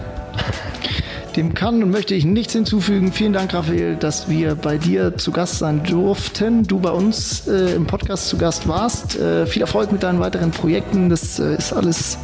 Dem 1.36 1.54
kann 1.54 1.84
und 1.84 1.92
möchte 1.92 2.16
ich 2.16 2.26
nichts 2.26 2.54
hinzufügen. 2.54 3.12
Vielen 3.12 3.32
Dank, 3.32 3.54
Raphael, 3.54 3.96
dass 3.96 4.28
wir 4.28 4.56
bei 4.56 4.80
dir 4.80 5.18
zu 5.18 5.32
Gast 5.32 5.60
sein 5.60 5.84
durften. 5.84 6.64
Du 6.64 6.80
bei 6.80 6.90
uns 6.90 7.48
äh, 7.48 7.76
im 7.76 7.86
Podcast 7.86 8.28
zu 8.28 8.38
Gast 8.38 8.68
warst. 8.68 9.20
Äh, 9.20 9.46
viel 9.46 9.62
Erfolg 9.62 9.92
mit 9.92 10.02
deinen 10.02 10.20
weiteren 10.20 10.50
Projekten. 10.50 11.10
Das 11.10 11.38
äh, 11.40 11.56
ist 11.56 11.74
alles 11.74 12.18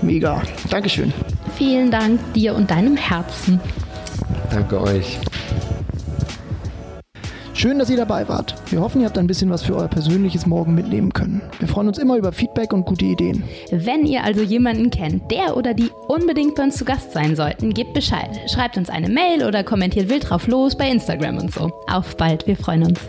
mega. 0.00 0.42
Dankeschön. 0.70 1.12
Vielen 1.58 1.90
Dank 1.90 2.18
dir 2.32 2.54
und 2.54 2.70
deinem 2.70 2.96
Herzen. 2.96 3.60
Danke 4.50 4.80
euch. 4.80 5.18
Schön, 7.56 7.78
dass 7.78 7.88
ihr 7.88 7.96
dabei 7.96 8.28
wart. 8.28 8.54
Wir 8.70 8.82
hoffen, 8.82 9.00
ihr 9.00 9.06
habt 9.06 9.16
ein 9.16 9.26
bisschen 9.26 9.48
was 9.48 9.62
für 9.62 9.74
euer 9.74 9.88
persönliches 9.88 10.44
Morgen 10.44 10.74
mitnehmen 10.74 11.14
können. 11.14 11.40
Wir 11.58 11.66
freuen 11.66 11.88
uns 11.88 11.96
immer 11.96 12.18
über 12.18 12.30
Feedback 12.30 12.74
und 12.74 12.84
gute 12.84 13.06
Ideen. 13.06 13.44
Wenn 13.70 14.04
ihr 14.04 14.24
also 14.24 14.42
jemanden 14.42 14.90
kennt, 14.90 15.30
der 15.30 15.56
oder 15.56 15.72
die 15.72 15.90
unbedingt 16.06 16.54
bei 16.54 16.64
uns 16.64 16.76
zu 16.76 16.84
Gast 16.84 17.12
sein 17.12 17.34
sollten, 17.34 17.72
gebt 17.72 17.94
Bescheid. 17.94 18.28
Schreibt 18.52 18.76
uns 18.76 18.90
eine 18.90 19.08
Mail 19.08 19.42
oder 19.42 19.64
kommentiert 19.64 20.10
wild 20.10 20.28
drauf 20.28 20.46
los 20.48 20.76
bei 20.76 20.90
Instagram 20.90 21.38
und 21.38 21.54
so. 21.54 21.72
Auf 21.88 22.18
bald, 22.18 22.46
wir 22.46 22.58
freuen 22.58 22.82
uns. 22.82 23.00